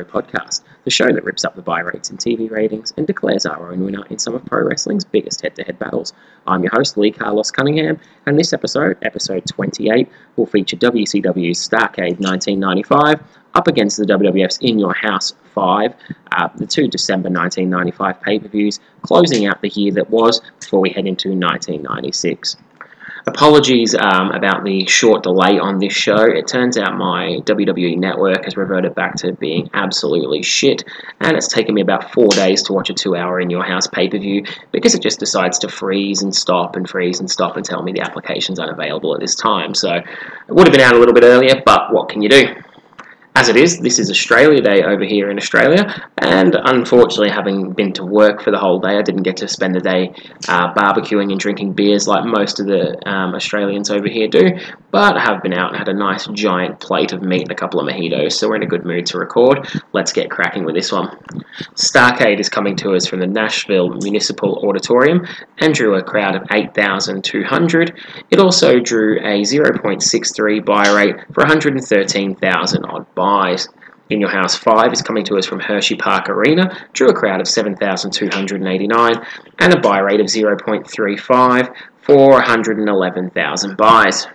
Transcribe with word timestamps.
Podcast, 0.00 0.62
the 0.84 0.90
show 0.90 1.12
that 1.12 1.24
rips 1.24 1.44
up 1.44 1.54
the 1.54 1.62
buy 1.62 1.80
rates 1.80 2.10
and 2.10 2.18
TV 2.18 2.50
ratings 2.50 2.92
and 2.96 3.06
declares 3.06 3.44
our 3.44 3.70
own 3.70 3.84
winner 3.84 4.04
in 4.06 4.18
some 4.18 4.34
of 4.34 4.44
pro 4.46 4.62
wrestling's 4.62 5.04
biggest 5.04 5.42
head 5.42 5.54
to 5.56 5.62
head 5.62 5.78
battles. 5.78 6.14
I'm 6.46 6.62
your 6.62 6.72
host, 6.72 6.96
Lee 6.96 7.12
Carlos 7.12 7.50
Cunningham, 7.50 8.00
and 8.26 8.38
this 8.38 8.52
episode, 8.52 8.96
episode 9.02 9.44
28, 9.46 10.08
will 10.36 10.46
feature 10.46 10.76
WCW's 10.76 11.68
Starrcade 11.68 12.18
1995 12.18 13.22
up 13.54 13.68
against 13.68 13.98
the 13.98 14.06
WWF's 14.06 14.58
In 14.62 14.78
Your 14.78 14.94
House 14.94 15.34
5, 15.54 15.94
uh, 16.32 16.48
the 16.56 16.66
two 16.66 16.88
December 16.88 17.28
1995 17.28 18.20
pay 18.22 18.38
per 18.38 18.48
views, 18.48 18.80
closing 19.02 19.46
out 19.46 19.60
the 19.60 19.68
year 19.68 19.92
that 19.92 20.10
was 20.10 20.40
before 20.58 20.80
we 20.80 20.90
head 20.90 21.06
into 21.06 21.28
1996. 21.28 22.56
Apologies 23.24 23.94
um, 23.94 24.32
about 24.32 24.64
the 24.64 24.84
short 24.86 25.22
delay 25.22 25.58
on 25.58 25.78
this 25.78 25.92
show. 25.92 26.24
It 26.24 26.48
turns 26.48 26.76
out 26.76 26.96
my 26.96 27.38
WWE 27.44 27.96
network 27.96 28.44
has 28.44 28.56
reverted 28.56 28.96
back 28.96 29.14
to 29.16 29.32
being 29.32 29.70
absolutely 29.74 30.42
shit, 30.42 30.82
and 31.20 31.36
it's 31.36 31.46
taken 31.46 31.74
me 31.74 31.82
about 31.82 32.12
four 32.12 32.28
days 32.28 32.64
to 32.64 32.72
watch 32.72 32.90
a 32.90 32.94
two 32.94 33.14
hour 33.14 33.40
in 33.40 33.48
your 33.48 33.62
house 33.62 33.86
pay 33.86 34.08
per 34.08 34.18
view 34.18 34.44
because 34.72 34.96
it 34.96 35.02
just 35.02 35.20
decides 35.20 35.60
to 35.60 35.68
freeze 35.68 36.22
and 36.22 36.34
stop 36.34 36.74
and 36.74 36.90
freeze 36.90 37.20
and 37.20 37.30
stop 37.30 37.56
and 37.56 37.64
tell 37.64 37.82
me 37.82 37.92
the 37.92 38.00
application's 38.00 38.58
unavailable 38.58 39.14
at 39.14 39.20
this 39.20 39.36
time. 39.36 39.72
So 39.74 39.92
it 39.94 40.04
would 40.48 40.66
have 40.66 40.74
been 40.74 40.82
out 40.82 40.96
a 40.96 40.98
little 40.98 41.14
bit 41.14 41.24
earlier, 41.24 41.62
but 41.64 41.92
what 41.92 42.08
can 42.08 42.22
you 42.22 42.28
do? 42.28 42.54
As 43.34 43.48
it 43.48 43.56
is, 43.56 43.78
this 43.78 43.98
is 43.98 44.10
Australia 44.10 44.60
Day 44.60 44.82
over 44.82 45.04
here 45.04 45.30
in 45.30 45.38
Australia, 45.38 45.86
and 46.18 46.54
unfortunately, 46.54 47.30
having 47.30 47.72
been 47.72 47.92
to 47.94 48.04
work 48.04 48.42
for 48.42 48.50
the 48.50 48.58
whole 48.58 48.78
day, 48.78 48.98
I 48.98 49.02
didn't 49.02 49.22
get 49.22 49.38
to 49.38 49.48
spend 49.48 49.74
the 49.74 49.80
day 49.80 50.12
uh, 50.48 50.72
barbecuing 50.74 51.30
and 51.30 51.40
drinking 51.40 51.72
beers 51.72 52.06
like 52.06 52.26
most 52.26 52.60
of 52.60 52.66
the 52.66 52.96
um, 53.08 53.34
Australians 53.34 53.90
over 53.90 54.06
here 54.06 54.28
do. 54.28 54.50
But 54.90 55.16
I 55.16 55.20
have 55.20 55.42
been 55.42 55.54
out 55.54 55.70
and 55.70 55.78
had 55.78 55.88
a 55.88 55.94
nice 55.94 56.26
giant 56.26 56.78
plate 56.80 57.12
of 57.12 57.22
meat 57.22 57.42
and 57.42 57.50
a 57.50 57.54
couple 57.54 57.80
of 57.80 57.88
mojitos, 57.88 58.32
so 58.32 58.48
we're 58.48 58.56
in 58.56 58.64
a 58.64 58.66
good 58.66 58.84
mood 58.84 59.06
to 59.06 59.18
record. 59.18 59.66
Let's 59.94 60.12
get 60.12 60.30
cracking 60.30 60.64
with 60.66 60.74
this 60.74 60.92
one. 60.92 61.08
Starrcade 61.74 62.38
is 62.38 62.50
coming 62.50 62.76
to 62.76 62.94
us 62.94 63.06
from 63.06 63.20
the 63.20 63.26
Nashville 63.26 63.88
Municipal 64.02 64.62
Auditorium 64.68 65.26
and 65.58 65.72
drew 65.72 65.96
a 65.96 66.02
crowd 66.02 66.36
of 66.36 66.46
8,200. 66.50 67.98
It 68.30 68.38
also 68.38 68.78
drew 68.78 69.18
a 69.20 69.40
0.63 69.40 70.64
buy 70.64 70.92
rate 70.92 71.16
for 71.32 71.42
113,000 71.42 72.84
odd 72.84 73.06
buys. 73.22 73.68
In 74.10 74.20
Your 74.20 74.30
House 74.30 74.56
5 74.56 74.92
is 74.92 75.00
coming 75.00 75.24
to 75.26 75.36
us 75.36 75.46
from 75.46 75.60
Hershey 75.60 75.94
Park 75.94 76.28
Arena, 76.28 76.76
drew 76.92 77.08
a 77.08 77.14
crowd 77.14 77.40
of 77.40 77.46
7,289 77.46 79.26
and 79.60 79.72
a 79.72 79.80
buy 79.80 79.98
rate 80.00 80.18
of 80.18 80.26
0.35 80.26 81.72
for 82.02 82.32
111,000 82.32 83.76
buys. 83.76 84.26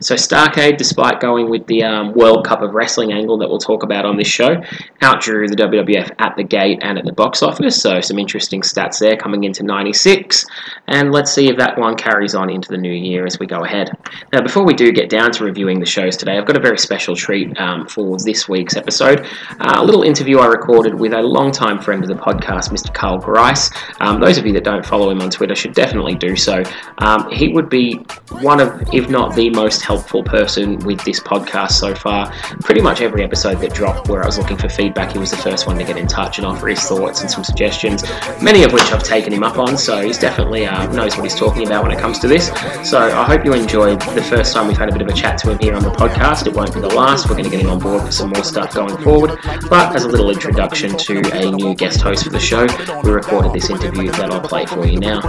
So 0.00 0.14
Starrcade, 0.14 0.76
despite 0.76 1.20
going 1.20 1.50
with 1.50 1.66
the 1.66 1.84
um, 1.84 2.12
World 2.14 2.44
Cup 2.44 2.62
of 2.62 2.74
Wrestling 2.74 3.12
angle 3.12 3.38
that 3.38 3.48
we'll 3.48 3.58
talk 3.58 3.82
about 3.82 4.04
on 4.04 4.16
this 4.16 4.28
show, 4.28 4.56
outdrew 5.02 5.48
the 5.48 5.56
WWF 5.56 6.10
at 6.18 6.36
the 6.36 6.44
gate 6.44 6.78
and 6.82 6.98
at 6.98 7.04
the 7.04 7.12
box 7.12 7.42
office. 7.42 7.80
So 7.80 8.00
some 8.00 8.18
interesting 8.18 8.62
stats 8.62 8.98
there 8.98 9.16
coming 9.16 9.44
into 9.44 9.62
96. 9.62 10.44
And 10.88 11.12
let's 11.12 11.32
see 11.32 11.48
if 11.48 11.56
that 11.58 11.78
one 11.78 11.96
carries 11.96 12.34
on 12.34 12.50
into 12.50 12.68
the 12.68 12.78
new 12.78 12.92
year 12.92 13.26
as 13.26 13.38
we 13.38 13.46
go 13.46 13.64
ahead. 13.64 13.90
Now, 14.32 14.42
before 14.42 14.64
we 14.64 14.74
do 14.74 14.92
get 14.92 15.08
down 15.10 15.30
to 15.32 15.44
reviewing 15.44 15.80
the 15.80 15.86
shows 15.86 16.16
today, 16.16 16.38
I've 16.38 16.46
got 16.46 16.56
a 16.56 16.60
very 16.60 16.78
special 16.78 17.14
treat 17.14 17.58
um, 17.60 17.86
for 17.86 18.16
this 18.18 18.48
week's 18.48 18.76
episode. 18.76 19.26
Uh, 19.60 19.74
a 19.76 19.84
little 19.84 20.02
interview 20.02 20.38
I 20.38 20.46
recorded 20.46 20.94
with 20.94 21.12
a 21.12 21.22
longtime 21.22 21.80
friend 21.80 22.02
of 22.02 22.08
the 22.08 22.22
podcast, 22.22 22.70
Mr. 22.70 22.92
Carl 22.92 23.18
Grice. 23.18 23.70
Um, 24.00 24.20
those 24.20 24.38
of 24.38 24.46
you 24.46 24.52
that 24.54 24.64
don't 24.64 24.84
follow 24.84 25.10
him 25.10 25.20
on 25.20 25.30
Twitter 25.30 25.54
should 25.54 25.74
definitely 25.74 26.14
do 26.14 26.36
so. 26.36 26.62
Um, 26.98 27.30
he 27.30 27.48
would 27.48 27.68
be 27.68 27.96
one 28.40 28.60
of, 28.60 28.82
if 28.92 29.08
not 29.08 29.34
the 29.34 29.50
most 29.50 29.67
most 29.68 29.82
helpful 29.82 30.22
person 30.22 30.78
with 30.78 30.98
this 31.04 31.20
podcast 31.20 31.72
so 31.72 31.94
far. 31.94 32.32
Pretty 32.60 32.80
much 32.80 33.02
every 33.02 33.22
episode 33.22 33.56
that 33.56 33.74
dropped 33.74 34.08
where 34.08 34.22
I 34.22 34.26
was 34.26 34.38
looking 34.38 34.56
for 34.56 34.70
feedback, 34.70 35.12
he 35.12 35.18
was 35.18 35.30
the 35.30 35.36
first 35.36 35.66
one 35.66 35.76
to 35.76 35.84
get 35.84 35.98
in 35.98 36.06
touch 36.06 36.38
and 36.38 36.46
offer 36.46 36.68
his 36.68 36.80
thoughts 36.80 37.20
and 37.20 37.30
some 37.30 37.44
suggestions, 37.44 38.02
many 38.42 38.62
of 38.62 38.72
which 38.72 38.90
I've 38.90 39.02
taken 39.02 39.30
him 39.30 39.42
up 39.42 39.58
on, 39.58 39.76
so 39.76 40.00
he's 40.00 40.16
definitely 40.16 40.64
uh, 40.64 40.90
knows 40.90 41.16
what 41.16 41.24
he's 41.24 41.34
talking 41.34 41.66
about 41.66 41.82
when 41.82 41.92
it 41.92 41.98
comes 41.98 42.18
to 42.20 42.28
this. 42.28 42.46
So 42.82 42.98
I 42.98 43.24
hope 43.24 43.44
you 43.44 43.52
enjoyed 43.52 44.00
the 44.00 44.22
first 44.22 44.54
time 44.54 44.68
we've 44.68 44.78
had 44.78 44.88
a 44.88 44.92
bit 44.92 45.02
of 45.02 45.08
a 45.08 45.12
chat 45.12 45.36
to 45.40 45.50
him 45.50 45.58
here 45.58 45.74
on 45.74 45.82
the 45.82 45.90
podcast. 45.90 46.46
It 46.46 46.54
won't 46.54 46.72
be 46.72 46.80
the 46.80 46.88
last, 46.88 47.28
we're 47.28 47.36
going 47.36 47.44
to 47.44 47.50
get 47.50 47.60
him 47.60 47.68
on 47.68 47.78
board 47.78 48.06
for 48.06 48.12
some 48.12 48.30
more 48.30 48.44
stuff 48.44 48.72
going 48.72 48.96
forward. 49.02 49.38
But 49.68 49.94
as 49.94 50.04
a 50.04 50.08
little 50.08 50.30
introduction 50.30 50.96
to 50.96 51.18
a 51.34 51.50
new 51.50 51.74
guest 51.74 52.00
host 52.00 52.24
for 52.24 52.30
the 52.30 52.40
show, 52.40 52.66
we 53.04 53.10
recorded 53.10 53.52
this 53.52 53.68
interview 53.68 54.10
that 54.12 54.30
I'll 54.30 54.40
play 54.40 54.64
for 54.64 54.86
you 54.86 54.98
now. 54.98 55.20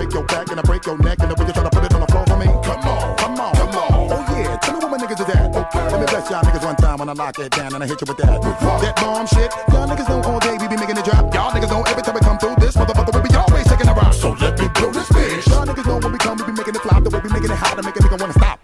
Y'all 6.29 6.43
niggas 6.43 6.63
one 6.63 6.75
time 6.75 6.97
when 6.99 7.09
I 7.09 7.13
lock 7.13 7.39
it 7.39 7.51
down 7.51 7.73
and 7.73 7.83
I 7.83 7.87
hit 7.87 7.99
you 8.01 8.07
with 8.07 8.17
that. 8.17 8.41
That 8.41 8.95
bomb 9.01 9.25
shit. 9.25 9.49
Y'all 9.73 9.87
niggas 9.89 10.07
know 10.09 10.21
all 10.21 10.39
day 10.39 10.57
we 10.61 10.67
be 10.67 10.77
making 10.77 10.97
it 10.97 11.05
drop. 11.05 11.33
Y'all 11.33 11.51
niggas 11.51 11.69
know 11.69 11.81
every 11.83 12.03
time 12.03 12.13
we 12.13 12.21
come 12.21 12.37
through 12.37 12.55
this 12.61 12.75
motherfucker 12.77 13.13
we 13.17 13.29
be 13.29 13.35
always 13.35 13.65
taking 13.65 13.87
a 13.87 13.93
rock. 13.93 14.13
So 14.13 14.31
let 14.37 14.59
me 14.59 14.67
blow 14.69 14.91
this 14.91 15.09
bitch. 15.09 15.47
Y'all 15.49 15.65
niggas 15.65 15.85
know 15.85 15.97
when 15.97 16.11
we 16.11 16.17
come 16.19 16.37
we 16.37 16.45
be 16.45 16.51
making 16.53 16.75
it 16.75 16.81
flop. 16.81 17.03
The 17.03 17.09
way 17.09 17.19
we 17.19 17.29
be 17.29 17.33
making 17.33 17.51
it 17.51 17.57
hot 17.57 17.77
to 17.77 17.83
make 17.83 17.95
a 17.95 17.99
nigga 17.99 18.19
wanna 18.21 18.33
stop. 18.33 18.59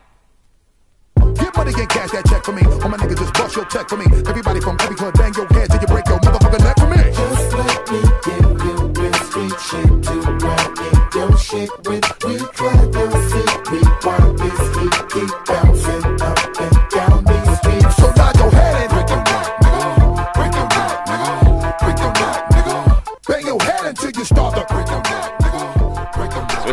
Get 1.41 1.57
money, 1.57 1.73
get 1.73 1.89
cash, 1.89 2.11
that 2.11 2.25
check 2.29 2.43
for 2.45 2.53
me. 2.53 2.63
All 2.65 2.89
my 2.89 2.97
niggas 2.97 3.17
just 3.17 3.33
bust 3.33 3.55
your 3.55 3.65
check 3.65 3.89
for 3.89 3.97
me. 3.97 4.05
Everybody 4.05 4.61
from 4.61 4.77
every 4.79 4.95
club, 4.95 5.13
bang 5.17 5.33
your 5.33 5.47
head 5.49 5.69
till 5.71 5.81
you 5.81 5.87
break 5.87 6.05
your 6.07 6.19
motherfucking 6.19 6.63
neck 6.63 6.77
for 6.77 6.89
me. 6.93 7.01
Just 7.17 7.49
let 7.57 7.81
me 7.89 7.99
give 8.25 8.49
you 8.61 8.77
real 8.93 9.17
street 9.25 9.57
shit 9.57 9.89
to 10.05 10.15
ride 10.45 10.73
in 10.85 10.95
your 11.17 11.33
shit 11.37 11.69
with. 11.85 12.05
We 12.25 12.37
try 12.53 12.77
to 12.77 13.03
see 13.29 13.47
we 13.73 13.79
want 14.05 14.37
this 14.37 14.61
heat 14.77 14.97
keep 15.09 15.31
bouncing 15.49 16.05
up 16.21 16.61
and 16.61 16.74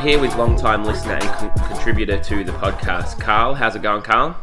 here 0.03 0.19
with 0.19 0.35
long-time 0.35 0.85
listener 0.85 1.15
and 1.15 1.29
con- 1.29 1.69
contributor 1.69 2.19
to 2.19 2.43
the 2.43 2.51
podcast, 2.51 3.21
Carl. 3.21 3.55
How's 3.55 3.77
it 3.77 3.83
going, 3.83 4.03
Carl? 4.03 4.37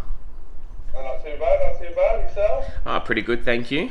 Not 0.93 1.21
too 1.21 1.35
bad, 1.37 1.59
not 1.59 1.81
too 1.81 1.93
bad. 1.93 2.29
Yourself? 2.29 2.65
Ah, 2.85 2.99
pretty 3.01 3.21
good, 3.21 3.43
thank 3.43 3.69
you. 3.69 3.89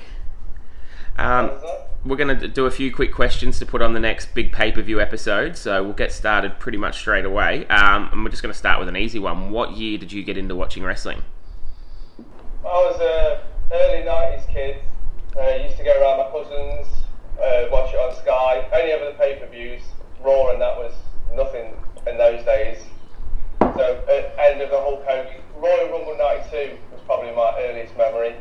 Um, 1.18 1.50
we're 2.06 2.16
going 2.16 2.38
to 2.38 2.48
do 2.48 2.64
a 2.64 2.70
few 2.70 2.90
quick 2.90 3.12
questions 3.12 3.58
to 3.58 3.66
put 3.66 3.82
on 3.82 3.92
the 3.92 4.00
next 4.00 4.34
big 4.34 4.50
pay 4.50 4.72
per 4.72 4.80
view 4.80 4.98
episode, 4.98 5.58
so 5.58 5.84
we'll 5.84 5.92
get 5.92 6.10
started 6.10 6.58
pretty 6.58 6.78
much 6.78 7.00
straight 7.00 7.26
away. 7.26 7.66
Um, 7.66 8.08
and 8.12 8.24
we're 8.24 8.30
just 8.30 8.42
going 8.42 8.52
to 8.52 8.58
start 8.58 8.78
with 8.78 8.88
an 8.88 8.96
easy 8.96 9.18
one. 9.18 9.50
What 9.50 9.72
year 9.72 9.98
did 9.98 10.10
you 10.10 10.22
get 10.22 10.38
into 10.38 10.56
watching 10.56 10.84
wrestling? 10.84 11.20
I 12.18 12.64
was 12.64 12.98
a 12.98 13.44
early 13.70 14.06
'90s 14.06 14.48
kid. 14.48 14.76
Uh, 15.38 15.62
used 15.62 15.76
to 15.76 15.84
go 15.84 16.00
around 16.00 16.18
my 16.18 16.30
cousins, 16.30 16.86
uh, 17.38 17.68
watch 17.70 17.92
it 17.92 17.98
on 17.98 18.16
Sky. 18.16 18.66
Only 18.72 18.92
ever 18.92 19.04
the 19.04 19.18
pay-per-views. 19.18 19.82
Raw 20.24 20.48
and 20.48 20.60
that 20.62 20.76
was 20.76 20.94
nothing 21.34 21.74
in 22.06 22.18
those 22.18 22.44
days. 22.44 22.78
So 23.60 24.02
at 24.08 24.38
end 24.38 24.60
of 24.60 24.70
the 24.70 24.78
whole 24.78 25.02
Hogan, 25.06 25.40
Royal 25.56 25.90
Rumble 25.90 26.16
'92 26.18 26.76
was 26.92 27.00
probably 27.06 27.34
my 27.34 27.54
earliest 27.60 27.96
memory. 27.96 28.34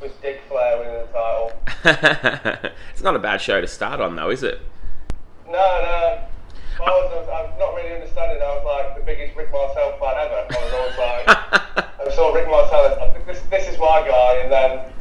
With 0.00 0.12
Ric 0.22 0.40
Flair 0.48 0.78
winning 0.78 0.94
the 0.94 1.06
title. 1.12 2.70
it's 2.92 3.02
not 3.02 3.14
a 3.14 3.20
bad 3.20 3.40
show 3.40 3.60
to 3.60 3.68
start 3.68 4.00
on, 4.00 4.16
though, 4.16 4.30
is 4.30 4.42
it? 4.42 4.60
No, 5.46 5.52
no. 5.52 6.24
I 6.80 6.90
was, 6.90 7.28
I'm 7.28 7.58
not 7.58 7.76
really 7.76 7.94
understanding. 7.94 8.42
I 8.42 8.50
was 8.56 8.64
like 8.66 8.98
the 8.98 9.04
biggest 9.04 9.36
Rick 9.36 9.52
Martel 9.52 9.92
fan 10.00 10.14
ever. 10.18 10.42
I 10.42 10.64
was 10.64 10.72
always 10.74 10.98
like, 10.98 11.24
I 12.02 12.10
saw 12.14 12.32
Rick 12.34 12.48
Martel. 12.48 12.98
I 13.00 13.12
think 13.12 13.26
this, 13.26 13.40
this 13.42 13.68
is 13.68 13.78
my 13.78 14.02
guy, 14.02 14.40
and 14.42 14.50
then 14.50 14.92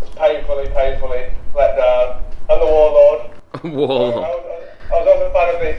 was 0.00 0.10
painfully, 0.16 0.66
painfully 0.74 1.26
let 1.54 1.76
down. 1.76 2.24
And 2.48 2.60
the 2.60 2.66
Warlord. 2.66 3.30
I 3.54 3.68
Whoa. 3.68 4.10
was, 4.10 4.56
I 4.90 5.04
was 5.04 5.32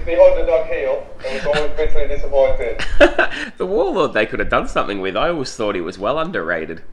also 0.07 0.41
a 0.41 0.45
fan 0.45 0.45
of 0.45 0.45
the, 0.45 0.51
underdog 0.51 0.67
heel, 0.67 1.07
and 1.25 1.35
was 1.35 1.45
always 1.45 1.71
bitterly 1.77 2.07
disappointed. 2.07 2.83
the 3.57 3.65
Warlord 3.65 4.13
they 4.13 4.25
could 4.25 4.39
have 4.39 4.49
done 4.49 4.67
something 4.67 5.01
with. 5.01 5.15
I 5.15 5.29
always 5.29 5.55
thought 5.55 5.75
he 5.75 5.81
was 5.81 5.97
well 5.97 6.19
underrated. 6.19 6.83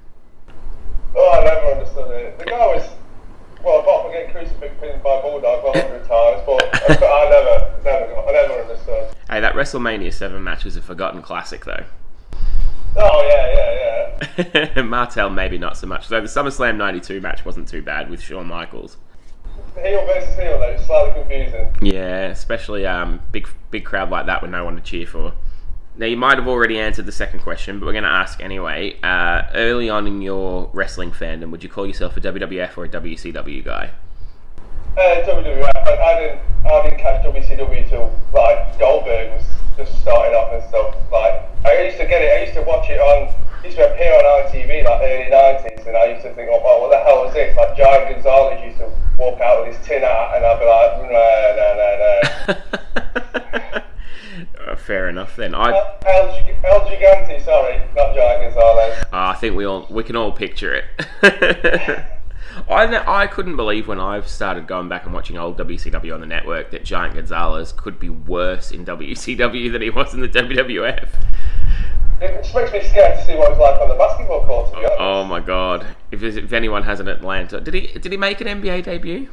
Oh, 1.17 1.41
I 1.41 1.45
never 1.45 1.67
understood 1.73 2.11
it. 2.11 2.39
The 2.39 2.45
guy 2.45 2.67
was, 2.67 2.89
well, 3.65 3.81
apart 3.81 4.05
from 4.05 4.13
getting 4.13 4.31
crucifix 4.31 4.75
pinned 4.81 5.03
by 5.03 5.21
Bulldog 5.21 5.65
a 5.65 5.83
hundred 5.83 6.07
times, 6.07 6.43
but 6.47 7.03
I, 7.03 7.31
never, 7.31 7.75
never, 7.85 8.15
got, 8.15 8.29
I 8.29 8.33
never 8.33 8.61
understood. 8.63 9.15
Hey, 9.31 9.41
that 9.41 9.55
WrestleMania 9.55 10.13
7 10.13 10.43
match 10.43 10.65
was 10.65 10.77
a 10.77 10.83
forgotten 10.83 11.23
classic, 11.23 11.65
though. 11.65 11.85
Oh 12.97 13.27
yeah, 13.29 13.55
yeah, 13.55 14.75
yeah. 14.75 14.83
Martel, 14.83 15.31
maybe 15.31 15.59
not 15.59 15.77
so 15.77 15.87
much. 15.87 16.09
Though 16.09 16.21
the 16.21 16.27
SummerSlam 16.27 16.77
92 16.77 17.21
match 17.21 17.45
wasn't 17.45 17.69
too 17.69 17.83
bad 17.83 18.11
with 18.11 18.21
Shawn 18.21 18.47
Michaels. 18.47 18.97
Heel 19.83 20.05
versus 20.07 20.37
heel, 20.37 20.59
though, 20.59 20.71
it's 20.71 20.87
slightly 20.87 21.21
confusing. 21.21 21.73
Yeah, 21.81 22.27
especially 22.27 22.87
um, 22.87 23.21
big 23.33 23.49
big 23.71 23.85
crowd 23.85 24.11
like 24.11 24.27
that 24.27 24.43
with 24.43 24.51
no 24.51 24.65
one 24.65 24.77
to 24.77 24.83
cheer 24.83 25.07
for. 25.07 25.35
Now 25.97 26.07
you 26.07 26.17
might 26.17 26.39
have 26.39 26.47
already 26.47 26.79
answered 26.79 27.07
the 27.07 27.13
second 27.13 27.41
question, 27.41 27.81
but 27.81 27.87
we're 27.87 27.93
going 27.93 28.05
to 28.05 28.11
ask 28.11 28.41
anyway. 28.41 28.97
Uh, 29.03 29.43
early 29.55 29.91
on 29.91 30.07
in 30.07 30.23
your 30.23 30.71
wrestling 30.73 31.11
fandom, 31.11 31.51
would 31.51 31.65
you 31.65 31.69
call 31.69 31.87
yourself 31.87 32.17
a 32.17 32.21
WWF 32.21 32.79
or 32.79 32.85
a 32.85 32.89
WCW 32.89 33.65
guy? 33.65 33.91
Uh, 34.99 35.23
WWF, 35.23 35.71
but 35.85 36.00
I 36.00 36.19
didn't, 36.19 36.41
I 36.67 36.83
didn't 36.83 36.99
catch 36.99 37.25
WCW 37.25 37.89
till 37.89 38.11
like 38.35 38.77
Goldberg 38.81 39.31
was 39.31 39.47
just 39.77 40.00
starting 40.03 40.35
up 40.35 40.53
and 40.53 40.61
stuff. 40.69 40.93
Like 41.12 41.47
I 41.65 41.87
used 41.87 41.99
to 41.99 42.05
get 42.05 42.21
it, 42.21 42.35
I 42.35 42.43
used 42.43 42.55
to 42.55 42.62
watch 42.62 42.91
it 42.91 42.99
on 42.99 43.33
used 43.65 43.77
to 43.77 43.95
appear 43.95 44.12
on 44.12 44.43
ITV 44.43 44.83
like 44.83 45.00
early 45.00 45.31
nineties, 45.31 45.87
and 45.87 45.97
I 45.97 46.06
used 46.06 46.23
to 46.23 46.35
think, 46.35 46.50
oh, 46.50 46.61
well, 46.65 46.81
what 46.81 46.91
the 46.91 46.99
hell 46.99 47.25
was 47.25 47.33
this? 47.33 47.56
Like 47.56 47.77
Giant 47.77 48.12
Gonzalez 48.12 48.61
used 48.65 48.79
to 48.79 48.91
walk 49.19 49.41
out 49.41 49.65
with 49.65 49.77
his 49.77 49.87
tin 49.87 50.03
hat, 50.03 50.35
and 50.35 50.45
I'd 50.45 50.59
be 50.59 50.67
like, 50.67 50.99
no, 51.15 51.23
no, 51.55 51.69
no, 51.79 51.91
no. 52.49 53.83
Uh, 54.67 54.77
fair 54.77 55.09
enough 55.09 55.37
then. 55.37 55.55
I 55.55 55.71
El, 55.71 55.99
El, 56.06 56.29
El 56.65 56.81
Gigante, 56.91 57.45
sorry, 57.45 57.81
not 57.95 58.17
Giant 58.17 58.53
Gonzalez. 58.53 59.05
I 59.12 59.35
think 59.35 59.55
we 59.55 59.65
all 59.65 59.87
we 59.91 60.03
can 60.03 60.17
all 60.17 60.33
picture 60.33 60.75
it. 60.75 62.05
I 62.69 63.23
I 63.23 63.27
couldn't 63.27 63.57
believe 63.57 63.89
when 63.89 64.01
I 64.01 64.21
started 64.23 64.67
going 64.67 64.89
back 64.89 65.05
and 65.05 65.15
watching 65.15 65.37
old 65.37 65.59
WCW 65.59 66.15
on 66.15 66.21
the 66.21 66.27
network 66.27 66.71
that 66.71 66.85
Giant 66.85 67.15
Gonzalez 67.15 67.73
could 67.73 67.99
be 67.99 68.09
worse 68.09 68.71
in 68.71 68.85
WCW 68.87 69.73
than 69.73 69.83
he 69.83 69.91
was 69.91 70.15
in 70.15 70.21
the 70.21 70.29
WWF. 70.29 71.09
It 72.21 72.43
just 72.43 72.55
makes 72.55 72.73
me 72.73 72.83
scared 72.83 73.19
to 73.19 73.25
see 73.27 73.37
what 73.37 73.53
it's 73.53 73.61
like 73.61 73.81
on 73.81 73.89
the 73.89 73.95
basketball 73.95 74.45
court. 74.45 74.73
To 74.73 74.81
be 74.81 74.85
honest. 74.87 75.01
Oh 75.01 75.25
my 75.25 75.41
god! 75.41 75.87
If, 76.11 76.23
if 76.23 76.53
anyone 76.53 76.83
has 76.83 76.99
an 77.01 77.09
Atlanta, 77.09 77.61
did 77.61 77.75
he 77.75 77.87
did 77.99 78.11
he 78.11 78.19
make 78.19 78.41
an 78.41 78.49
NBA 78.49 78.85
debut? 78.85 79.29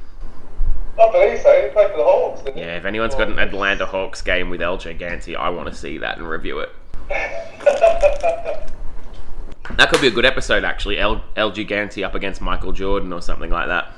I 1.00 1.12
believe 1.12 1.42
so. 1.42 1.62
He 1.62 1.69
played 1.69 1.92
for 1.92 1.98
the 1.98 2.04
Hawks? 2.04 2.42
Yeah. 2.56 2.77
If 2.77 2.86
anyone's 2.86 3.16
got 3.16 3.27
an 3.27 3.39
Atlanta 3.39 3.86
Hawks 3.86 4.22
game 4.22 4.50
with 4.50 4.62
El 4.62 4.77
Gigante, 4.77 5.36
I 5.36 5.50
want 5.50 5.68
to 5.68 5.75
see 5.75 5.98
that 5.98 6.18
and 6.18 6.30
review 6.30 6.60
it. 6.60 6.69
That 9.77 9.89
could 9.89 10.01
be 10.01 10.07
a 10.07 10.12
good 10.12 10.25
episode 10.25 10.63
actually. 10.63 10.97
El, 10.97 11.23
El 11.35 11.51
Gigante 11.51 12.03
up 12.06 12.15
against 12.15 12.41
Michael 12.41 12.71
Jordan 12.71 13.12
or 13.12 13.21
something 13.21 13.50
like 13.50 13.67
that. 13.67 13.94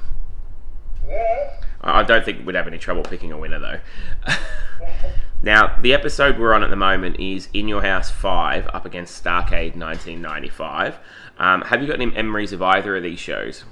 yeah. 1.08 1.62
I 1.82 2.04
don't 2.04 2.26
think 2.26 2.46
we'd 2.46 2.56
have 2.56 2.68
any 2.68 2.78
trouble 2.78 3.04
picking 3.04 3.32
a 3.32 3.38
winner 3.38 3.60
though. 3.60 3.80
now, 5.44 5.78
the 5.82 5.94
episode 5.94 6.40
we're 6.40 6.54
on 6.54 6.64
at 6.64 6.70
the 6.70 6.76
moment 6.76 7.20
is 7.20 7.50
In 7.54 7.68
Your 7.68 7.82
House 7.82 8.10
5 8.10 8.68
up 8.74 8.86
against 8.86 9.24
Starrcade 9.24 9.76
1995. 9.76 10.98
Um, 11.38 11.62
have 11.62 11.82
you 11.82 11.88
got 11.88 11.96
any 12.02 12.08
memories 12.08 12.52
of 12.52 12.62
either 12.62 12.98
of 12.98 13.04
these 13.04 13.20
shows? 13.20 13.64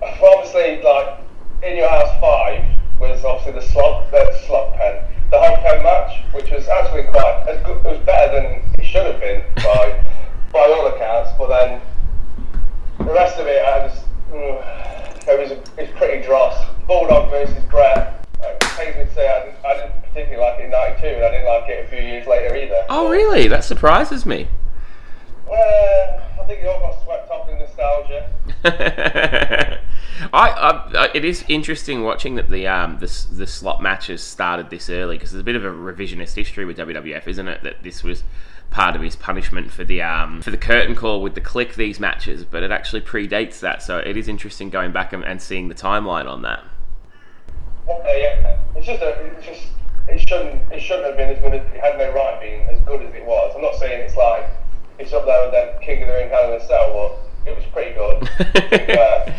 Well, 0.00 0.38
obviously, 0.38 0.82
like 0.82 1.20
in 1.62 1.76
your 1.76 1.88
house 1.88 2.20
five 2.20 2.78
was 3.00 3.24
obviously 3.24 3.52
the 3.52 3.66
slot, 3.66 4.10
the 4.10 4.36
slot 4.46 4.74
pen, 4.74 5.02
the 5.30 5.38
hog 5.38 5.58
pen 5.62 5.82
match, 5.82 6.24
which 6.34 6.50
was 6.50 6.66
actually 6.68 7.04
quite 7.04 7.46
as 7.48 7.64
good. 7.64 7.78
It 7.78 7.84
was 7.84 7.98
better 8.04 8.32
than 8.34 8.62
it 8.78 8.84
should 8.84 9.06
have 9.06 9.20
been 9.20 9.42
by 9.56 10.04
by 10.54 10.60
all 10.60 10.86
accounts. 10.86 11.32
But 11.36 11.48
then 11.48 11.82
the 12.98 13.12
rest 13.12 13.38
of 13.38 13.46
it, 13.46 13.62
I 13.62 13.88
just 13.88 14.06
mm, 14.30 15.28
it 15.28 15.38
was 15.38 15.50
it 15.50 15.68
was 15.76 15.90
pretty 15.96 16.24
dross. 16.24 16.56
Bulldog 16.86 17.28
versus 17.30 17.62
Bret. 17.64 18.26
It 18.40 18.60
pains 18.60 18.96
me 18.96 19.04
to 19.04 19.14
say 19.14 19.28
I 19.28 19.44
didn't, 19.44 19.64
I 19.64 19.74
didn't 19.74 20.00
particularly 20.02 20.42
like 20.42 20.60
it 20.60 20.64
in 20.66 20.70
'92, 20.70 21.06
and 21.06 21.24
I 21.24 21.30
didn't 21.30 21.46
like 21.46 21.68
it 21.68 21.84
a 21.84 21.88
few 21.88 21.98
years 21.98 22.26
later 22.26 22.56
either. 22.56 22.84
Oh, 22.88 23.10
really? 23.10 23.48
That 23.48 23.64
surprises 23.64 24.24
me. 24.24 24.48
Well, 25.48 26.22
I 26.40 26.44
think 26.46 26.60
it 26.60 26.66
all 26.66 26.80
got 26.80 27.02
swept 27.04 27.30
up 27.30 27.48
in 27.48 27.58
nostalgia. 27.58 28.30
I, 30.32 30.48
I, 30.50 31.10
it 31.14 31.24
is 31.24 31.44
interesting 31.48 32.02
watching 32.02 32.36
that 32.36 32.48
the 32.48 32.66
um 32.66 32.98
the, 32.98 33.26
the 33.32 33.46
slot 33.46 33.82
matches 33.82 34.22
started 34.22 34.70
this 34.70 34.88
early 34.88 35.16
because 35.16 35.32
there's 35.32 35.40
a 35.40 35.44
bit 35.44 35.56
of 35.56 35.64
a 35.64 35.70
revisionist 35.70 36.34
history 36.34 36.64
with 36.64 36.78
WWF, 36.78 37.26
isn't 37.26 37.48
it? 37.48 37.62
That 37.62 37.82
this 37.82 38.02
was 38.02 38.22
part 38.74 38.96
of 38.96 39.02
his 39.02 39.14
punishment 39.14 39.70
for 39.70 39.84
the 39.84 40.02
um 40.02 40.42
for 40.42 40.50
the 40.50 40.56
curtain 40.56 40.96
call 40.96 41.22
with 41.22 41.36
the 41.36 41.40
Kliq 41.40 41.76
these 41.76 42.00
matches, 42.00 42.44
but 42.44 42.64
it 42.64 42.72
actually 42.72 43.00
predates 43.00 43.60
that. 43.60 43.80
So 43.82 43.98
it 43.98 44.16
is 44.16 44.26
interesting 44.26 44.68
going 44.68 44.90
back 44.90 45.12
and, 45.12 45.24
and 45.24 45.40
seeing 45.40 45.68
the 45.68 45.76
timeline 45.76 46.28
on 46.28 46.42
that. 46.42 46.64
Uh, 47.88 48.02
yeah, 48.06 48.58
it's 48.74 48.86
just 48.86 49.00
a, 49.00 49.10
it's 49.26 49.46
just 49.46 49.62
it 50.08 50.28
shouldn't 50.28 50.72
it 50.72 50.80
shouldn't 50.80 51.06
have 51.06 51.16
been 51.16 51.30
as 51.30 51.38
good. 51.38 51.54
As, 51.54 51.64
it 51.72 51.80
had 51.80 51.96
no 51.98 52.12
right 52.12 52.40
being 52.40 52.68
as 52.68 52.80
good 52.80 53.00
as 53.02 53.14
it 53.14 53.24
was. 53.24 53.52
I'm 53.54 53.62
not 53.62 53.76
saying 53.76 54.00
it's 54.00 54.16
like 54.16 54.50
it's 54.98 55.12
up 55.12 55.24
there 55.24 55.44
with 55.44 55.52
the 55.52 55.78
King 55.80 56.02
of 56.02 56.08
the 56.08 56.14
Ring 56.14 56.30
Hell 56.30 56.52
in 56.52 56.60
a 56.60 56.66
Cell, 56.66 56.92
but 56.92 57.16
it 57.48 57.54
was 57.54 57.64
pretty 57.72 57.94
good. 57.94 58.28
Yeah. 58.88 59.32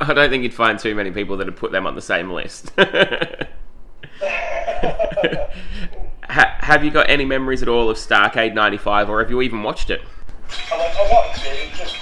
I 0.00 0.14
don't 0.14 0.30
think 0.30 0.44
you'd 0.44 0.54
find 0.54 0.78
too 0.78 0.94
many 0.94 1.10
people 1.10 1.36
that 1.38 1.46
would 1.46 1.56
put 1.56 1.72
them 1.72 1.88
on 1.88 1.96
the 1.96 2.02
same 2.02 2.30
list. 2.30 2.70
ha- 6.32 6.56
have 6.60 6.84
you 6.84 6.90
got 6.90 7.08
any 7.08 7.24
memories 7.24 7.62
at 7.62 7.68
all 7.68 7.90
of 7.90 7.96
Starrcade 7.96 8.54
'95, 8.54 9.08
or 9.08 9.20
have 9.20 9.30
you 9.30 9.42
even 9.42 9.62
watched 9.62 9.90
it? 9.90 10.00
I, 10.70 10.74
I 10.74 11.12
watched 11.12 11.44
it. 11.46 11.68
It's 11.68 11.78
just 11.78 11.96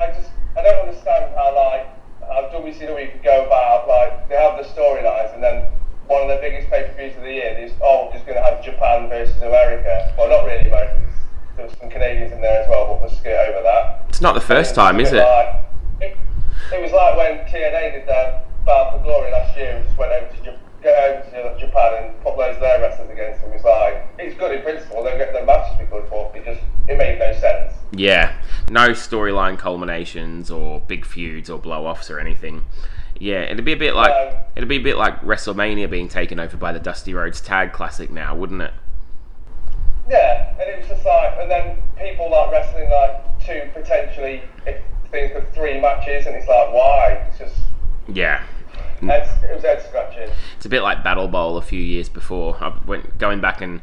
I 0.00 0.06
just 0.12 0.30
I 0.56 0.62
don't 0.62 0.88
understand 0.88 1.34
how 1.34 1.54
like 1.54 1.86
how 2.20 2.50
WCW 2.60 3.12
could 3.12 3.22
go 3.22 3.46
about 3.46 3.88
like 3.88 4.28
they 4.28 4.36
have 4.36 4.56
the 4.56 4.64
storylines 4.70 5.34
and 5.34 5.42
then 5.42 5.70
one 6.06 6.22
of 6.22 6.28
the 6.28 6.38
biggest 6.40 6.68
pay 6.70 6.84
per 6.84 6.94
views 6.96 7.16
of 7.16 7.22
the 7.22 7.32
year 7.32 7.56
is 7.58 7.72
oh 7.82 8.06
we're 8.06 8.12
just 8.14 8.26
going 8.26 8.36
to 8.38 8.44
have 8.44 8.62
Japan 8.64 9.08
versus 9.08 9.36
America. 9.42 10.14
Well, 10.18 10.28
not 10.28 10.44
really 10.44 10.68
Americans. 10.68 11.10
There 11.56 11.66
was 11.66 11.76
some 11.78 11.88
Canadians 11.90 12.32
in 12.32 12.40
there 12.40 12.62
as 12.62 12.68
well, 12.68 12.86
but 12.88 13.00
we'll 13.02 13.10
skip 13.10 13.38
over 13.48 13.62
that. 13.62 14.06
It's 14.08 14.20
not 14.20 14.34
the 14.34 14.40
first 14.40 14.74
time, 14.74 14.98
is 15.00 15.12
it? 15.12 15.18
like- 15.22 15.62
it? 16.00 16.16
It 16.72 16.82
was 16.82 16.90
like 16.90 17.16
when 17.16 17.38
TNA 17.46 17.92
did 17.92 18.08
their 18.08 18.42
Bound 18.66 18.96
for 18.98 19.02
Glory 19.04 19.30
last 19.30 19.56
year 19.56 19.76
and 19.76 19.84
just 19.86 19.96
went 19.98 20.10
over 20.10 20.26
to, 20.26 20.50
Jap- 20.50 20.58
get 20.84 20.96
over 21.02 21.30
to 21.30 21.58
Japan 21.58 22.04
and 22.04 22.22
put 22.22 22.36
loads 22.36 22.56
of 22.56 22.60
their 22.60 22.80
wrestlers 22.80 23.10
against 23.10 23.40
him. 23.40 23.52
It's 23.52 23.64
like, 23.64 24.06
it's 24.18 24.36
good 24.38 24.54
in 24.54 24.62
principle, 24.62 25.02
they'll 25.02 25.18
get 25.18 25.32
their 25.32 25.44
matches 25.44 25.76
be 25.78 25.86
good, 25.86 26.04
but 26.10 26.30
it 26.36 26.44
just, 26.44 26.60
it 26.88 26.96
made 26.98 27.18
no 27.18 27.32
sense. 27.40 27.72
Yeah, 27.92 28.34
no 28.70 28.90
storyline 28.90 29.58
culminations 29.58 30.50
or 30.50 30.80
big 30.80 31.04
feuds 31.04 31.50
or 31.50 31.58
blow 31.58 31.86
offs 31.86 32.10
or 32.10 32.20
anything. 32.20 32.64
Yeah, 33.18 33.42
it'd 33.42 33.64
be 33.64 33.72
a 33.72 33.76
bit 33.76 33.94
like 33.94 34.10
No. 34.10 34.40
it'd 34.56 34.68
be 34.68 34.76
a 34.76 34.82
bit 34.82 34.96
like 34.96 35.20
WrestleMania 35.22 35.88
being 35.88 36.08
taken 36.08 36.38
over 36.38 36.56
by 36.56 36.72
the 36.72 36.80
Dusty 36.80 37.14
Rhodes 37.14 37.40
Tag 37.40 37.72
Classic 37.72 38.10
now, 38.10 38.34
wouldn't 38.34 38.62
it? 38.62 38.72
Yeah, 40.08 40.50
and 40.60 40.68
it 40.68 40.78
was 40.80 40.88
just 40.88 41.04
like, 41.06 41.34
and 41.40 41.50
then 41.50 41.78
people 41.98 42.30
like 42.30 42.50
wrestling 42.52 42.90
like 42.90 43.38
two 43.40 43.70
potentially, 43.72 44.42
if 44.66 44.82
think 45.10 45.32
of 45.34 45.48
three 45.54 45.80
matches, 45.80 46.26
and 46.26 46.34
it's 46.34 46.48
like, 46.48 46.72
why? 46.72 47.24
It's 47.28 47.38
just, 47.38 47.54
Yeah, 48.08 48.42
Mm. 49.04 49.10
head, 49.10 49.44
it 49.50 49.54
was 49.54 49.84
scratching. 49.84 50.30
it's 50.56 50.66
a 50.66 50.68
bit 50.68 50.82
like 50.82 51.04
Battle 51.04 51.28
Bowl 51.28 51.56
a 51.56 51.62
few 51.62 51.80
years 51.80 52.08
before. 52.08 52.56
I 52.60 52.78
went 52.86 53.18
going 53.18 53.40
back 53.40 53.60
and 53.60 53.80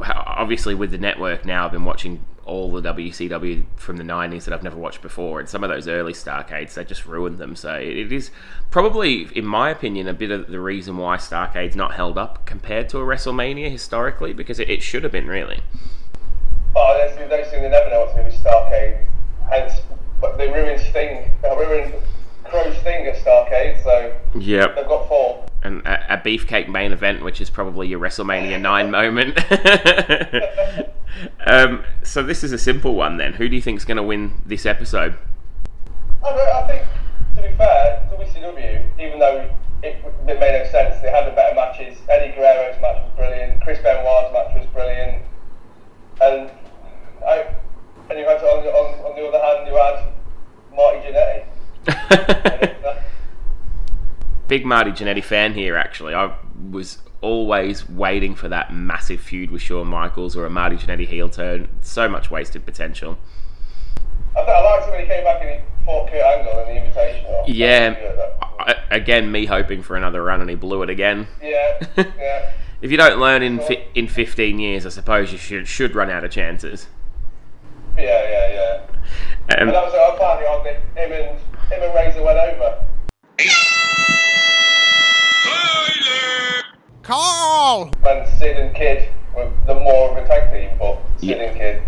obviously 0.00 0.74
with 0.74 0.90
the 0.90 0.98
network 0.98 1.44
now, 1.44 1.66
I've 1.66 1.72
been 1.72 1.84
watching 1.84 2.24
all 2.44 2.70
the 2.72 2.80
WCW 2.94 3.64
from 3.76 3.98
the 3.98 4.04
'90s 4.04 4.44
that 4.44 4.54
I've 4.54 4.62
never 4.62 4.78
watched 4.78 5.02
before, 5.02 5.38
and 5.38 5.48
some 5.48 5.62
of 5.62 5.70
those 5.70 5.86
early 5.86 6.14
Starrcades 6.14 6.74
they 6.74 6.84
just 6.84 7.04
ruined 7.06 7.38
them. 7.38 7.54
So 7.54 7.74
it, 7.74 8.10
is 8.10 8.30
probably, 8.70 9.28
in 9.36 9.44
my 9.44 9.70
opinion, 9.70 10.08
a 10.08 10.14
bit 10.14 10.30
of 10.30 10.48
the 10.48 10.60
reason 10.60 10.96
why 10.96 11.18
Starrcade's 11.18 11.76
not 11.76 11.94
held 11.94 12.16
up 12.16 12.46
compared 12.46 12.88
to 12.90 12.98
a 12.98 13.02
WrestleMania 13.02 13.70
historically, 13.70 14.32
because 14.32 14.58
it, 14.58 14.70
it 14.70 14.82
should 14.82 15.02
have 15.02 15.12
been 15.12 15.26
really. 15.26 15.60
Oh, 16.74 16.96
those, 16.98 17.16
those 17.28 17.48
things 17.48 17.62
they 17.62 17.68
never 17.68 17.90
know 17.90 18.00
what's 18.00 18.14
going 18.14 18.30
to 18.30 18.30
be 18.30 18.36
Starrcade. 18.42 19.04
Hence, 19.50 19.80
but 20.20 20.38
they 20.38 20.48
ruined 20.48 20.80
Sting, 20.80 21.30
they 21.42 21.48
ruined 21.48 21.94
Crow's 22.50 22.76
at 22.76 23.16
Starrcade, 23.24 23.82
so 23.82 24.14
Yep. 24.38 24.76
they've 24.76 24.86
got 24.86 25.08
four. 25.08 25.46
and 25.62 25.80
a, 25.86 26.14
a 26.14 26.18
beefcake 26.18 26.68
main 26.68 26.92
event, 26.92 27.22
which 27.24 27.40
is 27.40 27.50
probably 27.50 27.88
your 27.88 27.98
WrestleMania 28.00 28.60
9 28.60 28.90
moment. 28.90 29.38
um, 31.46 31.84
so 32.02 32.22
this 32.22 32.44
is 32.44 32.52
a 32.52 32.58
simple 32.58 32.94
one 32.94 33.16
then. 33.16 33.34
Who 33.34 33.48
do 33.48 33.56
you 33.56 33.62
think 33.62 33.76
is 33.78 33.84
going 33.84 33.96
to 33.96 34.02
win 34.02 34.40
this 34.46 34.66
episode? 34.66 35.16
I, 36.24 36.30
don't, 36.30 36.48
I 36.48 36.66
think, 36.68 36.82
to 37.36 37.42
be 37.42 37.56
fair, 37.56 38.08
WCW, 38.12 38.84
even 39.00 39.18
though 39.18 39.50
it, 39.82 39.96
it 40.26 40.40
made 40.40 40.40
no 40.64 40.70
sense, 40.70 41.00
they 41.02 41.10
had 41.10 41.26
the 41.26 41.32
better 41.34 41.54
matches. 41.54 41.98
Eddie 42.08 42.34
Guerrero's 42.34 42.80
match 42.80 43.02
was 43.02 43.12
brilliant. 43.16 43.62
Chris 43.62 43.78
Benoit's 43.80 44.32
match 44.32 44.54
was 44.56 44.66
brilliant. 44.72 45.22
And 46.20 46.50
I, 47.26 47.46
and 48.10 48.18
you 48.18 48.24
had 48.26 48.42
on, 48.42 48.64
the- 48.64 48.70
on, 48.72 48.94
on 49.06 49.16
the 49.16 49.28
other 49.28 49.38
hand, 49.38 49.66
you 49.68 49.74
had 49.76 50.12
Marty 50.74 50.98
Jannetty. 51.06 51.44
And 51.88 52.76
Big 54.48 54.64
Marty 54.64 54.90
Jannetty 54.92 55.22
fan 55.22 55.54
here, 55.54 55.76
actually. 55.76 56.14
I 56.14 56.34
was 56.70 56.98
always 57.20 57.88
waiting 57.88 58.34
for 58.34 58.48
that 58.48 58.72
massive 58.72 59.20
feud 59.20 59.50
with 59.50 59.60
Shawn 59.60 59.86
Michaels 59.88 60.36
or 60.36 60.46
a 60.46 60.50
Marty 60.50 60.76
Jannetty 60.76 61.06
heel 61.06 61.28
turn. 61.28 61.68
So 61.82 62.08
much 62.08 62.30
wasted 62.30 62.64
potential. 62.64 63.18
I, 64.36 64.44
th- 64.44 64.48
I 64.48 64.60
liked 64.62 64.88
it 64.88 64.90
when 64.92 65.00
he 65.00 65.06
came 65.06 65.24
back 65.24 65.40
and 65.42 65.50
he 65.50 65.84
fought 65.84 66.08
Kurt 66.08 66.22
Angle 66.22 66.60
in 66.68 66.74
the 66.74 66.80
Invitational. 66.80 67.44
Yeah. 67.46 68.30
I, 68.60 68.74
again, 68.90 69.30
me 69.32 69.46
hoping 69.46 69.82
for 69.82 69.96
another 69.96 70.22
run 70.22 70.40
and 70.40 70.48
he 70.48 70.56
blew 70.56 70.82
it 70.82 70.90
again. 70.90 71.26
Yeah, 71.42 71.86
yeah. 71.96 72.52
If 72.80 72.90
you 72.92 72.96
don't 72.96 73.18
learn 73.18 73.42
in 73.42 73.58
fi- 73.60 73.84
in 73.94 74.06
15 74.06 74.58
years, 74.60 74.86
I 74.86 74.90
suppose 74.90 75.32
you 75.32 75.38
should 75.38 75.66
should 75.66 75.94
run 75.96 76.10
out 76.10 76.22
of 76.24 76.30
chances. 76.30 76.86
Yeah, 77.96 78.04
yeah, 78.04 78.52
yeah. 78.52 78.80
Um, 79.56 79.68
And 79.68 79.68
that 79.70 79.84
was 79.84 79.94
uh, 79.94 80.14
apparently 80.14 80.46
on 80.46 80.66
him 80.96 81.12
and 81.12 81.38
him 81.70 81.82
and 81.82 81.94
Razor 81.94 82.22
went 82.22 82.38
over. 82.38 82.84
Carl! 87.02 87.90
When 88.02 88.26
Sid 88.38 88.56
and 88.58 88.74
Kid 88.74 89.08
were 89.34 89.50
the 89.66 89.74
more 89.74 90.10
of 90.10 90.22
a 90.22 90.26
tag 90.26 90.50
team, 90.52 90.76
but 90.78 90.98
Sid 91.18 91.28
Yeah. 91.30 91.36
and 91.36 91.56
Kid. 91.56 91.82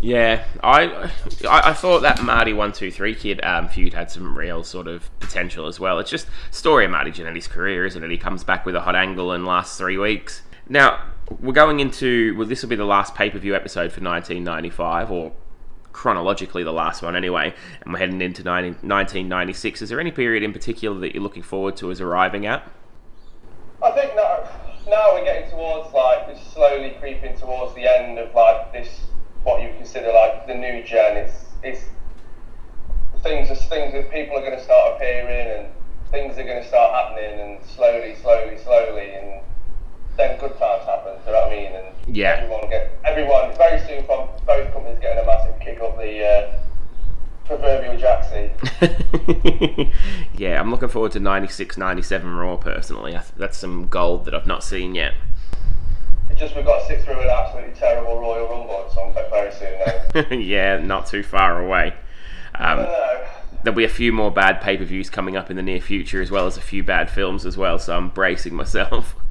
Yeah, 0.00 0.44
I, 0.64 1.10
I 1.48 1.70
I 1.70 1.72
thought 1.74 2.00
that 2.02 2.24
Marty 2.24 2.52
one 2.52 2.72
two 2.72 2.90
three 2.90 3.14
kid 3.14 3.40
um, 3.44 3.68
feud 3.68 3.94
had 3.94 4.10
some 4.10 4.36
real 4.36 4.64
sort 4.64 4.88
of 4.88 5.08
potential 5.20 5.66
as 5.68 5.78
well. 5.78 6.00
It's 6.00 6.10
just 6.10 6.26
story 6.50 6.86
of 6.86 6.90
Marty 6.90 7.12
Jannetty's 7.12 7.46
career, 7.46 7.86
isn't 7.86 8.02
it? 8.02 8.10
He 8.10 8.18
comes 8.18 8.42
back 8.42 8.66
with 8.66 8.74
a 8.74 8.80
hot 8.80 8.96
angle 8.96 9.30
and 9.30 9.46
lasts 9.46 9.78
three 9.78 9.96
weeks. 9.96 10.42
Now 10.68 10.98
we're 11.40 11.52
going 11.52 11.78
into 11.78 12.36
well, 12.36 12.48
this 12.48 12.62
will 12.62 12.68
be 12.68 12.74
the 12.74 12.84
last 12.84 13.14
pay 13.14 13.30
per 13.30 13.38
view 13.38 13.54
episode 13.54 13.92
for 13.92 14.00
1995, 14.00 15.12
or 15.12 15.32
chronologically 15.92 16.64
the 16.64 16.72
last 16.72 17.02
one 17.02 17.16
anyway, 17.16 17.54
and 17.82 17.92
we're 17.92 17.98
heading 17.98 18.20
into 18.20 18.42
90, 18.42 18.68
1996. 18.86 19.82
Is 19.82 19.88
there 19.88 20.00
any 20.00 20.10
period 20.10 20.42
in 20.42 20.52
particular 20.52 20.98
that 21.00 21.14
you're 21.14 21.22
looking 21.22 21.42
forward 21.42 21.76
to 21.76 21.90
as 21.90 22.00
arriving 22.00 22.46
at? 22.46 22.68
I 23.82 23.90
think 23.92 24.14
now, 24.14 24.48
now 24.88 25.14
we're 25.14 25.24
getting 25.24 25.50
towards 25.50 25.92
like 25.92 26.28
this 26.28 26.44
slowly 26.52 26.96
creeping 27.00 27.36
towards 27.36 27.74
the 27.74 27.86
end 27.86 28.18
of 28.18 28.34
like 28.34 28.72
this 28.72 28.88
what 29.42 29.60
you 29.62 29.72
consider 29.76 30.12
like 30.12 30.46
the 30.46 30.54
new 30.54 30.82
gen. 30.84 31.16
It's 31.16 31.46
it's 31.62 31.84
things 33.22 33.48
things 33.48 33.92
that 33.92 34.10
people 34.10 34.36
are 34.36 34.40
going 34.40 34.56
to 34.56 34.64
start 34.64 34.96
appearing 34.96 35.64
and 35.64 35.72
things 36.10 36.36
are 36.38 36.44
going 36.44 36.62
to 36.62 36.68
start 36.68 36.92
happening 36.92 37.40
and 37.40 37.64
slowly, 37.64 38.14
slowly, 38.20 38.58
slowly 38.58 39.14
and 39.14 39.40
then 40.16 40.38
good 40.38 40.56
times 40.58 40.84
happen. 40.84 41.14
Do 41.24 41.30
you 41.30 41.32
know 41.32 41.42
what 41.42 41.52
I 41.52 41.56
mean? 41.56 41.72
And 41.72 42.16
Yeah. 42.16 42.40
everyone 42.42 42.68
get 42.70 42.90
everyone 43.04 43.56
very 43.56 43.80
soon 43.86 44.04
from 44.04 44.28
both 44.46 44.72
companies 44.72 44.98
getting 45.00 45.22
a 45.22 45.26
massive 45.26 45.58
kick 45.60 45.80
up 45.80 45.96
the 45.96 46.24
uh, 46.26 46.52
proverbial 47.44 47.96
jacksie. 47.96 48.50
yeah, 50.38 50.60
I'm 50.60 50.70
looking 50.70 50.88
forward 50.88 51.12
to 51.12 51.20
96, 51.20 51.76
97 51.76 52.34
Raw 52.34 52.56
personally. 52.56 53.12
I 53.14 53.20
th- 53.20 53.32
That's 53.36 53.56
some 53.58 53.88
gold 53.88 54.24
that 54.26 54.34
I've 54.34 54.46
not 54.46 54.62
seen 54.64 54.94
yet. 54.94 55.14
It's 56.30 56.40
just 56.40 56.56
we've 56.56 56.64
got 56.64 56.80
to 56.80 56.86
sit 56.86 57.02
through 57.02 57.20
an 57.20 57.28
absolutely 57.28 57.74
terrible 57.74 58.18
Royal 58.20 58.48
Rumble 58.48 58.84
at 58.86 58.92
some 58.92 59.12
point 59.12 59.28
very 59.30 59.52
soon 59.52 59.78
now. 60.30 60.36
yeah, 60.36 60.78
not 60.78 61.06
too 61.06 61.22
far 61.22 61.62
away. 61.62 61.92
Um, 62.54 62.86
there'll 63.62 63.76
be 63.76 63.84
a 63.84 63.88
few 63.88 64.12
more 64.12 64.30
bad 64.30 64.60
pay 64.60 64.76
per 64.76 64.84
views 64.84 65.10
coming 65.10 65.36
up 65.36 65.50
in 65.50 65.56
the 65.56 65.62
near 65.62 65.80
future, 65.80 66.22
as 66.22 66.30
well 66.30 66.46
as 66.46 66.56
a 66.56 66.60
few 66.62 66.82
bad 66.82 67.10
films 67.10 67.44
as 67.44 67.56
well. 67.56 67.78
So 67.78 67.96
I'm 67.96 68.08
bracing 68.08 68.54
myself. 68.54 69.14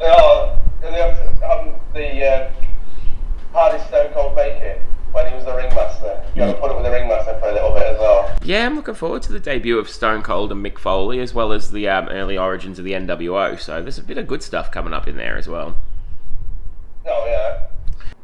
Are. 0.00 0.60
They 0.80 1.00
um, 1.00 1.74
the 1.92 2.24
uh, 2.24 3.70
did 3.70 3.86
Stone 3.88 4.12
Cold 4.12 4.36
make 4.36 4.54
it 4.54 4.80
when 5.12 5.28
he 5.28 5.34
was 5.34 5.44
the 5.44 5.54
ringmaster? 5.54 6.24
You 6.34 6.42
got 6.42 6.52
to 6.52 6.60
put 6.60 6.70
it 6.70 6.74
with 6.76 6.84
the 6.84 6.90
ringmaster 6.90 7.38
for 7.40 7.48
a 7.48 7.52
little 7.52 7.72
bit 7.72 7.82
as 7.82 7.98
well. 7.98 8.38
yeah, 8.44 8.66
I'm 8.66 8.76
looking 8.76 8.94
forward 8.94 9.22
to 9.22 9.32
the 9.32 9.40
debut 9.40 9.78
of 9.78 9.88
Stone 9.88 10.22
Cold 10.22 10.52
and 10.52 10.64
Mick 10.64 10.78
Foley, 10.78 11.18
as 11.20 11.34
well 11.34 11.52
as 11.52 11.72
the 11.72 11.88
um, 11.88 12.08
early 12.08 12.38
origins 12.38 12.78
of 12.78 12.84
the 12.84 12.92
NWO. 12.92 13.58
So 13.58 13.82
there's 13.82 13.98
a 13.98 14.02
bit 14.02 14.18
of 14.18 14.28
good 14.28 14.42
stuff 14.42 14.70
coming 14.70 14.92
up 14.92 15.08
in 15.08 15.16
there 15.16 15.36
as 15.36 15.48
well. 15.48 15.76
Oh 17.06 17.26
yeah. 17.26 17.66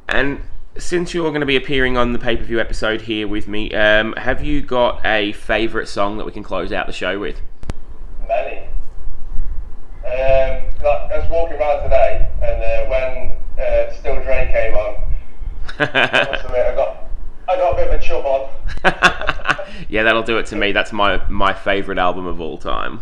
And 0.09 0.43
since 0.77 1.15
you're 1.15 1.31
going 1.31 1.41
to 1.41 1.47
be 1.47 1.57
appearing 1.57 1.97
on 1.97 2.13
the 2.13 2.19
pay 2.19 2.37
per 2.37 2.45
view 2.45 2.61
episode 2.61 3.03
here 3.03 3.27
with 3.27 3.49
me, 3.49 3.73
um, 3.75 4.13
have 4.17 4.45
you 4.45 4.63
got 4.63 5.05
a 5.05 5.33
favourite 5.33 5.89
song 5.89 6.19
that 6.19 6.25
we 6.25 6.33
can 6.33 6.43
close 6.43 6.73
out 6.73 6.87
the 6.87 6.93
show 6.93 7.19
with? 7.19 7.41
Many. 8.29 8.69
Um, 10.05 10.65
like, 10.85 11.13
I 11.13 11.19
was 11.19 11.31
walking 11.31 11.57
around 11.57 11.83
today, 11.83 12.29
and 12.43 12.63
uh, 12.63 12.91
when 12.91 13.33
uh, 13.59 13.93
Still 13.95 14.17
Dre 14.23 14.49
came 14.53 14.75
on, 14.75 14.97
I 15.79 16.29
must 16.31 16.45
admit, 16.45 16.67
I 16.67 16.75
got 16.75 16.97
I 17.49 17.57
got 17.57 17.73
a 17.73 17.77
bit 17.77 17.89
of 17.89 18.01
a 18.01 18.03
chub 18.03 18.25
on. 18.25 18.51
yeah, 19.89 20.03
that'll 20.03 20.23
do 20.23 20.39
it 20.39 20.47
to 20.47 20.57
me. 20.57 20.73
That's 20.73 20.93
my 20.93 21.27
my 21.29 21.53
favourite 21.53 21.99
album 21.99 22.27
of 22.27 22.41
all 22.41 22.59
time. 22.59 23.01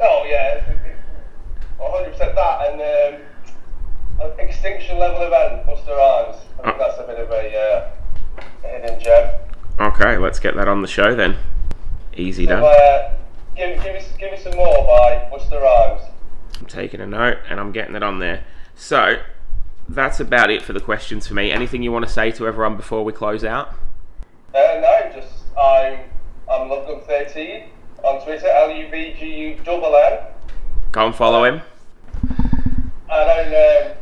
Oh 0.00 0.24
yeah, 0.28 0.62
one 1.78 1.90
hundred 1.92 2.12
percent 2.12 2.34
that, 2.36 2.72
and 2.72 3.20
um, 4.22 4.30
extinction 4.38 4.98
level 4.98 5.22
event, 5.22 5.66
Busta 5.66 5.96
Rhymes. 5.96 6.36
I 6.60 6.62
think 6.64 6.78
that's 6.78 6.98
a 7.00 7.06
bit 7.06 7.18
of 7.18 7.30
a, 7.30 7.56
uh, 7.58 7.90
a 8.64 8.68
hidden 8.68 9.00
gem. 9.00 9.30
Okay, 9.80 10.18
let's 10.18 10.38
get 10.38 10.54
that 10.54 10.68
on 10.68 10.82
the 10.82 10.88
show 10.88 11.14
then. 11.16 11.36
Easy 12.16 12.44
So, 12.46 12.50
done. 12.52 12.62
uh, 12.64 13.14
give, 13.56 13.82
give, 13.82 13.96
us, 13.96 14.08
give 14.18 14.32
us 14.32 14.42
some 14.44 14.54
more 14.54 14.84
by 14.86 15.28
Busta 15.32 15.60
Rhymes. 15.60 16.02
I'm 16.62 16.68
taking 16.68 17.00
a 17.00 17.06
note 17.08 17.38
and 17.48 17.58
I'm 17.58 17.72
getting 17.72 17.96
it 17.96 18.04
on 18.04 18.20
there. 18.20 18.44
So 18.76 19.16
that's 19.88 20.20
about 20.20 20.48
it 20.48 20.62
for 20.62 20.72
the 20.72 20.80
questions 20.80 21.26
for 21.26 21.34
me. 21.34 21.50
Anything 21.50 21.82
you 21.82 21.90
want 21.90 22.06
to 22.06 22.10
say 22.10 22.30
to 22.30 22.46
everyone 22.46 22.76
before 22.76 23.04
we 23.04 23.12
close 23.12 23.42
out? 23.42 23.70
Uh, 24.54 24.78
no, 24.80 25.12
just 25.12 25.42
I'm 25.58 25.98
I'm 26.48 26.68
Luvgunn13 26.68 27.66
on 28.04 28.24
Twitter, 28.24 28.46
L 28.46 28.70
U 28.70 28.88
V 28.88 29.16
G 29.18 29.26
U 29.26 29.56
double 29.64 29.96
N. 29.96 30.18
Go 30.92 31.06
and 31.06 31.14
follow 31.16 31.42
him. 31.42 31.62
I 33.10 33.24
don't 33.24 33.48
um, 33.48 33.96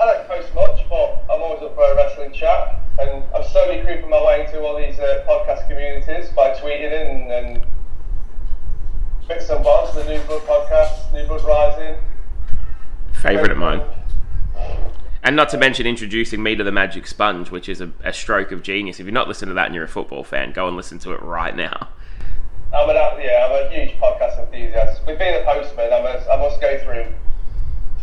I 0.00 0.04
don't 0.04 0.26
post 0.26 0.52
much, 0.56 0.84
but 0.90 1.24
I'm 1.30 1.40
always 1.40 1.62
up 1.62 1.76
for 1.76 1.92
a 1.92 1.94
wrestling 1.94 2.32
chat, 2.32 2.80
and 2.98 3.22
I'm 3.32 3.44
slowly 3.52 3.84
creeping 3.84 4.10
my 4.10 4.20
way 4.26 4.44
into 4.44 4.60
all 4.62 4.76
these 4.76 4.98
uh, 4.98 5.24
podcast 5.28 5.68
communities 5.68 6.30
by 6.30 6.54
tweeting 6.54 6.90
in 6.90 7.30
and 7.30 7.66
bits 9.28 9.50
and 9.50 9.62
bobs. 9.62 9.94
The 9.94 10.04
New 10.04 10.20
Blood 10.22 10.42
podcast, 10.42 11.12
New 11.12 11.26
Blood 11.26 11.44
Rising. 11.44 11.96
Favourite 13.12 13.50
of 13.50 13.58
mine. 13.58 13.82
And 15.22 15.36
not 15.36 15.50
to 15.50 15.58
mention 15.58 15.86
introducing 15.86 16.42
me 16.42 16.56
to 16.56 16.64
the 16.64 16.72
Magic 16.72 17.06
Sponge, 17.06 17.50
which 17.50 17.68
is 17.68 17.82
a, 17.82 17.92
a 18.02 18.12
stroke 18.12 18.50
of 18.52 18.62
genius. 18.62 18.98
If 18.98 19.04
you're 19.04 19.12
not 19.12 19.28
listening 19.28 19.48
to 19.48 19.54
that 19.54 19.66
and 19.66 19.74
you're 19.74 19.84
a 19.84 19.88
football 19.88 20.24
fan, 20.24 20.52
go 20.52 20.66
and 20.66 20.76
listen 20.76 20.98
to 21.00 21.12
it 21.12 21.20
right 21.20 21.54
now. 21.54 21.88
I'm 22.74 22.88
an 22.88 22.96
yeah, 23.20 23.48
I'm 23.48 23.66
a 23.66 23.70
huge 23.70 23.98
podcast 24.00 24.38
enthusiast. 24.38 25.06
With 25.06 25.18
being 25.18 25.34
a 25.34 25.44
postman, 25.44 25.92
I'm 25.92 26.06
a, 26.06 26.30
I 26.30 26.36
must 26.40 26.60
go 26.60 26.78
through 26.78 27.06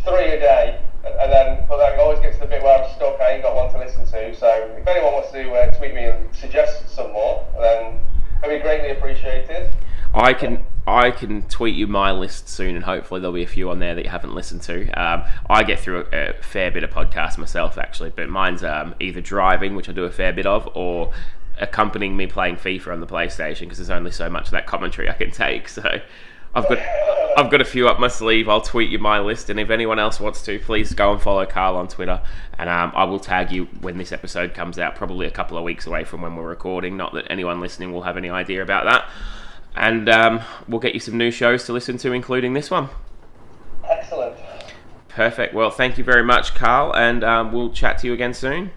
three 0.04 0.34
a 0.34 0.40
day, 0.40 0.80
and, 1.04 1.32
then 1.32 1.64
but 1.68 1.78
then 1.78 1.98
always 1.98 2.20
gets 2.20 2.36
to 2.36 2.42
the 2.42 2.48
bit 2.48 2.62
where 2.62 2.82
I'm 2.82 2.94
stuck. 2.94 3.20
I 3.20 3.32
ain't 3.32 3.42
got 3.42 3.56
one 3.56 3.72
to 3.72 3.78
listen 3.78 4.04
to. 4.06 4.36
So 4.36 4.48
if 4.78 4.86
anyone 4.86 5.12
wants 5.14 5.32
to 5.32 5.50
uh, 5.52 5.70
tweet 5.76 5.94
me 5.94 6.04
and 6.04 6.34
suggest 6.34 6.88
some 6.94 7.12
more, 7.12 7.44
then 7.60 8.00
it'd 8.44 8.58
be 8.58 8.62
greatly 8.62 8.90
appreciated. 8.90 9.70
I 10.14 10.32
can 10.32 10.64
I 10.86 11.10
can 11.10 11.42
tweet 11.42 11.74
you 11.74 11.86
my 11.86 12.12
list 12.12 12.48
soon, 12.48 12.76
and 12.76 12.84
hopefully 12.84 13.20
there'll 13.20 13.34
be 13.34 13.42
a 13.42 13.48
few 13.48 13.70
on 13.70 13.80
there 13.80 13.94
that 13.94 14.04
you 14.04 14.10
haven't 14.10 14.34
listened 14.34 14.62
to. 14.62 14.88
Um, 14.92 15.24
I 15.50 15.64
get 15.64 15.80
through 15.80 16.06
a, 16.12 16.30
a 16.30 16.32
fair 16.42 16.70
bit 16.70 16.84
of 16.84 16.90
podcasts 16.90 17.38
myself, 17.38 17.76
actually, 17.76 18.10
but 18.10 18.28
mine's 18.28 18.62
um, 18.62 18.94
either 19.00 19.20
driving, 19.20 19.74
which 19.74 19.88
I 19.88 19.92
do 19.92 20.04
a 20.04 20.10
fair 20.10 20.32
bit 20.32 20.46
of, 20.46 20.68
or 20.74 21.12
accompanying 21.58 22.16
me 22.16 22.26
playing 22.26 22.56
FIFA 22.56 22.92
on 22.92 23.00
the 23.00 23.06
PlayStation 23.06 23.60
because 23.60 23.78
there's 23.78 23.90
only 23.90 24.10
so 24.10 24.28
much 24.28 24.46
of 24.46 24.50
that 24.52 24.66
commentary 24.66 25.08
I 25.08 25.14
can 25.14 25.30
take. 25.30 25.68
So 25.76 26.00
I've 26.54 26.68
got 26.70 26.78
I've 27.36 27.50
got 27.50 27.60
a 27.60 27.66
few 27.66 27.86
up 27.86 28.00
my 28.00 28.08
sleeve. 28.08 28.48
I'll 28.48 28.62
tweet 28.62 28.88
you 28.90 28.98
my 28.98 29.20
list, 29.20 29.50
and 29.50 29.60
if 29.60 29.68
anyone 29.68 29.98
else 29.98 30.18
wants 30.18 30.40
to, 30.46 30.58
please 30.58 30.94
go 30.94 31.12
and 31.12 31.20
follow 31.20 31.44
Carl 31.44 31.76
on 31.76 31.86
Twitter, 31.86 32.22
and 32.58 32.70
um, 32.70 32.92
I 32.94 33.04
will 33.04 33.20
tag 33.20 33.52
you 33.52 33.66
when 33.82 33.98
this 33.98 34.10
episode 34.10 34.54
comes 34.54 34.78
out. 34.78 34.94
Probably 34.94 35.26
a 35.26 35.30
couple 35.30 35.58
of 35.58 35.64
weeks 35.64 35.86
away 35.86 36.04
from 36.04 36.22
when 36.22 36.34
we're 36.34 36.48
recording. 36.48 36.96
Not 36.96 37.12
that 37.12 37.26
anyone 37.28 37.60
listening 37.60 37.92
will 37.92 38.02
have 38.02 38.16
any 38.16 38.30
idea 38.30 38.62
about 38.62 38.86
that. 38.86 39.10
And 39.76 40.08
um, 40.08 40.40
we'll 40.66 40.80
get 40.80 40.94
you 40.94 41.00
some 41.00 41.18
new 41.18 41.30
shows 41.30 41.64
to 41.66 41.72
listen 41.72 41.98
to, 41.98 42.12
including 42.12 42.54
this 42.54 42.70
one. 42.70 42.88
Excellent. 43.88 44.36
Perfect. 45.08 45.54
Well, 45.54 45.70
thank 45.70 45.98
you 45.98 46.04
very 46.04 46.24
much, 46.24 46.54
Carl, 46.54 46.94
and 46.96 47.22
um, 47.22 47.52
we'll 47.52 47.72
chat 47.72 47.98
to 47.98 48.06
you 48.06 48.14
again 48.14 48.34
soon. 48.34 48.70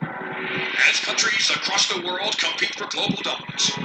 As 0.00 1.00
countries 1.00 1.50
across 1.50 1.92
the 1.92 2.02
world 2.06 2.38
compete 2.38 2.74
for 2.76 2.86
global 2.86 3.20
dominance, 3.22 3.76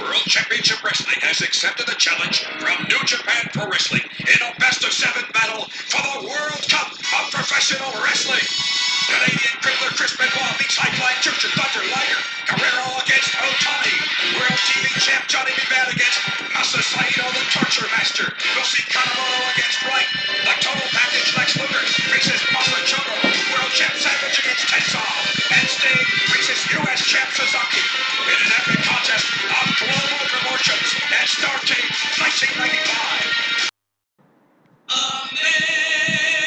World 0.00 0.24
Championship 0.24 0.82
Wrestling 0.82 1.20
has 1.20 1.42
accepted 1.42 1.88
a 1.88 1.94
challenge 1.96 2.44
from 2.44 2.84
New 2.88 3.04
Japan 3.04 3.50
Pro 3.52 3.68
Wrestling 3.68 4.02
in 4.20 4.40
a 4.42 4.58
best 4.58 4.84
of 4.84 4.92
seven 4.92 5.24
battle 5.32 5.64
for 5.64 6.00
the 6.00 6.26
World 6.26 6.64
Cup 6.68 6.92
of 6.92 7.32
Professional 7.32 7.92
Wrestling. 8.02 8.95
Canadian 9.06 9.54
crippler 9.62 9.94
Chris 9.94 10.18
Benoit 10.18 10.54
meets 10.58 10.74
High-Flying 10.74 11.22
Jushin 11.22 11.54
Thunder 11.54 11.86
Liger. 11.94 12.20
Guerrero 12.50 12.90
against 13.06 13.38
Otani. 13.38 13.94
World 14.34 14.58
TV 14.66 14.90
champ 14.98 15.30
Johnny. 15.30 15.54
Bad 15.70 15.94
against 15.94 16.18
Masa 16.50 16.82
Saito, 16.82 17.22
the 17.30 17.46
Torture 17.54 17.86
Master. 17.94 18.26
We'll 18.58 18.66
see 18.66 18.82
Kanemoto 18.90 19.38
against 19.54 19.78
Wright. 19.86 20.10
The 20.42 20.54
total 20.58 20.88
package 20.90 21.30
Lex 21.38 21.54
Luger 21.54 21.86
faces 22.10 22.42
Masa 22.50 22.82
Chono. 22.82 23.14
World 23.54 23.70
champ 23.70 23.94
Savage 23.94 24.42
against 24.42 24.66
Tenzan. 24.74 25.06
And 25.54 25.66
Sting 25.70 26.02
faces 26.34 26.58
U.S. 26.74 26.98
champ 27.06 27.30
Suzuki. 27.30 27.86
In 28.26 28.38
an 28.42 28.50
epic 28.58 28.82
contest 28.90 29.26
of 29.30 29.66
global 29.86 30.22
promotions 30.34 30.98
at 31.14 31.30
Starrcade 31.30 31.94
1995. 32.26 33.26
He's 35.30 36.45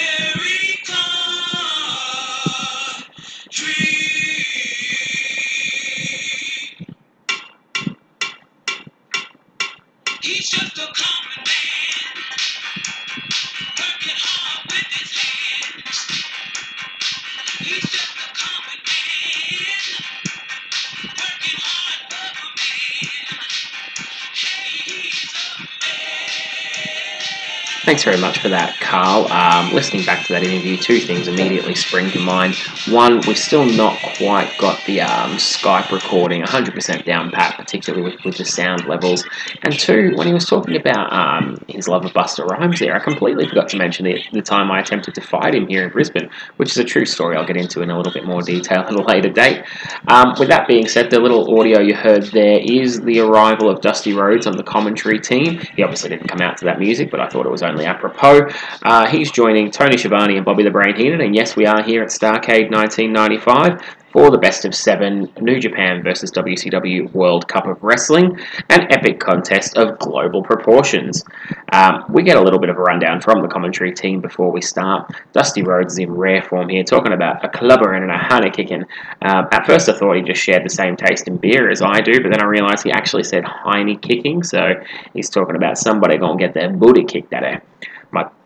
Thanks 27.89 28.03
very 28.03 28.21
much 28.21 28.37
for 28.37 28.49
that, 28.49 28.79
Carl. 28.79 29.25
Um, 29.31 29.73
listening 29.73 30.05
back 30.05 30.23
to 30.27 30.33
that 30.33 30.43
interview, 30.43 30.77
two 30.77 30.99
things 30.99 31.27
immediately 31.27 31.73
spring 31.73 32.11
to 32.11 32.19
mind. 32.19 32.53
One, 32.87 33.19
we've 33.25 33.35
still 33.35 33.65
not 33.65 33.97
quite 34.15 34.55
got 34.59 34.79
the 34.85 35.01
um, 35.01 35.37
Skype 35.37 35.91
recording 35.91 36.43
100% 36.43 37.03
down 37.03 37.31
pat, 37.31 37.57
particularly 37.57 38.11
with, 38.11 38.23
with 38.23 38.37
the 38.37 38.45
sound 38.45 38.85
levels. 38.85 39.25
And 39.63 39.73
two, 39.73 40.13
when 40.13 40.27
he 40.27 40.33
was 40.33 40.45
talking 40.45 40.75
about 40.75 41.11
um, 41.11 41.57
his 41.67 41.87
love 41.87 42.05
of 42.05 42.13
Busta 42.13 42.45
Rhymes 42.45 42.77
there, 42.77 42.95
I 42.95 42.99
completely 42.99 43.47
forgot 43.47 43.69
to 43.69 43.77
mention 43.77 44.05
the, 44.05 44.21
the 44.33 44.43
time 44.43 44.69
I 44.69 44.81
attempted 44.81 45.15
to 45.15 45.21
fight 45.21 45.55
him 45.55 45.67
here 45.67 45.83
in 45.83 45.89
Brisbane, 45.89 46.29
which 46.57 46.69
is 46.69 46.77
a 46.77 46.83
true 46.83 47.07
story 47.07 47.37
I'll 47.37 47.47
get 47.47 47.57
into 47.57 47.81
in 47.81 47.89
a 47.89 47.97
little 47.97 48.13
bit 48.13 48.23
more 48.23 48.43
detail 48.43 48.81
at 48.81 48.93
a 48.93 49.01
later 49.01 49.29
date. 49.29 49.63
Um, 50.07 50.35
with 50.37 50.49
that 50.49 50.67
being 50.67 50.87
said, 50.87 51.09
the 51.09 51.19
little 51.19 51.59
audio 51.59 51.79
you 51.79 51.95
heard 51.95 52.25
there 52.25 52.59
is 52.59 53.01
the 53.01 53.21
arrival 53.21 53.67
of 53.67 53.81
Dusty 53.81 54.13
Rhodes 54.13 54.45
on 54.45 54.57
the 54.57 54.63
commentary 54.63 55.19
team. 55.19 55.59
He 55.75 55.81
obviously 55.81 56.09
didn't 56.09 56.27
come 56.27 56.41
out 56.41 56.55
to 56.57 56.65
that 56.65 56.77
music, 56.77 57.09
but 57.09 57.19
I 57.19 57.27
thought 57.27 57.47
it 57.47 57.51
was 57.51 57.63
only 57.63 57.78
apropos. 57.85 58.49
Uh, 58.83 59.07
he's 59.07 59.31
joining 59.31 59.71
Tony 59.71 59.97
Schiavone 59.97 60.35
and 60.35 60.45
Bobby 60.45 60.63
the 60.63 60.71
Brain 60.71 60.95
Heenan, 60.95 61.21
and 61.21 61.35
yes, 61.35 61.55
we 61.55 61.65
are 61.65 61.83
here 61.83 62.01
at 62.01 62.09
Starrcade 62.09 62.71
1995 62.71 63.98
for 64.11 64.31
the 64.31 64.37
best 64.37 64.65
of 64.65 64.73
seven 64.73 65.31
New 65.39 65.59
Japan 65.59 66.03
versus 66.03 66.31
WCW 66.31 67.11
World 67.13 67.47
Cup 67.47 67.67
of 67.67 67.81
Wrestling, 67.83 68.39
an 68.69 68.91
epic 68.91 69.19
contest 69.19 69.77
of 69.77 69.99
global 69.99 70.43
proportions. 70.43 71.23
Um, 71.71 72.05
we 72.09 72.23
get 72.23 72.37
a 72.37 72.41
little 72.41 72.59
bit 72.59 72.69
of 72.69 72.77
a 72.77 72.81
rundown 72.81 73.21
from 73.21 73.41
the 73.41 73.47
commentary 73.47 73.93
team 73.93 74.21
before 74.21 74.51
we 74.51 74.61
start. 74.61 75.11
Dusty 75.33 75.61
Rhodes 75.61 75.93
is 75.93 75.99
in 75.99 76.11
rare 76.11 76.41
form 76.41 76.69
here, 76.69 76.83
talking 76.83 77.13
about 77.13 77.43
a 77.45 77.49
clubber 77.49 77.93
and 77.93 78.09
a 78.09 78.17
honey 78.17 78.49
kicking. 78.49 78.83
Uh, 79.21 79.45
at 79.51 79.65
first, 79.65 79.89
I 79.89 79.97
thought 79.97 80.15
he 80.15 80.21
just 80.21 80.41
shared 80.41 80.65
the 80.65 80.69
same 80.69 80.95
taste 80.95 81.27
in 81.27 81.37
beer 81.37 81.69
as 81.69 81.81
I 81.81 82.01
do, 82.01 82.21
but 82.21 82.31
then 82.31 82.41
I 82.41 82.45
realised 82.45 82.83
he 82.83 82.91
actually 82.91 83.23
said 83.23 83.43
hiney 83.43 84.01
kicking, 84.01 84.43
so 84.43 84.73
he's 85.13 85.29
talking 85.29 85.55
about 85.55 85.77
somebody 85.77 86.17
going 86.17 86.37
to 86.37 86.43
get 86.43 86.53
their 86.53 86.69
booty 86.69 87.03
kicked 87.03 87.33
at 87.33 87.43
her. 87.43 87.61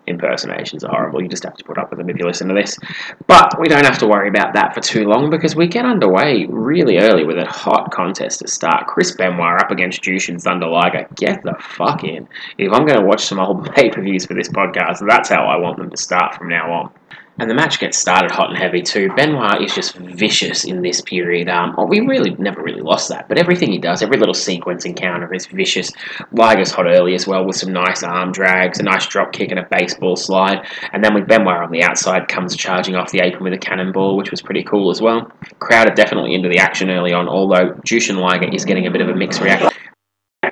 Impersonations 0.08 0.84
are 0.84 0.92
horrible. 0.92 1.22
You 1.22 1.30
just 1.30 1.44
have 1.44 1.56
to 1.56 1.64
put 1.64 1.78
up 1.78 1.90
with 1.90 2.00
them 2.00 2.10
if 2.10 2.18
you 2.18 2.26
listen 2.26 2.48
to 2.50 2.54
this. 2.54 2.78
But 3.28 3.60
we 3.60 3.68
don't 3.68 3.86
have 3.86 3.98
to 4.00 4.08
worry 4.08 4.30
about 4.30 4.54
that 4.54 4.74
for 4.74 4.82
too 4.82 5.06
long 5.06 5.30
because 5.30 5.56
we 5.56 5.68
get 5.68 5.86
underway 5.86 6.46
really 6.50 6.98
early 6.98 7.24
with 7.24 7.38
a 7.38 7.46
hot 7.46 7.92
contest 7.92 8.40
to 8.40 8.48
start. 8.48 8.88
Chris 8.88 9.16
Benoit 9.16 9.62
up 9.62 9.72
against 9.72 10.02
Jushin 10.02 10.42
Thunder 10.42 10.68
Liger. 10.68 11.08
Get 11.16 11.44
the 11.44 11.56
fuck 11.60 12.04
in. 12.04 12.28
If 12.58 12.72
I'm 12.72 12.86
going 12.86 13.00
to 13.00 13.06
watch 13.06 13.26
some 13.26 13.40
old 13.40 13.72
pay 13.76 13.90
per 13.90 14.02
views 14.02 14.26
for 14.26 14.34
this 14.34 14.50
podcast, 14.50 15.06
that's 15.08 15.30
how 15.30 15.46
I 15.46 15.58
want 15.58 15.78
them 15.78 15.90
to 15.90 15.98
start 15.98 16.36
from 16.36 16.50
now 16.50 16.72
on. 16.72 16.92
And 17.40 17.50
the 17.50 17.56
match 17.56 17.80
gets 17.80 17.98
started 17.98 18.30
hot 18.30 18.50
and 18.50 18.58
heavy 18.58 18.82
too. 18.84 19.10
Benoit 19.16 19.62
is 19.62 19.74
just 19.74 19.96
vicious 19.96 20.66
in 20.66 20.84
this 20.84 21.02
period. 21.02 21.50
Um, 21.50 21.76
we 21.90 22.00
really 22.02 22.32
never 22.38 22.62
really 22.62 22.82
lost 22.82 23.10
that, 23.10 23.28
but 23.28 23.40
everything 23.40 23.72
he 23.72 23.80
does, 23.80 24.04
every 24.04 24.18
little 24.18 24.36
sequence 24.36 24.86
encounter 24.86 25.34
is 25.34 25.48
vicious. 25.48 25.92
Liger's 26.32 26.70
hot 26.70 26.86
early 26.86 27.16
as 27.16 27.26
well 27.26 27.44
with 27.46 27.56
some 27.56 27.74
nice 27.74 28.04
arm 28.04 28.32
drags, 28.32 28.80
a 28.80 28.84
nice 28.84 29.08
drop 29.08 29.34
kick, 29.34 29.50
and 29.50 29.60
a 29.60 29.68
baseball 29.72 30.16
slide. 30.16 30.64
And 30.92 31.04
then 31.04 31.16
with 31.16 31.28
Benoit 31.28 31.64
on 31.64 31.72
the 31.72 31.82
outside, 31.82 32.28
comes 32.28 32.56
charging 32.56 32.96
off 32.96 33.12
the 33.12 33.22
apron 33.22 33.44
with 33.44 33.54
a 33.54 33.58
cannonball, 33.58 34.16
which 34.16 34.30
was 34.30 34.42
pretty 34.42 34.64
cool 34.64 34.92
as 34.92 35.02
well. 35.02 35.32
Crowd 35.60 35.88
are 35.88 35.96
definitely 35.96 36.36
into 36.36 36.50
the 36.50 36.60
action 36.60 36.92
early 36.92 37.14
on, 37.14 37.28
although 37.28 37.74
Jushin 37.86 38.18
Liger 38.18 38.54
is 38.54 38.64
getting 38.64 38.86
a 38.86 38.92
bit 38.92 39.02
of 39.02 39.10
a 39.10 39.16
mixed 39.16 39.42
reaction 39.42 39.72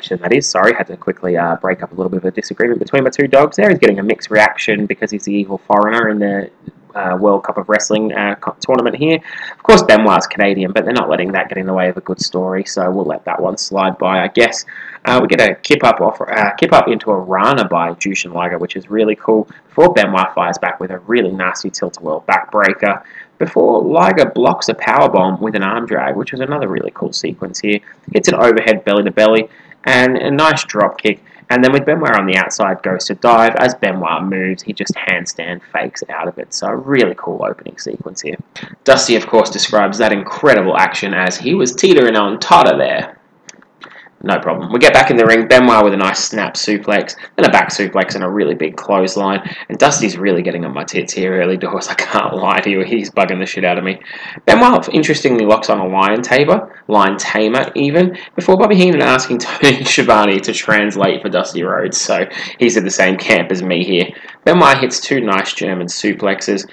that 0.09 0.33
is. 0.33 0.47
Sorry, 0.47 0.73
had 0.73 0.87
to 0.87 0.97
quickly 0.97 1.37
uh, 1.37 1.55
break 1.57 1.83
up 1.83 1.91
a 1.91 1.95
little 1.95 2.09
bit 2.09 2.17
of 2.17 2.25
a 2.25 2.31
disagreement 2.31 2.79
between 2.79 3.03
my 3.03 3.09
two 3.09 3.27
dogs 3.27 3.57
there. 3.57 3.69
He's 3.69 3.79
getting 3.79 3.99
a 3.99 4.03
mixed 4.03 4.29
reaction 4.29 4.85
because 4.85 5.11
he's 5.11 5.25
the 5.25 5.33
evil 5.33 5.57
foreigner 5.59 6.09
in 6.09 6.19
the 6.19 6.51
uh, 6.95 7.17
World 7.19 7.43
Cup 7.43 7.57
of 7.57 7.69
Wrestling 7.69 8.13
uh, 8.13 8.35
tournament 8.59 8.95
here. 8.95 9.19
Of 9.51 9.63
course, 9.63 9.83
Benoit's 9.83 10.27
Canadian, 10.27 10.71
but 10.71 10.85
they're 10.85 10.93
not 10.93 11.09
letting 11.09 11.31
that 11.33 11.49
get 11.49 11.57
in 11.57 11.65
the 11.65 11.73
way 11.73 11.89
of 11.89 11.97
a 11.97 12.01
good 12.01 12.21
story, 12.21 12.65
so 12.65 12.89
we'll 12.91 13.05
let 13.05 13.25
that 13.25 13.41
one 13.41 13.57
slide 13.57 13.97
by, 13.97 14.23
I 14.23 14.27
guess. 14.27 14.65
Uh, 15.05 15.19
we 15.21 15.27
get 15.27 15.41
a 15.41 15.55
kip 15.55 15.83
up 15.83 15.99
off, 16.01 16.21
uh, 16.21 16.51
kip 16.51 16.73
up 16.73 16.87
into 16.87 17.11
a 17.11 17.17
Rana 17.17 17.67
by 17.67 17.91
Jushin 17.93 18.33
Liger, 18.33 18.57
which 18.57 18.75
is 18.75 18.89
really 18.89 19.15
cool. 19.15 19.47
Before 19.69 19.93
Benoit 19.93 20.33
fires 20.35 20.57
back 20.57 20.79
with 20.79 20.91
a 20.91 20.99
really 20.99 21.31
nasty 21.31 21.69
tilt-a-whirl 21.69 22.25
backbreaker. 22.27 23.03
Before 23.37 23.81
Liger 23.81 24.29
blocks 24.29 24.69
a 24.69 24.75
power 24.75 25.09
bomb 25.09 25.41
with 25.41 25.55
an 25.55 25.63
arm 25.63 25.87
drag, 25.87 26.15
which 26.15 26.33
is 26.33 26.39
another 26.39 26.67
really 26.67 26.91
cool 26.93 27.11
sequence 27.11 27.59
here. 27.59 27.79
Hits 28.11 28.27
an 28.27 28.35
overhead 28.35 28.85
belly 28.85 29.03
to 29.03 29.11
belly 29.11 29.49
and 29.85 30.17
a 30.17 30.31
nice 30.31 30.63
drop 30.63 30.99
kick. 30.99 31.23
And 31.49 31.61
then 31.61 31.73
with 31.73 31.85
Benoit 31.85 32.17
on 32.17 32.25
the 32.25 32.37
outside, 32.37 32.81
goes 32.81 33.03
to 33.05 33.15
dive. 33.15 33.55
As 33.57 33.75
Benoit 33.75 34.23
moves, 34.23 34.63
he 34.63 34.71
just 34.71 34.93
handstand 34.93 35.61
fakes 35.73 36.01
out 36.07 36.29
of 36.29 36.37
it. 36.37 36.53
So 36.53 36.67
a 36.67 36.75
really 36.75 37.13
cool 37.17 37.43
opening 37.45 37.77
sequence 37.77 38.21
here. 38.21 38.37
Dusty, 38.85 39.17
of 39.17 39.27
course, 39.27 39.49
describes 39.49 39.97
that 39.97 40.13
incredible 40.13 40.77
action 40.77 41.13
as 41.13 41.37
he 41.37 41.53
was 41.53 41.75
teetering 41.75 42.15
on 42.15 42.39
Tata 42.39 42.77
there. 42.77 43.17
No 44.23 44.39
problem. 44.39 44.71
We 44.71 44.77
get 44.77 44.93
back 44.93 45.09
in 45.09 45.17
the 45.17 45.25
ring. 45.25 45.47
Benoit 45.47 45.83
with 45.83 45.93
a 45.93 45.97
nice 45.97 46.19
snap 46.23 46.53
suplex, 46.53 47.15
then 47.35 47.45
a 47.45 47.51
back 47.51 47.69
suplex 47.69 48.13
and 48.13 48.23
a 48.23 48.29
really 48.29 48.53
big 48.53 48.77
clothesline. 48.77 49.41
And 49.67 49.79
Dusty's 49.79 50.15
really 50.15 50.43
getting 50.43 50.63
on 50.63 50.73
my 50.73 50.83
tits 50.83 51.13
here 51.13 51.41
early 51.41 51.57
doors. 51.57 51.87
I 51.89 51.95
can't 51.95 52.35
lie 52.35 52.59
to 52.59 52.69
you. 52.69 52.83
He's 52.83 53.09
bugging 53.09 53.39
the 53.39 53.47
shit 53.47 53.65
out 53.65 53.79
of 53.79 53.83
me. 53.83 53.99
Benoit 54.45 54.87
interestingly 54.93 55.45
locks 55.45 55.69
on 55.69 55.79
a 55.79 55.87
lion 55.87 56.21
tamer, 56.21 56.83
lion 56.87 57.17
tamer 57.17 57.71
even, 57.73 58.15
before 58.35 58.57
Bobby 58.57 58.75
Heenan 58.75 59.01
asking 59.01 59.37
Tony 59.39 59.83
Schiavone 59.83 60.39
to 60.41 60.53
translate 60.53 61.21
for 61.21 61.29
Dusty 61.29 61.63
Rhodes. 61.63 61.99
So 61.99 62.27
he's 62.59 62.77
in 62.77 62.83
the 62.83 62.91
same 62.91 63.17
camp 63.17 63.51
as 63.51 63.63
me 63.63 63.83
here. 63.83 64.07
Benoit 64.43 64.79
hits 64.79 64.99
two 64.99 65.21
nice 65.21 65.53
German 65.53 65.85
suplexes 65.87 66.67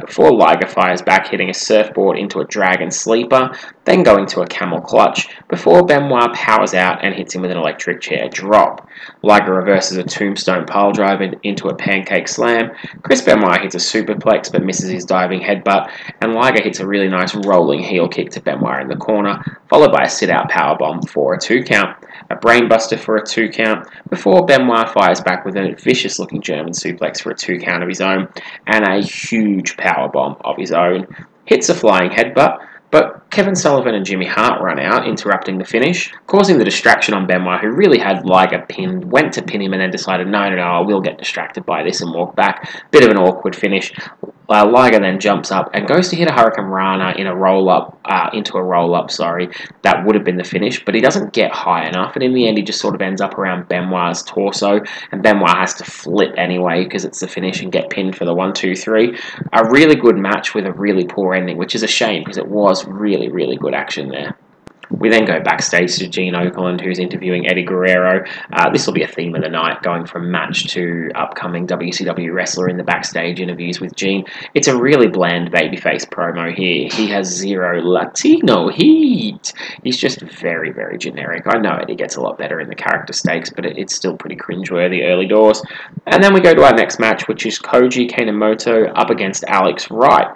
before 0.00 0.30
Liger 0.30 0.66
fires 0.66 1.00
back, 1.00 1.28
hitting 1.28 1.48
a 1.48 1.54
surfboard 1.54 2.18
into 2.18 2.40
a 2.40 2.44
dragon 2.44 2.90
sleeper, 2.90 3.50
then 3.84 4.02
going 4.02 4.26
to 4.26 4.42
a 4.42 4.46
camel 4.46 4.80
clutch, 4.80 5.28
before 5.48 5.86
Benoit 5.86 6.34
powers 6.34 6.74
out 6.74 7.02
and 7.02 7.14
hits 7.14 7.34
him 7.34 7.40
with 7.40 7.50
an 7.50 7.56
electric 7.56 8.02
chair 8.02 8.28
drop. 8.28 8.86
Liger 9.22 9.54
reverses 9.54 9.96
a 9.96 10.02
tombstone 10.02 10.66
pile 10.66 10.92
driver 10.92 11.32
into 11.42 11.68
a 11.68 11.74
pancake 11.74 12.28
slam. 12.28 12.70
Chris 13.02 13.22
Benoit 13.22 13.62
hits 13.62 13.74
a 13.74 13.78
superplex 13.78 14.50
but 14.50 14.64
misses 14.64 14.90
his 14.90 15.04
diving 15.04 15.40
headbutt, 15.40 15.90
and 16.20 16.34
Liger 16.34 16.62
hits 16.62 16.80
a 16.80 16.86
really 16.86 17.08
nice 17.08 17.34
rolling 17.34 17.80
heel 17.80 18.08
kick 18.08 18.30
to 18.30 18.40
Benoit 18.40 18.82
in 18.82 18.88
the 18.88 18.96
corner, 18.96 19.42
followed 19.68 19.92
by 19.92 20.02
a 20.04 20.10
sit 20.10 20.30
out 20.30 20.50
powerbomb 20.50 21.08
for 21.08 21.34
a 21.34 21.38
two 21.38 21.62
count 21.62 21.96
a 22.30 22.36
brainbuster 22.36 22.98
for 22.98 23.16
a 23.16 23.26
two 23.26 23.48
count, 23.48 23.88
before 24.08 24.46
Benoit 24.46 24.88
fires 24.88 25.20
back 25.20 25.44
with 25.44 25.56
a 25.56 25.74
vicious 25.80 26.18
looking 26.18 26.40
German 26.40 26.72
suplex 26.72 27.20
for 27.20 27.30
a 27.30 27.34
two 27.34 27.58
count 27.58 27.82
of 27.82 27.88
his 27.88 28.00
own, 28.00 28.28
and 28.66 28.84
a 28.84 29.02
huge 29.02 29.76
powerbomb 29.76 30.40
of 30.44 30.56
his 30.56 30.72
own. 30.72 31.06
Hits 31.44 31.68
a 31.68 31.74
flying 31.74 32.10
headbutt, 32.10 32.66
but 32.90 33.23
Kevin 33.34 33.56
Sullivan 33.56 33.96
and 33.96 34.06
Jimmy 34.06 34.26
Hart 34.26 34.62
run 34.62 34.78
out, 34.78 35.08
interrupting 35.08 35.58
the 35.58 35.64
finish, 35.64 36.12
causing 36.28 36.56
the 36.56 36.64
distraction 36.64 37.14
on 37.14 37.26
Benoit, 37.26 37.60
who 37.60 37.74
really 37.74 37.98
had 37.98 38.24
Liger 38.24 38.64
pinned, 38.68 39.10
went 39.10 39.32
to 39.32 39.42
pin 39.42 39.60
him, 39.60 39.72
and 39.72 39.82
then 39.82 39.90
decided, 39.90 40.28
no, 40.28 40.48
no, 40.48 40.54
no, 40.54 40.62
I 40.62 40.80
will 40.82 41.00
get 41.00 41.18
distracted 41.18 41.66
by 41.66 41.82
this 41.82 42.00
and 42.00 42.14
walk 42.14 42.36
back. 42.36 42.70
Bit 42.92 43.02
of 43.02 43.10
an 43.10 43.16
awkward 43.16 43.56
finish. 43.56 43.92
Uh, 44.48 44.70
Liger 44.70 45.00
then 45.00 45.18
jumps 45.18 45.50
up 45.50 45.70
and 45.72 45.88
goes 45.88 46.10
to 46.10 46.16
hit 46.16 46.28
a 46.28 46.32
Hurricanrana 46.32 47.18
in 47.18 47.26
a 47.26 47.34
roll 47.34 47.70
up, 47.70 47.98
uh, 48.04 48.28
into 48.34 48.56
a 48.56 48.62
roll 48.62 48.94
up, 48.94 49.10
sorry. 49.10 49.48
That 49.82 50.04
would 50.04 50.14
have 50.14 50.24
been 50.24 50.36
the 50.36 50.44
finish, 50.44 50.84
but 50.84 50.94
he 50.94 51.00
doesn't 51.00 51.32
get 51.32 51.50
high 51.50 51.88
enough, 51.88 52.14
and 52.14 52.22
in 52.22 52.34
the 52.34 52.46
end, 52.46 52.58
he 52.58 52.62
just 52.62 52.78
sort 52.78 52.94
of 52.94 53.00
ends 53.00 53.20
up 53.20 53.38
around 53.38 53.68
Benoit's 53.68 54.22
torso, 54.22 54.80
and 55.10 55.22
Benoit 55.22 55.56
has 55.56 55.74
to 55.74 55.84
flip 55.84 56.34
anyway 56.36 56.84
because 56.84 57.04
it's 57.04 57.20
the 57.20 57.26
finish 57.26 57.62
and 57.62 57.72
get 57.72 57.90
pinned 57.90 58.16
for 58.16 58.26
the 58.26 58.34
one, 58.34 58.52
two, 58.52 58.76
three. 58.76 59.18
A 59.54 59.68
really 59.70 59.96
good 59.96 60.16
match 60.16 60.54
with 60.54 60.66
a 60.66 60.72
really 60.72 61.06
poor 61.06 61.34
ending, 61.34 61.56
which 61.56 61.74
is 61.74 61.82
a 61.82 61.88
shame 61.88 62.22
because 62.22 62.38
it 62.38 62.46
was 62.46 62.86
really, 62.86 63.23
really 63.28 63.56
good 63.56 63.74
action 63.74 64.08
there. 64.08 64.36
We 64.90 65.08
then 65.08 65.24
go 65.24 65.40
backstage 65.40 65.96
to 65.98 66.08
Gene 66.08 66.34
Okerlund, 66.34 66.80
who's 66.80 66.98
interviewing 66.98 67.48
Eddie 67.48 67.62
Guerrero. 67.62 68.24
Uh, 68.52 68.70
this 68.70 68.86
will 68.86 68.94
be 68.94 69.02
a 69.02 69.08
theme 69.08 69.34
of 69.34 69.42
the 69.42 69.48
night, 69.48 69.82
going 69.82 70.06
from 70.06 70.30
match 70.30 70.68
to 70.68 71.10
upcoming 71.14 71.66
WCW 71.66 72.32
wrestler 72.32 72.68
in 72.68 72.76
the 72.76 72.84
backstage 72.84 73.40
interviews 73.40 73.80
with 73.80 73.94
Gene. 73.96 74.24
It's 74.54 74.68
a 74.68 74.76
really 74.76 75.08
bland 75.08 75.50
babyface 75.50 76.06
promo 76.06 76.54
here. 76.54 76.88
He 76.92 77.06
has 77.08 77.26
zero 77.26 77.82
Latino 77.82 78.68
heat. 78.68 79.52
He's 79.82 79.96
just 79.96 80.20
very, 80.20 80.70
very 80.70 80.98
generic. 80.98 81.44
I 81.46 81.58
know 81.58 81.76
Eddie 81.80 81.96
gets 81.96 82.16
a 82.16 82.20
lot 82.20 82.38
better 82.38 82.60
in 82.60 82.68
the 82.68 82.74
character 82.74 83.12
stakes, 83.12 83.50
but 83.50 83.66
it's 83.66 83.94
still 83.94 84.16
pretty 84.16 84.36
cringeworthy 84.36 85.04
early 85.04 85.26
doors. 85.26 85.62
And 86.06 86.22
then 86.22 86.34
we 86.34 86.40
go 86.40 86.54
to 86.54 86.62
our 86.62 86.74
next 86.74 86.98
match, 87.00 87.26
which 87.26 87.46
is 87.46 87.58
Koji 87.58 88.10
Kanemoto 88.10 88.92
up 88.94 89.10
against 89.10 89.44
Alex 89.44 89.90
Wright. 89.90 90.28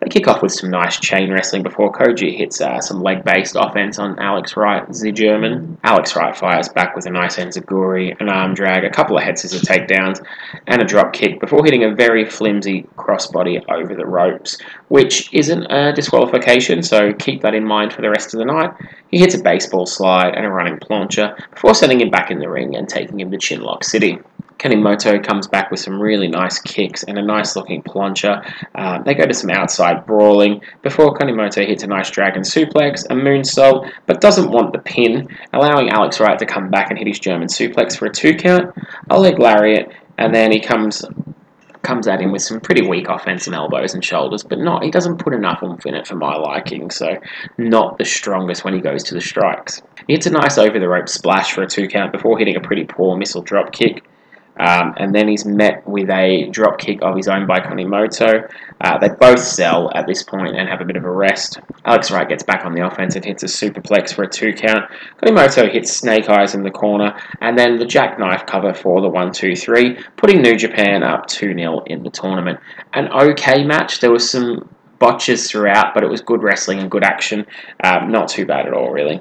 They 0.00 0.08
kick 0.08 0.28
off 0.28 0.42
with 0.42 0.52
some 0.52 0.70
nice 0.70 0.98
chain 0.98 1.32
wrestling 1.32 1.62
before 1.62 1.92
Koji 1.92 2.36
hits 2.36 2.60
uh, 2.60 2.80
some 2.80 3.02
leg 3.02 3.24
based 3.24 3.56
offense 3.58 3.98
on 3.98 4.18
Alex 4.18 4.56
Wright, 4.56 4.86
the 4.92 5.12
German. 5.12 5.78
Alex 5.84 6.16
Wright 6.16 6.36
fires 6.36 6.68
back 6.68 6.96
with 6.96 7.06
a 7.06 7.10
nice 7.10 7.36
enziguri, 7.36 8.18
an 8.20 8.28
arm 8.28 8.54
drag, 8.54 8.84
a 8.84 8.90
couple 8.90 9.16
of 9.16 9.22
head 9.22 9.38
scissor 9.38 9.64
takedowns, 9.64 10.24
and 10.66 10.82
a 10.82 10.84
drop 10.84 11.12
kick 11.12 11.40
before 11.40 11.64
hitting 11.64 11.84
a 11.84 11.94
very 11.94 12.24
flimsy 12.24 12.86
crossbody 12.96 13.62
over 13.70 13.94
the 13.94 14.06
ropes, 14.06 14.58
which 14.88 15.32
isn't 15.32 15.64
a 15.70 15.92
disqualification, 15.92 16.82
so 16.82 17.12
keep 17.14 17.42
that 17.42 17.54
in 17.54 17.64
mind 17.64 17.92
for 17.92 18.02
the 18.02 18.10
rest 18.10 18.34
of 18.34 18.38
the 18.38 18.44
night. 18.44 18.72
He 19.10 19.18
hits 19.18 19.34
a 19.34 19.42
baseball 19.42 19.86
slide 19.86 20.34
and 20.34 20.46
a 20.46 20.50
running 20.50 20.78
plancha 20.78 21.36
before 21.50 21.74
sending 21.74 22.00
him 22.00 22.10
back 22.10 22.30
in 22.30 22.38
the 22.38 22.48
ring 22.48 22.76
and 22.76 22.88
taking 22.88 23.20
him 23.20 23.30
to 23.30 23.36
Chinlock 23.36 23.84
City. 23.84 24.18
Kanemoto 24.62 25.20
comes 25.26 25.48
back 25.48 25.72
with 25.72 25.80
some 25.80 26.00
really 26.00 26.28
nice 26.28 26.60
kicks 26.60 27.02
and 27.02 27.18
a 27.18 27.22
nice 27.22 27.56
looking 27.56 27.82
plancha. 27.82 28.48
Uh, 28.76 29.02
they 29.02 29.14
go 29.14 29.26
to 29.26 29.34
some 29.34 29.50
outside 29.50 30.06
brawling 30.06 30.60
before 30.82 31.14
Kanemoto 31.14 31.66
hits 31.66 31.82
a 31.82 31.88
nice 31.88 32.10
dragon 32.10 32.42
suplex, 32.42 33.04
a 33.10 33.14
moonsault, 33.14 33.90
but 34.06 34.20
doesn't 34.20 34.52
want 34.52 34.72
the 34.72 34.78
pin, 34.78 35.26
allowing 35.52 35.90
Alex 35.90 36.20
Wright 36.20 36.38
to 36.38 36.46
come 36.46 36.70
back 36.70 36.90
and 36.90 36.98
hit 36.98 37.08
his 37.08 37.18
German 37.18 37.48
suplex 37.48 37.96
for 37.96 38.06
a 38.06 38.12
two 38.12 38.34
count, 38.34 38.72
a 39.10 39.18
leg 39.18 39.40
lariat, 39.40 39.92
and 40.18 40.32
then 40.32 40.52
he 40.52 40.60
comes 40.60 41.04
comes 41.82 42.06
at 42.06 42.20
him 42.20 42.30
with 42.30 42.42
some 42.42 42.60
pretty 42.60 42.86
weak 42.86 43.08
offense 43.08 43.22
offensive 43.22 43.54
elbows 43.54 43.92
and 43.92 44.04
shoulders, 44.04 44.44
but 44.44 44.60
not 44.60 44.84
he 44.84 44.90
doesn't 44.92 45.18
put 45.18 45.34
enough 45.34 45.60
oomph 45.64 45.84
in 45.84 45.96
it 45.96 46.06
for 46.06 46.14
my 46.14 46.36
liking, 46.36 46.88
so 46.90 47.08
not 47.58 47.98
the 47.98 48.04
strongest 48.04 48.64
when 48.64 48.74
he 48.74 48.80
goes 48.80 49.02
to 49.02 49.14
the 49.14 49.20
strikes. 49.20 49.82
He 50.06 50.12
hits 50.12 50.26
a 50.26 50.30
nice 50.30 50.58
over 50.58 50.78
the 50.78 50.88
rope 50.88 51.08
splash 51.08 51.52
for 51.52 51.62
a 51.62 51.66
two 51.66 51.88
count 51.88 52.12
before 52.12 52.38
hitting 52.38 52.54
a 52.54 52.60
pretty 52.60 52.84
poor 52.84 53.16
missile 53.16 53.42
drop 53.42 53.72
kick. 53.72 54.04
Um, 54.58 54.94
and 54.98 55.14
then 55.14 55.28
he's 55.28 55.44
met 55.44 55.86
with 55.88 56.10
a 56.10 56.48
drop 56.50 56.78
kick 56.78 56.98
of 57.02 57.16
his 57.16 57.26
own 57.26 57.46
by 57.46 57.60
Kanemoto. 57.60 58.50
Uh, 58.80 58.98
they 58.98 59.08
both 59.08 59.40
sell 59.40 59.90
at 59.94 60.06
this 60.06 60.22
point 60.22 60.56
and 60.56 60.68
have 60.68 60.80
a 60.80 60.84
bit 60.84 60.96
of 60.96 61.04
a 61.04 61.10
rest. 61.10 61.58
Alex 61.84 62.10
Wright 62.10 62.28
gets 62.28 62.42
back 62.42 62.64
on 62.64 62.74
the 62.74 62.86
offense 62.86 63.16
and 63.16 63.24
hits 63.24 63.42
a 63.42 63.46
superplex 63.46 64.12
for 64.12 64.24
a 64.24 64.28
two 64.28 64.52
count. 64.52 64.90
Kanemoto 65.22 65.70
hits 65.70 65.92
Snake 65.92 66.28
Eyes 66.28 66.54
in 66.54 66.62
the 66.62 66.70
corner, 66.70 67.16
and 67.40 67.56
then 67.58 67.78
the 67.78 67.86
jackknife 67.86 68.44
cover 68.46 68.74
for 68.74 69.00
the 69.00 69.08
1 69.08 69.32
2 69.32 69.56
3, 69.56 69.98
putting 70.16 70.42
New 70.42 70.56
Japan 70.56 71.02
up 71.02 71.26
2 71.26 71.54
0 71.54 71.82
in 71.86 72.02
the 72.02 72.10
tournament. 72.10 72.60
An 72.92 73.08
okay 73.08 73.64
match. 73.64 74.00
There 74.00 74.12
was 74.12 74.28
some 74.28 74.68
botches 74.98 75.50
throughout, 75.50 75.94
but 75.94 76.04
it 76.04 76.10
was 76.10 76.20
good 76.20 76.42
wrestling 76.42 76.78
and 76.78 76.90
good 76.90 77.04
action. 77.04 77.46
Um, 77.82 78.10
not 78.12 78.28
too 78.28 78.46
bad 78.46 78.66
at 78.66 78.72
all, 78.72 78.90
really. 78.90 79.20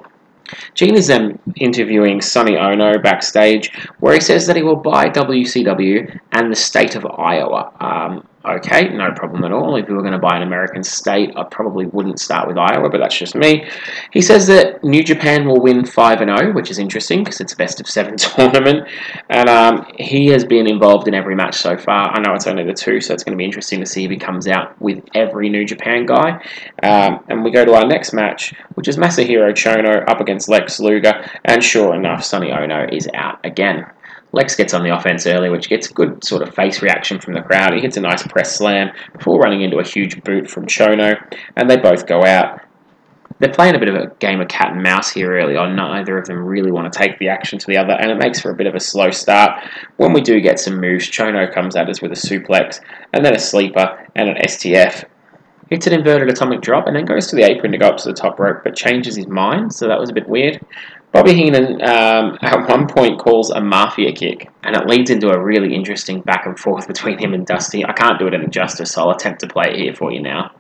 Gene 0.74 0.96
is 0.96 1.08
then 1.08 1.40
interviewing 1.56 2.22
Sonny 2.22 2.58
Onoo 2.58 3.00
backstage, 3.02 3.72
where 4.00 4.14
he 4.14 4.22
says 4.22 4.48
that 4.48 4.56
he 4.56 4.64
will 4.64 4.76
buy 4.76 5.10
WCW 5.10 6.20
and 6.32 6.52
the 6.52 6.56
state 6.56 6.96
of 6.96 7.06
Iowa. 7.06 7.72
Um, 7.80 8.28
okay, 8.46 8.90
no 8.90 9.12
problem 9.12 9.44
at 9.44 9.52
all. 9.52 9.76
If 9.76 9.88
you 9.88 9.96
were 9.96 10.02
going 10.02 10.14
to 10.14 10.20
buy 10.20 10.36
an 10.36 10.44
American 10.44 10.84
state, 10.84 11.32
I 11.36 11.44
probably 11.44 11.86
wouldn't 11.86 12.20
start 12.20 12.48
with 12.48 12.58
Iowa, 12.58 12.90
but 12.90 13.00
that's 13.00 13.18
just 13.18 13.36
me. 13.36 13.68
He 14.12 14.22
says 14.22 14.48
that 14.48 14.84
New 14.84 15.04
Japan 15.04 15.48
will 15.48 15.62
win 15.62 15.86
5 15.86 16.20
0, 16.20 16.54
which 16.54 16.72
is 16.72 16.80
interesting 16.80 17.24
because 17.24 17.42
it's 17.42 17.54
a 17.54 17.58
best 17.58 17.80
of 17.80 17.88
seven 17.88 18.18
tournament. 18.18 18.88
And 19.30 19.50
um, 19.50 19.86
he 19.98 20.28
has 20.28 20.46
been 20.46 20.68
involved 20.68 21.08
in 21.08 21.14
every 21.14 21.36
match 21.36 21.56
so 21.56 21.78
far. 21.78 22.10
I 22.10 22.20
know 22.20 22.34
it's 22.34 22.48
only 22.48 22.64
the 22.64 22.74
two, 22.74 23.02
so 23.02 23.14
it's 23.14 23.24
going 23.24 23.34
to 23.34 23.38
be 23.38 23.46
interesting 23.46 23.80
to 23.80 23.86
see 23.86 24.04
if 24.06 24.12
he 24.12 24.18
comes 24.18 24.48
out 24.48 24.80
with 24.82 25.04
every 25.14 25.50
New 25.50 25.66
Japan 25.66 26.06
guy. 26.06 26.44
Um, 26.84 27.24
and 27.28 27.44
we 27.44 27.52
go 27.52 27.66
to 27.66 27.74
our 27.74 27.86
next 27.86 28.14
match, 28.14 28.54
which 28.76 28.88
is 28.88 28.98
Masahiro 28.98 29.52
Chono 29.52 30.08
up 30.10 30.20
against 30.20 30.50
Lex 30.50 30.80
Luger. 30.80 31.30
And 31.46 31.64
sure 31.64 31.96
enough, 31.96 32.24
Sonny 32.24 32.52
Onoo 32.52 32.88
is 32.92 33.08
out 33.14 33.40
again. 33.46 33.86
Lex 34.34 34.56
gets 34.56 34.74
on 34.74 34.84
the 34.84 34.96
offense 34.96 35.28
early, 35.28 35.50
which 35.50 35.68
gets 35.68 35.88
good 35.88 36.24
sort 36.24 36.42
of 36.42 36.56
face 36.56 36.82
reaction 36.82 37.20
from 37.20 37.34
the 37.34 37.42
crowd. 37.42 37.74
He 37.74 37.82
hits 37.82 37.98
a 37.98 38.02
nice 38.02 38.26
press 38.28 38.56
slam 38.56 38.92
before 39.14 39.40
running 39.40 39.62
into 39.62 39.80
a 39.80 39.84
huge 39.84 40.24
boot 40.24 40.50
from 40.50 40.66
Chono, 40.66 41.16
and 41.56 41.70
they 41.70 41.78
both 41.78 42.08
go 42.08 42.24
out. 42.24 42.62
They're 43.40 43.52
playing 43.52 43.76
a 43.76 43.80
bit 43.80 43.90
of 43.90 43.96
a 43.96 44.14
game 44.20 44.40
of 44.40 44.48
cat 44.50 44.74
and 44.74 44.84
mouse 44.84 45.12
here 45.12 45.34
early 45.34 45.58
on. 45.58 45.76
Neither 45.76 46.18
of 46.18 46.28
them 46.28 46.46
really 46.46 46.72
want 46.72 46.92
to 46.92 46.98
take 46.98 47.18
the 47.18 47.28
action 47.28 47.58
to 47.58 47.68
the 47.68 47.76
other, 47.76 47.94
and 47.94 48.12
it 48.12 48.20
makes 48.20 48.40
for 48.40 48.52
a 48.52 48.56
bit 48.56 48.68
of 48.68 48.76
a 48.76 48.80
slow 48.80 49.10
start. 49.10 49.64
When 49.98 50.14
we 50.14 50.22
do 50.22 50.40
get 50.40 50.60
some 50.60 50.80
moves, 50.80 51.10
Chono 51.10 51.52
comes 51.52 51.76
at 51.76 51.90
us 51.90 52.02
with 52.02 52.12
a 52.12 52.16
suplex, 52.16 52.80
and 53.14 53.26
then 53.26 53.36
a 53.36 53.40
sleeper, 53.40 54.08
and 54.16 54.30
an 54.30 54.36
STF. 54.46 55.06
Hits 55.72 55.88
an 55.88 55.94
inverted 55.94 56.30
atomic 56.30 56.62
drop, 56.62 56.86
and 56.86 56.96
then 56.96 57.06
goes 57.06 57.28
to 57.28 57.36
the 57.36 57.44
apron 57.44 57.72
to 57.72 57.78
go 57.80 57.88
up 57.88 57.98
to 57.98 58.10
the 58.10 58.14
top 58.14 58.40
rope, 58.40 58.62
but 58.64 58.76
changes 58.76 59.16
his 59.16 59.28
mind, 59.28 59.74
so 59.74 59.88
that 59.88 60.00
was 60.00 60.10
a 60.10 60.14
bit 60.14 60.30
weird. 60.30 60.60
Bobby 61.12 61.34
Heenan 61.34 61.82
um, 61.82 62.38
at 62.42 62.70
one 62.70 62.88
point 62.88 63.20
calls 63.20 63.50
a 63.50 63.60
mafia 63.60 64.14
kick, 64.14 64.50
and 64.64 64.76
it 64.76 64.88
leads 64.88 65.10
into 65.10 65.30
a 65.30 65.44
really 65.44 65.76
interesting 65.76 66.22
back 66.22 66.46
and 66.46 66.58
forth 66.58 66.88
between 66.88 67.18
him 67.18 67.34
and 67.34 67.46
Dusty. 67.46 67.86
I 67.86 67.92
can't 67.92 68.18
do 68.18 68.28
it 68.28 68.34
any 68.34 68.48
justice, 68.48 68.92
so 68.92 69.02
I'll 69.02 69.12
attempt 69.12 69.42
to 69.42 69.48
play 69.48 69.72
it 69.72 69.76
here 69.76 69.94
for 69.94 70.12
you 70.12 70.22
now. 70.22 70.52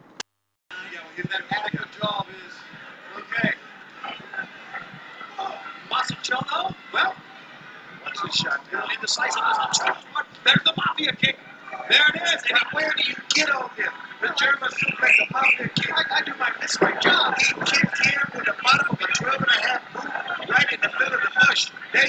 There 11.89 12.07
it 12.13 12.21
is. 12.21 12.43
And 12.49 12.59
where 12.71 12.91
do 12.95 13.03
you 13.03 13.15
get 13.33 13.49
on 13.49 13.69
him? 13.71 13.91
The 14.21 14.27
German 14.39 14.69
suplex, 14.69 15.17
the 15.17 15.27
mafia 15.31 15.69
kick. 15.69 15.91
I, 15.91 16.19
I 16.19 16.21
do 16.23 16.33
my 16.39 16.51
this 16.61 16.79
my 16.79 16.91
job. 16.99 17.35
He 17.37 17.53
kicked 17.53 18.05
him 18.05 18.21
with 18.35 18.45
the 18.45 18.55
bottom 18.63 18.95
of 18.95 19.01
a 19.01 19.07
12 19.07 19.35
and 19.35 19.45
a 19.45 19.67
half 19.67 19.93
boot 19.93 20.21
right 20.49 20.73
in 20.73 20.79
the 20.81 20.91
middle 20.99 21.15
of 21.15 21.21
the 21.21 21.31
mush. 21.35 21.71
That 21.93 22.05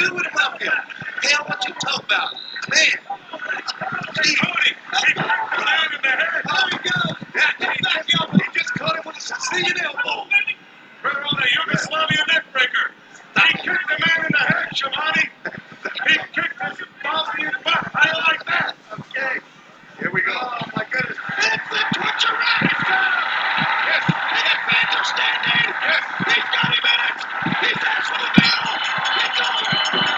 do 0.00 0.14
with 0.14 0.24
the 0.24 0.30
mafia. 0.32 0.72
Hell, 1.22 1.44
what 1.44 1.60
you 1.68 1.74
talk 1.74 2.02
about? 2.04 2.32
Man. 2.72 2.96
Gee, 4.22 4.34
Cody, 4.36 4.72
he 4.72 5.14
man 5.14 5.88
in 5.92 6.00
the 6.00 6.08
head. 6.08 6.40
There 6.40 6.68
you 6.72 6.80
go. 6.88 7.00
Yeah, 7.36 7.52
he, 7.58 7.66
he, 7.68 8.40
he 8.40 8.58
just 8.58 8.72
caught 8.74 8.96
him 8.96 9.02
with 9.04 9.16
a 9.16 9.20
Sicilian 9.20 9.76
elbow. 9.84 10.24
Right 11.04 11.16
on 11.16 11.36
the 11.36 11.48
Yugoslavian 11.52 12.26
neckbreaker. 12.32 12.96
He 13.36 13.52
kicked 13.60 13.88
the 13.88 13.96
man 14.00 14.24
in 14.24 14.32
the 14.32 14.44
head, 14.48 14.68
Shamani. 14.72 15.24
He 16.08 16.14
kicked 16.32 16.60
his 16.62 16.88
Bosnian 17.02 17.52
butt. 17.64 17.90
I 17.94 18.12
like 18.28 18.44
that. 18.46 18.76
Okay. 18.92 19.40
Here 19.98 20.10
we 20.12 20.22
go. 20.22 20.32
Oh, 20.32 20.64
my 20.76 20.84
goodness. 20.90 21.18
It's 21.38 21.68
the 21.68 21.80
Twitcher 21.92 22.36
Yes. 23.84 24.04
And 24.08 24.44
the 24.48 24.56
fans 24.64 24.92
are 24.96 25.04
standing. 25.04 25.66
Yes. 25.84 26.04
He's 26.24 26.48
got 26.56 26.72
him 26.72 26.84
in 26.88 27.00
it. 27.04 27.18
He's 27.60 27.82
actually 27.84 28.30
down. 28.40 28.80
It's 29.28 29.40
over. 29.40 30.16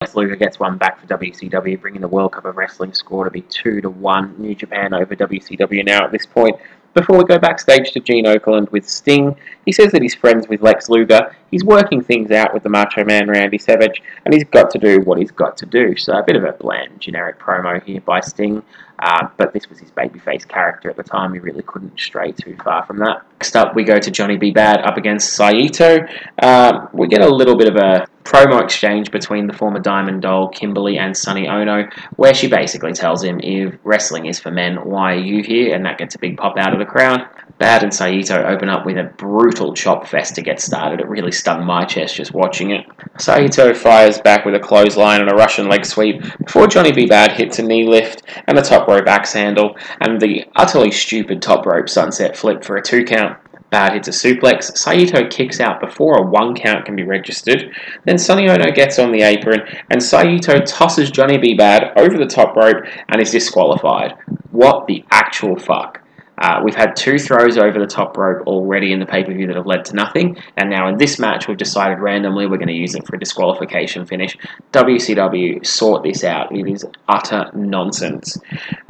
Lex 0.00 0.14
Luger 0.14 0.36
gets 0.36 0.53
one 0.64 0.78
back 0.78 0.98
for 0.98 1.06
WCW, 1.06 1.78
bringing 1.78 2.00
the 2.00 2.08
World 2.08 2.32
Cup 2.32 2.46
of 2.46 2.56
Wrestling 2.56 2.94
score 2.94 3.24
to 3.24 3.30
be 3.30 3.42
2 3.42 3.82
to 3.82 3.90
1. 3.90 4.36
New 4.38 4.54
Japan 4.54 4.94
over 4.94 5.14
WCW 5.14 5.84
now 5.84 6.06
at 6.06 6.10
this 6.10 6.24
point. 6.24 6.56
Before 6.94 7.18
we 7.18 7.24
go 7.24 7.38
backstage 7.38 7.92
to 7.92 8.00
Gene 8.00 8.24
Okerlund 8.24 8.72
with 8.72 8.88
Sting, 8.88 9.36
he 9.66 9.72
says 9.72 9.92
that 9.92 10.00
he's 10.00 10.14
friends 10.14 10.48
with 10.48 10.62
Lex 10.62 10.88
Luger. 10.88 11.36
He's 11.50 11.64
working 11.64 12.00
things 12.02 12.30
out 12.30 12.54
with 12.54 12.62
the 12.62 12.70
Macho 12.70 13.04
Man 13.04 13.28
Randy 13.28 13.58
Savage, 13.58 14.00
and 14.24 14.32
he's 14.32 14.44
got 14.44 14.70
to 14.70 14.78
do 14.78 15.00
what 15.00 15.18
he's 15.18 15.32
got 15.32 15.58
to 15.58 15.66
do. 15.66 15.96
So 15.96 16.14
a 16.14 16.22
bit 16.22 16.36
of 16.36 16.44
a 16.44 16.52
bland, 16.52 16.98
generic 16.98 17.38
promo 17.38 17.82
here 17.82 18.00
by 18.00 18.20
Sting. 18.20 18.62
Uh, 19.00 19.28
but 19.36 19.52
this 19.52 19.68
was 19.68 19.78
his 19.80 19.90
babyface 19.90 20.48
character 20.48 20.88
at 20.88 20.96
the 20.96 21.02
time. 21.02 21.34
He 21.34 21.40
really 21.40 21.62
couldn't 21.62 22.00
stray 22.00 22.32
too 22.32 22.56
far 22.64 22.86
from 22.86 22.98
that. 23.00 23.26
Next 23.32 23.54
up, 23.54 23.74
we 23.74 23.84
go 23.84 23.98
to 23.98 24.10
Johnny 24.10 24.38
B. 24.38 24.50
Bad 24.50 24.80
up 24.80 24.96
against 24.96 25.34
Saito. 25.34 25.98
Uh, 26.40 26.86
we 26.94 27.06
get 27.08 27.20
a 27.20 27.28
little 27.28 27.56
bit 27.58 27.68
of 27.68 27.76
a 27.76 28.06
promo 28.24 28.62
exchange 28.62 29.10
between 29.10 29.46
the 29.46 29.52
former 29.52 29.78
Diamond 29.78 30.22
Doll, 30.22 30.48
Kimberly, 30.48 30.98
and 30.98 31.16
Sonny 31.16 31.46
Onoo, 31.46 31.88
where 32.16 32.34
she 32.34 32.48
basically 32.48 32.92
tells 32.92 33.22
him, 33.22 33.38
if 33.42 33.74
wrestling 33.84 34.26
is 34.26 34.40
for 34.40 34.50
men, 34.50 34.76
why 34.76 35.12
are 35.12 35.18
you 35.18 35.42
here? 35.42 35.74
And 35.74 35.84
that 35.84 35.98
gets 35.98 36.14
a 36.14 36.18
big 36.18 36.36
pop 36.36 36.56
out 36.58 36.72
of 36.72 36.78
the 36.78 36.86
crowd. 36.86 37.28
Bad 37.58 37.84
and 37.84 37.94
Saito 37.94 38.42
open 38.42 38.68
up 38.68 38.84
with 38.84 38.96
a 38.98 39.04
brutal 39.04 39.74
chop 39.74 40.08
fest 40.08 40.34
to 40.34 40.42
get 40.42 40.58
started. 40.58 40.98
It 40.98 41.08
really 41.08 41.30
stung 41.30 41.64
my 41.64 41.84
chest 41.84 42.16
just 42.16 42.34
watching 42.34 42.72
it. 42.72 42.84
Saito 43.18 43.72
fires 43.74 44.18
back 44.18 44.44
with 44.44 44.56
a 44.56 44.58
clothesline 44.58 45.20
and 45.20 45.30
a 45.30 45.36
Russian 45.36 45.68
leg 45.68 45.84
sweep 45.84 46.20
before 46.44 46.66
Johnny 46.66 46.90
B. 46.90 47.06
Bad 47.06 47.32
hits 47.32 47.60
a 47.60 47.62
knee 47.62 47.86
lift 47.86 48.24
and 48.48 48.58
a 48.58 48.62
top 48.62 48.88
rope 48.88 49.06
axe 49.06 49.34
handle 49.34 49.76
and 50.00 50.20
the 50.20 50.44
utterly 50.56 50.90
stupid 50.90 51.40
top 51.40 51.64
rope 51.64 51.88
sunset 51.88 52.36
flip 52.36 52.64
for 52.64 52.76
a 52.76 52.82
two 52.82 53.04
count. 53.04 53.38
Bad 53.74 53.94
hits 53.94 54.06
a 54.06 54.12
suplex. 54.12 54.78
Saito 54.78 55.28
kicks 55.28 55.58
out 55.58 55.80
before 55.80 56.18
a 56.18 56.22
one 56.22 56.54
count 56.54 56.84
can 56.84 56.94
be 56.94 57.02
registered. 57.02 57.74
Then 58.04 58.18
Sonny 58.18 58.48
Onoo 58.48 58.70
gets 58.72 59.00
on 59.00 59.10
the 59.10 59.22
apron, 59.22 59.62
and 59.90 60.00
Saito 60.00 60.60
tosses 60.60 61.10
Johnny 61.10 61.38
B. 61.38 61.54
Bad 61.54 61.90
over 61.96 62.16
the 62.16 62.24
top 62.24 62.54
rope 62.54 62.84
and 63.08 63.20
is 63.20 63.32
disqualified. 63.32 64.14
What 64.52 64.86
the 64.86 65.04
actual 65.10 65.58
fuck? 65.58 66.03
Uh, 66.38 66.60
we've 66.64 66.74
had 66.74 66.96
two 66.96 67.18
throws 67.18 67.56
over 67.56 67.78
the 67.78 67.86
top 67.86 68.16
rope 68.16 68.46
already 68.46 68.92
in 68.92 69.00
the 69.00 69.06
pay 69.06 69.22
per 69.22 69.32
view 69.32 69.46
that 69.46 69.56
have 69.56 69.66
led 69.66 69.84
to 69.84 69.94
nothing, 69.94 70.36
and 70.56 70.70
now 70.70 70.88
in 70.88 70.96
this 70.98 71.18
match, 71.18 71.48
we've 71.48 71.56
decided 71.56 71.98
randomly 71.98 72.46
we're 72.46 72.56
going 72.56 72.68
to 72.68 72.74
use 72.74 72.94
it 72.94 73.06
for 73.06 73.16
a 73.16 73.18
disqualification 73.18 74.04
finish. 74.06 74.36
WCW, 74.72 75.64
sort 75.64 76.02
this 76.02 76.24
out. 76.24 76.54
It 76.54 76.68
is 76.68 76.84
utter 77.08 77.50
nonsense. 77.54 78.38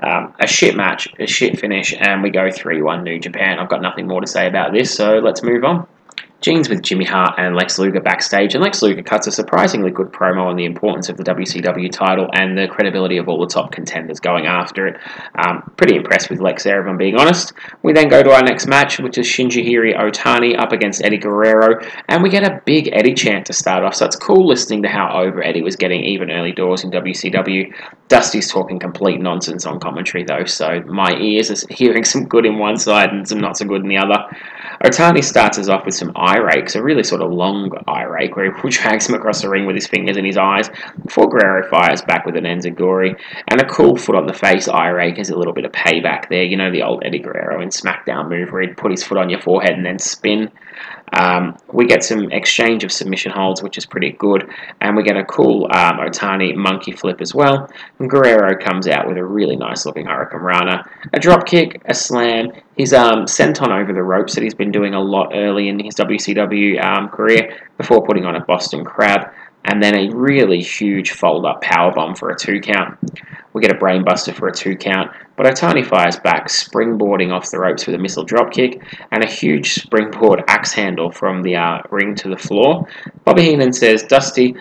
Um, 0.02 0.34
a 0.40 0.46
shit 0.46 0.76
match, 0.76 1.08
a 1.18 1.26
shit 1.26 1.58
finish, 1.58 1.94
and 1.98 2.22
we 2.22 2.30
go 2.30 2.50
3 2.50 2.82
1 2.82 3.04
New 3.04 3.18
Japan. 3.18 3.58
I've 3.58 3.68
got 3.68 3.82
nothing 3.82 4.06
more 4.06 4.20
to 4.20 4.26
say 4.26 4.46
about 4.46 4.72
this, 4.72 4.94
so 4.94 5.18
let's 5.18 5.42
move 5.42 5.64
on. 5.64 5.86
Gene's 6.44 6.68
with 6.68 6.82
Jimmy 6.82 7.06
Hart 7.06 7.38
and 7.38 7.56
Lex 7.56 7.78
Luger 7.78 8.02
backstage, 8.02 8.54
and 8.54 8.62
Lex 8.62 8.82
Luger 8.82 9.02
cuts 9.02 9.26
a 9.26 9.32
surprisingly 9.32 9.90
good 9.90 10.12
promo 10.12 10.44
on 10.44 10.56
the 10.56 10.66
importance 10.66 11.08
of 11.08 11.16
the 11.16 11.22
WCW 11.22 11.90
title 11.90 12.28
and 12.34 12.58
the 12.58 12.68
credibility 12.68 13.16
of 13.16 13.30
all 13.30 13.40
the 13.40 13.46
top 13.46 13.72
contenders 13.72 14.20
going 14.20 14.44
after 14.44 14.86
it. 14.86 15.00
Um, 15.36 15.72
pretty 15.78 15.96
impressed 15.96 16.28
with 16.28 16.40
Lex 16.40 16.62
there, 16.62 16.82
if 16.82 16.86
I'm 16.86 16.98
being 16.98 17.16
honest. 17.16 17.54
We 17.82 17.94
then 17.94 18.08
go 18.10 18.22
to 18.22 18.30
our 18.30 18.42
next 18.42 18.66
match, 18.66 18.98
which 18.98 19.16
is 19.16 19.26
Shinjiro 19.26 19.98
Otani 19.98 20.60
up 20.60 20.72
against 20.72 21.02
Eddie 21.02 21.16
Guerrero, 21.16 21.80
and 22.10 22.22
we 22.22 22.28
get 22.28 22.44
a 22.44 22.60
big 22.66 22.90
Eddie 22.92 23.14
chant 23.14 23.46
to 23.46 23.54
start 23.54 23.82
off, 23.82 23.94
so 23.94 24.04
it's 24.04 24.14
cool 24.14 24.46
listening 24.46 24.82
to 24.82 24.88
how 24.90 25.18
over 25.18 25.42
Eddie 25.42 25.62
was 25.62 25.76
getting 25.76 26.04
even 26.04 26.30
early 26.30 26.52
doors 26.52 26.84
in 26.84 26.90
WCW. 26.90 27.72
Dusty's 28.08 28.52
talking 28.52 28.78
complete 28.78 29.18
nonsense 29.18 29.64
on 29.64 29.80
commentary, 29.80 30.24
though, 30.24 30.44
so 30.44 30.82
my 30.82 31.16
ears 31.16 31.50
are 31.50 31.74
hearing 31.74 32.04
some 32.04 32.26
good 32.26 32.44
in 32.44 32.58
one 32.58 32.76
side 32.76 33.14
and 33.14 33.26
some 33.26 33.38
not 33.40 33.56
so 33.56 33.64
good 33.64 33.80
in 33.80 33.88
the 33.88 33.96
other. 33.96 34.26
Otani 34.84 35.24
starts 35.24 35.58
us 35.58 35.68
off 35.68 35.86
with 35.86 35.94
some 35.94 36.12
eye 36.14 36.33
eye 36.34 36.40
rakes, 36.40 36.74
a 36.74 36.82
really 36.82 37.02
sort 37.02 37.22
of 37.22 37.30
long 37.30 37.70
eye 37.86 38.04
rake 38.04 38.36
where 38.36 38.52
he 38.52 38.68
drags 38.70 39.06
him 39.08 39.14
across 39.14 39.42
the 39.42 39.48
ring 39.48 39.66
with 39.66 39.76
his 39.76 39.86
fingers 39.86 40.16
in 40.16 40.24
his 40.24 40.36
eyes 40.36 40.70
before 41.04 41.28
Guerrero 41.28 41.68
fires 41.68 42.02
back 42.02 42.26
with 42.26 42.36
an 42.36 42.44
Enziguri. 42.44 43.18
And 43.48 43.60
a 43.60 43.66
cool 43.66 43.96
foot 43.96 44.16
on 44.16 44.26
the 44.26 44.32
face 44.32 44.68
eye 44.68 44.88
rake 44.88 45.18
is 45.18 45.30
a 45.30 45.36
little 45.36 45.52
bit 45.52 45.64
of 45.64 45.72
payback 45.72 46.28
there. 46.28 46.44
You 46.44 46.56
know 46.56 46.70
the 46.70 46.82
old 46.82 47.02
Eddie 47.04 47.20
Guerrero 47.20 47.60
in 47.60 47.68
SmackDown 47.68 48.28
move 48.28 48.50
where 48.50 48.62
he'd 48.62 48.76
put 48.76 48.90
his 48.90 49.04
foot 49.04 49.18
on 49.18 49.30
your 49.30 49.40
forehead 49.40 49.72
and 49.72 49.86
then 49.86 49.98
spin. 49.98 50.50
Um, 51.12 51.56
we 51.72 51.86
get 51.86 52.02
some 52.02 52.32
exchange 52.32 52.82
of 52.82 52.90
submission 52.90 53.30
holds, 53.30 53.62
which 53.62 53.78
is 53.78 53.86
pretty 53.86 54.12
good, 54.12 54.50
and 54.80 54.96
we 54.96 55.02
get 55.02 55.16
a 55.16 55.24
cool 55.24 55.66
um, 55.66 55.98
Otani 55.98 56.54
monkey 56.56 56.92
flip 56.92 57.20
as 57.20 57.34
well. 57.34 57.68
And 57.98 58.10
Guerrero 58.10 58.56
comes 58.58 58.88
out 58.88 59.06
with 59.06 59.16
a 59.16 59.24
really 59.24 59.56
nice 59.56 59.86
looking 59.86 60.06
Hurricane 60.06 60.40
Rana, 60.40 60.84
a 61.12 61.20
drop 61.20 61.46
kick, 61.46 61.80
a 61.84 61.94
slam. 61.94 62.52
He's 62.76 62.92
um, 62.92 63.26
sent 63.26 63.62
on 63.62 63.70
over 63.70 63.92
the 63.92 64.02
ropes 64.02 64.34
that 64.34 64.42
he's 64.42 64.54
been 64.54 64.72
doing 64.72 64.94
a 64.94 65.00
lot 65.00 65.32
early 65.34 65.68
in 65.68 65.78
his 65.78 65.94
WCW 65.94 66.82
um, 66.84 67.08
career 67.08 67.60
before 67.78 68.04
putting 68.04 68.24
on 68.24 68.36
a 68.36 68.44
Boston 68.44 68.84
Crab, 68.84 69.30
and 69.66 69.82
then 69.82 69.94
a 69.94 70.14
really 70.14 70.60
huge 70.60 71.12
fold 71.12 71.46
up 71.46 71.60
power 71.62 71.92
bomb 71.92 72.14
for 72.14 72.30
a 72.30 72.38
two 72.38 72.60
count. 72.60 72.98
We 73.52 73.62
get 73.62 73.70
a 73.70 73.78
brainbuster 73.78 74.34
for 74.34 74.48
a 74.48 74.52
two 74.52 74.76
count, 74.76 75.12
but 75.36 75.46
Otani 75.46 75.84
fires 75.84 76.16
back, 76.16 76.48
springboarding 76.48 77.32
off 77.32 77.50
the 77.50 77.58
ropes 77.58 77.86
with 77.86 77.94
a 77.94 77.98
missile 77.98 78.24
dropkick 78.24 78.82
and 79.10 79.24
a 79.24 79.30
huge 79.30 79.74
springboard 79.74 80.44
axe 80.46 80.72
handle 80.72 81.10
from 81.10 81.42
the 81.42 81.56
uh, 81.56 81.78
ring 81.90 82.14
to 82.16 82.28
the 82.28 82.36
floor. 82.36 82.86
Bobby 83.24 83.42
Heenan 83.42 83.72
says, 83.72 84.04
Dusty, 84.04 84.54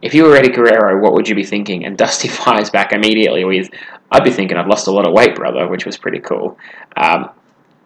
if 0.00 0.14
you 0.14 0.24
were 0.24 0.36
Eddie 0.36 0.52
Guerrero, 0.52 1.02
what 1.02 1.12
would 1.14 1.28
you 1.28 1.34
be 1.34 1.44
thinking? 1.44 1.84
And 1.84 1.96
Dusty 1.96 2.28
fires 2.28 2.70
back 2.70 2.92
immediately 2.92 3.44
with, 3.44 3.70
I'd 4.10 4.24
be 4.24 4.30
thinking 4.30 4.56
I've 4.56 4.68
lost 4.68 4.86
a 4.86 4.92
lot 4.92 5.06
of 5.06 5.14
weight, 5.14 5.34
brother, 5.34 5.68
which 5.68 5.86
was 5.86 5.96
pretty 5.96 6.20
cool. 6.20 6.58
Um, 6.96 7.30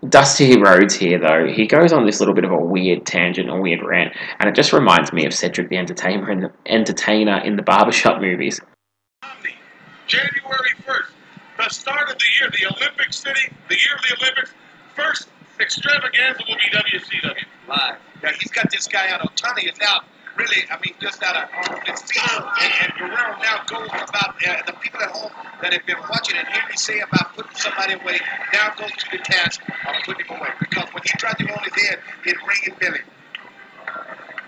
Dusty 0.08 0.60
Rhodes 0.60 0.94
here, 0.94 1.18
though, 1.18 1.46
he 1.50 1.66
goes 1.66 1.92
on 1.92 2.04
this 2.04 2.20
little 2.20 2.34
bit 2.34 2.44
of 2.44 2.50
a 2.50 2.58
weird 2.58 3.06
tangent, 3.06 3.48
a 3.48 3.56
weird 3.56 3.80
rant, 3.82 4.12
and 4.38 4.48
it 4.48 4.54
just 4.54 4.72
reminds 4.72 5.12
me 5.12 5.26
of 5.26 5.32
Cedric 5.32 5.68
the 5.68 5.76
Entertainer 5.76 6.30
in 6.30 6.40
the, 6.40 6.52
Entertainer 6.66 7.38
in 7.44 7.56
the 7.56 7.62
barbershop 7.62 8.20
movies. 8.20 8.60
January 10.06 10.70
1st, 10.86 11.15
the 11.56 11.68
start 11.70 12.10
of 12.10 12.18
the 12.18 12.24
year, 12.38 12.50
the 12.50 12.66
Olympic 12.76 13.12
City, 13.12 13.52
the 13.68 13.74
year 13.74 13.94
of 13.96 14.02
the 14.02 14.16
Olympics, 14.22 14.52
first 14.94 15.28
extravaganza 15.60 16.42
will 16.48 16.56
be 16.56 16.70
WCW. 16.70 17.44
Live. 17.68 17.96
Yeah, 18.22 18.32
he's 18.38 18.50
got 18.50 18.70
this 18.70 18.86
guy 18.86 19.08
out. 19.10 19.20
Otani 19.20 19.70
is 19.72 19.78
out. 19.82 20.04
Really, 20.36 20.64
I 20.70 20.78
mean, 20.84 20.94
just 21.00 21.22
out 21.22 21.34
of 21.34 21.48
his 21.86 22.02
feet. 22.02 22.22
And, 22.60 22.72
and 22.82 22.92
Guerrero 22.98 23.38
now 23.40 23.64
goes 23.66 23.88
about 23.88 24.36
uh, 24.46 24.62
the 24.66 24.72
people 24.74 25.00
at 25.00 25.10
home 25.10 25.30
that 25.62 25.72
have 25.72 25.86
been 25.86 25.96
watching 26.10 26.36
and 26.36 26.46
hear 26.48 26.62
me 26.68 26.76
say 26.76 27.00
about 27.00 27.34
putting 27.34 27.56
somebody 27.56 27.94
away. 27.94 28.20
Now 28.52 28.74
goes 28.76 28.92
to 28.92 29.06
the 29.10 29.18
task 29.18 29.62
of 29.66 29.94
putting 30.04 30.26
him 30.26 30.36
away 30.36 30.50
because 30.60 30.92
when 30.92 31.02
he 31.04 31.10
tried 31.18 31.38
to 31.38 31.44
go 31.44 31.54
on 31.54 31.64
his 31.64 31.82
head, 31.82 31.98
it 32.26 32.36
rang 32.46 32.58
his 32.64 32.74
belly. 32.74 33.00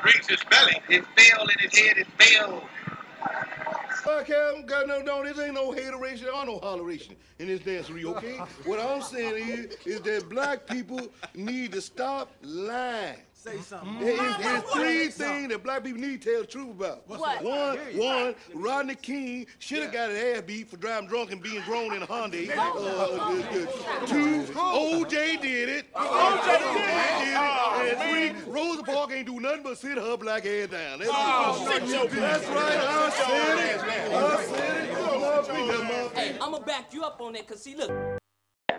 Rings 0.04 0.28
his 0.28 0.44
belly. 0.44 0.80
It 0.88 1.04
fell 1.16 1.48
in 1.48 1.58
his 1.58 1.78
head. 1.78 1.96
It 1.96 2.06
fell. 2.18 2.68
Fuck 4.04 4.28
hell, 4.28 4.62
got 4.62 4.86
no, 4.86 5.00
no, 5.00 5.24
this 5.24 5.38
ain't 5.38 5.54
no 5.54 5.72
hateration 5.72 6.28
or 6.28 6.46
no 6.46 6.60
holleration 6.60 7.16
in 7.38 7.48
this 7.48 7.60
dancery, 7.60 8.04
okay? 8.04 8.36
what 8.64 8.80
I'm 8.80 9.02
saying 9.02 9.48
is, 9.48 9.76
is 9.84 10.00
that 10.02 10.28
black 10.28 10.66
people 10.66 11.08
need 11.34 11.72
to 11.72 11.80
stop 11.80 12.30
lying. 12.42 13.18
Say 13.48 13.60
something. 13.60 14.00
There 14.00 14.12
is 14.12 14.36
there's 14.36 14.62
three 14.64 15.08
things 15.08 15.48
that 15.48 15.62
black 15.62 15.82
people 15.82 16.00
need 16.00 16.20
to 16.20 16.30
tell 16.30 16.40
the 16.42 16.46
truth 16.46 16.70
about. 16.70 17.08
What? 17.08 17.42
One, 17.42 17.78
one, 17.96 18.34
Rodney 18.52 18.94
King 18.94 19.46
should 19.58 19.82
have 19.84 19.92
got 19.92 20.10
an 20.10 20.16
ass 20.16 20.42
beat 20.46 20.68
for 20.68 20.76
driving 20.76 21.08
drunk 21.08 21.32
and 21.32 21.42
being 21.42 21.62
grown 21.62 21.94
in 21.94 22.02
a 22.02 22.06
Hyundai. 22.06 22.50
Uh, 22.50 24.06
two, 24.06 24.42
OJ 24.52 25.40
did 25.40 25.68
it. 25.70 25.94
OJ 25.94 26.58
did 26.74 26.88
it. 27.28 27.38
And 27.78 28.34
three, 28.44 28.52
Rosa 28.52 28.82
Parks 28.82 29.14
ain't 29.14 29.26
do 29.26 29.40
nothing 29.40 29.62
but 29.62 29.78
sit 29.78 29.96
her 29.96 30.16
black 30.16 30.44
ass 30.44 30.68
down. 30.68 30.98
That's, 30.98 31.10
That's 31.10 32.46
right, 32.48 32.78
I 32.78 33.10
said 33.10 33.58
it. 33.58 33.80
I 34.12 34.44
said 34.44 34.84
it. 34.84 36.12
Hey, 36.14 36.36
I'ma 36.40 36.58
back 36.60 36.92
you 36.92 37.02
up 37.04 37.20
on 37.20 37.32
that, 37.32 37.46
cause 37.46 37.62
see, 37.62 37.74
look. 37.76 38.17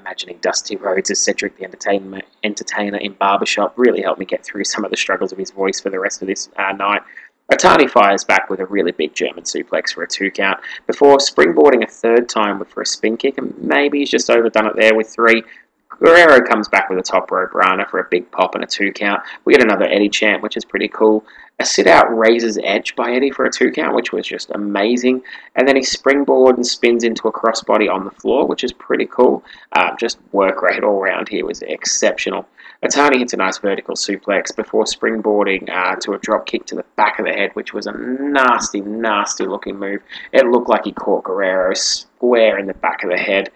Imagining 0.01 0.37
Dusty 0.41 0.75
Rhodes 0.75 1.11
as 1.11 1.19
Cedric 1.19 1.57
the 1.57 1.65
Entertainer, 1.65 2.21
entertainer 2.43 2.97
in 2.97 3.13
Barbershop 3.13 3.73
really 3.77 4.01
helped 4.01 4.19
me 4.19 4.25
get 4.25 4.43
through 4.43 4.63
some 4.63 4.85
of 4.85 4.91
the 4.91 4.97
struggles 4.97 5.31
of 5.31 5.37
his 5.37 5.51
voice 5.51 5.79
for 5.79 5.89
the 5.89 5.99
rest 5.99 6.21
of 6.21 6.27
this 6.27 6.49
uh, 6.57 6.71
night. 6.73 7.01
Otani 7.51 7.89
fires 7.89 8.23
back 8.23 8.49
with 8.49 8.59
a 8.59 8.65
really 8.67 8.91
big 8.91 9.13
German 9.13 9.43
suplex 9.43 9.91
for 9.93 10.03
a 10.03 10.07
two 10.07 10.29
count 10.29 10.59
before 10.85 11.17
springboarding 11.17 11.83
a 11.83 11.87
third 11.87 12.29
time 12.29 12.63
for 12.65 12.81
a 12.81 12.85
spin 12.85 13.17
kick, 13.17 13.37
and 13.37 13.53
maybe 13.57 13.99
he's 13.99 14.11
just 14.11 14.29
overdone 14.29 14.67
it 14.67 14.75
there 14.75 14.95
with 14.95 15.09
three. 15.09 15.43
Guerrero 15.99 16.41
comes 16.45 16.69
back 16.69 16.89
with 16.89 16.99
a 16.99 17.03
top 17.03 17.29
rope 17.31 17.53
Rana 17.53 17.85
for 17.89 17.99
a 17.99 18.07
big 18.09 18.31
pop 18.31 18.55
and 18.55 18.63
a 18.63 18.67
two 18.67 18.91
count. 18.93 19.21
We 19.43 19.53
get 19.53 19.63
another 19.63 19.85
Eddie 19.85 20.09
chant, 20.09 20.41
which 20.41 20.55
is 20.55 20.63
pretty 20.63 20.87
cool. 20.87 21.25
A 21.61 21.65
sit 21.65 21.87
out 21.87 22.17
Razor's 22.17 22.57
Edge 22.63 22.95
by 22.95 23.11
Eddie 23.11 23.31
for 23.31 23.43
a 23.43 23.51
two 23.51 23.69
count, 23.69 23.93
which 23.93 24.13
was 24.13 24.25
just 24.25 24.49
amazing. 24.51 25.21
And 25.55 25.67
then 25.67 25.75
he 25.75 25.83
springboard 25.83 26.55
and 26.55 26.65
spins 26.65 27.03
into 27.03 27.27
a 27.27 27.33
crossbody 27.33 27.91
on 27.91 28.05
the 28.05 28.11
floor, 28.11 28.47
which 28.47 28.63
is 28.63 28.71
pretty 28.71 29.05
cool. 29.07 29.43
Uh, 29.73 29.93
just 29.97 30.19
work 30.31 30.61
rate 30.61 30.85
all 30.85 31.01
around 31.01 31.27
here 31.27 31.45
was 31.45 31.61
exceptional. 31.63 32.47
Otani 32.83 33.19
hits 33.19 33.33
a 33.33 33.37
nice 33.37 33.57
vertical 33.57 33.95
suplex 33.95 34.55
before 34.55 34.85
springboarding 34.85 35.69
uh, 35.69 35.97
to 35.97 36.13
a 36.13 36.17
drop 36.19 36.45
kick 36.45 36.65
to 36.67 36.75
the 36.75 36.85
back 36.95 37.19
of 37.19 37.25
the 37.25 37.33
head, 37.33 37.51
which 37.53 37.73
was 37.73 37.87
a 37.87 37.91
nasty, 37.91 38.79
nasty 38.79 39.45
looking 39.45 39.77
move. 39.77 40.01
It 40.31 40.45
looked 40.45 40.69
like 40.69 40.85
he 40.85 40.93
caught 40.93 41.25
Guerrero 41.25 41.73
square 41.73 42.57
in 42.57 42.67
the 42.67 42.73
back 42.73 43.03
of 43.03 43.09
the 43.09 43.17
head. 43.17 43.49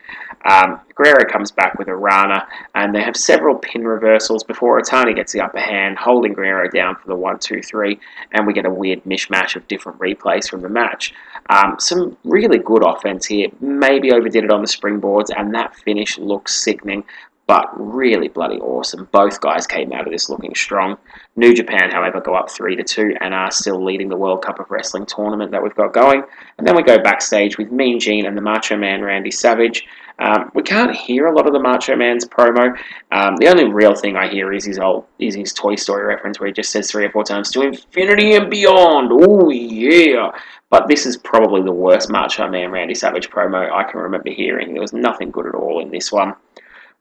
Um, 0.43 0.81
Guerrero 0.95 1.23
comes 1.31 1.51
back 1.51 1.79
with 1.79 1.87
a 1.87 1.95
Rana, 1.95 2.45
and 2.75 2.93
they 2.93 3.01
have 3.01 3.15
several 3.15 3.55
pin 3.55 3.87
reversals 3.87 4.43
before 4.43 4.81
Otani 4.81 5.15
gets 5.15 5.31
the 5.31 5.39
upper 5.39 5.59
hand, 5.59 5.97
holding 5.97 6.33
Guerrero 6.33 6.69
down 6.69 6.97
for 6.97 7.07
the 7.07 7.15
one, 7.15 7.39
two, 7.39 7.61
three, 7.61 8.01
and 8.33 8.45
we 8.45 8.51
get 8.51 8.65
a 8.65 8.69
weird 8.69 9.05
mishmash 9.05 9.55
of 9.55 9.65
different 9.69 9.99
replays 9.99 10.49
from 10.49 10.61
the 10.61 10.69
match. 10.69 11.13
Um, 11.49 11.77
some 11.79 12.17
really 12.25 12.57
good 12.57 12.83
offense 12.85 13.25
here. 13.25 13.47
Maybe 13.61 14.11
overdid 14.11 14.43
it 14.43 14.51
on 14.51 14.61
the 14.61 14.67
springboards, 14.67 15.29
and 15.33 15.55
that 15.55 15.77
finish 15.77 16.17
looks 16.17 16.53
sickening 16.55 17.05
but 17.45 17.67
really 17.75 18.29
bloody 18.29 18.57
awesome. 18.57 19.07
Both 19.11 19.41
guys 19.41 19.67
came 19.67 19.91
out 19.91 20.07
of 20.07 20.13
this 20.13 20.29
looking 20.29 20.55
strong. 20.55 20.97
New 21.35 21.53
Japan, 21.53 21.91
however, 21.91 22.21
go 22.21 22.35
up 22.35 22.49
three 22.49 22.75
to 22.75 22.83
two 22.83 23.15
and 23.19 23.33
are 23.33 23.51
still 23.51 23.83
leading 23.83 24.09
the 24.09 24.15
World 24.17 24.43
Cup 24.43 24.59
of 24.59 24.71
Wrestling 24.71 25.05
tournament 25.05 25.51
that 25.51 25.61
we've 25.61 25.75
got 25.75 25.93
going. 25.93 26.23
And 26.57 26.65
then 26.65 26.75
we 26.75 26.83
go 26.83 26.99
backstage 26.99 27.57
with 27.57 27.71
Mean 27.71 27.99
Gene 27.99 28.25
and 28.25 28.37
the 28.37 28.41
Macho 28.41 28.77
Man 28.77 29.01
Randy 29.01 29.31
Savage. 29.31 29.85
Um, 30.19 30.51
we 30.53 30.61
can't 30.61 30.95
hear 30.95 31.25
a 31.25 31.35
lot 31.35 31.47
of 31.47 31.53
the 31.53 31.59
Macho 31.59 31.95
Man's 31.95 32.25
promo. 32.25 32.77
Um, 33.11 33.35
the 33.37 33.47
only 33.47 33.65
real 33.65 33.95
thing 33.95 34.15
I 34.15 34.29
hear 34.29 34.53
is 34.53 34.63
his 34.63 34.79
old 34.79 35.05
is 35.19 35.35
his 35.35 35.51
Toy 35.53 35.75
Story 35.75 36.05
reference 36.05 36.39
where 36.39 36.47
he 36.47 36.53
just 36.53 36.71
says 36.71 36.89
three 36.89 37.05
or 37.05 37.11
four 37.11 37.23
times 37.23 37.51
to 37.51 37.61
infinity 37.61 38.35
and 38.35 38.49
beyond. 38.49 39.09
Oh 39.11 39.49
yeah! 39.49 40.31
But 40.69 40.87
this 40.87 41.05
is 41.05 41.17
probably 41.17 41.61
the 41.63 41.71
worst 41.71 42.09
Macho 42.09 42.47
Man 42.47 42.71
Randy 42.71 42.93
Savage 42.93 43.29
promo 43.29 43.71
I 43.71 43.83
can 43.83 43.99
remember 43.99 44.29
hearing. 44.29 44.73
There 44.73 44.81
was 44.81 44.93
nothing 44.93 45.31
good 45.31 45.47
at 45.47 45.55
all 45.55 45.81
in 45.81 45.89
this 45.89 46.11
one. 46.11 46.35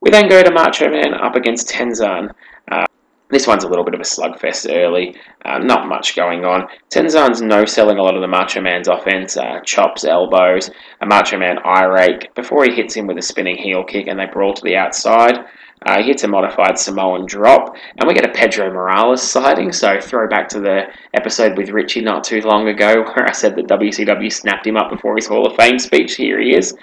We 0.03 0.11
then 0.11 0.29
go 0.29 0.43
to 0.43 0.51
Macho 0.51 0.91
Man 0.91 1.15
up 1.15 1.37
against 1.37 1.69
Tenzan. 1.69 2.33
Uh, 2.71 2.85
this 3.31 3.47
one's 3.47 3.63
a 3.63 3.69
little 3.69 3.85
bit 3.85 3.95
of 3.95 4.01
a 4.01 4.03
slugfest 4.03 4.69
early, 4.69 5.15
uh, 5.45 5.59
not 5.59 5.87
much 5.87 6.17
going 6.17 6.45
on. 6.45 6.67
Tenzan's 6.91 7.41
no 7.41 7.65
selling 7.65 7.99
a 7.99 8.03
lot 8.03 8.17
of 8.17 8.21
the 8.21 8.27
Macho 8.27 8.61
Man's 8.61 8.89
offense, 8.89 9.37
uh, 9.37 9.61
chops, 9.65 10.05
elbows, 10.05 10.71
a 11.01 11.07
Macho 11.07 11.39
Man 11.39 11.59
eye 11.65 11.85
rake 11.85 12.35
before 12.35 12.65
he 12.65 12.75
hits 12.75 12.97
him 12.97 13.07
with 13.07 13.17
a 13.17 13.23
spinning 13.23 13.57
heel 13.57 13.85
kick 13.85 14.09
and 14.09 14.19
they 14.19 14.27
brawl 14.27 14.53
to 14.55 14.63
the 14.65 14.75
outside. 14.75 15.39
Uh, 15.87 15.99
he 15.99 16.09
hits 16.09 16.25
a 16.25 16.29
modified 16.29 16.79
Samoan 16.79 17.27
drop, 17.27 17.75
and 17.97 18.07
we 18.07 18.15
get 18.15 18.25
a 18.25 18.33
Pedro 18.33 18.73
Morales 18.73 19.23
sighting. 19.23 19.73
So, 19.73 20.01
throw 20.01 20.29
back 20.29 20.49
to 20.51 20.61
the 20.61 20.85
episode 21.15 21.57
with 21.57 21.71
Richie 21.71 22.01
not 22.01 22.25
too 22.25 22.41
long 22.41 22.69
ago, 22.69 23.03
where 23.03 23.27
I 23.27 23.33
said 23.33 23.57
that 23.57 23.67
WCW 23.67 24.33
snapped 24.33 24.67
him 24.67 24.77
up 24.77 24.91
before 24.91 25.17
his 25.17 25.27
Hall 25.27 25.47
of 25.47 25.57
Fame 25.57 25.79
speech. 25.79 26.15
Here 26.15 26.41
he 26.41 26.55
is. 26.55 26.77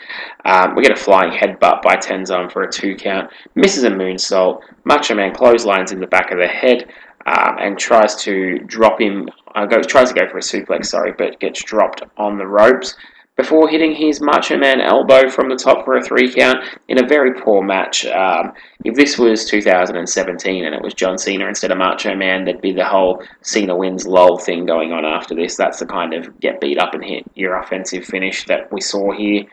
Um, 0.46 0.76
we 0.76 0.84
get 0.84 0.92
a 0.92 0.96
flying 0.96 1.32
headbutt 1.32 1.82
by 1.82 1.96
Tenzan 1.96 2.52
for 2.52 2.64
a 2.64 2.72
two 2.72 2.96
count, 2.96 3.30
misses 3.56 3.84
a 3.84 3.90
moonsault. 3.90 4.62
Macho 4.86 5.16
Man 5.16 5.34
clotheslines 5.34 5.92
in 5.92 6.00
the 6.00 6.08
back 6.08 6.32
of 6.32 6.38
the 6.38 6.48
head. 6.48 6.92
Um, 7.26 7.58
and 7.60 7.78
tries 7.78 8.16
to 8.24 8.60
drop 8.60 9.00
him, 9.00 9.30
uh, 9.54 9.66
goes, 9.66 9.86
tries 9.86 10.12
to 10.12 10.20
go 10.20 10.28
for 10.30 10.38
a 10.38 10.42
suplex, 10.42 10.86
sorry, 10.86 11.12
but 11.16 11.40
gets 11.40 11.62
dropped 11.62 12.02
on 12.18 12.38
the 12.38 12.48
ropes 12.48 12.96
before 13.40 13.70
hitting 13.70 13.96
his 13.96 14.20
Macho 14.20 14.58
Man 14.58 14.82
elbow 14.82 15.30
from 15.30 15.48
the 15.48 15.56
top 15.56 15.86
for 15.86 15.96
a 15.96 16.04
three 16.04 16.30
count 16.30 16.58
in 16.90 17.02
a 17.02 17.08
very 17.08 17.34
poor 17.40 17.64
match. 17.64 18.06
Um, 18.06 18.52
if 18.84 18.96
this 18.96 19.18
was 19.18 19.46
2017 19.46 20.66
and 20.66 20.76
it 20.76 20.82
was 20.82 20.94
John 20.94 21.18
Cena 21.18 21.48
instead 21.48 21.72
of 21.72 21.78
Macho 21.78 22.18
Man, 22.18 22.44
there'd 22.44 22.60
be 22.60 22.74
the 22.74 22.84
whole 22.84 23.24
Cena 23.42 23.78
wins 23.78 24.06
lol 24.06 24.38
thing 24.38 24.66
going 24.66 24.92
on 24.92 25.06
after 25.06 25.34
this. 25.34 25.56
That's 25.56 25.80
the 25.80 25.86
kind 25.86 26.14
of 26.14 26.38
get 26.42 26.60
beat 26.60 26.80
up 26.80 26.94
and 26.94 27.02
hit 27.02 27.24
your 27.36 27.58
offensive 27.58 28.04
finish 28.04 28.44
that 28.48 28.70
we 28.74 28.82
saw 28.82 29.14
here. 29.14 29.46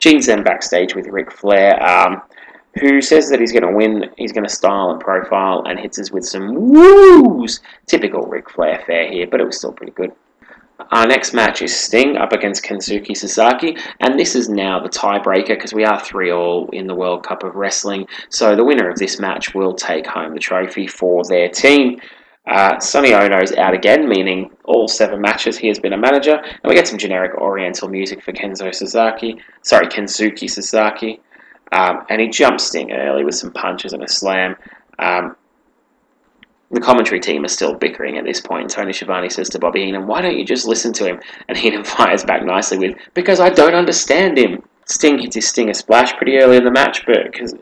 Gene's 0.00 0.26
then 0.26 0.44
backstage 0.44 0.94
with 0.94 1.06
Ric 1.06 1.32
Flair. 1.32 1.82
Um, 1.82 2.20
who 2.78 3.00
says 3.00 3.30
that 3.30 3.40
he's 3.40 3.52
going 3.52 3.66
to 3.66 3.74
win, 3.74 4.10
he's 4.18 4.32
going 4.32 4.46
to 4.46 4.54
style 4.54 4.90
and 4.90 5.00
profile, 5.00 5.64
and 5.66 5.80
hits 5.80 5.98
us 5.98 6.12
with 6.12 6.26
some 6.26 6.54
woos. 6.54 7.60
Typical 7.86 8.20
Ric 8.20 8.50
Flair 8.50 8.84
fare 8.86 9.10
here, 9.10 9.26
but 9.28 9.40
it 9.40 9.46
was 9.46 9.56
still 9.56 9.72
pretty 9.72 9.92
good. 9.92 10.12
Our 10.90 11.06
next 11.06 11.32
match 11.34 11.62
is 11.62 11.74
Sting 11.74 12.16
up 12.16 12.32
against 12.32 12.64
Kensuke 12.64 13.16
Sasaki, 13.16 13.76
and 14.00 14.18
this 14.18 14.34
is 14.34 14.48
now 14.48 14.80
the 14.80 14.88
tiebreaker 14.88 15.48
because 15.48 15.72
we 15.72 15.84
are 15.84 16.00
3 16.00 16.32
all 16.32 16.68
in 16.72 16.86
the 16.86 16.94
World 16.94 17.24
Cup 17.24 17.42
of 17.42 17.54
Wrestling. 17.54 18.06
So 18.28 18.56
the 18.56 18.64
winner 18.64 18.88
of 18.88 18.98
this 18.98 19.20
match 19.20 19.54
will 19.54 19.74
take 19.74 20.06
home 20.06 20.34
the 20.34 20.40
trophy 20.40 20.86
for 20.86 21.22
their 21.24 21.48
team. 21.48 22.00
Uh, 22.46 22.78
Sonny 22.80 23.12
Onoo's 23.12 23.52
out 23.52 23.74
again, 23.74 24.08
meaning 24.08 24.50
all 24.64 24.88
seven 24.88 25.20
matches 25.20 25.56
he 25.56 25.68
has 25.68 25.78
been 25.78 25.92
a 25.92 25.98
manager, 25.98 26.34
and 26.34 26.68
we 26.68 26.74
get 26.74 26.88
some 26.88 26.98
generic 26.98 27.34
Oriental 27.36 27.88
music 27.88 28.22
for 28.22 28.32
Kenzo 28.32 28.74
Sasaki. 28.74 29.36
Sorry, 29.62 29.86
Kensuke 29.86 30.48
Sasaki. 30.48 31.20
Um, 31.72 32.04
and 32.08 32.20
he 32.20 32.28
jumps 32.28 32.64
Sting 32.64 32.90
early 32.90 33.24
with 33.24 33.36
some 33.36 33.52
punches 33.52 33.92
and 33.92 34.02
a 34.02 34.08
slam. 34.08 34.56
Um, 34.98 35.36
the 36.70 36.80
commentary 36.80 37.20
team 37.20 37.44
is 37.44 37.52
still 37.52 37.74
bickering 37.74 38.16
at 38.16 38.24
this 38.24 38.40
point. 38.40 38.70
Tony 38.70 38.92
Schiavone 38.92 39.28
says 39.28 39.48
to 39.50 39.58
Bobby 39.58 39.84
Heenan, 39.84 40.06
Why 40.06 40.20
don't 40.20 40.38
you 40.38 40.44
just 40.44 40.66
listen 40.66 40.92
to 40.94 41.06
him? 41.06 41.20
And 41.48 41.58
Heenan 41.58 41.84
fires 41.96 42.24
back 42.24 42.44
nicely 42.44 42.78
with, 42.78 42.96
Because 43.14 43.40
I 43.40 43.50
don't 43.50 43.74
understand 43.74 44.38
him. 44.38 44.62
Sting 44.86 45.18
hits 45.18 45.36
his 45.36 45.48
Stinger 45.48 45.74
splash 45.74 46.16
pretty 46.16 46.38
early 46.38 46.56
in 46.56 46.64
the 46.64 46.70
match, 46.70 47.06
but 47.06 47.16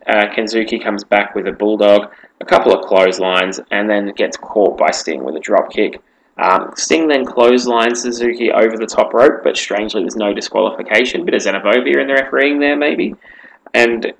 uh, 0.06 0.32
Kensuke 0.34 0.82
comes 0.82 1.04
back 1.04 1.34
with 1.34 1.46
a 1.46 1.52
bulldog, 1.52 2.10
a 2.40 2.44
couple 2.44 2.72
of 2.72 2.86
clotheslines, 2.86 3.60
and 3.70 3.88
then 3.88 4.12
gets 4.14 4.38
caught 4.38 4.78
by 4.78 4.90
Sting 4.90 5.24
with 5.24 5.36
a 5.36 5.40
dropkick. 5.40 6.00
Um, 6.38 6.72
Sting 6.76 7.08
then 7.08 7.26
clotheslines 7.26 8.00
Suzuki 8.00 8.50
over 8.50 8.78
the 8.78 8.86
top 8.86 9.12
rope, 9.12 9.42
but 9.42 9.56
strangely 9.56 10.02
there's 10.02 10.16
no 10.16 10.32
disqualification. 10.32 11.24
Bit 11.24 11.34
of 11.34 11.42
xenophobia 11.42 12.00
in 12.00 12.06
the 12.06 12.14
refereeing 12.14 12.60
there, 12.60 12.76
maybe. 12.76 13.14
And 13.74 14.14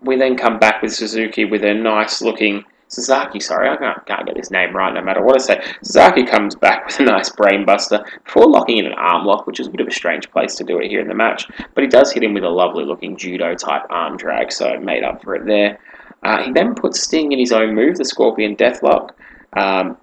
we 0.00 0.16
then 0.16 0.36
come 0.36 0.58
back 0.58 0.82
with 0.82 0.92
Suzuki 0.92 1.44
with 1.44 1.62
a 1.62 1.74
nice 1.74 2.22
looking 2.22 2.64
Sasaki, 2.90 3.38
sorry, 3.38 3.68
I 3.68 3.76
can't, 3.76 4.04
can't 4.04 4.26
get 4.26 4.36
his 4.36 4.50
name 4.50 4.74
right 4.74 4.92
no 4.92 5.00
matter 5.00 5.22
what 5.22 5.36
I 5.36 5.38
say. 5.38 5.62
Sasaki 5.82 6.24
comes 6.24 6.56
back 6.56 6.86
with 6.86 6.98
a 7.00 7.04
nice 7.04 7.30
brainbuster 7.30 8.04
before 8.24 8.48
locking 8.48 8.78
in 8.78 8.86
an 8.86 8.94
arm 8.94 9.24
lock, 9.24 9.46
which 9.46 9.60
is 9.60 9.68
a 9.68 9.70
bit 9.70 9.80
of 9.80 9.86
a 9.86 9.92
strange 9.92 10.28
place 10.32 10.56
to 10.56 10.64
do 10.64 10.78
it 10.80 10.88
here 10.88 11.00
in 11.00 11.06
the 11.06 11.14
match. 11.14 11.48
But 11.74 11.84
he 11.84 11.88
does 11.88 12.12
hit 12.12 12.24
him 12.24 12.34
with 12.34 12.42
a 12.42 12.48
lovely 12.48 12.84
looking 12.84 13.16
judo 13.16 13.54
type 13.54 13.82
arm 13.90 14.16
drag, 14.16 14.50
so 14.50 14.78
made 14.80 15.04
up 15.04 15.22
for 15.22 15.36
it 15.36 15.46
there. 15.46 15.78
Uh, 16.24 16.42
he 16.42 16.52
then 16.52 16.74
puts 16.74 17.00
Sting 17.00 17.30
in 17.30 17.38
his 17.38 17.52
own 17.52 17.74
move, 17.74 17.96
the 17.96 18.04
Scorpion 18.04 18.56
Deathlock, 18.56 19.10
um, 19.56 19.96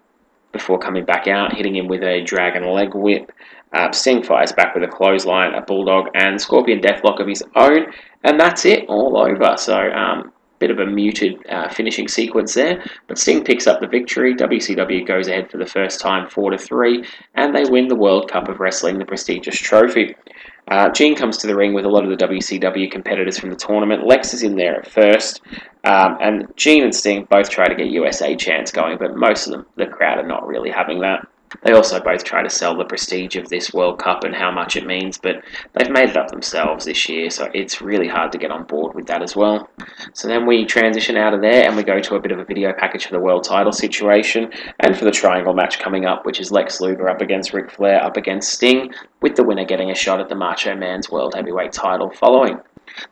before 0.54 0.80
coming 0.80 1.04
back 1.04 1.28
out, 1.28 1.54
hitting 1.54 1.76
him 1.76 1.88
with 1.88 2.04
a 2.04 2.24
dragon 2.24 2.66
leg 2.72 2.96
whip. 2.96 3.34
Uh, 3.74 3.92
Sting 3.92 4.24
fires 4.24 4.54
back 4.54 4.74
with 4.74 4.84
a 4.86 4.88
clothesline, 4.88 5.54
a 5.54 5.62
bulldog, 5.62 6.08
and 6.16 6.40
Scorpion 6.40 6.80
Deathlock 6.80 7.20
of 7.20 7.28
his 7.28 7.44
own, 7.56 7.92
and 8.24 8.40
that's 8.40 8.64
it, 8.64 8.86
all 8.88 9.18
over. 9.18 9.58
So, 9.58 9.78
um, 9.92 10.32
bit 10.60 10.72
of 10.72 10.80
a 10.80 10.86
muted 10.86 11.38
uh, 11.50 11.70
finishing 11.70 12.08
sequence 12.08 12.54
there, 12.54 12.84
but 13.08 13.18
Sting 13.18 13.44
picks 13.44 13.68
up 13.68 13.80
the 13.80 13.88
victory. 13.88 14.36
WCW 14.36 15.06
goes 15.06 15.28
ahead 15.28 15.50
for 15.50 15.58
the 15.58 15.66
first 15.66 16.00
time, 16.00 16.30
four 16.30 16.52
to 16.52 16.58
three, 16.58 17.04
and 17.36 17.56
they 17.56 17.64
win 17.66 17.88
the 17.88 17.96
World 17.96 18.30
Cup 18.30 18.48
of 18.48 18.60
Wrestling, 18.60 18.98
the 18.98 19.06
prestigious 19.06 19.58
trophy. 19.58 20.16
Uh, 20.70 20.90
Gene 20.90 21.16
comes 21.16 21.38
to 21.38 21.48
the 21.48 21.56
ring 21.56 21.74
with 21.74 21.86
a 21.86 21.90
lot 21.90 22.04
of 22.04 22.10
the 22.10 22.26
WCW 22.28 22.92
competitors 22.92 23.40
from 23.40 23.50
the 23.50 23.56
tournament. 23.56 24.06
Lex 24.06 24.34
is 24.34 24.44
in 24.44 24.56
there 24.56 24.80
at 24.80 24.92
first, 24.92 25.42
um, 25.86 26.18
and 26.20 26.48
Gene 26.58 26.84
and 26.84 26.94
Sting 26.94 27.26
both 27.30 27.50
try 27.50 27.68
to 27.68 27.76
get 27.76 27.88
USA 27.88 28.36
chants 28.36 28.72
going, 28.72 28.98
but 28.98 29.16
most 29.16 29.48
of 29.48 29.54
them, 29.54 29.66
the 29.76 29.86
crowd, 29.86 30.18
are 30.20 30.28
not 30.28 30.46
really 30.46 30.70
having 30.70 31.00
that. 31.02 31.26
They 31.64 31.72
also 31.72 32.00
both 32.00 32.24
try 32.24 32.44
to 32.44 32.50
sell 32.50 32.76
the 32.76 32.86
prestige 32.86 33.36
of 33.36 33.50
this 33.50 33.74
World 33.74 34.00
Cup 34.00 34.24
and 34.24 34.36
how 34.36 34.52
much 34.52 34.76
it 34.76 34.86
means, 34.86 35.18
but 35.18 35.44
they've 35.74 35.90
made 35.90 36.10
it 36.10 36.18
up 36.18 36.30
themselves 36.30 36.86
this 36.86 37.08
year, 37.08 37.30
so 37.30 37.50
it's 37.54 37.82
really 37.82 38.08
hard 38.08 38.32
to 38.34 38.38
get 38.38 38.52
on 38.52 38.66
board 38.66 38.96
with 38.96 39.08
that 39.08 39.22
as 39.22 39.36
well. 39.36 39.70
So 40.14 40.28
then 40.28 40.46
we 40.46 40.66
transition 40.66 41.16
out 41.16 41.34
of 41.34 41.42
there 41.42 41.66
and 41.66 41.76
we 41.76 41.84
go 41.84 42.00
to 42.00 42.16
a 42.16 42.20
bit 42.20 42.32
of 42.32 42.40
a 42.40 42.46
video 42.46 42.74
package 42.74 43.06
for 43.06 43.14
the 43.14 43.20
world 43.20 43.44
title 43.44 43.72
situation 43.72 44.52
and 44.82 44.98
for 44.98 45.06
the 45.06 45.12
triangle 45.12 45.54
match 45.54 45.80
coming 45.80 46.06
up, 46.06 46.26
which 46.26 46.40
is 46.40 46.52
Lex 46.52 46.82
Luger 46.82 47.10
up 47.10 47.22
against 47.22 47.54
Ric 47.54 47.72
Flair 47.72 48.04
up 48.04 48.18
against 48.18 48.50
Sting, 48.50 48.94
with 49.22 49.36
the 49.36 49.44
winner 49.44 49.66
getting 49.66 49.92
a 49.92 49.96
shot 49.96 50.20
at 50.20 50.30
the 50.30 50.36
Macho 50.36 50.76
Man's 50.76 51.10
World 51.10 51.34
Heavyweight 51.34 51.72
title 51.72 52.10
following. 52.10 52.60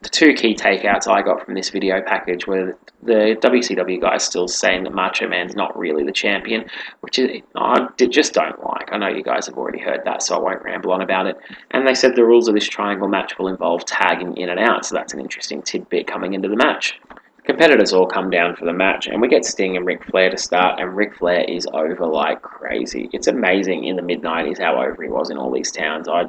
The 0.01 0.09
two 0.09 0.33
key 0.33 0.55
takeouts 0.55 1.07
I 1.07 1.21
got 1.21 1.45
from 1.45 1.53
this 1.53 1.69
video 1.69 2.01
package 2.01 2.47
were 2.47 2.77
the 3.03 3.37
WCW 3.41 4.01
guys 4.01 4.23
still 4.23 4.47
saying 4.47 4.83
that 4.83 4.93
Macho 4.93 5.27
Man's 5.27 5.55
not 5.55 5.77
really 5.77 6.03
the 6.03 6.11
champion, 6.11 6.65
which 7.01 7.19
is, 7.19 7.41
I 7.55 7.87
just 7.97 8.33
don't 8.33 8.63
like. 8.63 8.91
I 8.91 8.97
know 8.97 9.07
you 9.07 9.23
guys 9.23 9.45
have 9.45 9.57
already 9.57 9.79
heard 9.79 10.01
that, 10.05 10.23
so 10.23 10.35
I 10.35 10.39
won't 10.39 10.63
ramble 10.63 10.91
on 10.91 11.01
about 11.01 11.27
it. 11.27 11.37
And 11.71 11.87
they 11.87 11.93
said 11.93 12.15
the 12.15 12.25
rules 12.25 12.47
of 12.47 12.55
this 12.55 12.67
triangle 12.67 13.07
match 13.07 13.37
will 13.37 13.47
involve 13.47 13.85
tagging 13.85 14.35
in 14.37 14.49
and 14.49 14.59
out, 14.59 14.85
so 14.85 14.95
that's 14.95 15.13
an 15.13 15.19
interesting 15.19 15.61
tidbit 15.61 16.07
coming 16.07 16.33
into 16.33 16.49
the 16.49 16.55
match. 16.55 16.99
Competitors 17.43 17.93
all 17.93 18.07
come 18.07 18.31
down 18.31 18.55
for 18.55 18.65
the 18.65 18.73
match, 18.73 19.05
and 19.05 19.21
we 19.21 19.27
get 19.27 19.45
Sting 19.45 19.77
and 19.77 19.85
Ric 19.85 20.03
Flair 20.05 20.31
to 20.31 20.37
start, 20.37 20.79
and 20.79 20.95
Ric 20.95 21.15
Flair 21.15 21.43
is 21.43 21.67
over 21.73 22.07
like 22.07 22.41
crazy. 22.41 23.07
It's 23.13 23.27
amazing 23.27 23.83
in 23.83 23.95
the 23.95 24.01
mid 24.01 24.23
90s 24.23 24.59
how 24.59 24.81
over 24.81 25.03
he 25.03 25.09
was 25.09 25.29
in 25.29 25.37
all 25.37 25.51
these 25.51 25.71
towns. 25.71 26.07
I 26.07 26.25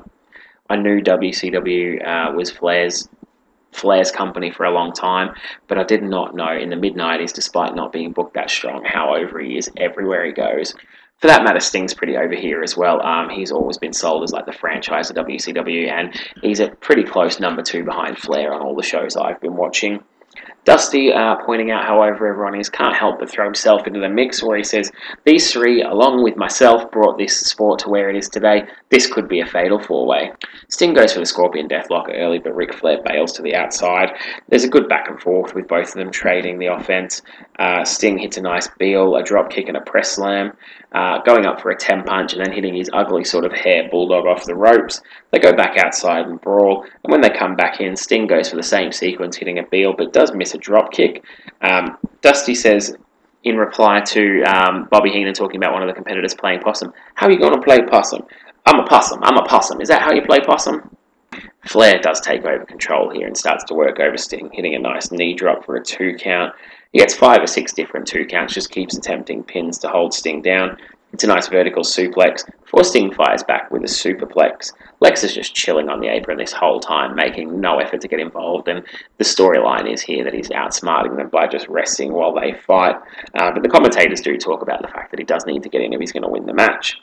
I 0.69 0.77
knew 0.77 1.01
WCW 1.01 2.05
uh, 2.05 2.33
was 2.33 2.51
Flair's 2.51 3.09
Flair's 3.77 4.11
company 4.11 4.51
for 4.51 4.65
a 4.65 4.71
long 4.71 4.93
time, 4.93 5.35
but 5.69 5.79
I 5.79 5.85
did 5.85 6.03
not 6.03 6.35
know 6.35 6.57
in 6.57 6.71
the 6.71 6.77
mid 6.77 6.95
90s, 6.95 7.33
despite 7.33 7.75
not 7.75 7.93
being 7.93 8.12
booked 8.12 8.35
that 8.35 8.51
strong, 8.51 8.85
how 8.85 9.15
over 9.15 9.39
he 9.39 9.59
is 9.59 9.71
everywhere 9.77 10.25
he 10.25 10.33
goes. 10.33 10.75
For 11.21 11.29
that 11.29 11.45
matter, 11.45 11.61
Sting's 11.61 11.95
pretty 11.95 12.17
over 12.17 12.35
here 12.35 12.62
as 12.62 12.77
well. 12.77 13.01
Um, 13.05 13.31
he's 13.31 13.51
always 13.51 13.79
been 13.79 13.95
sold 13.95 14.23
as 14.23 14.33
like 14.33 14.45
the 14.45 14.53
franchise 14.53 15.09
of 15.09 15.17
WCW, 15.17 15.91
and 15.91 16.15
he's 16.43 16.61
a 16.61 16.69
pretty 16.69 17.05
close 17.05 17.41
number 17.41 17.62
two 17.62 17.85
behind 17.85 18.19
Flair 18.19 18.53
on 18.53 18.61
all 18.61 18.75
the 18.77 18.83
shows 18.83 19.17
I've 19.17 19.41
been 19.41 19.57
watching. 19.57 20.01
Dusty 20.66 21.12
uh, 21.12 21.37
pointing 21.46 21.70
out 21.70 21.85
how 21.85 22.02
over 22.02 22.26
everyone 22.26 22.59
is 22.59 22.68
can't 22.68 22.96
help 22.96 23.20
but 23.20 23.31
throw 23.31 23.44
himself 23.44 23.87
into 23.87 24.00
the 24.00 24.09
mix, 24.09 24.42
where 24.42 24.57
he 24.57 24.64
says, 24.64 24.90
These 25.24 25.52
three, 25.52 25.81
along 25.81 26.24
with 26.24 26.37
myself, 26.37 26.90
brought 26.90 27.16
this 27.16 27.38
sport 27.38 27.79
to 27.81 27.88
where 27.88 28.11
it 28.11 28.16
is 28.16 28.29
today. 28.29 28.64
This 28.90 29.07
could 29.07 29.29
be 29.29 29.38
a 29.38 29.46
fatal 29.46 29.79
four 29.79 30.07
way. 30.07 30.33
Sting 30.68 30.92
goes 30.92 31.12
for 31.12 31.20
the 31.20 31.26
Scorpion 31.26 31.68
Deathlock 31.68 32.09
early, 32.12 32.40
but 32.40 32.57
Ric 32.57 32.74
Flair 32.74 32.98
bails 33.05 33.33
to 33.35 33.42
the 33.42 33.55
outside. 33.55 34.11
There's 34.48 34.64
a 34.64 34.68
good 34.68 34.88
back 34.88 35.09
and 35.09 35.20
forth 35.20 35.55
with 35.55 35.68
both 35.68 35.88
of 35.88 35.94
them 35.94 36.11
trading 36.11 36.59
the 36.59 36.66
offense. 36.66 37.22
Uh, 37.61 37.85
Sting 37.85 38.18
hits 38.18 38.37
a 38.37 38.42
nice 38.42 38.66
Beal, 38.76 39.14
a 39.14 39.22
drop 39.22 39.50
kick, 39.50 39.68
and 39.68 39.76
a 39.76 39.83
press 39.83 40.11
slam 40.11 40.52
uh, 40.96 41.20
going 41.22 41.46
up 41.46 41.61
for 41.61 41.70
a 41.70 41.76
10 41.76 42.05
punch 42.05 42.33
and 42.33 42.44
then 42.44 42.52
hitting 42.52 42.74
his 42.74 42.88
ugly 42.92 43.22
sort 43.22 43.44
of 43.44 43.52
hair 43.52 43.88
bulldog 43.90 44.26
off 44.26 44.46
the 44.46 44.55
ropes. 44.55 45.02
They 45.31 45.38
go 45.38 45.52
back 45.52 45.76
outside 45.76 46.26
and 46.26 46.40
brawl, 46.40 46.85
and 47.05 47.12
when 47.12 47.20
they 47.20 47.31
come 47.31 47.55
back 47.55 47.81
in, 47.81 47.96
Sting 47.96 48.26
goes 48.26 48.48
for 48.48 48.57
the 48.57 48.62
same 48.62 48.92
sequence, 48.92 49.37
hitting 49.37 49.59
a 49.59 49.62
Beal, 49.64 49.94
but 49.96 50.12
does 50.12 50.33
miss 50.35 50.55
drop 50.59 50.92
kick. 50.92 51.25
Um, 51.62 51.99
Dusty 52.23 52.55
says, 52.55 52.97
in 53.45 53.57
reply 53.57 54.01
to 54.01 54.42
um, 54.42 54.88
Bobby 54.90 55.11
Heenan 55.11 55.33
talking 55.33 55.57
about 55.57 55.73
one 55.73 55.83
of 55.83 55.88
the 55.88 55.95
competitors 55.95 56.35
playing 56.35 56.61
possum, 56.61 56.92
How 57.14 57.27
are 57.27 57.31
you 57.31 57.38
going 57.38 57.55
to 57.55 57.61
play 57.61 57.81
possum? 57.83 58.23
I'm 58.66 58.81
a 58.81 58.87
possum, 58.87 59.21
I'm 59.23 59.37
a 59.37 59.47
possum. 59.47 59.81
Is 59.81 59.88
that 59.88 60.03
how 60.03 60.12
you 60.12 60.23
play 60.23 60.40
possum? 60.40 60.90
Flair 61.66 62.01
does 62.01 62.21
take 62.21 62.45
over 62.45 62.64
control 62.64 63.11
here 63.11 63.27
and 63.27 63.37
starts 63.37 63.64
to 63.64 63.75
work 63.75 64.01
over 64.01 64.16
Sting, 64.16 64.51
hitting 64.53 64.75
a 64.75 64.79
nice 64.79 65.11
knee 65.11 65.35
drop 65.35 65.64
for 65.64 65.77
a 65.77 65.85
two 65.85 66.14
count. 66.19 66.53
He 66.92 66.99
gets 66.99 67.14
five 67.14 67.42
or 67.42 67.47
six 67.47 67.73
different 67.73 68.07
two 68.07 68.25
counts, 68.25 68.55
just 68.55 68.71
keeps 68.71 68.97
attempting 68.97 69.45
pins 69.45 69.79
to 69.79 69.88
hold 69.88 70.14
Sting 70.14 70.42
down. 70.42 70.77
It's 71.16 71.24
a 71.24 71.29
nice 71.29 71.48
vertical 71.48 71.83
suplex 71.83 72.44
before 72.62 72.85
Sting 72.85 73.11
fires 73.11 73.42
back 73.42 73.70
with 73.70 73.81
a 73.81 73.87
superplex. 73.87 74.74
Lex 75.00 75.24
is 75.24 75.35
just 75.35 75.55
chilling 75.55 75.88
on 75.88 76.00
the 76.00 76.09
apron 76.09 76.37
this 76.37 76.52
whole 76.52 76.79
time, 76.79 77.16
making 77.16 77.59
no 77.59 77.79
effort 77.79 78.02
to 78.02 78.09
get 78.09 78.20
involved, 78.20 78.68
and 78.68 78.85
the 79.16 79.24
storyline 79.24 79.90
is 79.90 80.02
here 80.02 80.22
that 80.24 80.35
he's 80.35 80.50
outsmarting 80.50 81.16
them 81.16 81.31
by 81.31 81.46
just 81.46 81.66
resting 81.68 82.12
while 82.12 82.35
they 82.35 82.52
fight. 82.52 82.96
Uh, 83.33 83.50
but 83.50 83.62
the 83.62 83.68
commentators 83.70 84.20
do 84.20 84.37
talk 84.37 84.61
about 84.61 84.83
the 84.83 84.88
fact 84.88 85.11
that 85.11 85.18
he 85.18 85.24
does 85.24 85.46
need 85.46 85.62
to 85.62 85.70
get 85.70 85.81
in 85.81 85.94
if 85.94 86.00
he's 86.00 86.12
going 86.12 86.22
to 86.22 86.29
win 86.29 86.44
the 86.44 86.52
match. 86.52 87.00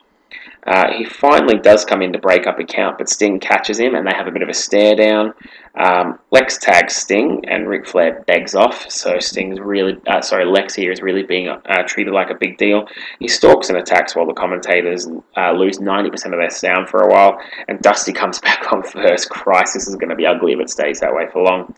Uh, 0.66 0.92
he 0.94 1.04
finally 1.04 1.58
does 1.58 1.84
come 1.84 2.02
in 2.02 2.14
to 2.14 2.20
break 2.20 2.48
up 2.48 2.60
a 2.60 2.64
count, 2.64 2.98
but 2.98 3.10
Sting 3.10 3.40
catches 3.40 3.80
him 3.80 3.96
and 3.96 4.08
they 4.08 4.16
have 4.16 4.28
a 4.28 4.32
bit 4.32 4.42
of 4.42 4.50
a 4.50 4.54
stare 4.54 4.96
down. 4.96 5.34
Um, 5.76 6.20
Lex 6.32 6.58
tags 6.58 6.96
Sting 6.96 7.44
and 7.48 7.68
Ric 7.68 7.88
Flair 7.88 8.24
begs 8.28 8.56
off, 8.56 8.90
so 8.90 9.20
Sting's 9.20 9.60
really, 9.60 9.98
uh, 10.08 10.22
sorry, 10.22 10.46
Lex 10.46 10.76
here 10.76 10.92
is 10.92 11.02
really 11.02 11.24
being 11.24 11.50
uh, 11.50 11.84
treated 11.88 12.14
like 12.14 12.30
a 12.30 12.36
big 12.36 12.58
deal. 12.58 12.88
He 13.20 13.28
stalks 13.28 13.70
and 13.70 13.78
attacks 13.78 14.16
while 14.16 14.28
the 14.28 14.34
commentators 14.34 15.08
uh, 15.36 15.52
lose 15.52 15.80
90% 15.80 16.14
of 16.26 16.32
their 16.32 16.50
sound 16.50 16.90
for 16.90 17.02
a 17.02 17.12
while, 17.12 17.40
and 17.68 17.80
Dusty 17.82 18.14
comes 18.14 18.40
back 18.42 18.72
on 18.72 18.84
first. 18.84 19.30
Christ, 19.30 19.74
this 19.74 19.88
is 19.88 19.96
going 19.96 20.10
to 20.10 20.16
be 20.16 20.26
ugly 20.26 20.54
if 20.54 20.60
it 20.60 20.70
stays 20.70 21.00
that 21.00 21.14
way 21.14 21.28
for 21.32 21.44
long. 21.44 21.74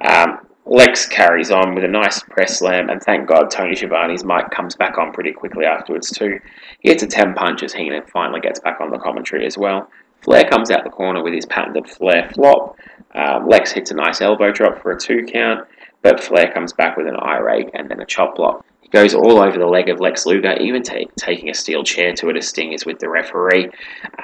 Um, 0.00 0.46
Lex 0.64 1.06
carries 1.06 1.50
on 1.50 1.74
with 1.74 1.82
a 1.82 1.88
nice 1.88 2.20
press 2.20 2.60
slam, 2.60 2.88
and 2.88 3.02
thank 3.02 3.28
God 3.28 3.50
Tony 3.50 3.74
Schiavone's 3.74 4.24
mic 4.24 4.50
comes 4.50 4.76
back 4.76 4.96
on 4.96 5.12
pretty 5.12 5.32
quickly 5.32 5.64
afterwards 5.64 6.10
too. 6.10 6.38
He 6.80 6.88
hits 6.88 7.02
a 7.02 7.08
10 7.08 7.34
punches, 7.34 7.74
Heenan 7.74 8.04
finally 8.06 8.40
gets 8.40 8.60
back 8.60 8.80
on 8.80 8.90
the 8.90 8.98
commentary 8.98 9.44
as 9.44 9.58
well. 9.58 9.90
Flair 10.22 10.48
comes 10.48 10.70
out 10.70 10.84
the 10.84 10.90
corner 10.90 11.22
with 11.22 11.34
his 11.34 11.46
patented 11.46 11.88
Flair 11.88 12.30
flop. 12.32 12.78
Um, 13.12 13.48
Lex 13.48 13.72
hits 13.72 13.90
a 13.90 13.94
nice 13.94 14.20
elbow 14.20 14.52
drop 14.52 14.80
for 14.80 14.92
a 14.92 14.98
two 14.98 15.26
count, 15.26 15.66
but 16.00 16.22
Flair 16.22 16.52
comes 16.52 16.72
back 16.72 16.96
with 16.96 17.08
an 17.08 17.16
eye 17.16 17.38
rake 17.38 17.70
and 17.74 17.90
then 17.90 18.00
a 18.00 18.06
chop 18.06 18.36
block. 18.36 18.64
He 18.80 18.88
goes 18.88 19.14
all 19.14 19.42
over 19.42 19.58
the 19.58 19.66
leg 19.66 19.88
of 19.88 19.98
Lex 19.98 20.26
Luger, 20.26 20.52
even 20.60 20.82
t- 20.84 21.08
taking 21.16 21.50
a 21.50 21.54
steel 21.54 21.82
chair 21.82 22.14
to 22.14 22.28
it 22.28 22.36
as 22.36 22.48
Sting 22.48 22.72
is 22.72 22.86
with 22.86 23.00
the 23.00 23.08
referee. 23.08 23.68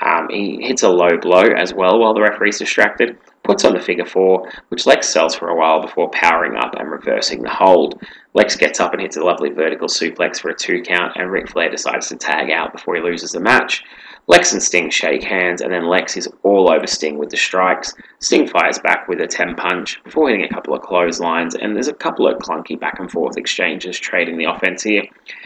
Um, 0.00 0.28
he 0.30 0.60
hits 0.62 0.84
a 0.84 0.88
low 0.88 1.16
blow 1.20 1.42
as 1.56 1.74
well 1.74 1.98
while 1.98 2.14
the 2.14 2.22
referee's 2.22 2.58
distracted 2.58 3.18
puts 3.48 3.64
on 3.64 3.72
the 3.72 3.80
figure 3.80 4.04
four, 4.04 4.46
which 4.68 4.84
Lex 4.84 5.08
sells 5.08 5.34
for 5.34 5.48
a 5.48 5.56
while 5.56 5.80
before 5.80 6.10
powering 6.10 6.54
up 6.54 6.74
and 6.78 6.90
reversing 6.90 7.42
the 7.42 7.48
hold. 7.48 7.98
Lex 8.34 8.56
gets 8.56 8.78
up 8.78 8.92
and 8.92 9.00
hits 9.00 9.16
a 9.16 9.24
lovely 9.24 9.48
vertical 9.48 9.88
suplex 9.88 10.38
for 10.38 10.50
a 10.50 10.54
two 10.54 10.82
count, 10.82 11.16
and 11.16 11.30
Ric 11.30 11.48
Flair 11.48 11.70
decides 11.70 12.08
to 12.08 12.16
tag 12.16 12.50
out 12.50 12.72
before 12.72 12.96
he 12.96 13.00
loses 13.00 13.32
the 13.32 13.40
match. 13.40 13.82
Lex 14.26 14.52
and 14.52 14.62
Sting 14.62 14.90
shake 14.90 15.22
hands, 15.22 15.62
and 15.62 15.72
then 15.72 15.88
Lex 15.88 16.14
is 16.18 16.28
all 16.42 16.70
over 16.70 16.86
Sting 16.86 17.16
with 17.16 17.30
the 17.30 17.38
strikes. 17.38 17.94
Sting 18.18 18.46
fires 18.46 18.78
back 18.78 19.08
with 19.08 19.22
a 19.22 19.26
10 19.26 19.54
punch 19.56 20.04
before 20.04 20.28
hitting 20.28 20.44
a 20.44 20.54
couple 20.54 20.74
of 20.74 20.82
clotheslines, 20.82 21.54
and 21.54 21.74
there's 21.74 21.88
a 21.88 21.94
couple 21.94 22.28
of 22.28 22.36
clunky 22.36 22.78
back 22.78 22.98
and 23.00 23.10
forth 23.10 23.38
exchanges 23.38 23.98
trading 23.98 24.36
the 24.36 24.44
offense 24.44 24.82
here, 24.82 25.04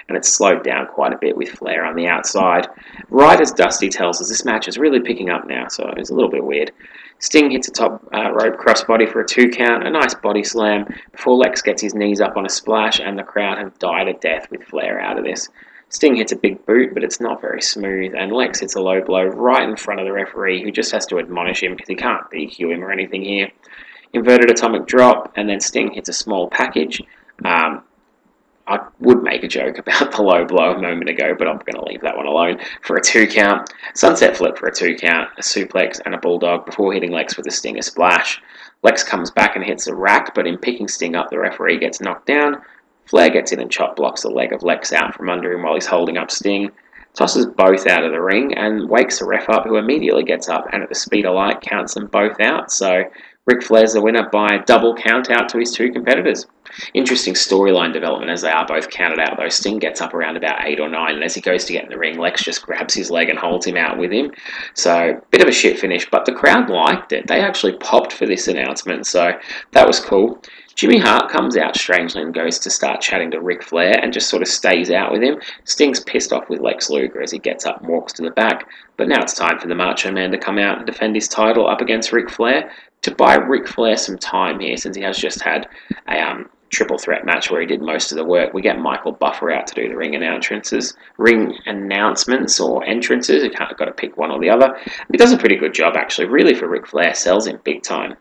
and 0.08 0.16
it's 0.16 0.34
slowed 0.34 0.64
down 0.64 0.88
quite 0.88 1.12
a 1.12 1.18
bit 1.18 1.36
with 1.36 1.50
Flair 1.50 1.84
on 1.84 1.94
the 1.94 2.08
outside. 2.08 2.66
Right 3.08 3.40
as 3.40 3.52
Dusty 3.52 3.88
tells 3.88 4.20
us, 4.20 4.28
this 4.28 4.44
match 4.44 4.66
is 4.66 4.76
really 4.76 4.98
picking 4.98 5.30
up 5.30 5.46
now, 5.46 5.68
so 5.68 5.88
it's 5.96 6.10
a 6.10 6.14
little 6.14 6.30
bit 6.30 6.44
weird. 6.44 6.72
Sting 7.22 7.52
hits 7.52 7.68
a 7.68 7.70
top 7.70 8.02
uh, 8.12 8.32
rope 8.32 8.58
crossbody 8.58 9.10
for 9.10 9.20
a 9.20 9.26
two 9.26 9.48
count, 9.48 9.86
a 9.86 9.90
nice 9.90 10.12
body 10.12 10.42
slam 10.42 10.92
before 11.12 11.36
Lex 11.36 11.62
gets 11.62 11.80
his 11.80 11.94
knees 11.94 12.20
up 12.20 12.36
on 12.36 12.44
a 12.44 12.48
splash, 12.48 12.98
and 12.98 13.16
the 13.16 13.22
crowd 13.22 13.58
have 13.58 13.78
died 13.78 14.08
a 14.08 14.14
death 14.14 14.50
with 14.50 14.64
Flair 14.64 15.00
out 15.00 15.16
of 15.16 15.24
this. 15.24 15.48
Sting 15.88 16.16
hits 16.16 16.32
a 16.32 16.36
big 16.36 16.66
boot, 16.66 16.92
but 16.92 17.04
it's 17.04 17.20
not 17.20 17.40
very 17.40 17.62
smooth, 17.62 18.12
and 18.16 18.32
Lex 18.32 18.58
hits 18.58 18.74
a 18.74 18.80
low 18.80 19.00
blow 19.00 19.22
right 19.22 19.68
in 19.68 19.76
front 19.76 20.00
of 20.00 20.06
the 20.06 20.12
referee, 20.12 20.64
who 20.64 20.72
just 20.72 20.90
has 20.90 21.06
to 21.06 21.20
admonish 21.20 21.62
him 21.62 21.76
because 21.76 21.88
he 21.88 21.94
can't 21.94 22.28
DQ 22.32 22.74
him 22.74 22.82
or 22.82 22.90
anything 22.90 23.22
here. 23.22 23.52
Inverted 24.12 24.50
atomic 24.50 24.86
drop, 24.86 25.32
and 25.36 25.48
then 25.48 25.60
Sting 25.60 25.92
hits 25.92 26.08
a 26.08 26.12
small 26.12 26.48
package. 26.48 27.00
Um, 27.44 27.84
I 28.66 28.78
would 29.00 29.22
make 29.22 29.42
a 29.42 29.48
joke 29.48 29.78
about 29.78 30.12
the 30.16 30.22
low 30.22 30.44
blow 30.44 30.72
a 30.72 30.80
moment 30.80 31.10
ago, 31.10 31.34
but 31.36 31.48
I'm 31.48 31.58
going 31.58 31.74
to 31.74 31.84
leave 31.84 32.00
that 32.02 32.16
one 32.16 32.26
alone 32.26 32.60
for 32.82 32.96
a 32.96 33.02
two 33.02 33.26
count. 33.26 33.72
Sunset 33.94 34.36
flip 34.36 34.56
for 34.56 34.68
a 34.68 34.74
two 34.74 34.94
count, 34.94 35.30
a 35.36 35.42
suplex, 35.42 36.00
and 36.04 36.14
a 36.14 36.18
bulldog 36.18 36.66
before 36.66 36.92
hitting 36.92 37.10
Lex 37.12 37.36
with 37.36 37.46
a 37.46 37.50
Stinger 37.50 37.82
splash. 37.82 38.40
Lex 38.82 39.04
comes 39.04 39.30
back 39.30 39.56
and 39.56 39.64
hits 39.64 39.86
a 39.86 39.94
rack, 39.94 40.34
but 40.34 40.46
in 40.46 40.58
picking 40.58 40.88
Sting 40.88 41.14
up, 41.14 41.30
the 41.30 41.38
referee 41.38 41.78
gets 41.78 42.00
knocked 42.00 42.26
down. 42.26 42.62
Flair 43.06 43.30
gets 43.30 43.52
in 43.52 43.60
and 43.60 43.70
chop 43.70 43.96
blocks 43.96 44.22
the 44.22 44.30
leg 44.30 44.52
of 44.52 44.62
Lex 44.62 44.92
out 44.92 45.14
from 45.14 45.28
under 45.28 45.52
him 45.52 45.62
while 45.62 45.74
he's 45.74 45.86
holding 45.86 46.16
up 46.16 46.30
Sting. 46.30 46.70
Tosses 47.14 47.46
both 47.46 47.86
out 47.86 48.04
of 48.04 48.12
the 48.12 48.22
ring 48.22 48.54
and 48.54 48.88
wakes 48.88 49.18
the 49.18 49.26
ref 49.26 49.48
up, 49.50 49.66
who 49.66 49.76
immediately 49.76 50.22
gets 50.22 50.48
up 50.48 50.66
and 50.72 50.82
at 50.82 50.88
the 50.88 50.94
speed 50.94 51.26
of 51.26 51.34
light 51.34 51.60
counts 51.60 51.94
them 51.94 52.06
both 52.06 52.40
out. 52.40 52.72
So 52.72 53.04
Ric 53.44 53.64
Flair's 53.64 53.92
the 53.92 54.00
winner 54.00 54.28
by 54.30 54.46
a 54.54 54.64
double 54.66 54.94
count 54.94 55.28
out 55.28 55.48
to 55.48 55.58
his 55.58 55.72
two 55.72 55.90
competitors. 55.90 56.46
Interesting 56.94 57.34
storyline 57.34 57.92
development 57.92 58.30
as 58.30 58.42
they 58.42 58.50
are 58.50 58.64
both 58.64 58.88
counted 58.88 59.18
out, 59.18 59.36
though. 59.36 59.48
Sting 59.48 59.80
gets 59.80 60.00
up 60.00 60.14
around 60.14 60.36
about 60.36 60.64
eight 60.64 60.78
or 60.78 60.88
nine, 60.88 61.16
and 61.16 61.24
as 61.24 61.34
he 61.34 61.40
goes 61.40 61.64
to 61.64 61.72
get 61.72 61.82
in 61.82 61.90
the 61.90 61.98
ring, 61.98 62.18
Lex 62.18 62.44
just 62.44 62.64
grabs 62.64 62.94
his 62.94 63.10
leg 63.10 63.28
and 63.28 63.38
holds 63.38 63.66
him 63.66 63.76
out 63.76 63.98
with 63.98 64.12
him. 64.12 64.30
So, 64.74 65.20
bit 65.32 65.42
of 65.42 65.48
a 65.48 65.52
shit 65.52 65.80
finish, 65.80 66.08
but 66.08 66.24
the 66.24 66.32
crowd 66.32 66.70
liked 66.70 67.12
it. 67.12 67.26
They 67.26 67.40
actually 67.40 67.76
popped 67.78 68.12
for 68.12 68.26
this 68.26 68.46
announcement, 68.46 69.08
so 69.08 69.32
that 69.72 69.88
was 69.88 69.98
cool. 69.98 70.40
Jimmy 70.76 70.98
Hart 70.98 71.28
comes 71.28 71.56
out 71.56 71.76
strangely 71.76 72.22
and 72.22 72.32
goes 72.32 72.60
to 72.60 72.70
start 72.70 73.00
chatting 73.00 73.32
to 73.32 73.40
Ric 73.40 73.62
Flair 73.62 73.98
and 74.00 74.12
just 74.12 74.30
sort 74.30 74.40
of 74.40 74.48
stays 74.48 74.90
out 74.90 75.12
with 75.12 75.22
him. 75.22 75.38
Sting's 75.64 76.00
pissed 76.00 76.32
off 76.32 76.48
with 76.48 76.60
Lex 76.60 76.88
Luger 76.88 77.20
as 77.20 77.32
he 77.32 77.38
gets 77.38 77.66
up 77.66 77.80
and 77.80 77.90
walks 77.90 78.12
to 78.14 78.22
the 78.22 78.30
back, 78.30 78.68
but 78.96 79.08
now 79.08 79.20
it's 79.20 79.34
time 79.34 79.58
for 79.58 79.66
the 79.66 79.74
Macho 79.74 80.12
Man 80.12 80.30
to 80.30 80.38
come 80.38 80.58
out 80.58 80.78
and 80.78 80.86
defend 80.86 81.16
his 81.16 81.28
title 81.28 81.68
up 81.68 81.80
against 81.80 82.12
Ric 82.12 82.30
Flair 82.30 82.70
to 83.02 83.14
buy 83.14 83.34
Ric 83.34 83.68
Flair 83.68 83.96
some 83.96 84.18
time 84.18 84.60
here 84.60 84.76
since 84.76 84.96
he 84.96 85.02
has 85.02 85.18
just 85.18 85.42
had 85.42 85.68
a 86.08 86.20
um, 86.20 86.48
triple 86.70 86.98
threat 86.98 87.24
match 87.24 87.50
where 87.50 87.60
he 87.60 87.66
did 87.66 87.82
most 87.82 88.10
of 88.10 88.16
the 88.16 88.24
work. 88.24 88.54
We 88.54 88.62
get 88.62 88.78
Michael 88.78 89.12
Buffer 89.12 89.52
out 89.52 89.66
to 89.68 89.74
do 89.74 89.88
the 89.88 89.96
ring 89.96 90.14
announcements, 90.14 90.94
ring 91.18 91.54
announcements 91.66 92.58
or 92.58 92.84
entrances. 92.84 93.44
You 93.44 93.50
can't 93.50 93.76
got 93.76 93.84
to 93.84 93.92
pick 93.92 94.16
one 94.16 94.30
or 94.30 94.40
the 94.40 94.50
other. 94.50 94.76
He 95.10 95.18
does 95.18 95.32
a 95.32 95.38
pretty 95.38 95.56
good 95.56 95.74
job 95.74 95.94
actually. 95.96 96.28
Really 96.28 96.54
for 96.54 96.68
Ric 96.68 96.86
Flair, 96.86 97.14
sells 97.14 97.46
him 97.46 97.60
big 97.62 97.82
time. 97.82 98.16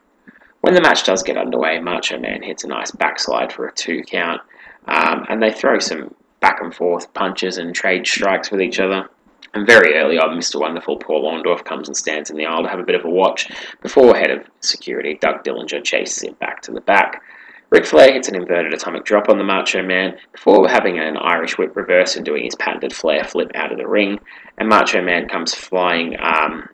When 0.62 0.76
the 0.76 0.82
match 0.82 1.06
does 1.06 1.24
get 1.24 1.38
underway, 1.38 1.80
Macho 1.80 2.20
Man 2.20 2.44
hits 2.44 2.64
a 2.64 2.68
nice 2.68 2.92
backslide 2.92 3.52
for 3.52 3.68
a 3.68 3.74
two 3.74 4.04
count, 4.04 4.42
um, 4.88 5.26
and 5.28 5.42
they 5.42 5.52
throw 5.52 5.80
some 5.80 6.14
back 6.40 6.60
and 6.62 6.74
forth 6.74 7.12
punches 7.14 7.58
and 7.58 7.74
trade 7.74 8.06
strikes 8.06 8.52
with 8.52 8.62
each 8.62 8.80
other. 8.80 9.10
And 9.54 9.68
very 9.68 9.96
early 9.96 10.18
on, 10.18 10.38
Mr. 10.38 10.60
Wonderful 10.60 10.98
Paul 10.98 11.30
Orndorff 11.30 11.66
comes 11.66 11.88
and 11.88 11.98
stands 11.98 12.30
in 12.30 12.38
the 12.38 12.46
aisle 12.46 12.64
to 12.64 12.70
have 12.70 12.80
a 12.80 12.84
bit 12.84 12.96
of 12.96 13.04
a 13.04 13.10
watch 13.10 13.52
before 13.82 14.16
head 14.16 14.32
of 14.32 14.46
security 14.62 15.18
Doug 15.20 15.44
Dillinger 15.44 15.84
chases 15.84 16.24
him 16.24 16.36
back 16.36 16.62
to 16.62 16.72
the 16.72 16.82
back. 16.82 17.22
Ric 17.70 17.86
Flair 17.86 18.12
hits 18.14 18.28
an 18.28 18.36
inverted 18.36 18.74
atomic 18.74 19.06
drop 19.06 19.30
on 19.30 19.38
the 19.38 19.46
Macho 19.46 19.82
Man 19.82 20.18
before 20.34 20.68
having 20.68 21.00
an 21.00 21.16
Irish 21.18 21.58
whip 21.58 21.76
reverse 21.76 22.18
and 22.18 22.26
doing 22.26 22.44
his 22.44 22.56
patented 22.56 22.94
Flair 22.94 23.24
flip 23.24 23.52
out 23.56 23.72
of 23.72 23.78
the 23.78 23.88
ring. 23.88 24.20
And 24.58 24.68
Macho 24.68 25.02
Man 25.02 25.30
comes 25.30 25.56
flying 25.56 26.18
um, 26.22 26.68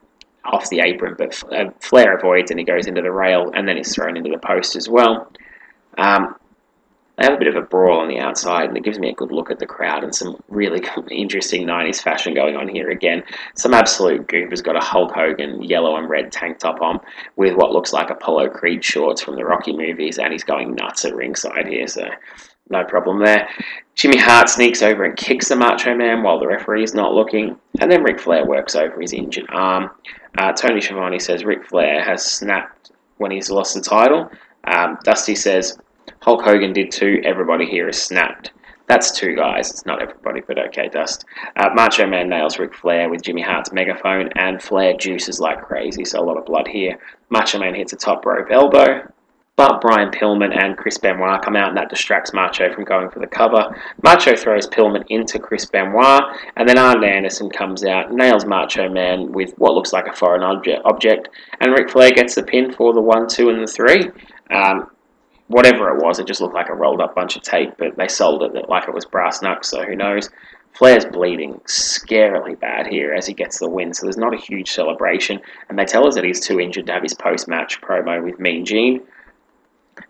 off 0.44 0.68
the 0.70 0.80
apron, 0.80 1.14
but 1.16 1.40
uh, 1.52 1.70
Flair 1.80 2.16
avoids 2.16 2.50
and 2.50 2.58
he 2.58 2.66
goes 2.66 2.88
into 2.88 3.02
the 3.02 3.12
rail 3.12 3.52
and 3.54 3.68
then 3.68 3.76
he's 3.76 3.94
thrown 3.94 4.16
into 4.16 4.30
the 4.30 4.38
post 4.38 4.74
as 4.74 4.88
well. 4.88 5.32
Um, 5.96 6.34
they 7.18 7.24
have 7.24 7.34
a 7.34 7.38
bit 7.38 7.48
of 7.48 7.56
a 7.56 7.66
brawl 7.66 7.98
on 7.98 8.08
the 8.08 8.20
outside, 8.20 8.68
and 8.68 8.76
it 8.76 8.84
gives 8.84 9.00
me 9.00 9.10
a 9.10 9.14
good 9.14 9.32
look 9.32 9.50
at 9.50 9.58
the 9.58 9.66
crowd 9.66 10.04
and 10.04 10.14
some 10.14 10.40
really 10.48 10.80
interesting 11.10 11.66
90s 11.66 12.00
fashion 12.00 12.32
going 12.32 12.56
on 12.56 12.68
here 12.68 12.90
again. 12.90 13.24
Some 13.56 13.74
absolute 13.74 14.28
goof 14.28 14.50
has 14.50 14.62
got 14.62 14.76
a 14.76 14.84
Hulk 14.84 15.12
Hogan 15.12 15.62
yellow 15.62 15.96
and 15.96 16.08
red 16.08 16.30
tank 16.30 16.58
top 16.58 16.80
on 16.80 17.00
with 17.34 17.56
what 17.56 17.72
looks 17.72 17.92
like 17.92 18.10
Apollo 18.10 18.50
Creed 18.50 18.84
shorts 18.84 19.20
from 19.20 19.34
the 19.34 19.44
Rocky 19.44 19.76
movies, 19.76 20.18
and 20.18 20.32
he's 20.32 20.44
going 20.44 20.74
nuts 20.76 21.04
at 21.04 21.14
ringside 21.14 21.66
here, 21.66 21.88
so 21.88 22.08
no 22.70 22.84
problem 22.84 23.18
there. 23.18 23.48
Jimmy 23.96 24.18
Hart 24.18 24.48
sneaks 24.48 24.80
over 24.80 25.02
and 25.02 25.16
kicks 25.16 25.48
the 25.48 25.56
Macho 25.56 25.96
Man 25.96 26.22
while 26.22 26.38
the 26.38 26.46
referee 26.46 26.84
is 26.84 26.94
not 26.94 27.14
looking, 27.14 27.58
and 27.80 27.90
then 27.90 28.04
Ric 28.04 28.20
Flair 28.20 28.46
works 28.46 28.76
over 28.76 29.00
his 29.00 29.12
injured 29.12 29.46
arm. 29.48 29.90
Uh, 30.36 30.52
Tony 30.52 30.80
Schiavone 30.80 31.18
says 31.18 31.44
Ric 31.44 31.66
Flair 31.66 32.04
has 32.04 32.24
snapped 32.24 32.92
when 33.16 33.32
he's 33.32 33.50
lost 33.50 33.74
the 33.74 33.80
title. 33.80 34.30
Um, 34.64 34.98
Dusty 35.02 35.34
says 35.34 35.78
Hulk 36.20 36.42
Hogan 36.42 36.72
did 36.72 36.90
too. 36.90 37.20
Everybody 37.24 37.66
here 37.66 37.88
is 37.88 38.00
snapped. 38.00 38.52
That's 38.88 39.10
two 39.12 39.36
guys. 39.36 39.70
It's 39.70 39.84
not 39.84 40.00
everybody, 40.00 40.40
but 40.40 40.58
okay, 40.58 40.88
Dust. 40.88 41.26
Uh, 41.56 41.68
Macho 41.74 42.06
Man 42.06 42.30
nails 42.30 42.58
Ric 42.58 42.74
Flair 42.74 43.10
with 43.10 43.22
Jimmy 43.22 43.42
Hart's 43.42 43.70
megaphone, 43.70 44.30
and 44.36 44.62
Flair 44.62 44.96
juices 44.96 45.40
like 45.40 45.60
crazy, 45.60 46.06
so 46.06 46.20
a 46.20 46.24
lot 46.24 46.38
of 46.38 46.46
blood 46.46 46.66
here. 46.66 46.98
Macho 47.28 47.58
Man 47.58 47.74
hits 47.74 47.92
a 47.92 47.96
top 47.96 48.24
rope 48.24 48.48
elbow, 48.50 49.02
but 49.56 49.82
Brian 49.82 50.10
Pillman 50.10 50.56
and 50.56 50.78
Chris 50.78 50.96
Benoit 50.96 51.42
come 51.42 51.54
out, 51.54 51.68
and 51.68 51.76
that 51.76 51.90
distracts 51.90 52.32
Macho 52.32 52.72
from 52.72 52.84
going 52.84 53.10
for 53.10 53.18
the 53.18 53.26
cover. 53.26 53.76
Macho 54.02 54.36
throws 54.36 54.66
Pillman 54.68 55.04
into 55.08 55.38
Chris 55.38 55.66
Benoit, 55.66 56.22
and 56.56 56.66
then 56.66 56.78
Arn 56.78 57.04
Anderson 57.04 57.50
comes 57.50 57.84
out, 57.84 58.12
nails 58.12 58.46
Macho 58.46 58.88
Man 58.88 59.32
with 59.32 59.52
what 59.58 59.74
looks 59.74 59.92
like 59.92 60.06
a 60.06 60.14
foreign 60.14 60.42
object, 60.42 60.80
object 60.86 61.28
and 61.60 61.72
Ric 61.72 61.90
Flair 61.90 62.12
gets 62.12 62.36
the 62.36 62.42
pin 62.42 62.72
for 62.72 62.94
the 62.94 63.02
1, 63.02 63.28
2, 63.28 63.50
and 63.50 63.62
the 63.62 63.66
3. 63.66 64.10
Um, 64.50 64.90
whatever 65.48 65.90
it 65.90 66.02
was, 66.02 66.18
it 66.18 66.26
just 66.26 66.40
looked 66.40 66.54
like 66.54 66.68
a 66.68 66.74
rolled 66.74 67.00
up 67.00 67.14
bunch 67.14 67.36
of 67.36 67.42
tape, 67.42 67.74
but 67.78 67.96
they 67.96 68.08
sold 68.08 68.42
it 68.42 68.68
like 68.68 68.86
it 68.86 68.94
was 68.94 69.04
brass 69.04 69.42
knucks, 69.42 69.68
so 69.68 69.84
who 69.84 69.96
knows. 69.96 70.30
Flair's 70.72 71.04
bleeding 71.06 71.54
scarily 71.66 72.58
bad 72.58 72.86
here 72.86 73.12
as 73.12 73.26
he 73.26 73.34
gets 73.34 73.58
the 73.58 73.68
win, 73.68 73.92
so 73.92 74.06
there's 74.06 74.16
not 74.16 74.34
a 74.34 74.38
huge 74.38 74.70
celebration, 74.70 75.40
and 75.68 75.78
they 75.78 75.84
tell 75.84 76.06
us 76.06 76.14
that 76.14 76.24
he's 76.24 76.40
too 76.40 76.60
injured 76.60 76.86
to 76.86 76.92
have 76.92 77.02
his 77.02 77.14
post 77.14 77.48
match 77.48 77.80
promo 77.80 78.22
with 78.22 78.38
Mean 78.38 78.64
Gene. 78.64 79.00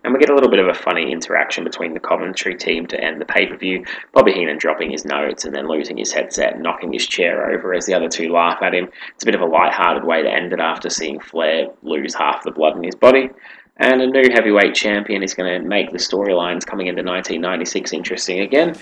And 0.03 0.13
we 0.13 0.19
get 0.19 0.29
a 0.29 0.35
little 0.35 0.51
bit 0.51 0.59
of 0.59 0.67
a 0.67 0.73
funny 0.75 1.11
interaction 1.11 1.63
between 1.63 1.95
the 1.95 1.99
commentary 1.99 2.55
team 2.55 2.85
to 2.87 3.03
end 3.03 3.19
the 3.19 3.25
pay 3.25 3.47
per 3.47 3.57
view. 3.57 3.83
Bobby 4.13 4.33
Heenan 4.33 4.59
dropping 4.59 4.91
his 4.91 5.03
notes 5.03 5.45
and 5.45 5.55
then 5.55 5.67
losing 5.67 5.97
his 5.97 6.11
headset 6.11 6.53
and 6.53 6.61
knocking 6.61 6.93
his 6.93 7.07
chair 7.07 7.49
over 7.49 7.73
as 7.73 7.87
the 7.87 7.95
other 7.95 8.07
two 8.07 8.31
laugh 8.31 8.61
at 8.61 8.75
him. 8.75 8.89
It's 9.15 9.23
a 9.23 9.25
bit 9.25 9.33
of 9.33 9.41
a 9.41 9.47
light-hearted 9.47 10.03
way 10.03 10.21
to 10.21 10.31
end 10.31 10.53
it 10.53 10.59
after 10.59 10.91
seeing 10.91 11.19
Flair 11.19 11.69
lose 11.81 12.13
half 12.13 12.43
the 12.43 12.51
blood 12.51 12.77
in 12.77 12.83
his 12.83 12.93
body. 12.93 13.31
And 13.79 14.01
a 14.01 14.07
new 14.07 14.29
heavyweight 14.31 14.75
champion 14.75 15.23
is 15.23 15.33
going 15.33 15.61
to 15.61 15.67
make 15.67 15.91
the 15.91 15.97
storylines 15.97 16.65
coming 16.65 16.87
into 16.87 17.01
1996 17.01 17.93
interesting 17.93 18.41
again. 18.41 18.75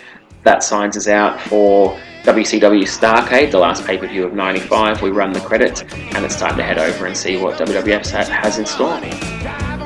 That 0.44 0.64
signs 0.64 0.98
us 0.98 1.08
out 1.08 1.40
for 1.42 1.96
WCW 2.24 2.84
Starrcade, 2.84 3.52
the 3.52 3.60
last 3.60 3.86
pay 3.86 3.98
per 3.98 4.08
view 4.08 4.26
of 4.26 4.34
95. 4.34 5.02
We 5.02 5.12
run 5.12 5.34
the 5.34 5.42
credits, 5.42 5.82
and 5.82 6.26
it's 6.26 6.36
time 6.36 6.58
to 6.58 6.64
head 6.64 6.80
over 6.80 7.06
and 7.06 7.16
see 7.16 7.38
what 7.38 7.60
WWF 7.60 8.30
has 8.30 8.58
in 8.58 8.66
store. 8.66 9.77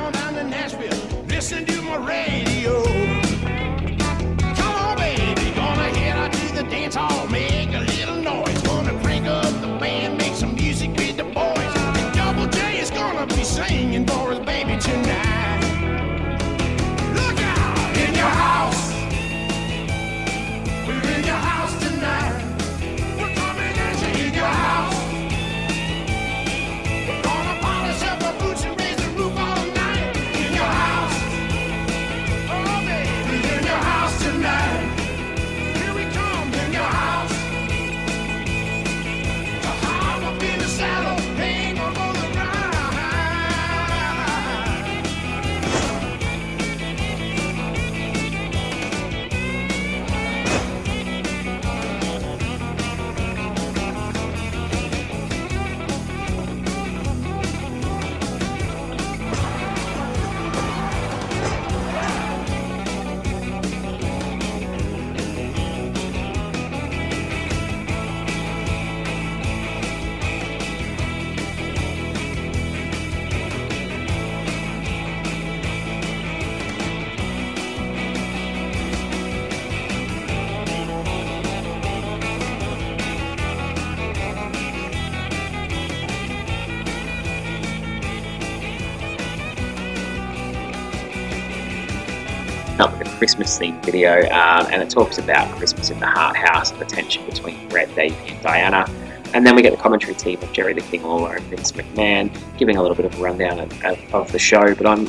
Christmas 93.42 93.70
themed 93.70 93.84
video, 93.84 94.20
um, 94.30 94.68
and 94.70 94.80
it 94.80 94.88
talks 94.88 95.18
about 95.18 95.52
Christmas 95.56 95.90
in 95.90 95.98
the 95.98 96.06
Hart 96.06 96.36
House 96.36 96.70
and 96.70 96.80
the 96.80 96.84
tension 96.84 97.26
between 97.26 97.68
Bret, 97.68 97.92
Davey, 97.96 98.14
and 98.28 98.40
Diana. 98.40 98.86
And 99.34 99.44
then 99.44 99.56
we 99.56 99.62
get 99.62 99.72
the 99.72 99.82
commentary 99.82 100.14
team 100.14 100.40
of 100.40 100.52
Jerry 100.52 100.74
the 100.74 100.80
King 100.80 101.02
Lawler 101.02 101.34
and 101.34 101.44
Vince 101.46 101.72
McMahon 101.72 102.30
giving 102.56 102.76
a 102.76 102.80
little 102.82 102.94
bit 102.94 103.04
of 103.04 103.18
a 103.18 103.20
rundown 103.20 103.58
of, 103.58 103.84
of, 103.84 104.14
of 104.14 104.30
the 104.30 104.38
show, 104.38 104.76
but 104.76 104.86
I'm 104.86 105.08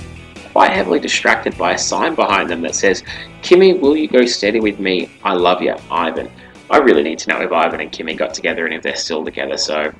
quite 0.51 0.71
heavily 0.71 0.99
distracted 0.99 1.55
by 1.59 1.73
a 1.73 1.77
sign 1.77 2.15
behind 2.15 2.49
them 2.49 2.61
that 2.61 2.73
says, 2.73 3.03
Kimmy, 3.43 3.79
will 3.79 3.95
you 3.95 4.07
go 4.07 4.25
steady 4.25 4.59
with 4.59 4.79
me? 4.79 5.11
I 5.23 5.33
love 5.33 5.61
you, 5.61 5.75
Ivan. 5.91 6.31
I 6.71 6.77
really 6.77 7.03
need 7.03 7.19
to 7.19 7.29
know 7.29 7.39
if 7.39 7.51
Ivan 7.51 7.81
and 7.81 7.91
Kimmy 7.91 8.17
got 8.17 8.33
together 8.33 8.65
and 8.65 8.73
if 8.73 8.81
they're 8.81 8.95
still 8.95 9.23
together. 9.23 9.57
So, 9.57 9.93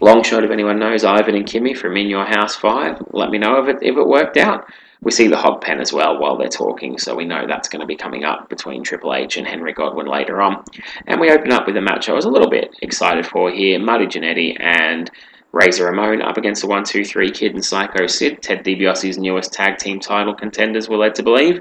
long 0.00 0.22
shot 0.22 0.42
if 0.42 0.50
anyone 0.50 0.78
knows 0.78 1.04
Ivan 1.04 1.34
and 1.34 1.44
Kimmy 1.44 1.76
from 1.76 1.98
In 1.98 2.08
Your 2.08 2.24
House 2.24 2.56
5, 2.56 3.08
let 3.10 3.28
me 3.28 3.36
know 3.36 3.62
if 3.62 3.68
it, 3.68 3.82
if 3.82 3.94
it 3.94 4.06
worked 4.06 4.38
out. 4.38 4.64
We 5.00 5.12
see 5.12 5.28
the 5.28 5.36
hog 5.36 5.60
pen 5.60 5.80
as 5.80 5.92
well 5.92 6.18
while 6.18 6.36
they're 6.36 6.48
talking, 6.48 6.98
so 6.98 7.14
we 7.14 7.24
know 7.24 7.46
that's 7.46 7.68
going 7.68 7.80
to 7.80 7.86
be 7.86 7.96
coming 7.96 8.24
up 8.24 8.48
between 8.48 8.82
Triple 8.82 9.14
H 9.14 9.36
and 9.36 9.46
Henry 9.46 9.72
Godwinn 9.72 10.06
later 10.06 10.40
on. 10.40 10.64
And 11.06 11.20
we 11.20 11.30
open 11.30 11.52
up 11.52 11.66
with 11.66 11.76
a 11.76 11.80
match 11.80 12.08
I 12.08 12.14
was 12.14 12.24
a 12.24 12.30
little 12.30 12.50
bit 12.50 12.74
excited 12.82 13.26
for 13.26 13.50
here 13.50 13.78
Marty 13.78 14.06
Jannetty 14.06 14.60
and 14.60 15.10
Razor 15.52 15.86
Ramon 15.86 16.20
up 16.20 16.36
against 16.36 16.62
the 16.62 16.68
1 16.68 16.84
2 16.84 17.04
3 17.04 17.30
Kid 17.30 17.54
and 17.54 17.64
Psycho 17.64 18.06
Sid, 18.06 18.42
Ted 18.42 18.64
DiBiase's 18.64 19.18
newest 19.18 19.52
tag 19.52 19.78
team 19.78 19.98
title 19.98 20.34
contenders, 20.34 20.88
we're 20.88 20.98
led 20.98 21.14
to 21.14 21.22
believe. 21.22 21.60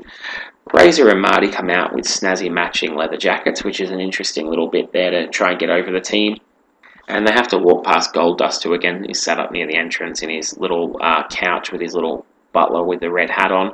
Razor 0.73 1.09
and 1.09 1.21
Marty 1.21 1.49
come 1.49 1.69
out 1.69 1.93
with 1.93 2.05
snazzy 2.05 2.51
matching 2.51 2.95
leather 2.95 3.15
jackets, 3.15 3.63
which 3.63 3.79
is 3.79 3.91
an 3.91 4.01
interesting 4.01 4.49
little 4.49 4.67
bit 4.67 4.91
there 4.91 5.11
to 5.11 5.27
try 5.27 5.51
and 5.51 5.59
get 5.59 5.69
over 5.69 5.91
the 5.91 6.01
team. 6.01 6.35
And 7.07 7.25
they 7.25 7.31
have 7.31 7.47
to 7.49 7.57
walk 7.57 7.85
past 7.85 8.13
Goldust, 8.13 8.63
who 8.63 8.73
again 8.73 9.05
is 9.05 9.21
sat 9.21 9.39
up 9.39 9.51
near 9.51 9.65
the 9.65 9.77
entrance 9.77 10.21
in 10.21 10.29
his 10.29 10.57
little 10.57 10.97
uh, 11.01 11.25
couch 11.29 11.71
with 11.71 11.79
his 11.79 11.93
little 11.93 12.25
butler 12.57 12.83
with 12.83 13.01
the 13.01 13.11
red 13.11 13.29
hat 13.29 13.51
on. 13.51 13.71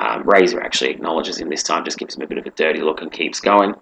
Um, 0.00 0.28
Razor 0.28 0.60
actually 0.60 0.90
acknowledges 0.90 1.38
him 1.38 1.48
this 1.48 1.62
time, 1.62 1.84
just 1.84 1.96
gives 1.96 2.16
him 2.16 2.22
a 2.22 2.26
bit 2.26 2.38
of 2.38 2.46
a 2.46 2.50
dirty 2.50 2.80
look 2.80 3.00
and 3.00 3.12
keeps 3.12 3.38
going. 3.38 3.74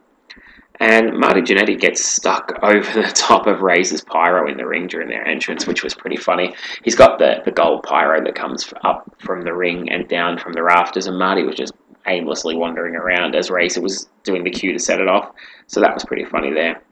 And 0.80 1.18
Marty 1.18 1.40
Jannetty 1.40 1.80
gets 1.80 2.05
stuck 2.05 2.59
over 2.62 2.92
the 3.01 3.11
top 3.14 3.47
of 3.47 3.62
Razor's 3.62 4.03
pyro 4.03 4.47
in 4.51 4.59
the 4.59 4.66
ring 4.66 4.86
during 4.86 5.09
their 5.09 5.26
entrance, 5.26 5.66
which 5.66 5.82
was 5.82 5.95
pretty 5.95 6.16
funny. 6.16 6.55
He's 6.82 6.95
got 6.95 7.18
the, 7.18 7.40
the 7.47 7.53
gold 7.53 7.84
pyro 7.84 8.22
that 8.22 8.34
comes 8.34 8.70
up 8.82 9.11
from 9.18 9.45
the 9.45 9.55
ring 9.55 9.90
and 9.90 10.07
down 10.09 10.38
from 10.38 10.53
the 10.53 10.62
rafters, 10.62 11.07
and 11.07 11.18
Marty 11.18 11.42
was 11.42 11.57
just 11.57 11.72
aimlessly 12.07 12.55
wandering 12.55 12.97
around 12.97 13.34
as 13.34 13.51
Razor 13.51 13.80
was 13.80 14.11
doing 14.24 14.45
the 14.45 14.51
cue 14.51 14.74
to 14.74 14.78
set 14.78 15.01
it 15.01 15.09
off. 15.09 15.30
So 15.68 15.80
that 15.80 15.95
was 15.95 16.05
pretty 16.05 16.26
funny 16.26 16.53
there. 16.53 16.82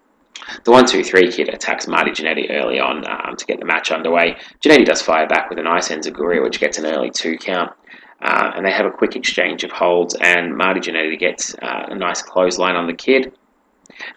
The 0.64 0.70
1 0.70 0.87
2 0.87 1.05
3 1.05 1.30
kid 1.30 1.49
attacks 1.49 1.87
Marty 1.87 2.11
Jannetty 2.11 2.51
early 2.51 2.78
on 2.78 3.05
um, 3.09 3.37
to 3.37 3.47
get 3.47 3.61
the 3.61 3.66
match 3.66 3.91
underway. 3.91 4.37
Jannetty 4.64 4.85
does 4.85 5.03
fire 5.03 5.26
back 5.26 5.51
with 5.51 5.59
a 5.59 5.62
nice 5.62 5.89
Enziguri, 5.89 6.43
which 6.43 6.61
gets 6.61 6.78
an 6.78 6.87
early 6.87 7.11
two 7.11 7.37
count. 7.37 7.72
Uh, 8.20 8.53
and 8.55 8.64
they 8.64 8.70
have 8.70 8.87
a 8.87 8.91
quick 8.91 9.16
exchange 9.16 9.64
of 9.64 9.72
holds, 9.72 10.14
and 10.20 10.57
Marty 10.57 10.80
Jannetty 10.80 11.18
gets 11.18 11.55
uh, 11.57 11.87
a 11.89 11.95
nice 11.95 12.22
clothesline 12.22 12.76
on 12.76 12.87
the 12.87 12.95
kid. 12.95 13.33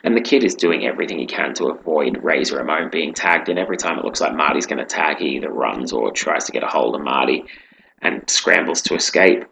And 0.04 0.16
the 0.16 0.22
kid 0.22 0.44
is 0.44 0.56
doing 0.56 0.86
everything 0.86 1.18
he 1.18 1.26
can 1.26 1.54
to 1.56 1.66
avoid 1.66 2.24
Razor 2.24 2.58
Ramon 2.58 2.90
being 2.92 3.14
tagged 3.14 3.50
in. 3.50 3.58
Every 3.58 3.78
time 3.78 3.98
it 3.98 4.06
looks 4.06 4.22
like 4.22 4.36
Marty's 4.36 4.68
going 4.68 4.80
to 4.80 4.86
tag, 4.86 5.18
he 5.18 5.36
either 5.36 5.52
runs 5.52 5.92
or 5.92 6.12
tries 6.12 6.46
to 6.46 6.52
get 6.52 6.64
a 6.64 6.68
hold 6.68 6.96
of 6.96 7.02
Marty 7.02 7.46
and 8.02 8.30
scrambles 8.30 8.82
to 8.84 8.96
escape. 8.96 9.44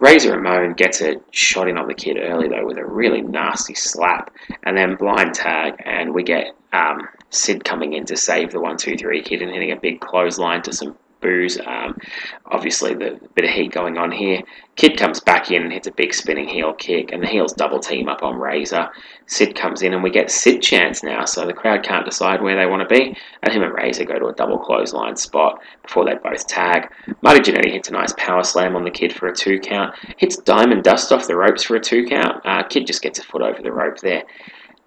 Razor 0.00 0.32
Ramon 0.32 0.72
gets 0.72 1.02
a 1.02 1.16
shot 1.30 1.68
in 1.68 1.76
on 1.76 1.86
the 1.86 1.94
kid 1.94 2.16
early 2.18 2.48
though 2.48 2.66
with 2.66 2.78
a 2.78 2.84
really 2.84 3.20
nasty 3.20 3.74
slap, 3.74 4.32
and 4.62 4.76
then 4.76 4.96
blind 4.96 5.34
tag, 5.34 5.74
and 5.84 6.14
we 6.14 6.22
get 6.22 6.54
um, 6.72 7.06
Sid 7.28 7.64
coming 7.64 7.92
in 7.92 8.06
to 8.06 8.16
save 8.16 8.50
the 8.50 8.60
one 8.60 8.78
two 8.78 8.96
three 8.96 9.22
kid 9.22 9.42
and 9.42 9.52
hitting 9.52 9.72
a 9.72 9.76
big 9.76 10.00
clothesline 10.00 10.62
to 10.62 10.72
some 10.72 10.96
boos. 11.20 11.58
Um, 11.64 11.98
obviously, 12.46 12.94
the 12.94 13.20
bit 13.34 13.44
of 13.44 13.50
heat 13.50 13.72
going 13.72 13.98
on 13.98 14.10
here. 14.10 14.42
Kid 14.76 14.96
comes 14.96 15.20
back 15.20 15.50
in 15.50 15.62
and 15.62 15.72
hits 15.72 15.86
a 15.86 15.92
big 15.92 16.14
spinning 16.14 16.48
heel 16.48 16.72
kick, 16.72 17.12
and 17.12 17.22
the 17.22 17.26
heels 17.26 17.52
double 17.52 17.78
team 17.78 18.08
up 18.08 18.22
on 18.22 18.36
Razor. 18.36 18.88
Sid 19.26 19.54
comes 19.54 19.82
in, 19.82 19.92
and 19.92 20.02
we 20.02 20.10
get 20.10 20.30
Sid 20.30 20.62
chance 20.62 21.02
now, 21.02 21.24
so 21.24 21.46
the 21.46 21.52
crowd 21.52 21.82
can't 21.82 22.04
decide 22.04 22.42
where 22.42 22.56
they 22.56 22.66
want 22.66 22.88
to 22.88 22.94
be. 22.94 23.16
And 23.42 23.52
him 23.52 23.62
and 23.62 23.74
Razor 23.74 24.04
go 24.04 24.18
to 24.18 24.26
a 24.26 24.34
double 24.34 24.58
clothesline 24.58 25.16
spot 25.16 25.60
before 25.82 26.04
they 26.04 26.14
both 26.14 26.46
tag. 26.46 26.90
Marty 27.22 27.40
Jannetty 27.40 27.72
hits 27.72 27.88
a 27.88 27.92
nice 27.92 28.14
power 28.16 28.42
slam 28.42 28.74
on 28.74 28.84
the 28.84 28.90
kid 28.90 29.12
for 29.12 29.28
a 29.28 29.34
two 29.34 29.58
count. 29.58 29.94
Hits 30.16 30.36
Diamond 30.38 30.84
Dust 30.84 31.12
off 31.12 31.26
the 31.26 31.36
ropes 31.36 31.62
for 31.62 31.76
a 31.76 31.80
two 31.80 32.06
count. 32.06 32.40
Uh, 32.44 32.62
kid 32.62 32.86
just 32.86 33.02
gets 33.02 33.18
a 33.18 33.22
foot 33.22 33.42
over 33.42 33.60
the 33.62 33.72
rope 33.72 33.98
there. 33.98 34.24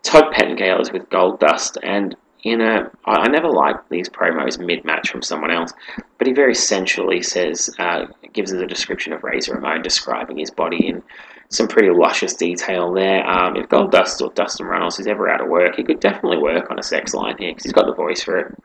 Todd 0.01 0.34
Pettengill 0.34 0.81
is 0.81 0.91
with 0.91 1.09
Goldust, 1.09 1.77
and 1.81 2.15
in 2.43 2.61
a, 2.61 2.91
I 3.05 3.29
never 3.29 3.49
liked 3.49 3.89
these 3.89 4.09
promos 4.09 4.59
mid 4.59 4.83
match 4.83 5.09
from 5.09 5.21
someone 5.21 5.51
else, 5.51 5.73
but 6.17 6.27
he 6.27 6.33
very 6.33 6.53
sensually 6.53 7.21
says, 7.21 7.69
uh, 7.79 8.05
gives 8.33 8.53
us 8.53 8.61
a 8.61 8.67
description 8.67 9.13
of 9.13 9.23
Razor 9.23 9.55
Ramon, 9.55 9.81
describing 9.81 10.37
his 10.37 10.51
body 10.51 10.87
in 10.87 11.01
some 11.49 11.67
pretty 11.67 11.89
luscious 11.89 12.33
detail 12.33 12.91
there. 12.93 13.25
Um, 13.25 13.55
if 13.55 13.69
Goldust 13.69 14.21
or 14.21 14.31
Dustin 14.33 14.65
Runnels 14.65 14.99
is 14.99 15.07
ever 15.07 15.29
out 15.29 15.41
of 15.41 15.47
work, 15.47 15.75
he 15.75 15.83
could 15.83 15.99
definitely 15.99 16.39
work 16.39 16.69
on 16.69 16.79
a 16.79 16.83
sex 16.83 17.13
line 17.13 17.37
here 17.37 17.51
because 17.51 17.63
he's 17.63 17.73
got 17.73 17.85
the 17.85 17.93
voice 17.93 18.23
for 18.23 18.39
it. 18.39 18.55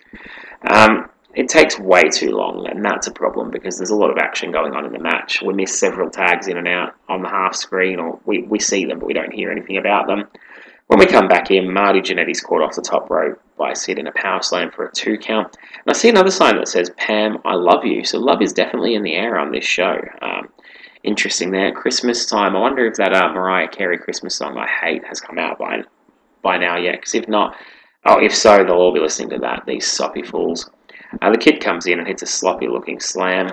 Um, 0.68 1.08
it 1.34 1.48
takes 1.48 1.78
way 1.78 2.08
too 2.08 2.30
long, 2.30 2.66
and 2.66 2.84
that's 2.84 3.06
a 3.06 3.12
problem 3.12 3.50
because 3.50 3.76
there's 3.76 3.90
a 3.90 3.96
lot 3.96 4.10
of 4.10 4.18
action 4.18 4.50
going 4.50 4.72
on 4.74 4.86
in 4.86 4.92
the 4.92 4.98
match. 4.98 5.40
We 5.40 5.54
miss 5.54 5.78
several 5.78 6.10
tags 6.10 6.48
in 6.48 6.56
and 6.56 6.66
out 6.66 6.96
on 7.08 7.22
the 7.22 7.28
half 7.28 7.54
screen, 7.54 8.00
or 8.00 8.18
we, 8.24 8.42
we 8.42 8.58
see 8.58 8.86
them, 8.86 8.98
but 8.98 9.06
we 9.06 9.14
don't 9.14 9.32
hear 9.32 9.50
anything 9.52 9.76
about 9.76 10.08
them. 10.08 10.26
When 10.88 10.98
we 10.98 11.06
come 11.06 11.28
back 11.28 11.50
in, 11.50 11.70
Marty 11.70 12.00
Jannetty's 12.00 12.40
caught 12.40 12.62
off 12.62 12.74
the 12.74 12.80
top 12.80 13.10
rope 13.10 13.38
by 13.58 13.74
Sid 13.74 13.98
in 13.98 14.06
a 14.06 14.12
power 14.12 14.40
slam 14.40 14.70
for 14.70 14.86
a 14.86 14.92
two 14.92 15.18
count. 15.18 15.54
And 15.72 15.84
I 15.86 15.92
see 15.92 16.08
another 16.08 16.30
sign 16.30 16.56
that 16.56 16.68
says, 16.68 16.90
Pam, 16.96 17.36
I 17.44 17.56
love 17.56 17.84
you. 17.84 18.04
So 18.04 18.18
love 18.18 18.40
is 18.40 18.54
definitely 18.54 18.94
in 18.94 19.02
the 19.02 19.12
air 19.12 19.38
on 19.38 19.52
this 19.52 19.66
show. 19.66 20.00
Um, 20.22 20.48
interesting 21.02 21.50
there. 21.50 21.72
Christmas 21.72 22.24
time. 22.24 22.56
I 22.56 22.60
wonder 22.60 22.86
if 22.86 22.94
that 22.94 23.12
uh, 23.12 23.34
Mariah 23.34 23.68
Carey 23.68 23.98
Christmas 23.98 24.34
song 24.34 24.56
I 24.56 24.66
hate 24.66 25.04
has 25.04 25.20
come 25.20 25.38
out 25.38 25.58
by, 25.58 25.82
by 26.40 26.56
now 26.56 26.78
yet. 26.78 26.92
Because 26.92 27.14
if 27.14 27.28
not, 27.28 27.54
oh, 28.06 28.18
if 28.18 28.34
so, 28.34 28.64
they'll 28.64 28.72
all 28.72 28.94
be 28.94 29.00
listening 29.00 29.28
to 29.30 29.38
that, 29.40 29.64
these 29.66 29.86
soppy 29.86 30.22
fools. 30.22 30.70
Uh, 31.20 31.30
the 31.30 31.36
kid 31.36 31.60
comes 31.60 31.84
in 31.86 31.98
and 31.98 32.08
hits 32.08 32.22
a 32.22 32.26
sloppy 32.26 32.66
looking 32.66 32.98
slam. 32.98 33.50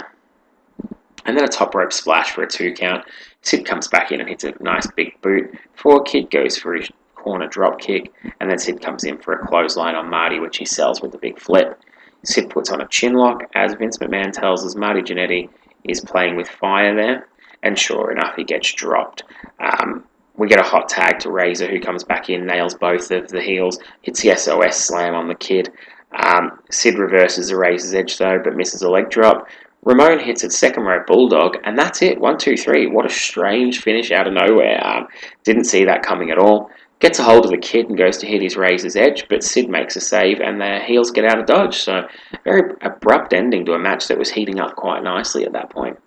And 1.26 1.36
then 1.36 1.44
a 1.44 1.50
top 1.50 1.76
rope 1.76 1.92
splash 1.92 2.32
for 2.32 2.44
a 2.44 2.48
two 2.48 2.74
count. 2.74 3.04
Sid 3.42 3.66
comes 3.66 3.90
back 3.90 4.14
in 4.14 4.22
and 4.22 4.30
hits 4.30 4.46
a 4.46 4.54
nice 4.62 4.88
big 4.96 5.20
boot. 5.22 5.54
Before 5.74 6.02
Kid 6.02 6.32
goes 6.32 6.58
for 6.58 6.76
his 6.76 6.90
corner 7.26 7.47
drop 7.47 7.80
kick, 7.80 8.13
and 8.39 8.49
then 8.49 8.59
Sid 8.59 8.82
comes 8.82 9.03
in 9.03 9.17
for 9.17 9.34
a 9.34 9.47
clothesline 9.47 9.95
on 9.95 10.11
Marty, 10.11 10.39
which 10.39 10.57
he 10.57 10.65
sells 10.65 11.01
with 11.01 11.15
a 11.15 11.17
big 11.17 11.39
flip. 11.39 11.82
Sid 12.23 12.51
puts 12.51 12.69
on 12.69 12.82
a 12.82 12.88
chin 12.88 13.15
lock, 13.15 13.41
as 13.55 13.73
Vince 13.73 13.97
McMahon 13.97 14.32
tells 14.32 14.63
us 14.63 14.76
Marty 14.76 15.01
Jannetty 15.01 15.49
is 15.84 16.01
playing 16.01 16.36
with 16.36 16.47
fire 16.47 16.95
there, 16.95 17.28
and 17.63 17.80
sure 17.80 18.11
enough, 18.11 18.36
he 18.36 18.43
gets 18.43 18.71
dropped. 18.71 19.23
Um, 19.59 20.03
we 20.38 20.47
get 20.47 20.59
a 20.59 20.63
hot 20.63 20.88
tag 20.88 21.17
to 21.19 21.32
Razor, 21.32 21.67
who 21.67 21.80
comes 21.80 22.03
back 22.03 22.30
in, 22.30 22.45
nails 22.45 22.76
both 22.76 23.09
of 23.09 23.30
the 23.30 23.41
heels, 23.41 23.80
hits 24.03 24.21
the 24.21 24.36
SOS 24.36 24.78
slam 24.78 25.15
on 25.15 25.28
the 25.28 25.36
kid. 25.36 25.71
Um, 26.11 26.59
Sid 26.69 26.99
reverses 26.99 27.49
the 27.49 27.57
Razor's 27.57 27.95
edge 27.95 28.19
though, 28.19 28.39
but 28.43 28.55
misses 28.55 28.84
a 28.84 28.89
leg 28.89 29.09
drop. 29.09 29.47
Ramon 29.84 30.19
hits 30.19 30.43
a 30.43 30.49
second 30.51 30.84
rope 30.84 31.07
bulldog, 31.07 31.57
and 31.63 31.78
that's 31.78 32.01
it. 32.01 32.19
One, 32.19 32.38
two, 32.38 32.57
three. 32.57 32.88
What 32.88 33.05
a 33.05 33.09
strange 33.09 33.82
finish 33.82 34.11
out 34.11 34.28
of 34.28 34.34
nowhere. 34.34 34.80
Um, 34.86 35.07
didn't 35.43 35.65
see 35.65 35.86
that 35.86 36.03
coming 36.03 36.32
at 36.32 36.39
all 36.39 36.69
gets 37.00 37.20
a 37.20 37.24
hold 37.24 37.46
of 37.46 37.52
the 37.52 37.58
kid 37.58 37.88
and 37.88 37.98
goes 37.98 38.18
to 38.18 38.26
hit 38.26 38.41
his 38.41 38.58
razor's 38.58 38.96
edge, 38.96 39.28
but 39.30 39.43
Sid 39.43 39.70
makes 39.70 39.96
a 39.96 40.02
save 40.02 40.39
and 40.39 40.60
the 40.60 40.80
heels 40.80 41.12
get 41.12 41.26
out 41.26 41.39
of 41.39 41.46
dodge. 41.46 41.78
So, 41.78 42.08
very 42.43 42.74
abrupt 42.82 43.34
ending 43.34 43.66
to 43.66 43.74
a 43.74 43.80
match 43.80 44.08
that 44.08 44.18
was 44.18 44.32
heating 44.32 44.60
up 44.60 44.76
quite 44.76 45.04
nicely 45.04 45.46
at 45.46 45.54
that 45.54 45.70
point. 45.70 46.00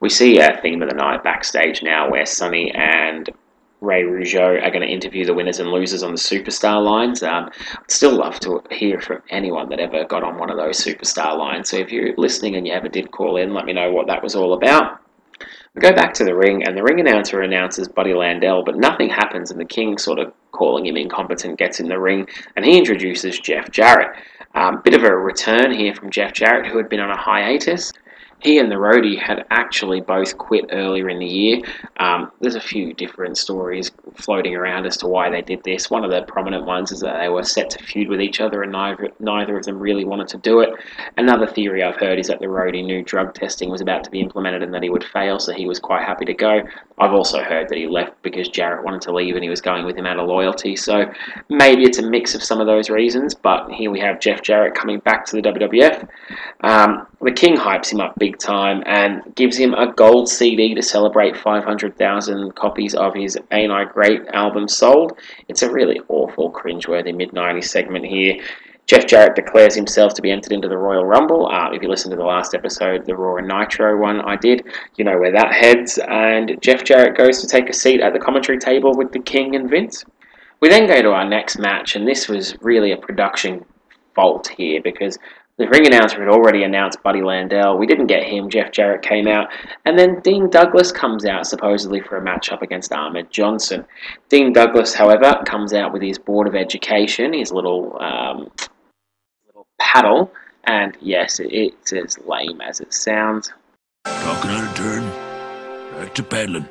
We 0.00 0.10
see 0.10 0.38
a 0.38 0.58
theme 0.60 0.82
of 0.82 0.90
the 0.90 0.94
night 0.94 1.22
backstage 1.22 1.82
now 1.82 2.10
where 2.10 2.26
Sunny 2.26 2.70
and 2.72 3.30
Ray 3.80 4.02
Rougeau 4.02 4.62
are 4.62 4.70
going 4.70 4.82
to 4.82 4.92
interview 4.92 5.24
the 5.24 5.34
winners 5.34 5.60
and 5.60 5.70
losers 5.70 6.02
on 6.02 6.12
the 6.12 6.18
superstar 6.18 6.82
lines. 6.84 7.22
Um, 7.22 7.50
I'd 7.72 7.90
still 7.90 8.12
love 8.12 8.40
to 8.40 8.62
hear 8.70 9.00
from 9.00 9.22
anyone 9.30 9.68
that 9.70 9.80
ever 9.80 10.04
got 10.04 10.24
on 10.24 10.38
one 10.38 10.50
of 10.50 10.56
those 10.56 10.82
superstar 10.82 11.36
lines. 11.38 11.70
So 11.70 11.76
if 11.76 11.92
you're 11.92 12.14
listening 12.16 12.56
and 12.56 12.66
you 12.66 12.72
ever 12.72 12.88
did 12.88 13.10
call 13.10 13.36
in, 13.36 13.54
let 13.54 13.64
me 13.64 13.72
know 13.72 13.92
what 13.92 14.06
that 14.08 14.22
was 14.22 14.34
all 14.34 14.54
about. 14.54 15.00
We 15.76 15.82
go 15.82 15.92
back 15.92 16.14
to 16.14 16.24
the 16.24 16.34
ring, 16.34 16.62
and 16.66 16.74
the 16.74 16.82
ring 16.82 17.00
announcer 17.00 17.42
announces 17.42 17.86
Buddy 17.86 18.12
Landel, 18.12 18.64
but 18.64 18.78
nothing 18.78 19.10
happens, 19.10 19.50
and 19.50 19.60
the 19.60 19.66
King, 19.66 19.98
sort 19.98 20.18
of 20.18 20.32
calling 20.50 20.86
him 20.86 20.96
incompetent, 20.96 21.58
gets 21.58 21.80
in 21.80 21.88
the 21.88 21.98
ring, 21.98 22.26
and 22.56 22.64
he 22.64 22.78
introduces 22.78 23.38
Jeff 23.38 23.70
Jarrett. 23.70 24.16
Um, 24.54 24.80
bit 24.82 24.94
of 24.94 25.04
a 25.04 25.14
return 25.14 25.70
here 25.70 25.94
from 25.94 26.08
Jeff 26.08 26.32
Jarrett, 26.32 26.66
who 26.66 26.78
had 26.78 26.88
been 26.88 27.00
on 27.00 27.10
a 27.10 27.20
hiatus. 27.20 27.92
He 28.46 28.60
and 28.60 28.70
the 28.70 28.76
roadie 28.76 29.18
had 29.18 29.44
actually 29.50 30.00
both 30.00 30.38
quit 30.38 30.66
earlier 30.70 31.08
in 31.08 31.18
the 31.18 31.26
year. 31.26 31.62
Um, 31.96 32.30
there's 32.40 32.54
a 32.54 32.60
few 32.60 32.94
different 32.94 33.36
stories 33.36 33.90
floating 34.14 34.54
around 34.54 34.86
as 34.86 34.96
to 34.98 35.08
why 35.08 35.28
they 35.28 35.42
did 35.42 35.64
this. 35.64 35.90
One 35.90 36.04
of 36.04 36.12
the 36.12 36.22
prominent 36.22 36.64
ones 36.64 36.92
is 36.92 37.00
that 37.00 37.18
they 37.18 37.28
were 37.28 37.42
set 37.42 37.70
to 37.70 37.82
feud 37.82 38.08
with 38.08 38.20
each 38.20 38.40
other 38.40 38.62
and 38.62 38.70
neither, 38.70 39.10
neither 39.18 39.58
of 39.58 39.64
them 39.64 39.80
really 39.80 40.04
wanted 40.04 40.28
to 40.28 40.36
do 40.36 40.60
it. 40.60 40.70
Another 41.16 41.48
theory 41.48 41.82
I've 41.82 41.96
heard 41.96 42.20
is 42.20 42.28
that 42.28 42.38
the 42.38 42.46
roadie 42.46 42.84
knew 42.84 43.02
drug 43.02 43.34
testing 43.34 43.68
was 43.68 43.80
about 43.80 44.04
to 44.04 44.10
be 44.12 44.20
implemented 44.20 44.62
and 44.62 44.72
that 44.72 44.84
he 44.84 44.90
would 44.90 45.02
fail, 45.02 45.40
so 45.40 45.52
he 45.52 45.66
was 45.66 45.80
quite 45.80 46.04
happy 46.04 46.24
to 46.26 46.34
go. 46.34 46.62
I've 46.98 47.14
also 47.14 47.42
heard 47.42 47.68
that 47.68 47.76
he 47.76 47.88
left 47.88 48.22
because 48.22 48.48
Jarrett 48.48 48.84
wanted 48.84 49.00
to 49.02 49.12
leave 49.12 49.34
and 49.34 49.42
he 49.42 49.50
was 49.50 49.60
going 49.60 49.84
with 49.84 49.96
him 49.96 50.06
out 50.06 50.20
of 50.20 50.28
loyalty, 50.28 50.76
so 50.76 51.12
maybe 51.48 51.82
it's 51.82 51.98
a 51.98 52.08
mix 52.08 52.36
of 52.36 52.44
some 52.44 52.60
of 52.60 52.68
those 52.68 52.90
reasons, 52.90 53.34
but 53.34 53.68
here 53.72 53.90
we 53.90 53.98
have 53.98 54.20
Jeff 54.20 54.40
Jarrett 54.40 54.76
coming 54.76 55.00
back 55.00 55.26
to 55.26 55.34
the 55.34 55.42
WWF. 55.42 56.08
Um, 56.60 57.08
The 57.22 57.32
King 57.32 57.56
hypes 57.56 57.90
him 57.92 58.00
up 58.00 58.18
big 58.18 58.38
time 58.38 58.82
and 58.84 59.34
gives 59.34 59.56
him 59.56 59.72
a 59.72 59.90
gold 59.90 60.28
CD 60.28 60.74
to 60.74 60.82
celebrate 60.82 61.36
500,000 61.36 62.54
copies 62.54 62.94
of 62.94 63.14
his 63.14 63.38
Ain't 63.50 63.72
I 63.72 63.84
Great 63.84 64.26
album 64.28 64.68
sold. 64.68 65.18
It's 65.48 65.62
a 65.62 65.70
really 65.70 66.00
awful, 66.08 66.52
cringeworthy 66.52 67.16
mid 67.16 67.30
90s 67.30 67.64
segment 67.64 68.04
here. 68.04 68.38
Jeff 68.86 69.06
Jarrett 69.06 69.34
declares 69.34 69.74
himself 69.74 70.14
to 70.14 70.22
be 70.22 70.30
entered 70.30 70.52
into 70.52 70.68
the 70.68 70.76
Royal 70.76 71.04
Rumble. 71.04 71.48
Uh, 71.48 71.72
if 71.72 71.82
you 71.82 71.88
listen 71.88 72.10
to 72.10 72.16
the 72.16 72.22
last 72.22 72.54
episode, 72.54 73.04
the 73.06 73.16
Raw 73.16 73.36
and 73.36 73.48
Nitro 73.48 73.98
one 73.98 74.20
I 74.20 74.36
did, 74.36 74.64
you 74.96 75.04
know 75.04 75.18
where 75.18 75.32
that 75.32 75.52
heads. 75.52 75.98
And 76.06 76.56
Jeff 76.60 76.84
Jarrett 76.84 77.16
goes 77.16 77.40
to 77.40 77.48
take 77.48 77.68
a 77.68 77.72
seat 77.72 78.00
at 78.00 78.12
the 78.12 78.20
commentary 78.20 78.58
table 78.58 78.92
with 78.94 79.10
the 79.10 79.18
King 79.18 79.56
and 79.56 79.68
Vince. 79.68 80.04
We 80.60 80.68
then 80.68 80.86
go 80.86 81.02
to 81.02 81.10
our 81.10 81.28
next 81.28 81.58
match, 81.58 81.96
and 81.96 82.06
this 82.06 82.28
was 82.28 82.56
really 82.60 82.92
a 82.92 82.96
production 82.96 83.64
fault 84.14 84.48
here 84.48 84.80
because 84.82 85.18
the 85.58 85.68
ring 85.68 85.86
announcer 85.86 86.20
had 86.20 86.28
already 86.28 86.64
announced 86.64 87.02
Buddy 87.02 87.20
Landel. 87.20 87.78
We 87.78 87.86
didn't 87.86 88.08
get 88.08 88.24
him. 88.24 88.50
Jeff 88.50 88.72
Jarrett 88.72 89.02
came 89.02 89.26
out. 89.26 89.48
And 89.86 89.98
then 89.98 90.20
Dean 90.20 90.50
Douglas 90.50 90.92
comes 90.92 91.24
out, 91.24 91.46
supposedly 91.46 92.00
for 92.00 92.18
a 92.18 92.22
matchup 92.22 92.60
against 92.60 92.92
Ahmed 92.92 93.30
Johnson. 93.30 93.86
Dean 94.28 94.52
Douglas, 94.52 94.92
however, 94.92 95.42
comes 95.46 95.72
out 95.72 95.94
with 95.94 96.02
his 96.02 96.18
Board 96.18 96.46
of 96.46 96.54
Education, 96.54 97.32
his 97.32 97.52
little, 97.52 97.96
um, 98.00 98.50
little 99.46 99.66
paddle. 99.78 100.30
And 100.64 100.94
yes, 101.00 101.40
it's 101.42 101.92
as 101.92 102.18
lame 102.26 102.60
as 102.60 102.80
it 102.80 102.92
sounds. 102.92 103.50
Talking 104.04 104.50
out 104.50 104.68
of 104.68 104.76
turn, 104.76 105.08
that's 105.98 106.20
a 106.20 106.22
paddling. 106.22 106.68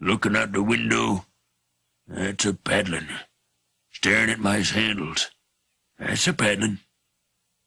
Looking 0.00 0.36
out 0.36 0.52
the 0.52 0.62
window, 0.62 1.24
that's 2.06 2.44
a 2.44 2.52
paddling. 2.52 3.08
Staring 3.92 4.28
at 4.28 4.40
my 4.40 4.62
sandals, 4.62 5.30
that's 5.98 6.26
a 6.26 6.34
paddling. 6.34 6.80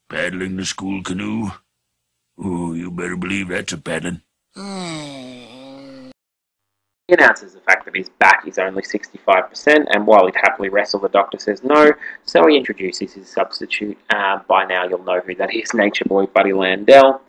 Paddling 0.09 0.55
the 0.55 0.65
school 0.65 1.03
canoe? 1.03 1.51
Oh, 2.37 2.73
you 2.73 2.89
better 2.91 3.17
believe 3.17 3.49
that's 3.49 3.73
a 3.73 3.77
paddling. 3.77 4.21
He 7.07 7.13
announces 7.13 7.53
the 7.53 7.59
fact 7.61 7.83
that 7.85 7.95
his 7.95 8.09
back 8.09 8.47
is 8.47 8.57
only 8.57 8.83
65%, 8.83 9.85
and 9.89 10.07
while 10.07 10.25
he'd 10.25 10.35
happily 10.35 10.69
wrestle, 10.69 11.01
the 11.01 11.09
doctor 11.09 11.37
says 11.37 11.61
no, 11.61 11.91
so 12.23 12.47
he 12.47 12.55
introduces 12.55 13.13
his 13.13 13.27
substitute. 13.29 13.97
Uh, 14.09 14.39
by 14.47 14.63
now, 14.65 14.87
you'll 14.87 15.03
know 15.03 15.19
who 15.19 15.35
that 15.35 15.53
is 15.53 15.73
Nature 15.73 16.05
Boy 16.05 16.25
Buddy 16.25 16.51
Landel. 16.51 17.19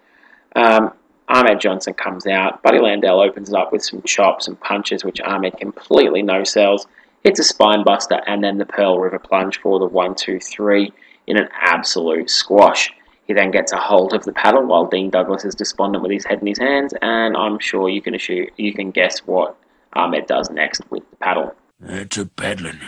Um, 0.55 0.93
Ahmed 1.29 1.61
Johnson 1.61 1.95
comes 1.95 2.27
out. 2.29 2.63
Buddy 2.63 2.79
Landel 2.79 3.27
opens 3.27 3.49
it 3.51 3.57
up 3.57 3.73
with 3.73 3.83
some 3.83 4.03
chops 4.03 4.47
and 4.47 4.59
punches, 4.61 5.05
which 5.05 5.21
Ahmed 5.21 5.57
completely 5.59 6.23
no 6.23 6.45
sells. 6.45 6.87
Hits 7.25 7.41
a 7.41 7.45
spine 7.45 7.83
buster, 7.83 8.21
and 8.29 8.43
then 8.43 8.59
the 8.59 8.67
Pearl 8.67 9.01
River 9.01 9.19
plunge 9.19 9.59
for 9.61 9.81
the 9.81 9.87
1 9.87 10.15
2 10.15 10.39
3 10.39 10.93
in 11.29 11.37
an 11.37 11.49
absolute 11.61 12.31
squash. 12.31 12.93
He 13.27 13.35
then 13.35 13.51
gets 13.51 13.73
a 13.73 13.77
hold 13.77 14.15
of 14.15 14.25
the 14.25 14.33
paddle 14.33 14.65
while 14.67 14.87
Dean 14.87 15.11
Douglas 15.11 15.45
is 15.45 15.55
despondent 15.55 16.03
with 16.03 16.11
his 16.11 16.25
head 16.25 16.41
in 16.41 16.47
his 16.47 16.59
hands, 16.59 16.95
and 17.03 17.37
I'm 17.37 17.59
sure 17.59 17.91
you 17.91 18.01
can 18.01 18.15
assume, 18.15 18.47
you 18.57 18.73
can 18.73 18.91
guess 18.91 19.21
what 19.21 19.51
um, 19.95 20.05
Ahmed 20.05 20.27
does 20.27 20.51
next 20.51 20.83
with 20.91 21.09
the 21.11 21.17
paddle. 21.17 21.55
That's 21.79 22.17
a 22.17 22.27
paddling. 22.27 22.81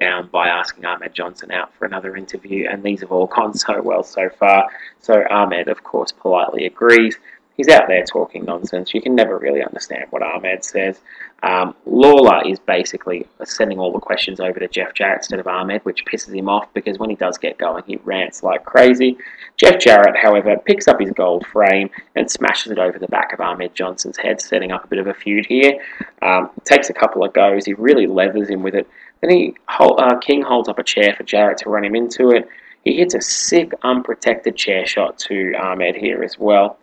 Down 0.00 0.30
by 0.32 0.48
asking 0.48 0.84
Ahmed 0.84 1.14
Johnson 1.14 1.52
out 1.52 1.72
for 1.74 1.84
another 1.84 2.16
interview, 2.16 2.66
and 2.68 2.82
these 2.82 3.02
have 3.02 3.12
all 3.12 3.26
gone 3.26 3.54
so 3.54 3.80
well 3.82 4.02
so 4.02 4.30
far. 4.30 4.68
So 5.00 5.22
Ahmed, 5.30 5.68
of 5.68 5.84
course, 5.84 6.10
politely 6.10 6.66
agrees. 6.66 7.16
He's 7.56 7.68
out 7.68 7.86
there 7.86 8.02
talking 8.04 8.44
nonsense. 8.44 8.94
You 8.94 9.02
can 9.02 9.14
never 9.14 9.38
really 9.38 9.62
understand 9.62 10.06
what 10.10 10.22
Ahmed 10.22 10.64
says. 10.64 11.00
Um, 11.42 11.74
Lawler 11.84 12.48
is 12.48 12.58
basically 12.58 13.26
sending 13.44 13.78
all 13.78 13.92
the 13.92 13.98
questions 13.98 14.40
over 14.40 14.58
to 14.58 14.68
Jeff 14.68 14.94
Jarrett 14.94 15.18
instead 15.18 15.40
of 15.40 15.46
Ahmed, 15.46 15.84
which 15.84 16.04
pisses 16.06 16.34
him 16.34 16.48
off 16.48 16.72
because 16.72 16.98
when 16.98 17.10
he 17.10 17.16
does 17.16 17.36
get 17.36 17.58
going, 17.58 17.82
he 17.86 17.96
rants 18.04 18.42
like 18.42 18.64
crazy. 18.64 19.18
Jeff 19.56 19.78
Jarrett, 19.80 20.16
however, 20.16 20.56
picks 20.64 20.88
up 20.88 21.00
his 21.00 21.10
gold 21.10 21.46
frame 21.46 21.90
and 22.14 22.30
smashes 22.30 22.72
it 22.72 22.78
over 22.78 22.98
the 22.98 23.08
back 23.08 23.32
of 23.32 23.40
Ahmed 23.40 23.74
Johnson's 23.74 24.16
head, 24.16 24.40
setting 24.40 24.72
up 24.72 24.84
a 24.84 24.88
bit 24.88 24.98
of 24.98 25.08
a 25.08 25.14
feud 25.14 25.44
here. 25.46 25.78
Um, 26.22 26.50
takes 26.64 26.88
a 26.88 26.94
couple 26.94 27.22
of 27.22 27.34
goes. 27.34 27.66
He 27.66 27.74
really 27.74 28.06
leathers 28.06 28.48
him 28.48 28.62
with 28.62 28.74
it. 28.74 28.88
Then 29.20 29.30
he 29.30 29.54
uh, 29.78 30.18
King 30.18 30.42
holds 30.42 30.68
up 30.68 30.78
a 30.78 30.84
chair 30.84 31.14
for 31.16 31.24
Jarrett 31.24 31.58
to 31.58 31.70
run 31.70 31.84
him 31.84 31.94
into 31.94 32.30
it. 32.30 32.48
He 32.82 32.96
hits 32.96 33.14
a 33.14 33.20
sick, 33.20 33.72
unprotected 33.82 34.56
chair 34.56 34.86
shot 34.86 35.18
to 35.20 35.54
Ahmed 35.54 35.96
here 35.96 36.22
as 36.24 36.38
well 36.38 36.78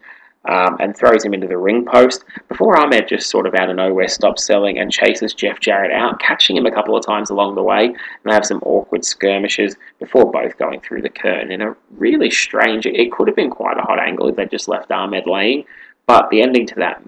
um, 0.45 0.77
and 0.79 0.95
throws 0.95 1.23
him 1.23 1.33
into 1.33 1.47
the 1.47 1.57
ring 1.57 1.85
post 1.85 2.23
before 2.47 2.77
Ahmed 2.77 3.07
just 3.07 3.29
sort 3.29 3.45
of 3.45 3.55
out 3.55 3.69
of 3.69 3.75
nowhere 3.75 4.07
stops 4.07 4.45
selling 4.45 4.79
and 4.79 4.91
chases 4.91 5.33
Jeff 5.33 5.59
Jarrett 5.59 5.91
out, 5.91 6.19
catching 6.19 6.55
him 6.55 6.65
a 6.65 6.71
couple 6.71 6.95
of 6.95 7.05
times 7.05 7.29
along 7.29 7.55
the 7.55 7.63
way, 7.63 7.85
and 7.85 7.97
they 8.23 8.33
have 8.33 8.45
some 8.45 8.61
awkward 8.63 9.03
skirmishes 9.03 9.75
before 9.99 10.31
both 10.31 10.57
going 10.57 10.79
through 10.81 11.01
the 11.01 11.09
curtain 11.09 11.51
in 11.51 11.61
a 11.61 11.75
really 11.91 12.31
strange. 12.31 12.85
It 12.85 13.11
could 13.11 13.27
have 13.27 13.35
been 13.35 13.49
quite 13.49 13.77
a 13.77 13.81
hot 13.81 13.99
angle 13.99 14.29
if 14.29 14.35
they 14.35 14.45
just 14.45 14.67
left 14.67 14.91
Ahmed 14.91 15.27
laying, 15.27 15.65
but 16.05 16.29
the 16.29 16.41
ending 16.41 16.65
to 16.67 16.75
that 16.75 17.03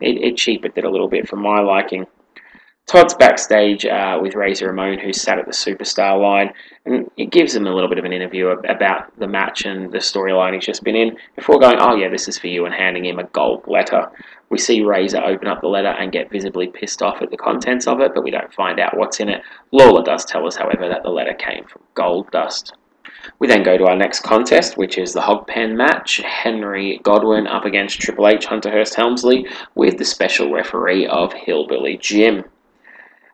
it, 0.00 0.22
it 0.22 0.36
cheapened 0.36 0.74
it 0.76 0.84
a 0.84 0.90
little 0.90 1.08
bit 1.08 1.28
for 1.28 1.36
my 1.36 1.60
liking. 1.60 2.06
Todd's 2.90 3.14
backstage 3.14 3.86
uh, 3.86 4.18
with 4.20 4.34
Razor 4.34 4.66
Ramon, 4.66 4.98
who's 4.98 5.22
sat 5.22 5.38
at 5.38 5.46
the 5.46 5.52
superstar 5.52 6.20
line, 6.20 6.52
and 6.84 7.08
it 7.16 7.30
gives 7.30 7.54
him 7.54 7.68
a 7.68 7.72
little 7.72 7.88
bit 7.88 8.00
of 8.00 8.04
an 8.04 8.12
interview 8.12 8.48
about 8.48 9.16
the 9.16 9.28
match 9.28 9.64
and 9.64 9.92
the 9.92 9.98
storyline 9.98 10.54
he's 10.54 10.66
just 10.66 10.82
been 10.82 10.96
in 10.96 11.16
before 11.36 11.60
going, 11.60 11.76
Oh, 11.78 11.94
yeah, 11.94 12.08
this 12.08 12.26
is 12.26 12.36
for 12.36 12.48
you, 12.48 12.66
and 12.66 12.74
handing 12.74 13.04
him 13.04 13.20
a 13.20 13.28
gold 13.28 13.62
letter. 13.68 14.10
We 14.48 14.58
see 14.58 14.82
Razor 14.82 15.22
open 15.22 15.46
up 15.46 15.60
the 15.60 15.68
letter 15.68 15.90
and 15.90 16.10
get 16.10 16.32
visibly 16.32 16.66
pissed 16.66 17.00
off 17.00 17.22
at 17.22 17.30
the 17.30 17.36
contents 17.36 17.86
of 17.86 18.00
it, 18.00 18.10
but 18.12 18.24
we 18.24 18.32
don't 18.32 18.52
find 18.52 18.80
out 18.80 18.96
what's 18.96 19.20
in 19.20 19.28
it. 19.28 19.42
Lawler 19.70 20.02
does 20.02 20.24
tell 20.24 20.44
us, 20.44 20.56
however, 20.56 20.88
that 20.88 21.04
the 21.04 21.10
letter 21.10 21.34
came 21.34 21.66
from 21.66 21.82
Goldust. 21.94 22.72
We 23.38 23.46
then 23.46 23.62
go 23.62 23.78
to 23.78 23.86
our 23.86 23.96
next 23.96 24.24
contest, 24.24 24.76
which 24.76 24.98
is 24.98 25.12
the 25.12 25.20
Hog 25.20 25.46
Pen 25.46 25.76
match. 25.76 26.16
Henry 26.24 26.98
Godwinn 27.04 27.46
up 27.46 27.64
against 27.64 28.00
Triple 28.00 28.26
H 28.26 28.46
Hunter 28.46 28.72
Hearst 28.72 28.96
Helmsley 28.96 29.46
with 29.76 29.96
the 29.96 30.04
special 30.04 30.52
referee 30.52 31.06
of 31.06 31.32
Hillbilly 31.32 31.96
Jim. 31.96 32.42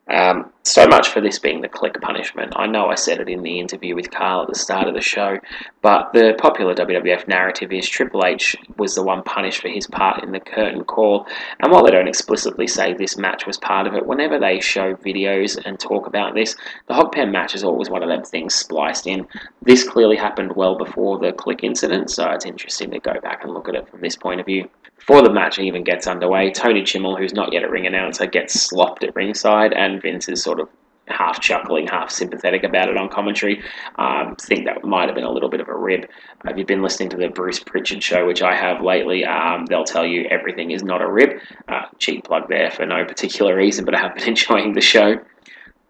Um, 0.09 0.53
so 0.63 0.87
much 0.87 1.09
for 1.09 1.21
this 1.21 1.39
being 1.39 1.63
the 1.63 1.69
Kliq 1.69 2.01
punishment. 2.01 2.53
I 2.55 2.67
know 2.67 2.87
I 2.87 2.95
said 2.95 3.19
it 3.19 3.29
in 3.29 3.43
the 3.43 3.59
interview 3.59 3.97
with 3.97 4.13
Carl 4.13 4.43
at 4.43 4.49
the 4.49 4.55
start 4.55 4.87
of 4.87 4.95
the 4.95 5.01
show, 5.01 5.39
but 5.83 6.13
the 6.13 6.35
popular 6.39 6.75
WWF 6.75 7.27
narrative 7.27 7.73
is 7.73 7.89
Triple 7.89 8.25
H 8.25 8.55
was 8.77 8.95
the 8.95 9.03
one 9.03 9.23
punished 9.25 9.63
for 9.63 9.69
his 9.69 9.89
part 9.89 10.23
in 10.23 10.31
the 10.31 10.39
curtain 10.39 10.85
call. 10.85 11.27
And 11.59 11.73
while 11.73 11.85
they 11.85 11.91
don't 11.91 12.07
explicitly 12.07 12.69
say 12.69 12.93
this 12.93 13.17
match 13.17 13.47
was 13.47 13.59
part 13.59 13.89
of 13.89 13.95
it, 13.95 14.07
whenever 14.07 14.39
they 14.39 14.61
show 14.61 14.95
videos 14.95 15.61
and 15.65 15.79
talk 15.79 16.07
about 16.07 16.35
this, 16.35 16.55
the 16.87 16.95
Hogpen 16.95 17.33
match 17.33 17.57
is 17.57 17.65
always 17.65 17.91
one 17.91 18.05
of 18.05 18.09
them 18.09 18.23
things 18.23 18.55
spliced 18.55 19.09
in. 19.09 19.27
This 19.63 19.89
clearly 19.89 20.17
happened 20.17 20.55
well 20.55 20.77
before 20.77 21.19
the 21.19 21.33
Kliq 21.33 21.65
incident, 21.65 22.11
so 22.11 22.31
it's 22.31 22.47
interesting 22.47 22.93
to 22.93 23.01
go 23.01 23.21
back 23.21 23.43
and 23.43 23.53
look 23.53 23.69
at 23.69 23.75
it 23.75 23.89
from 23.89 24.01
this 24.01 24.15
point 24.15 24.39
of 24.39 24.47
view. 24.47 24.69
Before 24.99 25.23
the 25.23 25.33
match 25.33 25.59
even 25.59 25.85
gets 25.85 26.07
underway, 26.07 26.51
Tony 26.51 26.83
Chimel, 26.83 27.19
who's 27.19 27.33
not 27.33 27.53
yet 27.53 27.63
a 27.63 27.69
ring 27.69 27.87
announcer, 27.87 28.27
gets 28.27 28.61
slopped 28.61 29.05
at 29.05 29.15
ringside, 29.15 29.73
and 29.73 30.03
Vince 30.03 30.29
is 30.29 30.43
sort 30.43 30.59
of 30.59 30.69
half 31.09 31.41
chuckling, 31.41 31.87
half 31.87 32.11
sympathetic 32.11 32.65
about 32.65 32.89
it 32.89 32.97
on 32.97 33.09
commentary. 33.09 33.63
Um, 33.97 34.37
think 34.37 34.65
that 34.67 34.85
might 34.85 35.07
have 35.07 35.15
been 35.15 35.25
a 35.25 35.31
little 35.31 35.49
bit 35.49 35.61
of 35.61 35.69
a 35.69 35.75
rib. 35.75 36.09
If 36.45 36.59
you've 36.59 36.67
been 36.67 36.83
listening 36.83 37.11
to 37.11 37.17
the 37.17 37.29
Bruce 37.29 37.61
Pritchard 37.61 38.03
show, 38.03 38.27
which 38.27 38.43
I 38.43 38.55
have 38.55 38.83
lately, 38.83 39.25
um, 39.25 39.67
they'll 39.67 39.85
tell 39.85 40.07
you 40.07 40.27
everything 40.31 40.73
is 40.73 40.83
not 40.83 41.03
a 41.03 41.11
rib. 41.11 41.39
Uh, 41.69 41.83
cheap 41.99 42.25
plug 42.25 42.49
there 42.49 42.71
for 42.71 42.87
no 42.87 43.05
particular 43.05 43.57
reason, 43.57 43.85
but 43.85 43.95
I 43.95 44.01
have 44.01 44.15
been 44.15 44.29
enjoying 44.29 44.75
the 44.75 44.81
show. 44.81 45.21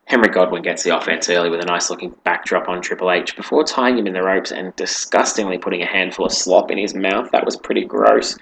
Henry 0.07 0.29
Godwinn 0.29 0.63
gets 0.63 0.85
the 0.85 0.97
offense 0.97 1.29
early 1.29 1.51
with 1.51 1.61
a 1.61 1.67
nice 1.67 1.91
looking 1.91 2.15
backdrop 2.23 2.69
on 2.69 2.81
Triple 2.81 3.11
H 3.11 3.35
before 3.35 3.65
tying 3.65 3.99
him 3.99 4.07
in 4.07 4.13
the 4.13 4.23
ropes 4.23 4.53
and 4.53 4.75
disgustingly 4.77 5.59
putting 5.59 5.83
a 5.83 5.87
handful 5.87 6.27
of 6.27 6.33
slop 6.33 6.71
in 6.71 6.79
his 6.79 6.95
mouth. 6.95 7.29
That 7.33 7.45
was 7.45 7.57
pretty 7.57 7.85
gross. 7.85 8.39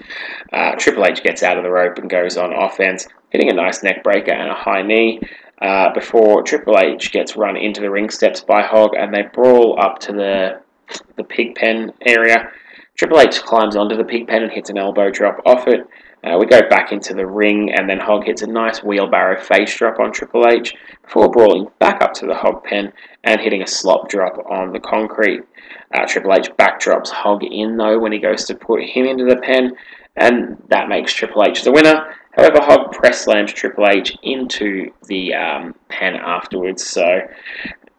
Uh, 0.52 0.72
Triple 0.76 1.06
H 1.06 1.22
gets 1.22 1.42
out 1.42 1.56
of 1.56 1.64
the 1.64 1.70
rope 1.70 1.96
and 1.96 2.10
goes 2.10 2.36
on 2.36 2.52
offense, 2.52 3.08
hitting 3.30 3.50
a 3.50 3.54
nice 3.54 3.82
neck 3.82 4.04
breaker 4.04 4.32
and 4.32 4.50
a 4.50 4.54
high 4.54 4.82
knee. 4.82 5.20
Uh, 5.62 5.90
before 5.94 6.42
Triple 6.42 6.78
H 6.78 7.10
gets 7.12 7.34
run 7.34 7.56
into 7.56 7.80
the 7.80 7.90
ring 7.90 8.10
steps 8.10 8.42
by 8.42 8.60
Hog 8.60 8.90
and 8.94 9.14
they 9.14 9.22
brawl 9.32 9.80
up 9.80 9.98
to 10.00 10.12
the 10.12 10.60
the 11.16 11.24
pig 11.24 11.54
pen 11.54 11.94
area. 12.04 12.50
Triple 12.94 13.20
H 13.20 13.40
climbs 13.40 13.74
onto 13.74 13.96
the 13.96 14.04
pig 14.04 14.28
pen 14.28 14.42
and 14.42 14.52
hits 14.52 14.68
an 14.68 14.76
elbow 14.76 15.10
drop 15.10 15.40
off 15.46 15.66
it. 15.66 15.80
Uh, 16.24 16.38
we 16.38 16.46
go 16.46 16.62
back 16.70 16.90
into 16.90 17.12
the 17.12 17.26
ring, 17.26 17.70
and 17.72 17.88
then 17.88 17.98
Hog 18.00 18.24
hits 18.24 18.42
a 18.42 18.46
nice 18.46 18.82
wheelbarrow 18.82 19.38
face 19.40 19.76
drop 19.76 20.00
on 20.00 20.10
Triple 20.12 20.46
H 20.48 20.74
before 21.02 21.30
brawling 21.30 21.68
back 21.78 22.02
up 22.02 22.14
to 22.14 22.26
the 22.26 22.34
Hog 22.34 22.64
pen 22.64 22.92
and 23.24 23.40
hitting 23.40 23.62
a 23.62 23.66
slop 23.66 24.08
drop 24.08 24.38
on 24.48 24.72
the 24.72 24.80
concrete. 24.80 25.42
Uh, 25.92 26.06
Triple 26.06 26.32
H 26.32 26.50
backdrops 26.58 27.10
Hog 27.10 27.44
in 27.44 27.76
though 27.76 27.98
when 27.98 28.12
he 28.12 28.18
goes 28.18 28.44
to 28.44 28.54
put 28.54 28.82
him 28.82 29.04
into 29.04 29.24
the 29.24 29.36
pen, 29.36 29.76
and 30.16 30.56
that 30.68 30.88
makes 30.88 31.12
Triple 31.12 31.44
H 31.44 31.62
the 31.62 31.72
winner. 31.72 32.14
However, 32.32 32.58
Hog 32.62 32.92
press 32.92 33.20
slams 33.20 33.52
Triple 33.52 33.86
H 33.86 34.16
into 34.22 34.92
the 35.06 35.34
um, 35.34 35.74
pen 35.88 36.16
afterwards, 36.16 36.84
so 36.84 37.20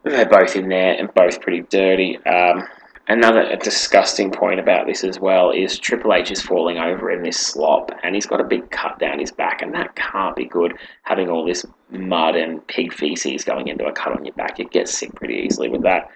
they're 0.04 0.26
both 0.26 0.56
in 0.56 0.68
there 0.68 0.94
and 0.94 1.14
both 1.14 1.42
pretty 1.42 1.62
dirty. 1.70 2.18
Um, 2.26 2.68
Another 3.08 3.56
disgusting 3.58 4.32
point 4.32 4.60
about 4.60 4.88
this 4.88 5.04
as 5.04 5.20
well 5.20 5.52
is 5.52 5.78
Triple 5.78 6.14
H 6.14 6.32
is 6.32 6.42
falling 6.42 6.80
over 6.80 7.12
in 7.12 7.22
this 7.22 7.38
slop 7.38 7.92
and 8.02 8.16
he's 8.16 8.26
got 8.26 8.42
a 8.42 8.44
big 8.44 8.72
cut 8.72 8.98
down 8.98 9.20
his 9.20 9.32
back, 9.32 9.62
and 9.62 9.74
that 9.76 9.96
can't 9.96 10.36
be 10.36 10.46
good 10.46 10.74
having 11.04 11.30
all 11.30 11.46
this 11.46 11.66
mud 11.92 12.36
and 12.36 12.66
pig 12.66 12.92
feces 12.92 13.44
going 13.44 13.68
into 13.68 13.86
a 13.86 13.92
cut 13.92 14.18
on 14.18 14.26
your 14.26 14.34
back. 14.34 14.58
You 14.58 14.68
get 14.68 14.90
sick 14.90 15.14
pretty 15.14 15.36
easily 15.36 15.70
with 15.70 15.84
that. 15.84 16.10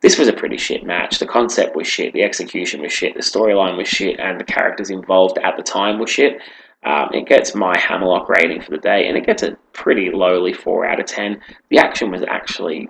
This 0.00 0.16
was 0.16 0.28
a 0.28 0.32
pretty 0.32 0.58
shit 0.58 0.84
match. 0.84 1.18
The 1.18 1.26
concept 1.26 1.74
was 1.74 1.88
shit, 1.88 2.12
the 2.12 2.22
execution 2.22 2.82
was 2.82 2.92
shit, 2.92 3.14
the 3.14 3.20
storyline 3.20 3.76
was 3.76 3.88
shit, 3.88 4.20
and 4.20 4.38
the 4.38 4.44
characters 4.44 4.90
involved 4.90 5.38
at 5.38 5.56
the 5.56 5.62
time 5.64 5.98
were 5.98 6.06
shit. 6.06 6.40
Um, 6.84 7.08
it 7.12 7.26
gets 7.26 7.56
my 7.56 7.76
Hammerlock 7.76 8.28
rating 8.28 8.62
for 8.62 8.70
the 8.70 8.78
day, 8.78 9.08
and 9.08 9.18
it 9.18 9.26
gets 9.26 9.42
a 9.42 9.56
pretty 9.72 10.12
lowly 10.12 10.52
4 10.52 10.86
out 10.86 11.00
of 11.00 11.06
10. 11.06 11.40
The 11.70 11.78
action 11.78 12.12
was 12.12 12.22
actually 12.22 12.88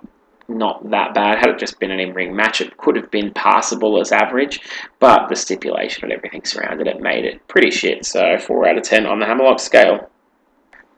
not 0.49 0.89
that 0.89 1.13
bad. 1.13 1.37
Had 1.39 1.49
it 1.49 1.59
just 1.59 1.79
been 1.79 1.91
an 1.91 1.99
in 1.99 2.13
ring 2.13 2.35
match, 2.35 2.61
it 2.61 2.77
could 2.77 2.95
have 2.95 3.11
been 3.11 3.31
passable 3.33 3.99
as 3.99 4.11
average, 4.11 4.59
but 4.99 5.29
the 5.29 5.35
stipulation 5.35 6.05
and 6.05 6.13
everything 6.13 6.43
surrounded 6.43 6.87
it 6.87 6.99
made 7.01 7.25
it 7.25 7.47
pretty 7.47 7.71
shit. 7.71 8.05
So, 8.05 8.37
4 8.37 8.67
out 8.67 8.77
of 8.77 8.83
10 8.83 9.05
on 9.05 9.19
the 9.19 9.25
Hammerlock 9.25 9.59
scale. 9.59 10.09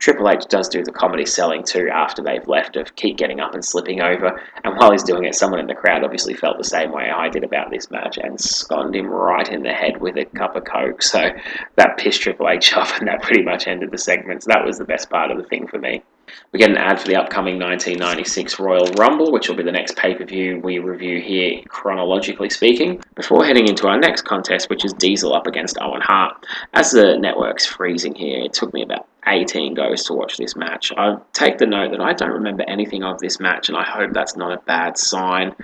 Triple 0.02 0.30
H 0.30 0.48
does 0.50 0.68
do 0.68 0.84
the 0.84 0.92
comedy 0.92 1.28
selling 1.28 1.64
too 1.64 1.88
after 1.94 2.24
they've 2.24 2.48
left 2.48 2.76
of 2.76 2.96
keep 2.96 3.18
getting 3.18 3.40
up 3.40 3.54
and 3.54 3.64
slipping 3.64 4.02
over. 4.02 4.42
And 4.64 4.76
while 4.76 4.92
he's 4.92 5.04
doing 5.04 5.26
it, 5.26 5.36
someone 5.36 5.60
in 5.60 5.68
the 5.68 5.76
crowd 5.76 6.04
obviously 6.04 6.34
felt 6.34 6.58
the 6.58 6.64
same 6.64 6.92
way 6.92 7.12
I 7.12 7.30
did 7.30 7.44
about 7.44 7.70
this 7.70 7.92
match 7.92 8.18
and 8.18 8.42
sconned 8.42 8.96
him 8.96 9.06
right 9.06 9.48
in 9.48 9.62
the 9.62 9.74
head 9.74 10.02
with 10.02 10.18
a 10.18 10.26
cup 10.26 10.56
of 10.56 10.66
Coke. 10.66 11.04
So 11.04 11.30
that 11.76 11.98
pissed 11.98 12.24
Triple 12.24 12.50
H 12.50 12.74
off 12.78 12.98
and 12.98 13.08
that 13.08 13.22
pretty 13.22 13.44
much 13.44 13.68
ended 13.68 13.92
the 13.92 14.00
segment. 14.00 14.42
So 14.42 14.48
that 14.48 14.66
was 14.66 14.80
the 14.80 14.86
best 14.86 15.08
part 15.12 15.30
of 15.30 15.38
the 15.38 15.44
thing 15.44 15.68
for 15.68 15.78
me. 15.78 16.02
We 16.52 16.60
get 16.60 16.70
an 16.70 16.78
ad 16.78 17.00
for 17.00 17.08
the 17.08 17.16
upcoming 17.16 17.60
1996 17.60 18.60
Royal 18.60 18.86
Rumble, 18.98 19.32
which 19.32 19.48
will 19.48 19.56
be 19.56 19.64
the 19.64 19.72
next 19.72 19.96
pay 19.96 20.16
per 20.16 20.26
view 20.26 20.60
we 20.64 20.80
review 20.80 21.22
here, 21.22 21.62
chronologically 21.68 22.50
speaking, 22.50 23.02
before 23.16 23.46
heading 23.46 23.68
into 23.68 23.88
our 23.88 24.00
next 24.00 24.24
contest, 24.24 24.70
which 24.70 24.84
is 24.84 24.94
Diesel 24.94 25.34
up 25.34 25.48
against 25.48 25.78
Owen 25.82 26.02
Hart. 26.02 26.46
As 26.74 26.92
the 26.92 27.18
network's 27.18 27.66
freezing 27.66 28.16
here, 28.16 28.40
it 28.40 28.54
took 28.54 28.74
me 28.74 28.82
about 28.84 29.08
18 29.28 29.74
goes 29.76 30.04
to 30.06 30.14
watch 30.14 30.38
this 30.38 30.56
match. 30.56 30.92
I 30.98 31.18
take 31.34 31.58
the 31.58 31.68
note 31.68 31.92
that 31.92 32.02
I 32.02 32.14
don't 32.14 32.32
remember 32.32 32.64
anything 32.68 33.04
of 33.04 33.20
this 33.20 33.40
match, 33.40 33.70
and 33.70 33.78
I 33.78 33.84
hope 33.84 34.14
that's 34.14 34.36
not 34.36 34.52
a 34.52 34.62
bad 34.66 34.98
sign. 34.98 35.56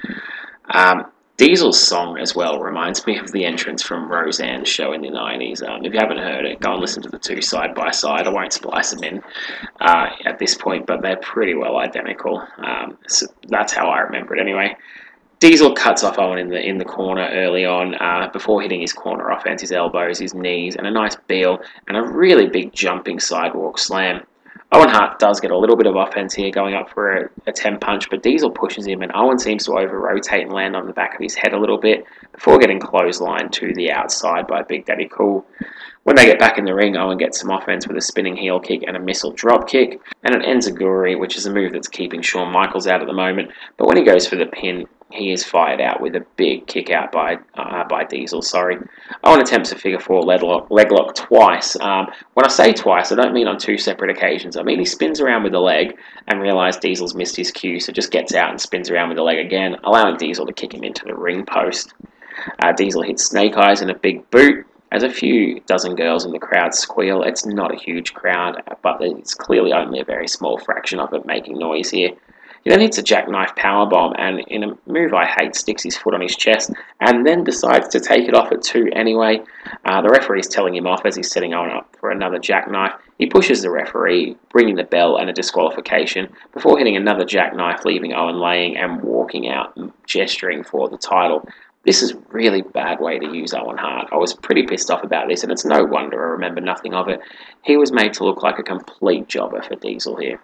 Um, 0.69 1.05
Diesel's 1.37 1.79
song 1.79 2.17
as 2.17 2.35
well 2.35 2.59
reminds 2.59 3.05
me 3.05 3.19
of 3.19 3.31
the 3.31 3.45
entrance 3.45 3.83
from 3.83 4.11
Roseanne's 4.11 4.67
show 4.67 4.93
in 4.93 5.01
the 5.01 5.09
90s. 5.09 5.61
Um, 5.61 5.85
if 5.85 5.93
you 5.93 5.99
haven't 5.99 6.17
heard 6.17 6.45
it, 6.45 6.59
go 6.59 6.71
and 6.71 6.81
listen 6.81 7.03
to 7.03 7.09
the 7.09 7.19
two 7.19 7.43
side 7.43 7.75
by 7.75 7.91
side. 7.91 8.25
I 8.25 8.31
won't 8.31 8.53
splice 8.53 8.89
them 8.89 9.03
in 9.03 9.23
uh, 9.79 10.07
at 10.25 10.39
this 10.39 10.55
point, 10.55 10.87
but 10.87 11.03
they're 11.03 11.17
pretty 11.17 11.53
well 11.53 11.77
identical. 11.77 12.43
Um, 12.57 12.97
so 13.07 13.27
that's 13.49 13.71
how 13.71 13.87
I 13.87 13.99
remember 13.99 14.35
it 14.35 14.41
anyway. 14.41 14.75
Diesel 15.39 15.75
cuts 15.75 16.03
off 16.03 16.17
Owen 16.17 16.39
in 16.39 16.49
the 16.49 16.59
in 16.59 16.79
the 16.79 16.85
corner 16.85 17.29
early 17.31 17.63
on 17.63 17.93
uh, 17.93 18.27
before 18.33 18.59
hitting 18.59 18.81
his 18.81 18.91
corner 18.91 19.29
offense, 19.29 19.61
his 19.61 19.71
elbows, 19.71 20.17
his 20.17 20.33
knees, 20.33 20.75
and 20.75 20.87
a 20.87 20.91
nice 20.91 21.15
beel 21.27 21.59
and 21.87 21.95
a 21.95 22.01
really 22.01 22.47
big 22.47 22.73
jumping 22.73 23.19
sidewalk 23.19 23.77
slam. 23.77 24.25
Owen 24.71 24.89
Hart 24.89 25.19
does 25.19 25.39
get 25.39 25.51
a 25.51 25.57
little 25.57 25.75
bit 25.75 25.87
of 25.87 25.95
offense 25.95 26.33
here 26.33 26.51
going 26.51 26.73
up 26.73 26.89
for 26.89 27.11
a, 27.11 27.29
a 27.47 27.51
10 27.51 27.79
punch, 27.79 28.09
but 28.09 28.23
Diesel 28.23 28.51
pushes 28.51 28.85
him, 28.85 29.01
and 29.01 29.11
Owen 29.15 29.39
seems 29.39 29.65
to 29.65 29.73
over 29.73 29.99
rotate 29.99 30.43
and 30.43 30.53
land 30.53 30.75
on 30.75 30.87
the 30.87 30.93
back 30.93 31.15
of 31.15 31.21
his 31.21 31.35
head 31.35 31.53
a 31.53 31.59
little 31.59 31.77
bit 31.77 32.05
before 32.33 32.59
getting 32.59 32.79
clotheslined 32.79 33.51
to 33.53 33.73
the 33.73 33.91
outside 33.91 34.47
by 34.47 34.61
Big 34.63 34.85
Daddy 34.85 35.07
Cool. 35.11 35.45
When 36.03 36.15
they 36.15 36.25
get 36.25 36.39
back 36.39 36.57
in 36.57 36.65
the 36.65 36.73
ring, 36.73 36.95
Owen 36.95 37.17
gets 37.17 37.39
some 37.39 37.51
offense 37.51 37.87
with 37.87 37.97
a 37.97 38.01
spinning 38.01 38.37
heel 38.37 38.59
kick 38.59 38.83
and 38.87 38.95
a 38.95 38.99
missile 38.99 39.31
drop 39.31 39.67
kick, 39.67 39.99
and 40.23 40.35
an 40.35 40.41
enziguri, 40.41 41.19
which 41.19 41.37
is 41.37 41.45
a 41.45 41.53
move 41.53 41.73
that's 41.73 41.87
keeping 41.87 42.21
Shawn 42.21 42.51
Michaels 42.51 42.87
out 42.87 43.01
at 43.01 43.07
the 43.07 43.13
moment. 43.13 43.51
But 43.77 43.87
when 43.87 43.97
he 43.97 44.03
goes 44.03 44.27
for 44.27 44.35
the 44.35 44.45
pin, 44.45 44.87
he 45.11 45.31
is 45.31 45.43
fired 45.43 45.79
out 45.79 46.01
with 46.01 46.15
a 46.15 46.25
big 46.35 46.67
kick 46.67 46.89
out 46.89 47.11
by 47.11 47.37
uh, 47.55 47.85
by 47.87 48.03
Diesel. 48.03 48.41
Sorry, 48.41 48.77
Owen 49.23 49.41
attempts 49.41 49.71
a 49.71 49.75
figure 49.75 49.99
four 49.99 50.21
leg 50.21 50.43
lock, 50.43 50.69
leg 50.69 50.91
lock 50.91 51.15
twice. 51.15 51.79
Um, 51.79 52.07
when 52.33 52.45
I 52.45 52.49
say 52.49 52.73
twice, 52.73 53.11
I 53.11 53.15
don't 53.15 53.33
mean 53.33 53.47
on 53.47 53.57
two 53.57 53.77
separate 53.77 54.11
occasions. 54.11 54.57
I 54.57 54.63
mean 54.63 54.79
he 54.79 54.85
spins 54.85 55.21
around 55.21 55.43
with 55.43 55.53
the 55.53 55.59
leg 55.59 55.97
and 56.27 56.41
realizes 56.41 56.81
Diesel's 56.81 57.15
missed 57.15 57.37
his 57.37 57.51
cue, 57.51 57.79
so 57.79 57.91
just 57.91 58.11
gets 58.11 58.33
out 58.33 58.49
and 58.49 58.59
spins 58.59 58.89
around 58.89 59.09
with 59.09 59.17
the 59.17 59.23
leg 59.23 59.37
again, 59.37 59.77
allowing 59.83 60.17
Diesel 60.17 60.45
to 60.45 60.53
kick 60.53 60.73
him 60.73 60.83
into 60.83 61.05
the 61.05 61.15
ring 61.15 61.45
post. 61.45 61.93
Uh, 62.59 62.73
Diesel 62.73 63.01
hits 63.01 63.25
Snake 63.25 63.55
Eyes 63.55 63.81
in 63.81 63.89
a 63.89 63.97
big 63.97 64.29
boot. 64.29 64.65
As 64.89 65.03
a 65.03 65.09
few 65.09 65.59
dozen 65.67 65.95
girls 65.95 66.23
in 66.23 66.31
the 66.31 66.39
crowd 66.39 66.73
squeal, 66.73 67.21
it's 67.21 67.45
not 67.45 67.73
a 67.73 67.77
huge 67.77 68.13
crowd, 68.13 68.61
but 68.81 69.01
it's 69.01 69.33
clearly 69.33 69.73
only 69.73 69.99
a 69.99 70.05
very 70.05 70.29
small 70.29 70.57
fraction 70.57 70.99
of 70.99 71.13
it 71.13 71.25
making 71.25 71.57
noise 71.57 71.89
here. 71.89 72.11
He 72.67 72.71
then 72.71 72.81
hits 72.81 72.97
a 72.97 73.01
jackknife 73.01 73.55
powerbomb 73.55 74.15
and, 74.17 74.41
in 74.49 74.65
a 74.65 74.77
move 74.87 75.13
I 75.13 75.25
hate, 75.25 75.55
sticks 75.55 75.83
his 75.83 75.95
foot 75.95 76.13
on 76.13 76.19
his 76.19 76.35
chest 76.35 76.73
and 76.99 77.25
then 77.25 77.45
decides 77.45 77.87
to 77.87 78.01
take 78.01 78.27
it 78.27 78.33
off 78.33 78.51
at 78.51 78.61
two 78.61 78.89
anyway. 78.91 79.39
Uh, 79.85 80.01
the 80.01 80.09
referee 80.09 80.41
is 80.41 80.49
telling 80.49 80.75
him 80.75 80.85
off 80.85 81.05
as 81.05 81.15
he's 81.15 81.31
setting 81.31 81.53
Owen 81.53 81.71
up 81.71 81.95
for 81.97 82.11
another 82.11 82.39
jackknife. 82.39 82.91
He 83.19 83.27
pushes 83.27 83.61
the 83.61 83.71
referee, 83.71 84.35
bringing 84.49 84.75
the 84.75 84.83
bell 84.83 85.15
and 85.15 85.29
a 85.29 85.33
disqualification 85.33 86.27
before 86.51 86.77
hitting 86.77 86.97
another 86.97 87.23
jackknife, 87.23 87.85
leaving 87.85 88.11
Owen 88.11 88.41
laying 88.41 88.75
and 88.75 89.01
walking 89.01 89.47
out, 89.47 89.73
gesturing 90.05 90.61
for 90.61 90.89
the 90.89 90.97
title. 90.97 91.47
This 91.85 92.01
is 92.01 92.11
a 92.11 92.17
really 92.31 92.63
bad 92.63 92.99
way 92.99 93.17
to 93.17 93.33
use 93.33 93.53
Owen 93.53 93.77
Hart. 93.77 94.09
I 94.11 94.17
was 94.17 94.33
pretty 94.33 94.63
pissed 94.63 94.91
off 94.91 95.05
about 95.05 95.29
this, 95.29 95.43
and 95.43 95.53
it's 95.53 95.63
no 95.63 95.85
wonder 95.85 96.21
I 96.21 96.31
remember 96.31 96.59
nothing 96.59 96.93
of 96.93 97.07
it. 97.07 97.21
He 97.63 97.77
was 97.77 97.93
made 97.93 98.11
to 98.15 98.25
look 98.25 98.43
like 98.43 98.59
a 98.59 98.63
complete 98.63 99.29
jobber 99.29 99.61
for 99.61 99.75
Diesel 99.75 100.17
here. 100.17 100.41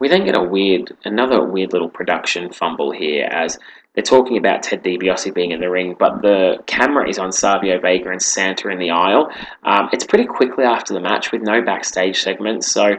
We 0.00 0.08
then 0.08 0.24
get 0.24 0.36
a 0.36 0.42
weird, 0.42 0.96
another 1.04 1.44
weird 1.44 1.72
little 1.72 1.90
production 1.90 2.52
fumble 2.52 2.90
here 2.90 3.26
as 3.26 3.58
they're 3.94 4.02
talking 4.02 4.36
about 4.36 4.62
Ted 4.62 4.82
DiBiase 4.84 5.34
being 5.34 5.50
in 5.50 5.60
the 5.60 5.68
ring, 5.68 5.96
but 5.98 6.22
the 6.22 6.62
camera 6.66 7.08
is 7.08 7.18
on 7.18 7.32
Savio 7.32 7.78
Vega 7.80 8.10
and 8.10 8.22
Santa 8.22 8.68
in 8.68 8.78
the 8.78 8.90
aisle. 8.90 9.30
Um, 9.64 9.88
it's 9.92 10.04
pretty 10.04 10.26
quickly 10.26 10.64
after 10.64 10.94
the 10.94 11.00
match 11.00 11.32
with 11.32 11.42
no 11.42 11.60
backstage 11.60 12.20
segments, 12.22 12.70
so 12.70 12.92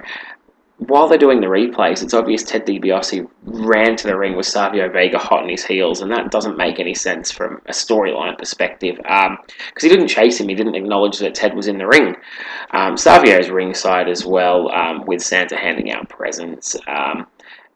while 0.87 1.07
they're 1.07 1.17
doing 1.17 1.41
the 1.41 1.47
replays, 1.47 2.01
it's 2.01 2.15
obvious 2.15 2.41
Ted 2.41 2.65
DiBiase 2.65 3.27
ran 3.43 3.95
to 3.97 4.07
the 4.07 4.17
ring 4.17 4.35
with 4.35 4.47
Savio 4.47 4.89
Vega 4.89 5.19
hot 5.19 5.43
on 5.43 5.49
his 5.49 5.63
heels, 5.63 6.01
and 6.01 6.11
that 6.11 6.31
doesn't 6.31 6.57
make 6.57 6.79
any 6.79 6.95
sense 6.95 7.31
from 7.31 7.61
a 7.67 7.71
storyline 7.71 8.35
perspective. 8.35 8.95
Because 8.97 9.27
um, 9.27 9.37
he 9.79 9.89
didn't 9.89 10.07
chase 10.07 10.39
him, 10.39 10.49
he 10.49 10.55
didn't 10.55 10.73
acknowledge 10.73 11.19
that 11.19 11.35
Ted 11.35 11.53
was 11.53 11.67
in 11.67 11.77
the 11.77 11.85
ring. 11.85 12.15
Um, 12.71 12.97
Savio's 12.97 13.51
ringside 13.51 14.09
as 14.09 14.25
well, 14.25 14.71
um, 14.71 15.05
with 15.05 15.21
Santa 15.21 15.55
handing 15.55 15.91
out 15.91 16.09
presents. 16.09 16.75
Um, 16.87 17.27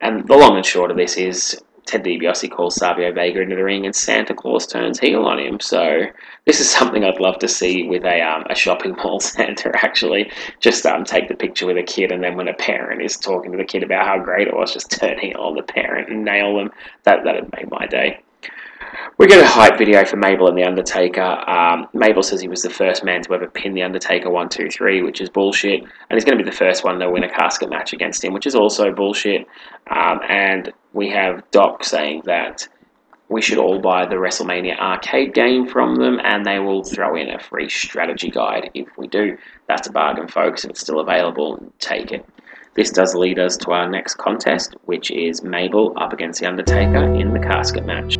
and 0.01 0.27
the 0.27 0.35
long 0.35 0.55
and 0.55 0.65
short 0.65 0.89
of 0.89 0.97
this 0.97 1.15
is 1.15 1.61
Ted 1.85 2.03
DiBiase 2.03 2.49
calls 2.51 2.75
Savio 2.75 3.11
Vega 3.11 3.41
into 3.41 3.55
the 3.55 3.63
ring, 3.63 3.85
and 3.85 3.95
Santa 3.95 4.33
Claus 4.33 4.65
turns 4.65 4.99
heel 4.99 5.25
on 5.25 5.39
him. 5.39 5.59
So 5.59 6.05
this 6.45 6.59
is 6.59 6.69
something 6.77 7.03
I'd 7.03 7.19
love 7.19 7.39
to 7.39 7.47
see 7.47 7.87
with 7.87 8.03
a 8.03 8.21
um, 8.21 8.43
a 8.49 8.55
shopping 8.55 8.95
mall 8.95 9.19
Santa. 9.21 9.71
Actually, 9.83 10.31
just 10.59 10.85
um, 10.85 11.03
take 11.03 11.27
the 11.27 11.35
picture 11.35 11.65
with 11.65 11.77
a 11.77 11.83
kid, 11.83 12.11
and 12.11 12.23
then 12.23 12.35
when 12.35 12.47
a 12.47 12.53
parent 12.53 13.01
is 13.01 13.17
talking 13.17 13.51
to 13.51 13.57
the 13.57 13.63
kid 13.63 13.83
about 13.83 14.05
how 14.05 14.17
great 14.17 14.47
it 14.47 14.55
was, 14.55 14.73
just 14.73 14.91
turn 14.91 15.17
heel 15.19 15.39
on 15.39 15.55
the 15.55 15.63
parent 15.63 16.09
and 16.09 16.25
nail 16.25 16.57
them. 16.57 16.71
That 17.03 17.23
that'd 17.23 17.51
make 17.53 17.69
my 17.69 17.85
day. 17.85 18.19
We 19.17 19.27
get 19.27 19.41
a 19.41 19.47
hype 19.47 19.77
video 19.77 20.03
for 20.05 20.17
Mabel 20.17 20.47
and 20.47 20.57
The 20.57 20.63
Undertaker. 20.63 21.21
Um, 21.21 21.87
Mabel 21.93 22.23
says 22.23 22.41
he 22.41 22.47
was 22.47 22.61
the 22.61 22.69
first 22.69 23.03
man 23.03 23.21
to 23.23 23.33
ever 23.33 23.47
pin 23.47 23.73
The 23.73 23.83
Undertaker 23.83 24.29
1 24.29 24.49
2 24.49 24.69
3, 24.69 25.03
which 25.03 25.21
is 25.21 25.29
bullshit. 25.29 25.81
And 25.81 26.17
he's 26.17 26.25
going 26.25 26.37
to 26.37 26.43
be 26.43 26.49
the 26.49 26.55
first 26.55 26.83
one 26.83 26.99
to 26.99 27.09
win 27.09 27.23
a 27.23 27.29
casket 27.29 27.69
match 27.69 27.93
against 27.93 28.23
him, 28.23 28.33
which 28.33 28.45
is 28.45 28.55
also 28.55 28.91
bullshit. 28.91 29.47
Um, 29.89 30.19
and 30.27 30.73
we 30.93 31.09
have 31.09 31.43
Doc 31.51 31.83
saying 31.83 32.23
that 32.25 32.67
we 33.29 33.41
should 33.41 33.57
all 33.57 33.79
buy 33.79 34.05
the 34.05 34.15
WrestleMania 34.15 34.77
arcade 34.77 35.33
game 35.33 35.67
from 35.67 35.95
them, 35.95 36.19
and 36.23 36.45
they 36.45 36.59
will 36.59 36.83
throw 36.83 37.15
in 37.15 37.29
a 37.29 37.39
free 37.39 37.69
strategy 37.69 38.29
guide 38.29 38.69
if 38.73 38.87
we 38.97 39.07
do. 39.07 39.37
That's 39.67 39.87
a 39.87 39.91
bargain, 39.91 40.27
folks. 40.27 40.63
If 40.63 40.71
it's 40.71 40.81
still 40.81 40.99
available, 40.99 41.73
take 41.79 42.11
it. 42.11 42.25
This 42.75 42.91
does 42.91 43.15
lead 43.15 43.39
us 43.39 43.55
to 43.57 43.71
our 43.71 43.89
next 43.89 44.15
contest, 44.15 44.75
which 44.83 45.09
is 45.09 45.41
Mabel 45.41 45.93
up 45.95 46.11
against 46.11 46.41
The 46.41 46.47
Undertaker 46.47 47.05
in 47.15 47.33
the 47.33 47.39
casket 47.39 47.85
match. 47.85 48.14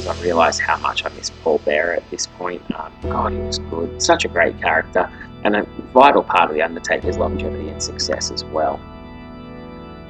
Entrances, 0.00 0.20
I 0.20 0.24
realised 0.24 0.60
how 0.60 0.76
much 0.78 1.04
I 1.04 1.08
miss 1.10 1.30
Paul 1.42 1.58
Bearer 1.58 1.94
at 1.94 2.08
this 2.10 2.26
point. 2.26 2.62
Um, 2.74 2.92
God, 3.02 3.32
he 3.32 3.38
was 3.38 3.58
good. 3.58 4.02
Such 4.02 4.24
a 4.24 4.28
great 4.28 4.60
character, 4.60 5.10
and 5.44 5.56
a 5.56 5.62
vital 5.92 6.22
part 6.22 6.50
of 6.50 6.56
The 6.56 6.62
Undertaker's 6.62 7.18
longevity 7.18 7.68
and 7.68 7.82
success 7.82 8.30
as 8.30 8.44
well. 8.44 8.80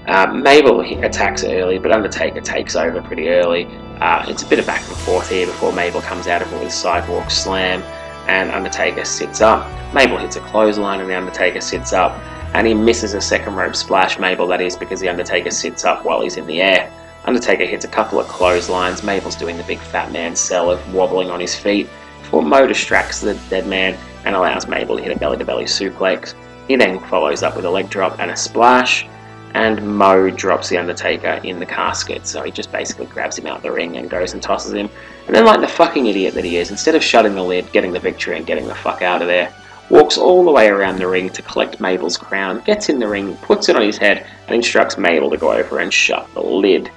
Um, 0.08 0.42
Mabel 0.42 0.80
attacks 0.80 1.44
early, 1.44 1.78
but 1.78 1.92
Undertaker 1.92 2.40
takes 2.40 2.74
over 2.74 3.02
pretty 3.02 3.28
early. 3.28 3.66
Uh, 4.00 4.24
it's 4.28 4.42
a 4.42 4.46
bit 4.46 4.58
of 4.58 4.66
back 4.66 4.80
and 4.88 4.96
forth 4.98 5.28
here 5.30 5.46
before 5.46 5.72
Mabel 5.72 6.00
comes 6.00 6.26
out 6.26 6.42
of 6.42 6.52
it 6.52 6.58
with 6.58 6.68
a 6.68 6.70
sidewalk 6.70 7.30
slam, 7.30 7.82
and 8.26 8.50
Undertaker 8.50 9.04
sits 9.04 9.40
up. 9.40 9.68
Mabel 9.94 10.16
hits 10.16 10.36
a 10.36 10.40
clothesline, 10.40 11.00
and 11.00 11.08
the 11.08 11.16
Undertaker 11.16 11.60
sits 11.60 11.92
up, 11.92 12.12
and 12.54 12.66
he 12.66 12.74
misses 12.74 13.14
a 13.14 13.20
second 13.20 13.54
rope 13.54 13.76
splash. 13.76 14.18
Mabel, 14.18 14.46
that 14.48 14.60
is, 14.60 14.74
because 14.74 15.00
the 15.00 15.08
Undertaker 15.08 15.50
sits 15.50 15.84
up 15.84 16.04
while 16.04 16.22
he's 16.22 16.36
in 16.36 16.46
the 16.46 16.60
air. 16.60 16.90
Undertaker 17.30 17.64
hits 17.64 17.84
a 17.84 17.88
couple 17.88 18.18
of 18.18 18.26
clotheslines. 18.26 19.04
Mabel's 19.04 19.36
doing 19.36 19.56
the 19.56 19.62
big 19.62 19.78
fat 19.78 20.10
man 20.10 20.34
sell 20.34 20.68
of 20.68 20.92
wobbling 20.92 21.30
on 21.30 21.38
his 21.38 21.54
feet 21.54 21.88
before 22.22 22.42
Mo 22.42 22.66
distracts 22.66 23.20
the 23.20 23.34
dead 23.48 23.68
man 23.68 23.96
and 24.24 24.34
allows 24.34 24.66
Mabel 24.66 24.96
to 24.96 25.02
hit 25.04 25.16
a 25.16 25.18
belly 25.20 25.38
to 25.38 25.44
belly 25.44 25.66
suplex. 25.66 26.34
He 26.66 26.74
then 26.74 26.98
follows 26.98 27.44
up 27.44 27.54
with 27.54 27.64
a 27.66 27.70
leg 27.70 27.88
drop 27.88 28.18
and 28.18 28.32
a 28.32 28.36
splash 28.36 29.06
and 29.54 29.96
Mo 29.96 30.28
drops 30.30 30.68
the 30.68 30.78
Undertaker 30.78 31.40
in 31.44 31.60
the 31.60 31.66
casket. 31.66 32.26
So 32.26 32.42
he 32.42 32.50
just 32.50 32.72
basically 32.72 33.06
grabs 33.06 33.38
him 33.38 33.46
out 33.46 33.62
the 33.62 33.70
ring 33.70 33.96
and 33.96 34.10
goes 34.10 34.32
and 34.32 34.42
tosses 34.42 34.72
him. 34.72 34.90
And 35.28 35.36
then, 35.36 35.44
like 35.44 35.60
the 35.60 35.68
fucking 35.68 36.06
idiot 36.06 36.34
that 36.34 36.44
he 36.44 36.56
is, 36.56 36.72
instead 36.72 36.96
of 36.96 37.04
shutting 37.04 37.36
the 37.36 37.44
lid, 37.44 37.70
getting 37.70 37.92
the 37.92 38.00
victory, 38.00 38.36
and 38.36 38.44
getting 38.44 38.66
the 38.66 38.74
fuck 38.74 39.02
out 39.02 39.22
of 39.22 39.28
there, 39.28 39.54
walks 39.88 40.18
all 40.18 40.44
the 40.44 40.50
way 40.50 40.66
around 40.66 40.98
the 40.98 41.06
ring 41.06 41.30
to 41.30 41.42
collect 41.42 41.78
Mabel's 41.78 42.16
crown, 42.16 42.60
gets 42.62 42.88
in 42.88 42.98
the 42.98 43.06
ring, 43.06 43.36
puts 43.36 43.68
it 43.68 43.76
on 43.76 43.82
his 43.82 43.98
head, 43.98 44.26
and 44.48 44.56
instructs 44.56 44.98
Mabel 44.98 45.30
to 45.30 45.36
go 45.36 45.52
over 45.52 45.78
and 45.78 45.94
shut 45.94 46.28
the 46.34 46.42
lid. 46.42 46.90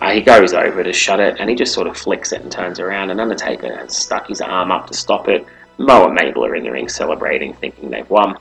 Uh, 0.00 0.10
he 0.10 0.20
goes 0.20 0.52
over 0.52 0.82
to 0.82 0.92
shut 0.92 1.20
it, 1.20 1.36
and 1.38 1.48
he 1.48 1.56
just 1.56 1.72
sort 1.72 1.86
of 1.86 1.96
flicks 1.96 2.32
it 2.32 2.42
and 2.42 2.50
turns 2.50 2.80
around, 2.80 3.10
and 3.10 3.20
Undertaker 3.20 3.74
has 3.76 3.96
stuck 3.96 4.28
his 4.28 4.40
arm 4.40 4.70
up 4.70 4.86
to 4.88 4.94
stop 4.94 5.28
it. 5.28 5.46
Mo 5.78 6.06
and 6.06 6.14
Mabel 6.14 6.44
are 6.44 6.54
in 6.54 6.64
the 6.64 6.70
ring 6.70 6.88
celebrating, 6.88 7.54
thinking 7.54 7.90
they've 7.90 8.08
won. 8.10 8.36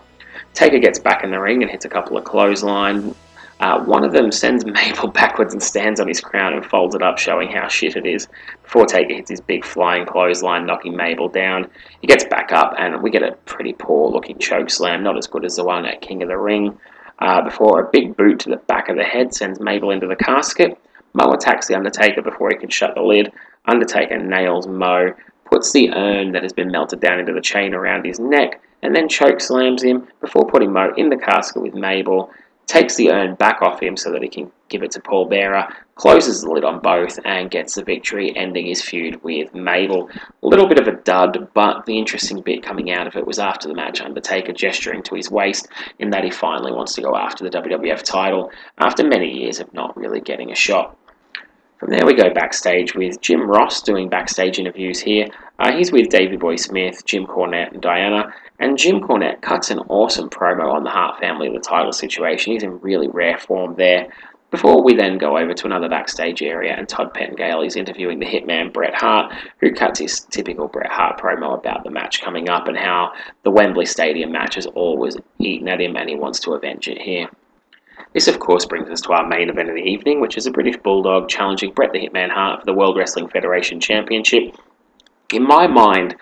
Taker 0.54 0.80
gets 0.80 1.00
back 1.00 1.24
in 1.24 1.32
the 1.32 1.40
ring 1.40 1.62
and 1.62 1.72
hits 1.72 1.86
a 1.86 1.90
couple 1.90 2.18
of 2.18 2.24
clothesline 2.24 3.16
uh, 3.64 3.82
one 3.86 4.04
of 4.04 4.12
them 4.12 4.30
sends 4.30 4.66
Mabel 4.66 5.08
backwards 5.08 5.54
and 5.54 5.64
stands 5.64 6.02
on 6.02 6.08
his 6.08 6.20
crown 6.20 6.54
and 6.54 6.66
folds 6.66 6.96
it 6.96 7.02
up, 7.02 7.18
showing 7.18 7.50
how 7.50 7.68
shit 7.70 7.96
it 7.96 8.06
is. 8.06 8.28
Before 8.64 8.86
Taker 8.86 9.14
hits 9.14 9.30
his 9.30 9.40
big 9.40 9.64
flying 9.64 10.06
clothesline, 10.06 10.66
knocking 10.66 10.96
Mabel 10.96 11.30
down, 11.30 11.70
he 12.02 12.08
gets 12.08 12.26
back 12.26 12.52
up, 12.52 12.74
and 12.78 13.02
we 13.02 13.10
get 13.10 13.24
a 13.24 13.38
pretty 13.46 13.72
poor 13.74 14.10
looking 14.10 14.38
choke 14.38 14.70
slam, 14.70 15.02
not 15.02 15.18
as 15.18 15.28
good 15.28 15.46
as 15.46 15.56
the 15.56 15.64
one 15.64 15.86
at 15.86 16.02
King 16.02 16.22
of 16.22 16.28
the 16.28 16.38
Ring. 16.38 16.78
Uh, 17.20 17.42
before 17.42 17.80
a 17.80 17.90
big 17.90 18.18
boot 18.18 18.40
to 18.40 18.50
the 18.50 18.58
back 18.58 18.90
of 18.90 18.98
the 18.98 19.04
head 19.04 19.34
sends 19.34 19.62
Mabel 19.62 19.92
into 19.92 20.08
the 20.08 20.16
casket. 20.16 20.78
Mo 21.14 21.32
attacks 21.32 21.68
the 21.68 21.76
Undertaker 21.76 22.22
before 22.22 22.50
he 22.50 22.56
can 22.56 22.70
shut 22.70 22.96
the 22.96 23.02
lid. 23.02 23.32
Undertaker 23.66 24.18
nails 24.18 24.68
Mo, 24.68 25.14
puts 25.46 25.72
the 25.72 25.92
urn 25.92 26.32
that 26.32 26.44
has 26.44 26.54
been 26.54 26.72
melted 26.72 27.00
down 27.00 27.20
into 27.20 27.34
the 27.34 27.42
chain 27.42 27.74
around 27.74 28.06
his 28.06 28.20
neck, 28.20 28.62
and 28.82 28.96
then 28.96 29.08
choke 29.08 29.40
slams 29.40 29.84
him 29.84 30.08
before 30.22 30.46
putting 30.48 30.74
Mo 30.74 30.94
in 30.98 31.10
the 31.10 31.18
casket 31.18 31.62
with 31.62 31.74
Mabel 31.74 32.32
takes 32.66 32.96
the 32.96 33.12
urn 33.12 33.36
back 33.36 33.62
off 33.62 33.82
him 33.82 33.98
so 33.98 34.12
that 34.12 34.24
he 34.24 34.30
can 34.30 34.52
give 34.70 34.84
it 34.84 34.92
to 34.92 35.02
Paul 35.02 35.26
Bearer, 35.26 35.68
closes 35.96 36.42
the 36.42 36.50
lid 36.50 36.64
on 36.64 36.80
both, 36.80 37.20
and 37.26 37.52
gets 37.52 37.76
the 37.76 37.84
victory, 37.84 38.36
ending 38.36 38.66
his 38.66 38.82
feud 38.82 39.22
with 39.24 39.54
Mabel. 39.54 40.10
A 40.42 40.48
little 40.48 40.68
bit 40.68 40.80
of 40.80 40.88
a 40.88 40.98
dud, 41.04 41.50
but 41.54 41.86
the 41.86 41.98
interesting 41.98 42.42
bit 42.42 42.64
coming 42.64 42.92
out 42.92 43.06
of 43.06 43.16
it 43.16 43.28
was 43.28 43.38
after 43.38 43.68
the 43.68 43.76
match, 43.76 44.02
Undertaker 44.02 44.54
gesturing 44.54 45.04
to 45.04 45.16
his 45.16 45.30
waist 45.30 45.68
in 46.00 46.10
that 46.12 46.24
he 46.24 46.32
finally 46.32 46.72
wants 46.72 46.96
to 46.96 47.02
go 47.02 47.16
after 47.16 47.44
the 47.44 47.56
WWF 47.56 48.02
title 48.02 48.52
after 48.80 49.08
many 49.08 49.30
years 49.30 49.60
of 49.60 49.72
not 49.74 49.96
really 49.96 50.22
getting 50.22 50.52
a 50.52 50.56
shot. 50.56 50.98
From 51.84 51.92
there, 51.92 52.06
we 52.06 52.14
go 52.14 52.34
backstage 52.34 52.96
with 52.96 53.20
Jim 53.20 53.46
Ross 53.46 53.82
doing 53.82 54.08
backstage 54.08 54.58
interviews 54.58 55.02
here. 55.02 55.28
Uh, 55.60 55.74
he's 55.74 55.92
with 55.92 56.08
Davey 56.08 56.38
Boy 56.38 56.56
Smith, 56.56 57.04
Jim 57.04 57.26
Cornette, 57.26 57.74
and 57.74 57.82
Diana, 57.82 58.34
and 58.60 58.78
Jim 58.78 59.02
Cornette 59.02 59.42
cuts 59.42 59.70
an 59.70 59.80
awesome 59.90 60.30
promo 60.30 60.74
on 60.74 60.86
the 60.86 60.90
Hart 60.90 61.20
family 61.20 61.50
the 61.50 61.60
title 61.60 61.92
situation. 61.92 62.54
He's 62.54 62.64
in 62.64 62.80
really 62.80 63.10
rare 63.10 63.38
form 63.38 63.76
there. 63.76 64.08
Before 64.50 64.82
we 64.82 64.96
then 64.96 65.18
go 65.18 65.38
over 65.38 65.54
to 65.54 65.66
another 65.66 65.90
backstage 65.90 66.42
area, 66.42 66.74
and 66.74 66.88
Todd 66.88 67.14
Pettengill 67.14 67.64
is 67.64 67.76
interviewing 67.76 68.20
the 68.20 68.28
hitman 68.28 68.72
Bret 68.72 68.96
Hart, 68.96 69.34
who 69.60 69.74
cuts 69.74 70.00
his 70.00 70.22
typical 70.22 70.70
Bret 70.70 70.90
Hart 70.90 71.20
promo 71.20 71.60
about 71.60 71.84
the 71.84 71.92
match 71.92 72.22
coming 72.22 72.48
up 72.48 72.70
and 72.70 72.78
how 72.78 73.12
the 73.44 73.52
Wembley 73.52 73.88
Stadium 73.88 74.32
match 74.32 74.56
has 74.56 74.68
always 74.68 75.18
eaten 75.38 75.68
at 75.68 75.82
him 75.82 75.98
and 75.98 76.08
he 76.08 76.16
wants 76.16 76.40
to 76.40 76.54
avenge 76.54 76.88
it 76.88 77.02
here. 77.02 77.28
This, 78.14 78.28
of 78.28 78.40
course, 78.40 78.66
brings 78.66 78.90
us 78.90 79.02
to 79.02 79.14
our 79.14 79.28
main 79.28 79.50
event 79.50 79.70
of 79.70 79.76
the 79.76 79.82
evening, 79.82 80.22
which 80.22 80.38
is 80.38 80.46
a 80.46 80.52
British 80.52 80.78
Bulldog 80.78 81.30
challenging 81.30 81.74
Bret 81.74 81.92
the 81.92 82.00
Hitman 82.00 82.30
Hart 82.30 82.62
for 82.62 82.66
the 82.66 82.74
World 82.74 82.98
Wrestling 82.98 83.28
Federation 83.28 83.80
Championship 83.80 84.56
in 85.34 85.44
my 85.44 85.68
mind, 85.68 86.16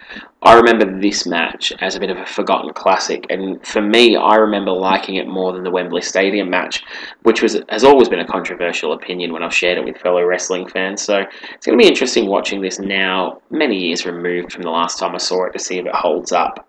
I 0.43 0.53
remember 0.55 0.99
this 0.99 1.27
match 1.27 1.71
as 1.79 1.95
a 1.95 1.99
bit 1.99 2.09
of 2.09 2.17
a 2.17 2.25
forgotten 2.25 2.73
classic, 2.73 3.27
and 3.29 3.65
for 3.65 3.81
me, 3.81 4.15
I 4.15 4.35
remember 4.35 4.71
liking 4.71 5.15
it 5.15 5.27
more 5.27 5.53
than 5.53 5.63
the 5.63 5.69
Wembley 5.69 6.01
Stadium 6.01 6.49
match, 6.49 6.83
which 7.23 7.41
was 7.41 7.59
has 7.69 7.83
always 7.83 8.09
been 8.09 8.19
a 8.19 8.27
controversial 8.27 8.93
opinion 8.93 9.33
when 9.33 9.43
I've 9.43 9.53
shared 9.53 9.77
it 9.77 9.85
with 9.85 9.97
fellow 9.97 10.23
wrestling 10.23 10.67
fans. 10.67 11.01
So 11.01 11.23
it's 11.53 11.65
going 11.65 11.77
to 11.77 11.83
be 11.83 11.87
interesting 11.87 12.27
watching 12.27 12.61
this 12.61 12.79
now, 12.79 13.41
many 13.49 13.77
years 13.77 14.05
removed 14.05 14.51
from 14.51 14.63
the 14.63 14.71
last 14.71 14.97
time 14.97 15.13
I 15.13 15.19
saw 15.19 15.45
it, 15.45 15.53
to 15.53 15.59
see 15.59 15.77
if 15.77 15.85
it 15.85 15.95
holds 15.95 16.31
up. 16.31 16.67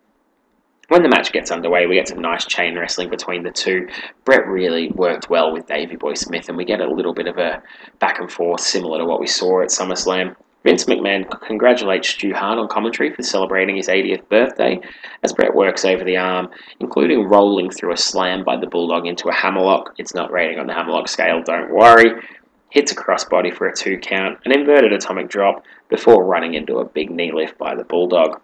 When 0.93 1.03
the 1.03 1.09
match 1.09 1.33
gets 1.33 1.51
underway, 1.51 1.87
we 1.87 1.95
get 1.95 2.09
some 2.09 2.21
nice 2.21 2.45
chain 2.45 2.79
wrestling 2.79 3.09
between 3.09 3.45
the 3.45 3.51
two. 3.51 3.89
Bret 4.27 4.47
really 4.47 4.91
worked 4.91 5.31
well 5.31 5.51
with 5.51 5.67
Davey 5.67 5.97
Boy 5.97 6.13
Smith, 6.13 6.51
and 6.51 6.59
we 6.59 6.67
get 6.67 6.83
a 6.83 6.93
little 6.93 7.15
bit 7.15 7.27
of 7.27 7.39
a 7.39 7.63
back 7.99 8.21
and 8.21 8.31
forth 8.31 8.61
similar 8.61 8.99
to 8.99 9.07
what 9.07 9.19
we 9.19 9.27
saw 9.27 9.63
at 9.63 9.71
SummerSlam. 9.71 10.37
Vince 10.65 10.85
McMahon 10.85 11.25
congratulates 11.47 12.11
Stu 12.11 12.35
Hart 12.35 12.59
on 12.59 12.69
commentary 12.69 13.11
for 13.11 13.23
celebrating 13.23 13.77
his 13.77 13.89
80th 13.89 14.29
birthday 14.29 14.81
as 15.23 15.33
Bret 15.33 15.55
works 15.55 15.87
over 15.87 16.05
the 16.05 16.19
arm, 16.19 16.51
including 16.79 17.27
rolling 17.27 17.71
through 17.71 17.95
a 17.95 17.97
slam 17.97 18.45
by 18.45 18.59
the 18.59 18.67
Bulldog 18.67 19.07
into 19.07 19.31
a 19.31 19.35
hammerlock. 19.35 19.95
It's 19.97 20.15
not 20.15 20.31
rating 20.31 20.59
on 20.59 20.67
the 20.67 20.75
hammerlock 20.75 21.09
scale, 21.09 21.43
don't 21.43 21.73
worry. 21.73 22.21
Hits 22.69 22.93
a 22.93 22.97
crossbody 22.97 23.51
for 23.51 23.67
a 23.67 23.75
two 23.75 23.97
count, 23.97 24.41
an 24.45 24.53
inverted 24.53 24.93
atomic 24.93 25.31
drop 25.31 25.65
before 25.89 26.27
running 26.27 26.53
into 26.53 26.81
a 26.81 26.85
big 26.85 27.09
knee 27.09 27.33
lift 27.33 27.57
by 27.57 27.75
the 27.75 27.85
Bulldog. 27.85 28.43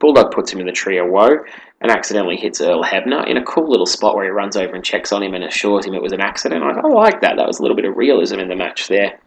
Bulldog 0.00 0.32
puts 0.32 0.52
him 0.52 0.58
in 0.60 0.66
the 0.66 0.72
tree 0.72 0.98
of 0.98 1.08
woe 1.08 1.38
and 1.80 1.90
accidentally 1.90 2.36
hits 2.36 2.60
Earl 2.60 2.82
Hebner 2.82 3.26
in 3.28 3.36
a 3.36 3.44
cool 3.44 3.70
little 3.70 3.86
spot 3.86 4.16
where 4.16 4.24
he 4.24 4.30
runs 4.30 4.56
over 4.56 4.74
and 4.74 4.84
checks 4.84 5.12
on 5.12 5.22
him 5.22 5.34
and 5.34 5.44
assures 5.44 5.86
him 5.86 5.94
it 5.94 6.02
was 6.02 6.12
an 6.12 6.20
accident. 6.20 6.64
I, 6.64 6.70
I 6.70 6.88
like 6.88 7.20
that. 7.20 7.36
That 7.36 7.46
was 7.46 7.58
a 7.58 7.62
little 7.62 7.76
bit 7.76 7.84
of 7.84 7.96
realism 7.96 8.40
in 8.40 8.48
the 8.48 8.56
match 8.56 8.88
there. 8.88 9.18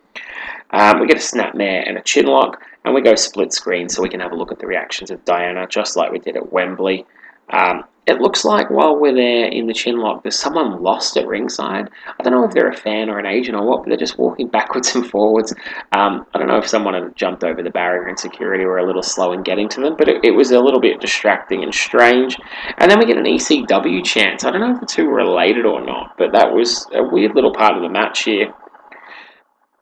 Um, 0.71 0.99
we 0.99 1.07
get 1.07 1.17
a 1.17 1.19
snapmare 1.19 1.87
and 1.87 1.97
a 1.97 2.01
chin 2.01 2.25
lock, 2.25 2.61
and 2.83 2.93
we 2.93 3.01
go 3.01 3.15
split 3.15 3.53
screen 3.53 3.87
so 3.87 4.01
we 4.01 4.09
can 4.09 4.19
have 4.19 4.31
a 4.31 4.35
look 4.35 4.51
at 4.51 4.59
the 4.59 4.67
reactions 4.67 5.11
of 5.11 5.23
Diana, 5.23 5.67
just 5.67 5.95
like 5.95 6.11
we 6.11 6.19
did 6.19 6.35
at 6.35 6.51
Wembley. 6.51 7.05
Um, 7.49 7.83
it 8.05 8.19
looks 8.19 8.43
like 8.43 8.69
while 8.69 8.99
we're 8.99 9.15
there 9.15 9.45
in 9.45 9.67
the 9.67 9.73
chin 9.73 9.97
lock, 9.97 10.23
there's 10.23 10.37
someone 10.37 10.83
lost 10.83 11.15
at 11.15 11.25
ringside. 11.25 11.89
I 12.19 12.23
don't 12.23 12.33
know 12.33 12.43
if 12.43 12.51
they're 12.51 12.69
a 12.69 12.75
fan 12.75 13.09
or 13.09 13.17
an 13.17 13.25
agent 13.25 13.55
or 13.55 13.65
what, 13.65 13.83
but 13.83 13.89
they're 13.89 13.97
just 13.97 14.17
walking 14.17 14.47
backwards 14.57 14.93
and 14.93 15.09
forwards. 15.09 15.53
Um, 15.93 16.25
I 16.33 16.37
don't 16.37 16.47
know 16.47 16.57
if 16.57 16.67
someone 16.67 16.95
had 16.95 17.15
jumped 17.15 17.45
over 17.45 17.63
the 17.63 17.69
barrier 17.69 18.09
in 18.09 18.17
security 18.17 18.65
or 18.65 18.77
a 18.77 18.85
little 18.85 19.01
slow 19.01 19.31
in 19.31 19.41
getting 19.41 19.69
to 19.69 19.81
them, 19.81 19.95
but 19.97 20.09
it, 20.09 20.17
it 20.23 20.31
was 20.31 20.51
a 20.51 20.59
little 20.59 20.81
bit 20.81 20.99
distracting 20.99 21.63
and 21.63 21.73
strange. 21.73 22.37
And 22.77 22.91
then 22.91 22.99
we 22.99 23.05
get 23.05 23.17
an 23.17 23.23
ECW 23.23 24.03
chance. 24.03 24.43
I 24.43 24.51
don't 24.51 24.61
know 24.61 24.73
if 24.73 24.81
the 24.81 24.85
two 24.85 25.07
were 25.07 25.15
related 25.15 25.65
or 25.65 25.83
not, 25.85 26.17
but 26.17 26.33
that 26.33 26.51
was 26.51 26.85
a 26.93 27.03
weird 27.03 27.35
little 27.35 27.53
part 27.53 27.77
of 27.77 27.83
the 27.83 27.89
match 27.89 28.23
here. 28.23 28.53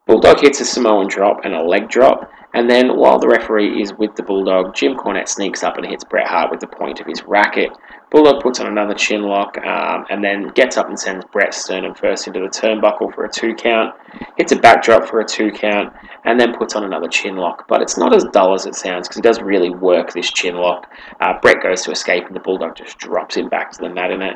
Bulldog 0.06 0.42
hits 0.42 0.60
a 0.60 0.66
Samoan 0.66 1.08
drop 1.08 1.38
and 1.44 1.56
a 1.56 1.64
leg 1.64 1.90
drop, 1.90 2.30
and 2.54 2.70
then 2.70 2.98
while 2.98 3.18
the 3.18 3.28
referee 3.28 3.82
is 3.82 3.94
with 3.94 4.16
the 4.16 4.24
Bulldog, 4.24 4.76
Jim 4.76 4.96
Cornette 4.96 5.30
sneaks 5.30 5.64
up 5.64 5.78
and 5.78 5.86
hits 5.86 6.04
Bret 6.04 6.28
Hart 6.28 6.52
with 6.52 6.60
the 6.60 6.68
point 6.68 7.00
of 7.00 7.08
his 7.08 7.24
racket. 7.24 7.70
Bulldog 8.10 8.44
puts 8.44 8.60
on 8.60 8.68
another 8.68 8.94
chin 8.94 9.24
lock 9.24 9.58
um, 9.60 10.06
and 10.10 10.22
then 10.22 10.50
gets 10.50 10.76
up 10.76 10.90
and 10.90 11.00
sends 11.00 11.24
Bret 11.32 11.54
sternum 11.54 11.96
first 11.96 12.28
into 12.28 12.42
the 12.42 12.48
turnbuckle 12.48 13.16
for 13.16 13.24
a 13.24 13.32
two 13.32 13.56
count, 13.56 13.96
hits 14.36 14.52
a 14.52 14.58
backdrop 14.58 15.08
for 15.08 15.22
a 15.22 15.26
two 15.26 15.50
count, 15.50 15.94
and 16.26 16.38
then 16.38 16.54
puts 16.54 16.76
on 16.76 16.84
another 16.84 17.08
chin 17.08 17.38
lock. 17.38 17.70
But 17.70 17.82
it's 17.82 17.98
not 17.98 18.14
as 18.14 18.26
dull 18.34 18.54
as 18.54 18.66
it 18.66 18.76
sounds 18.76 19.08
because 19.08 19.16
he 19.16 19.22
does 19.22 19.42
really 19.42 19.70
work 19.70 20.12
this 20.12 20.30
chin 20.30 20.56
lock. 20.56 20.92
Uh, 21.22 21.40
Bret 21.42 21.64
goes 21.64 21.84
to 21.84 21.92
escape 21.92 22.26
and 22.26 22.36
the 22.36 22.42
Bulldog 22.42 22.76
just 22.76 22.98
drops 22.98 23.38
him 23.38 23.48
back 23.48 23.72
to 23.72 23.82
the 23.82 23.90
mat 23.90 24.12
in 24.12 24.22
it. 24.22 24.36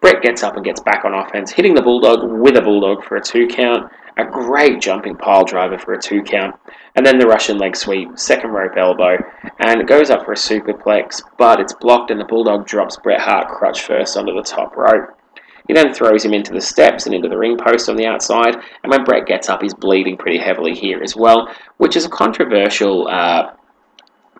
Bret 0.00 0.20
gets 0.20 0.42
up 0.42 0.56
and 0.56 0.64
gets 0.64 0.80
back 0.80 1.04
on 1.04 1.14
offense, 1.14 1.52
hitting 1.52 1.74
the 1.74 1.82
Bulldog 1.82 2.28
with 2.28 2.56
a 2.56 2.60
Bulldog 2.60 3.04
for 3.04 3.16
a 3.16 3.22
two 3.22 3.46
count 3.46 3.90
a 4.16 4.24
great 4.24 4.80
jumping 4.80 5.16
pile 5.16 5.44
driver 5.44 5.78
for 5.78 5.94
a 5.94 6.00
two 6.00 6.22
count, 6.22 6.54
and 6.94 7.04
then 7.04 7.18
the 7.18 7.26
Russian 7.26 7.58
leg 7.58 7.76
sweep, 7.76 8.18
second 8.18 8.50
rope 8.50 8.76
elbow, 8.76 9.16
and 9.58 9.80
it 9.80 9.88
goes 9.88 10.10
up 10.10 10.24
for 10.24 10.32
a 10.32 10.36
superplex, 10.36 11.22
but 11.36 11.60
it's 11.60 11.74
blocked 11.74 12.10
and 12.10 12.20
the 12.20 12.24
Bulldog 12.24 12.66
drops 12.66 12.96
Bret 12.96 13.20
Hart 13.20 13.48
crutch 13.48 13.82
first 13.82 14.16
onto 14.16 14.34
the 14.34 14.42
top 14.42 14.76
rope. 14.76 15.16
He 15.66 15.74
then 15.74 15.94
throws 15.94 16.24
him 16.24 16.34
into 16.34 16.52
the 16.52 16.60
steps 16.60 17.06
and 17.06 17.14
into 17.14 17.28
the 17.28 17.38
ring 17.38 17.56
post 17.56 17.88
on 17.88 17.96
the 17.96 18.06
outside, 18.06 18.54
and 18.54 18.90
when 18.90 19.04
Bret 19.04 19.26
gets 19.26 19.48
up, 19.48 19.62
he's 19.62 19.74
bleeding 19.74 20.16
pretty 20.16 20.38
heavily 20.38 20.74
here 20.74 21.02
as 21.02 21.16
well, 21.16 21.48
which 21.78 21.96
is 21.96 22.04
a 22.04 22.10
controversial 22.10 23.08
uh, 23.08 23.52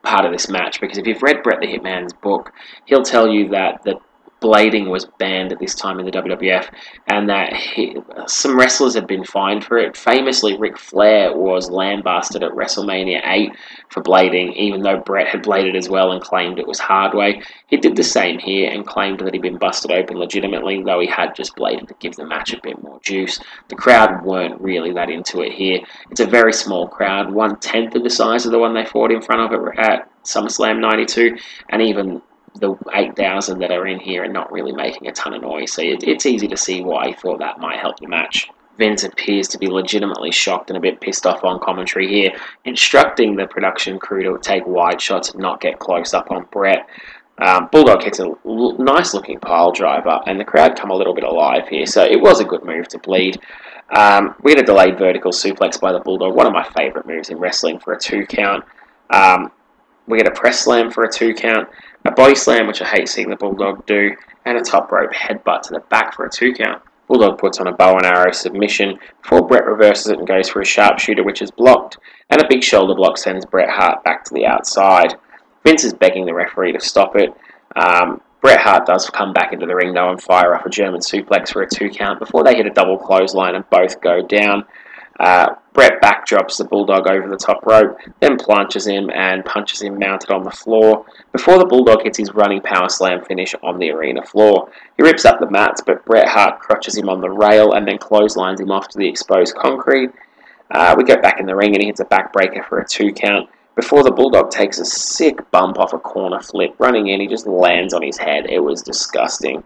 part 0.02 0.26
of 0.26 0.32
this 0.32 0.48
match. 0.48 0.80
Because 0.80 0.98
if 0.98 1.06
you've 1.06 1.22
read 1.22 1.42
Bret 1.42 1.60
the 1.60 1.66
Hitman's 1.66 2.12
book, 2.12 2.52
he'll 2.84 3.02
tell 3.02 3.26
you 3.26 3.48
that 3.48 3.82
the 3.84 3.98
blading 4.44 4.90
was 4.90 5.06
banned 5.18 5.52
at 5.52 5.58
this 5.58 5.74
time 5.74 5.98
in 5.98 6.04
the 6.04 6.12
WWF, 6.12 6.68
and 7.06 7.30
that 7.30 7.54
he, 7.54 7.96
some 8.26 8.58
wrestlers 8.58 8.94
had 8.94 9.06
been 9.06 9.24
fined 9.24 9.64
for 9.64 9.78
it. 9.78 9.96
Famously, 9.96 10.58
Ric 10.58 10.78
Flair 10.78 11.34
was 11.34 11.70
lambasted 11.70 12.42
at 12.42 12.52
WrestleMania 12.52 13.22
8 13.24 13.52
for 13.88 14.02
blading, 14.02 14.54
even 14.54 14.82
though 14.82 15.00
Bret 15.00 15.28
had 15.28 15.42
bladed 15.42 15.74
as 15.74 15.88
well 15.88 16.12
and 16.12 16.20
claimed 16.20 16.58
it 16.58 16.66
was 16.66 16.78
hard 16.78 17.14
way. 17.14 17.40
He 17.68 17.78
did 17.78 17.96
the 17.96 18.04
same 18.04 18.38
here 18.38 18.70
and 18.70 18.86
claimed 18.86 19.20
that 19.20 19.32
he'd 19.32 19.40
been 19.40 19.56
busted 19.56 19.90
open 19.90 20.18
legitimately, 20.18 20.82
though 20.82 21.00
he 21.00 21.06
had 21.06 21.34
just 21.34 21.56
bladed 21.56 21.88
to 21.88 21.94
give 21.94 22.14
the 22.16 22.26
match 22.26 22.52
a 22.52 22.60
bit 22.60 22.82
more 22.82 23.00
juice. 23.00 23.40
The 23.68 23.76
crowd 23.76 24.24
weren't 24.26 24.60
really 24.60 24.92
that 24.92 25.08
into 25.08 25.40
it 25.40 25.52
here. 25.52 25.80
It's 26.10 26.20
a 26.20 26.26
very 26.26 26.52
small 26.52 26.86
crowd, 26.86 27.32
one 27.32 27.56
tenth 27.60 27.94
of 27.94 28.02
the 28.02 28.10
size 28.10 28.44
of 28.44 28.52
the 28.52 28.58
one 28.58 28.74
they 28.74 28.84
fought 28.84 29.10
in 29.10 29.22
front 29.22 29.40
of 29.40 29.54
at 29.78 30.10
SummerSlam 30.24 30.80
92, 30.80 31.36
and 31.70 31.80
even 31.80 32.20
the 32.54 32.76
8,000 32.92 33.58
that 33.58 33.70
are 33.70 33.86
in 33.86 33.98
here 33.98 34.24
and 34.24 34.32
not 34.32 34.52
really 34.52 34.72
making 34.72 35.08
a 35.08 35.12
ton 35.12 35.34
of 35.34 35.42
noise, 35.42 35.72
so 35.72 35.82
it, 35.82 36.04
it's 36.04 36.26
easy 36.26 36.48
to 36.48 36.56
see 36.56 36.82
why 36.82 37.08
he 37.08 37.12
thought 37.12 37.38
that 37.40 37.58
might 37.58 37.80
help 37.80 37.98
the 37.98 38.06
match. 38.06 38.48
Vince 38.78 39.04
appears 39.04 39.46
to 39.48 39.58
be 39.58 39.68
legitimately 39.68 40.32
shocked 40.32 40.70
and 40.70 40.76
a 40.76 40.80
bit 40.80 41.00
pissed 41.00 41.26
off 41.26 41.44
on 41.44 41.60
commentary 41.60 42.08
here, 42.08 42.32
instructing 42.64 43.36
the 43.36 43.46
production 43.46 43.98
crew 43.98 44.22
to 44.22 44.38
take 44.40 44.66
wide 44.66 45.00
shots 45.00 45.30
and 45.30 45.40
not 45.40 45.60
get 45.60 45.78
close 45.78 46.12
up 46.12 46.30
on 46.30 46.46
Bret. 46.50 46.88
Um, 47.38 47.68
Bulldog 47.72 48.02
hits 48.02 48.20
a 48.20 48.32
l- 48.44 48.76
nice 48.78 49.14
looking 49.14 49.40
pile 49.40 49.72
driver, 49.72 50.20
and 50.26 50.38
the 50.38 50.44
crowd 50.44 50.76
come 50.76 50.90
a 50.90 50.94
little 50.94 51.14
bit 51.14 51.24
alive 51.24 51.68
here, 51.68 51.86
so 51.86 52.02
it 52.02 52.20
was 52.20 52.40
a 52.40 52.44
good 52.44 52.64
move 52.64 52.88
to 52.88 52.98
bleed. 52.98 53.40
Um, 53.90 54.34
we 54.42 54.54
get 54.54 54.62
a 54.62 54.66
delayed 54.66 54.98
vertical 54.98 55.30
suplex 55.30 55.80
by 55.80 55.92
the 55.92 56.00
Bulldog, 56.00 56.34
one 56.34 56.46
of 56.46 56.52
my 56.52 56.64
favourite 56.76 57.06
moves 57.06 57.30
in 57.30 57.38
wrestling 57.38 57.78
for 57.80 57.92
a 57.92 57.98
two 57.98 58.24
count. 58.26 58.64
Um, 59.10 59.50
we 60.06 60.18
get 60.18 60.26
a 60.26 60.30
press 60.30 60.60
slam 60.60 60.90
for 60.90 61.04
a 61.04 61.12
two 61.12 61.34
count, 61.34 61.68
a 62.04 62.12
body 62.12 62.34
slam, 62.34 62.66
which 62.66 62.82
I 62.82 62.88
hate 62.88 63.08
seeing 63.08 63.30
the 63.30 63.36
Bulldog 63.36 63.86
do, 63.86 64.14
and 64.44 64.58
a 64.58 64.62
top 64.62 64.92
rope 64.92 65.12
headbutt 65.12 65.62
to 65.62 65.74
the 65.74 65.80
back 65.90 66.14
for 66.14 66.26
a 66.26 66.30
two 66.30 66.52
count. 66.52 66.82
Bulldog 67.06 67.38
puts 67.38 67.60
on 67.60 67.66
a 67.66 67.72
bow 67.72 67.96
and 67.96 68.06
arrow 68.06 68.32
submission 68.32 68.98
before 69.22 69.46
Bret 69.46 69.66
reverses 69.66 70.08
it 70.08 70.18
and 70.18 70.26
goes 70.26 70.48
for 70.48 70.60
a 70.60 70.66
sharpshooter, 70.66 71.22
which 71.22 71.42
is 71.42 71.50
blocked, 71.50 71.98
and 72.30 72.40
a 72.40 72.48
big 72.48 72.62
shoulder 72.62 72.94
block 72.94 73.18
sends 73.18 73.44
Bret 73.44 73.68
Hart 73.68 74.02
back 74.04 74.24
to 74.24 74.34
the 74.34 74.46
outside. 74.46 75.14
Vince 75.64 75.84
is 75.84 75.92
begging 75.92 76.24
the 76.24 76.34
referee 76.34 76.72
to 76.72 76.80
stop 76.80 77.16
it. 77.16 77.32
Um, 77.76 78.20
Bret 78.40 78.60
Hart 78.60 78.86
does 78.86 79.08
come 79.08 79.32
back 79.32 79.52
into 79.52 79.66
the 79.66 79.74
ring 79.74 79.94
though 79.94 80.10
and 80.10 80.22
fire 80.22 80.54
up 80.54 80.66
a 80.66 80.70
German 80.70 81.00
suplex 81.00 81.50
for 81.50 81.62
a 81.62 81.68
two 81.68 81.88
count 81.88 82.18
before 82.18 82.44
they 82.44 82.54
hit 82.54 82.66
a 82.66 82.70
double 82.70 82.98
clothesline 82.98 83.54
and 83.54 83.68
both 83.70 84.00
go 84.00 84.26
down. 84.26 84.64
Uh, 85.18 85.54
Bret 85.74 86.00
backdrops 86.00 86.56
the 86.56 86.64
Bulldog 86.64 87.08
over 87.08 87.28
the 87.28 87.36
top 87.36 87.66
rope, 87.66 87.98
then 88.20 88.38
plunges 88.38 88.86
him 88.86 89.10
and 89.10 89.44
punches 89.44 89.82
him 89.82 89.98
mounted 89.98 90.30
on 90.30 90.44
the 90.44 90.50
floor 90.50 91.04
before 91.32 91.58
the 91.58 91.66
Bulldog 91.66 92.04
hits 92.04 92.16
his 92.16 92.32
running 92.32 92.60
power 92.60 92.88
slam 92.88 93.24
finish 93.24 93.56
on 93.60 93.78
the 93.80 93.90
arena 93.90 94.22
floor. 94.22 94.70
He 94.96 95.02
rips 95.02 95.24
up 95.24 95.40
the 95.40 95.50
mats, 95.50 95.82
but 95.84 96.04
Bret 96.04 96.28
Hart 96.28 96.60
crotches 96.60 96.96
him 96.96 97.08
on 97.08 97.20
the 97.20 97.28
rail 97.28 97.72
and 97.72 97.86
then 97.86 97.98
clotheslines 97.98 98.60
him 98.60 98.70
off 98.70 98.88
to 98.88 98.98
the 98.98 99.08
exposed 99.08 99.56
concrete. 99.56 100.10
Uh, 100.70 100.94
we 100.96 101.02
go 101.02 101.20
back 101.20 101.40
in 101.40 101.46
the 101.46 101.56
ring 101.56 101.74
and 101.74 101.82
he 101.82 101.88
hits 101.88 102.00
a 102.00 102.04
backbreaker 102.04 102.64
for 102.68 102.78
a 102.78 102.86
two 102.86 103.12
count 103.12 103.50
before 103.74 104.04
the 104.04 104.12
Bulldog 104.12 104.50
takes 104.50 104.78
a 104.78 104.84
sick 104.84 105.50
bump 105.50 105.80
off 105.80 105.92
a 105.92 105.98
corner 105.98 106.40
flip. 106.40 106.76
Running 106.78 107.08
in, 107.08 107.20
he 107.20 107.26
just 107.26 107.48
lands 107.48 107.92
on 107.92 108.02
his 108.02 108.16
head. 108.16 108.46
It 108.48 108.60
was 108.60 108.80
disgusting. 108.80 109.64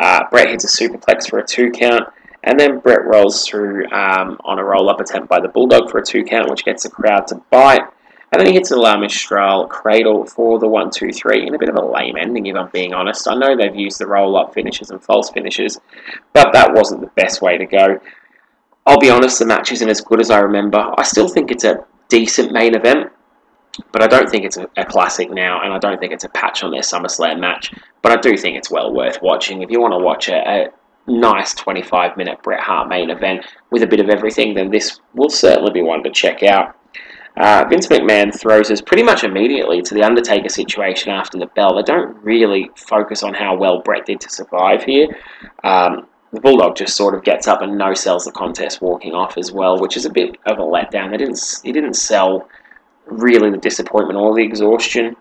Uh, 0.00 0.24
Bret 0.30 0.48
hits 0.48 0.64
a 0.64 0.82
superplex 0.82 1.30
for 1.30 1.38
a 1.38 1.46
two 1.46 1.70
count. 1.70 2.08
And 2.44 2.60
then 2.60 2.78
Bret 2.78 3.06
rolls 3.06 3.46
through 3.46 3.90
um, 3.90 4.38
on 4.44 4.58
a 4.58 4.64
roll 4.64 4.90
up 4.90 5.00
attempt 5.00 5.28
by 5.28 5.40
the 5.40 5.48
Bulldog 5.48 5.90
for 5.90 5.98
a 5.98 6.04
two 6.04 6.24
count, 6.24 6.50
which 6.50 6.64
gets 6.64 6.82
the 6.82 6.90
crowd 6.90 7.26
to 7.28 7.36
bite. 7.50 7.82
And 8.30 8.40
then 8.40 8.46
he 8.46 8.54
hits 8.54 8.70
a 8.70 8.76
La 8.76 8.98
Magistral 8.98 9.66
cradle 9.68 10.26
for 10.26 10.58
the 10.58 10.68
one, 10.68 10.90
two, 10.90 11.10
three, 11.10 11.46
in 11.46 11.54
a 11.54 11.58
bit 11.58 11.68
of 11.68 11.76
a 11.76 11.84
lame 11.84 12.16
ending, 12.20 12.46
if 12.46 12.56
I'm 12.56 12.68
being 12.70 12.92
honest. 12.92 13.28
I 13.28 13.34
know 13.34 13.56
they've 13.56 13.74
used 13.74 13.98
the 13.98 14.06
roll 14.06 14.36
up 14.36 14.52
finishes 14.52 14.90
and 14.90 15.02
false 15.02 15.30
finishes, 15.30 15.80
but 16.32 16.52
that 16.52 16.74
wasn't 16.74 17.00
the 17.00 17.10
best 17.14 17.40
way 17.40 17.56
to 17.56 17.64
go. 17.64 17.98
I'll 18.86 18.98
be 18.98 19.08
honest, 19.08 19.38
the 19.38 19.46
match 19.46 19.72
isn't 19.72 19.88
as 19.88 20.02
good 20.02 20.20
as 20.20 20.30
I 20.30 20.40
remember. 20.40 20.92
I 20.98 21.04
still 21.04 21.28
think 21.28 21.50
it's 21.50 21.64
a 21.64 21.84
decent 22.08 22.52
main 22.52 22.74
event, 22.74 23.10
but 23.92 24.02
I 24.02 24.06
don't 24.06 24.28
think 24.28 24.44
it's 24.44 24.58
a, 24.58 24.68
a, 24.76 24.84
classic 24.84 25.30
now, 25.30 25.62
and 25.62 25.72
I 25.72 25.78
don't 25.78 25.98
think 25.98 26.12
it's 26.12 26.24
a 26.24 26.28
patch 26.28 26.62
on 26.62 26.70
their 26.70 26.82
SummerSlam 26.82 27.40
match. 27.40 27.72
But 28.02 28.12
I 28.12 28.20
do 28.20 28.36
think 28.36 28.58
it's 28.58 28.70
well 28.70 28.92
worth 28.92 29.22
watching. 29.22 29.62
If 29.62 29.70
you 29.70 29.80
want 29.80 29.92
to 29.92 29.98
watch 29.98 30.28
a, 30.28 30.36
a 30.36 30.68
nice 31.06 31.54
25 31.54 32.16
minute 32.16 32.42
Bret 32.42 32.60
Hart 32.60 32.88
main 32.88 33.10
event 33.10 33.46
with 33.70 33.82
a 33.82 33.86
bit 33.86 34.00
of 34.00 34.08
everything, 34.08 34.54
then 34.54 34.70
this 34.70 35.00
will 35.14 35.30
certainly 35.30 35.72
be 35.72 35.82
one 35.82 36.02
to 36.04 36.10
check 36.10 36.42
out. 36.42 36.76
Uh, 37.36 37.64
Vince 37.68 37.88
McMahon 37.88 38.32
throws 38.38 38.70
us 38.70 38.80
pretty 38.80 39.02
much 39.02 39.24
immediately 39.24 39.82
to 39.82 39.94
the 39.94 40.04
Undertaker 40.04 40.48
situation 40.48 41.10
after 41.10 41.36
the 41.36 41.46
bell. 41.46 41.74
They 41.74 41.82
don't 41.82 42.16
really 42.22 42.70
focus 42.76 43.24
on 43.24 43.34
how 43.34 43.56
well 43.56 43.80
Bret 43.80 44.06
did 44.06 44.20
to 44.20 44.30
survive 44.30 44.84
here. 44.84 45.08
Um, 45.64 46.06
the 46.32 46.40
Bulldog 46.40 46.76
just 46.76 46.96
sort 46.96 47.14
of 47.14 47.24
gets 47.24 47.48
up 47.48 47.62
and 47.62 47.76
no 47.76 47.94
sells 47.94 48.24
the 48.24 48.32
contest 48.32 48.80
walking 48.80 49.14
off 49.14 49.36
as 49.36 49.52
well, 49.52 49.78
which 49.80 49.96
is 49.96 50.04
a 50.04 50.10
bit 50.10 50.36
of 50.46 50.58
a 50.58 50.62
letdown. 50.62 51.10
They 51.10 51.16
didn't 51.16 51.60
he 51.62 51.72
didn't 51.72 51.94
sell 51.94 52.48
really 53.06 53.50
the 53.50 53.56
disappointment 53.56 54.18
or 54.18 54.34
the 54.34 54.42
exhaustion. 54.42 55.16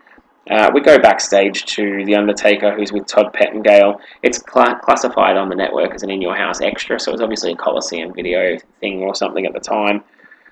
Uh, 0.50 0.70
we 0.74 0.82
go 0.82 1.00
backstage 1.00 1.64
to 1.66 2.04
The 2.06 2.16
Undertaker, 2.16 2.76
who's 2.76 2.92
with 2.92 3.08
Todd 3.08 3.32
Pettengill. 3.34 4.00
It's 4.24 4.44
cl- 4.52 4.76
classified 4.76 5.38
on 5.38 5.48
the 5.48 5.56
network 5.56 5.94
as 5.94 6.04
an 6.04 6.10
in 6.10 6.22
your 6.22 6.36
house 6.36 6.60
extra, 6.60 7.00
so 7.00 7.14
it's 7.14 7.22
obviously 7.22 7.54
a 7.54 7.56
Coliseum 7.56 8.14
video 8.14 8.58
thing 8.82 9.04
or 9.04 9.16
something 9.16 9.46
at 9.46 9.54
the 9.54 9.60
time. 9.62 10.04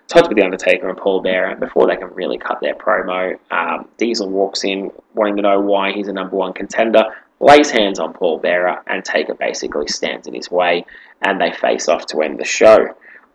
Todd's 0.08 0.30
with 0.30 0.38
The 0.38 0.46
Undertaker 0.46 0.88
and 0.88 0.98
Paul 0.98 1.22
Bearer. 1.22 1.56
Before 1.56 1.88
they 1.88 1.98
can 1.98 2.14
really 2.14 2.38
cut 2.38 2.60
their 2.62 2.76
promo, 2.76 3.38
um, 3.52 3.88
Diesel 3.98 4.30
walks 4.30 4.64
in 4.64 4.92
wanting 5.14 5.36
to 5.38 5.42
know 5.42 5.60
why 5.60 5.92
he's 5.92 6.08
a 6.08 6.14
number 6.14 6.38
one 6.38 6.54
contender, 6.54 7.04
lays 7.42 7.70
hands 7.70 8.00
on 8.00 8.14
Paul 8.14 8.40
Bearer, 8.40 8.82
and 8.88 9.04
Taker 9.04 9.34
basically 9.34 9.88
stands 9.88 10.26
in 10.26 10.34
his 10.34 10.50
way, 10.50 10.86
and 11.22 11.40
they 11.40 11.52
face 11.52 11.90
off 11.90 12.06
to 12.08 12.22
end 12.22 12.40
the 12.40 12.46
show. 12.46 12.78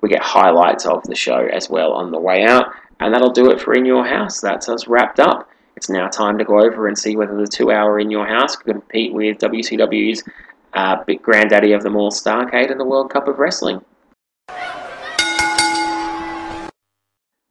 We 0.01 0.09
get 0.09 0.23
highlights 0.23 0.87
of 0.87 1.03
the 1.05 1.15
show 1.15 1.49
as 1.53 1.69
well 1.69 1.93
on 1.93 2.13
the 2.13 2.21
way 2.21 2.45
out, 2.45 2.67
and 2.99 3.13
that'll 3.13 3.31
do 3.31 3.51
it 3.51 3.61
for 3.61 3.75
In 3.75 3.85
Your 3.85 4.07
House. 4.07 4.41
That's 4.41 4.69
us 4.71 4.87
wrapped 4.87 5.21
up. 5.21 5.49
It's 5.77 5.91
now 5.91 6.09
time 6.09 6.39
to 6.39 6.45
go 6.45 6.61
over 6.61 6.89
and 6.89 6.97
see 6.97 7.17
whether 7.17 7.37
the 7.37 7.47
two 7.47 7.71
hour 7.71 8.01
In 8.01 8.11
Your 8.11 8.27
House 8.27 8.57
can 8.57 8.73
compete 8.73 9.13
with 9.13 9.39
WCW's 9.39 10.25
uh, 10.73 11.05
big 11.05 11.23
granddaddy 11.23 11.73
of 11.73 11.83
them 11.83 11.97
all, 11.97 12.11
Starrcade, 12.11 12.71
and 12.71 12.81
the 12.81 12.85
World 12.85 13.11
Cup 13.11 13.29
of 13.29 13.39
Wrestling. 13.39 13.83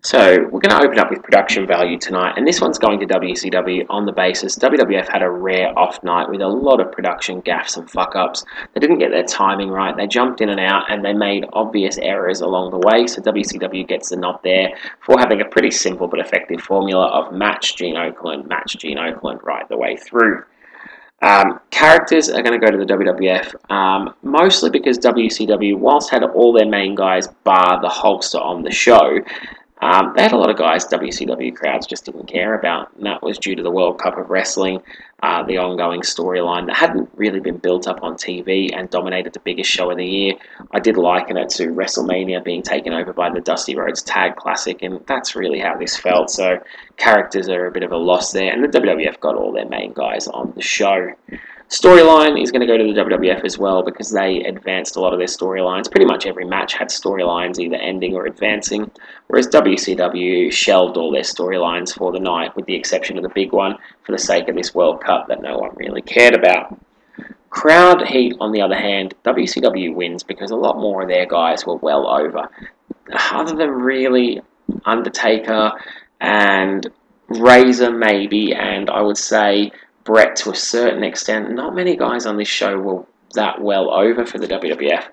So 0.06 0.20
we're 0.52 0.60
going 0.60 0.70
to 0.70 0.84
open 0.84 1.00
up 1.00 1.10
with 1.10 1.24
production 1.24 1.66
value 1.66 1.98
tonight, 1.98 2.36
and 2.38 2.46
this 2.48 2.62
one's 2.62 2.78
going 2.78 3.00
to 3.00 3.08
WCW 3.08 3.88
on 3.90 4.06
the 4.06 4.12
basis 4.12 4.56
WWF 4.56 5.08
had 5.08 5.24
a 5.24 5.30
rare 5.32 5.74
off 5.80 6.04
night 6.04 6.30
with 6.30 6.42
a 6.42 6.48
lot 6.48 6.80
of 6.80 6.92
production 6.92 7.42
gaffes 7.42 7.76
and 7.76 7.90
fuck 7.90 8.16
ups. 8.16 8.46
They 8.76 8.80
didn't 8.82 9.00
get 9.00 9.10
their 9.10 9.24
timing 9.24 9.70
right, 9.70 9.98
they 9.98 10.06
jumped 10.06 10.42
in 10.42 10.50
and 10.50 10.60
out, 10.60 10.92
and 10.92 11.04
they 11.04 11.14
made 11.14 11.46
obvious 11.54 11.98
errors 11.98 12.42
along 12.42 12.70
the 12.70 12.88
way. 12.88 13.08
So 13.08 13.20
WCW 13.20 13.88
gets 13.88 14.10
the 14.10 14.18
nod 14.18 14.42
there 14.44 14.78
for 15.04 15.18
having 15.18 15.42
a 15.42 15.46
pretty 15.46 15.72
simple 15.72 16.08
but 16.08 16.20
effective 16.20 16.62
formula 16.62 17.08
of 17.08 17.34
match 17.34 17.76
Gene 17.76 17.96
Okerlund, 17.96 18.48
match 18.48 18.78
Gene 18.78 18.98
Okerlund 18.98 19.42
right 19.42 19.68
the 19.70 19.78
way 19.78 19.98
through. 19.98 20.44
Um, 21.24 21.60
characters 21.72 22.30
are 22.30 22.44
going 22.44 22.60
to 22.60 22.64
go 22.64 22.72
to 22.72 22.78
the 22.78 22.86
WWF, 22.86 23.72
um, 23.72 24.14
mostly 24.22 24.70
because 24.70 25.00
WCW, 25.00 25.80
whilst 25.80 26.12
had 26.12 26.22
all 26.22 26.54
their 26.54 26.70
main 26.70 26.94
guys 26.94 27.28
bar 27.44 27.82
the 27.82 27.88
Hulkster 27.88 28.40
on 28.40 28.62
the 28.62 28.70
show, 28.70 29.20
um, 29.82 30.14
they 30.16 30.24
had 30.24 30.32
a 30.32 30.38
lot 30.38 30.50
of 30.50 30.58
guys 30.58 30.86
WCW 30.86 31.54
crowds 31.54 31.86
just 31.86 32.06
didn't 32.06 32.28
care 32.28 32.58
about, 32.58 32.96
and 32.96 33.06
that 33.06 33.22
was 33.22 33.38
due 33.38 33.56
to 33.56 33.64
the 33.64 33.72
World 33.72 34.00
Cup 34.00 34.18
of 34.18 34.30
Wrestling, 34.30 34.82
uh, 35.22 35.44
the 35.44 35.58
ongoing 35.58 36.02
storyline 36.02 36.66
that 36.68 36.78
hadn't 36.78 37.10
really 37.16 37.42
been 37.42 37.58
built 37.58 37.86
up 37.88 38.02
on 38.02 38.16
TV 38.16 38.70
and 38.74 38.90
dominated 38.90 39.34
the 39.34 39.40
biggest 39.42 39.70
show 39.70 39.92
of 39.92 39.98
the 39.98 40.06
year. 40.06 40.34
I 40.72 40.80
did 40.80 40.96
liken 40.96 41.36
it 41.36 41.50
to 41.50 41.68
WrestleMania 41.68 42.44
being 42.44 42.62
taken 42.62 42.94
over 42.94 43.12
by 43.12 43.30
the 43.30 43.42
Dusty 43.42 43.76
Rhodes 43.76 44.02
Tag 44.02 44.38
Classic, 44.38 44.82
and 44.82 45.02
that's 45.08 45.36
really 45.36 45.60
how 45.60 45.78
this 45.78 45.98
felt. 45.98 46.30
So 46.30 46.58
characters 46.96 47.50
are 47.50 47.68
a 47.68 47.72
bit 47.72 47.84
of 47.84 47.92
a 47.92 47.98
loss 47.98 48.32
there, 48.32 48.52
and 48.52 48.64
the 48.64 48.80
WWF 48.80 49.20
got 49.20 49.36
all 49.36 49.52
their 49.52 49.68
main 49.68 49.92
guys 49.92 50.28
on 50.28 50.54
the 50.56 50.62
show. 50.62 51.12
Storyline 51.70 52.42
is 52.42 52.52
going 52.52 52.62
to 52.62 52.68
go 52.68 52.78
to 52.78 52.84
the 52.84 53.00
WWF 53.00 53.44
as 53.44 53.58
well 53.58 53.82
because 53.82 54.12
they 54.12 54.44
advanced 54.44 54.98
a 54.98 55.02
lot 55.02 55.14
of 55.14 55.20
their 55.20 55.28
storylines. 55.28 55.90
Pretty 55.90 56.06
much 56.06 56.28
every 56.28 56.46
match 56.46 56.74
had 56.74 56.90
storylines 56.90 57.58
either 57.58 57.76
ending 57.78 58.14
or 58.14 58.28
advancing, 58.28 58.90
whereas 59.28 59.48
WCW 59.48 60.52
shelved 60.52 60.96
all 60.96 61.12
their 61.12 61.24
storylines 61.24 61.92
for 61.92 62.12
the 62.12 62.20
night, 62.20 62.56
with 62.56 62.66
the 62.68 62.76
exception 62.76 63.18
of 63.18 63.24
the 63.24 63.30
big 63.30 63.52
one 63.52 63.78
for 64.04 64.12
the 64.12 64.18
sake 64.18 64.48
of 64.48 64.56
this 64.56 64.76
World 64.76 65.04
Cup 65.04 65.28
that 65.28 65.42
no 65.42 65.58
one 65.58 65.72
really 65.76 66.04
cared 66.04 66.36
about. 66.36 66.80
Crowd 67.50 68.06
heat, 68.06 68.36
on 68.40 68.52
the 68.52 68.62
other 68.62 68.76
hand, 68.76 69.16
WCW 69.24 69.96
wins 69.96 70.22
because 70.22 70.52
a 70.52 70.56
lot 70.56 70.78
more 70.78 71.02
of 71.02 71.08
their 71.08 71.26
guys 71.26 71.66
were 71.66 71.78
well 71.78 72.06
over. 72.06 72.48
Other 73.32 73.56
than 73.56 73.72
really 73.72 74.42
Undertaker 74.86 75.72
and 76.22 76.88
Razor, 77.28 77.92
maybe, 77.92 78.54
and 78.54 78.90
I 78.90 79.02
would 79.02 79.18
say 79.18 79.72
Bret 80.06 80.36
to 80.38 80.52
a 80.52 80.56
certain 80.56 81.04
extent. 81.04 81.52
Not 81.52 81.76
many 81.76 81.98
guys 81.98 82.26
on 82.26 82.38
this 82.38 82.48
show 82.48 82.78
were 82.78 83.06
that 83.34 83.62
well 83.62 83.92
over 83.92 84.26
for 84.26 84.38
the 84.38 84.48
WWF. 84.48 85.06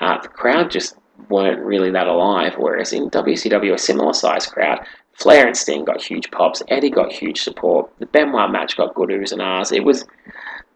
Uh, 0.00 0.20
the 0.20 0.28
crowd 0.28 0.70
just 0.70 0.96
weren't 1.28 1.60
really 1.64 1.90
that 1.92 2.08
alive, 2.08 2.54
whereas 2.58 2.92
in 2.92 3.10
WCW, 3.10 3.74
a 3.74 3.78
similar 3.78 4.12
sized 4.12 4.50
crowd, 4.50 4.84
Flair 5.12 5.46
and 5.46 5.56
Sting 5.56 5.84
got 5.84 6.02
huge 6.02 6.30
pops, 6.30 6.62
Eddie 6.68 6.90
got 6.90 7.12
huge 7.12 7.42
support, 7.42 7.90
the 7.98 8.06
Benoit 8.06 8.50
match 8.50 8.76
got 8.76 8.94
good 8.94 9.10
oohs 9.10 9.32
and 9.32 9.42
ahs. 9.42 9.72
It 9.72 9.84
was 9.84 10.04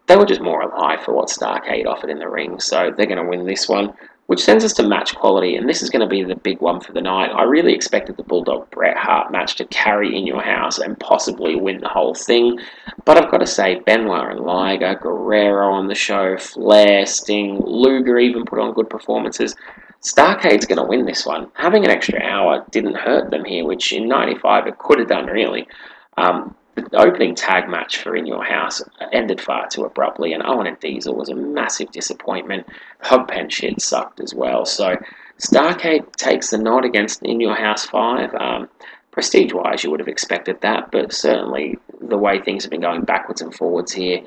they 0.09 0.16
were 0.16 0.27
just 0.27 0.41
more 0.41 0.62
alive 0.62 1.01
for 1.03 1.14
what 1.14 1.29
Starrcade 1.29 1.87
offered 1.87 2.11
in 2.11 2.18
the 2.18 2.29
ring, 2.29 2.59
so 2.59 2.93
they're 2.97 3.07
going 3.07 3.23
to 3.23 3.29
win 3.29 3.47
this 3.47 3.68
one, 3.68 3.95
which 4.27 4.43
sends 4.43 4.64
us 4.64 4.73
to 4.75 4.83
match 4.83 5.14
quality, 5.14 5.57
and 5.57 5.68
this 5.68 5.83
is 5.83 5.91
going 5.91 6.01
to 6.01 6.07
be 6.07 6.23
the 6.23 6.37
big 6.37 6.61
one 6.61 6.81
for 6.81 6.93
the 6.93 7.01
night. 7.01 7.31
I 7.31 7.43
really 7.43 7.75
expected 7.75 8.16
the 8.16 8.23
Bulldog 8.23 8.70
Bret 8.70 8.97
Hart 8.97 9.33
match 9.33 9.57
to 9.57 9.64
carry 9.66 10.16
in 10.16 10.27
your 10.27 10.43
house 10.43 10.79
and 10.79 10.99
possibly 10.99 11.57
win 11.57 11.81
the 11.81 11.89
whole 11.89 12.14
thing, 12.14 12.59
but 13.05 13.16
I've 13.16 13.31
got 13.31 13.39
to 13.39 13.47
say, 13.47 13.81
Benoit 13.81 14.31
and 14.31 14.41
Liger, 14.41 14.95
Guerrero 14.95 15.73
on 15.73 15.89
the 15.89 15.95
show, 15.95 16.37
Flair, 16.39 17.05
Sting, 17.05 17.61
Luger 17.64 18.18
even 18.18 18.45
put 18.45 18.59
on 18.59 18.75
good 18.75 18.89
performances. 18.89 19.55
Starrcade's 20.03 20.66
going 20.66 20.79
to 20.79 20.89
win 20.89 21.05
this 21.05 21.25
one. 21.25 21.49
Having 21.55 21.85
an 21.85 21.91
extra 21.91 22.20
hour 22.20 22.64
didn't 22.70 22.97
hurt 22.97 23.31
them 23.31 23.45
here, 23.45 23.64
which 23.64 23.93
in 23.93 24.09
95 24.09 24.66
it 24.66 24.79
could 24.79 24.99
have 24.99 25.09
done 25.09 25.27
really. 25.27 25.68
Um, 26.16 26.57
the 26.75 26.97
opening 26.99 27.35
tag 27.35 27.68
match 27.68 27.99
for 27.99 28.16
In 28.16 28.27
Your 28.27 28.45
House 28.45 28.83
ended 29.12 29.41
far 29.41 29.68
too 29.68 29.85
abruptly, 29.85 30.33
and 30.33 30.43
Owen 30.45 30.66
and 30.66 30.81
Diesel 30.81 31.14
was 31.14 31.29
a 31.29 31.35
massive 31.35 31.91
disappointment. 31.91 32.66
Hogpen 33.03 33.51
shit 33.51 33.81
sucked 33.81 34.20
as 34.20 34.35
well. 34.35 34.64
So 34.64 34.97
Starrcade 35.39 36.12
takes 36.16 36.51
the 36.51 36.59
nod 36.59 36.85
against 36.85 37.23
In 37.23 37.41
Your 37.41 37.55
House 37.55 37.85
5. 37.85 38.35
Um, 38.35 38.68
Prestige 39.11 39.53
wise, 39.53 39.85
you 39.85 39.91
would 39.91 40.01
have 40.01 40.09
expected 40.09 40.59
that, 40.62 40.91
but 40.91 41.12
certainly 41.12 41.77
the 42.01 42.16
way 42.16 42.41
things 42.41 42.64
have 42.64 42.70
been 42.70 42.81
going 42.81 43.03
backwards 43.03 43.43
and 43.43 43.55
forwards 43.55 43.93
here, 43.93 44.23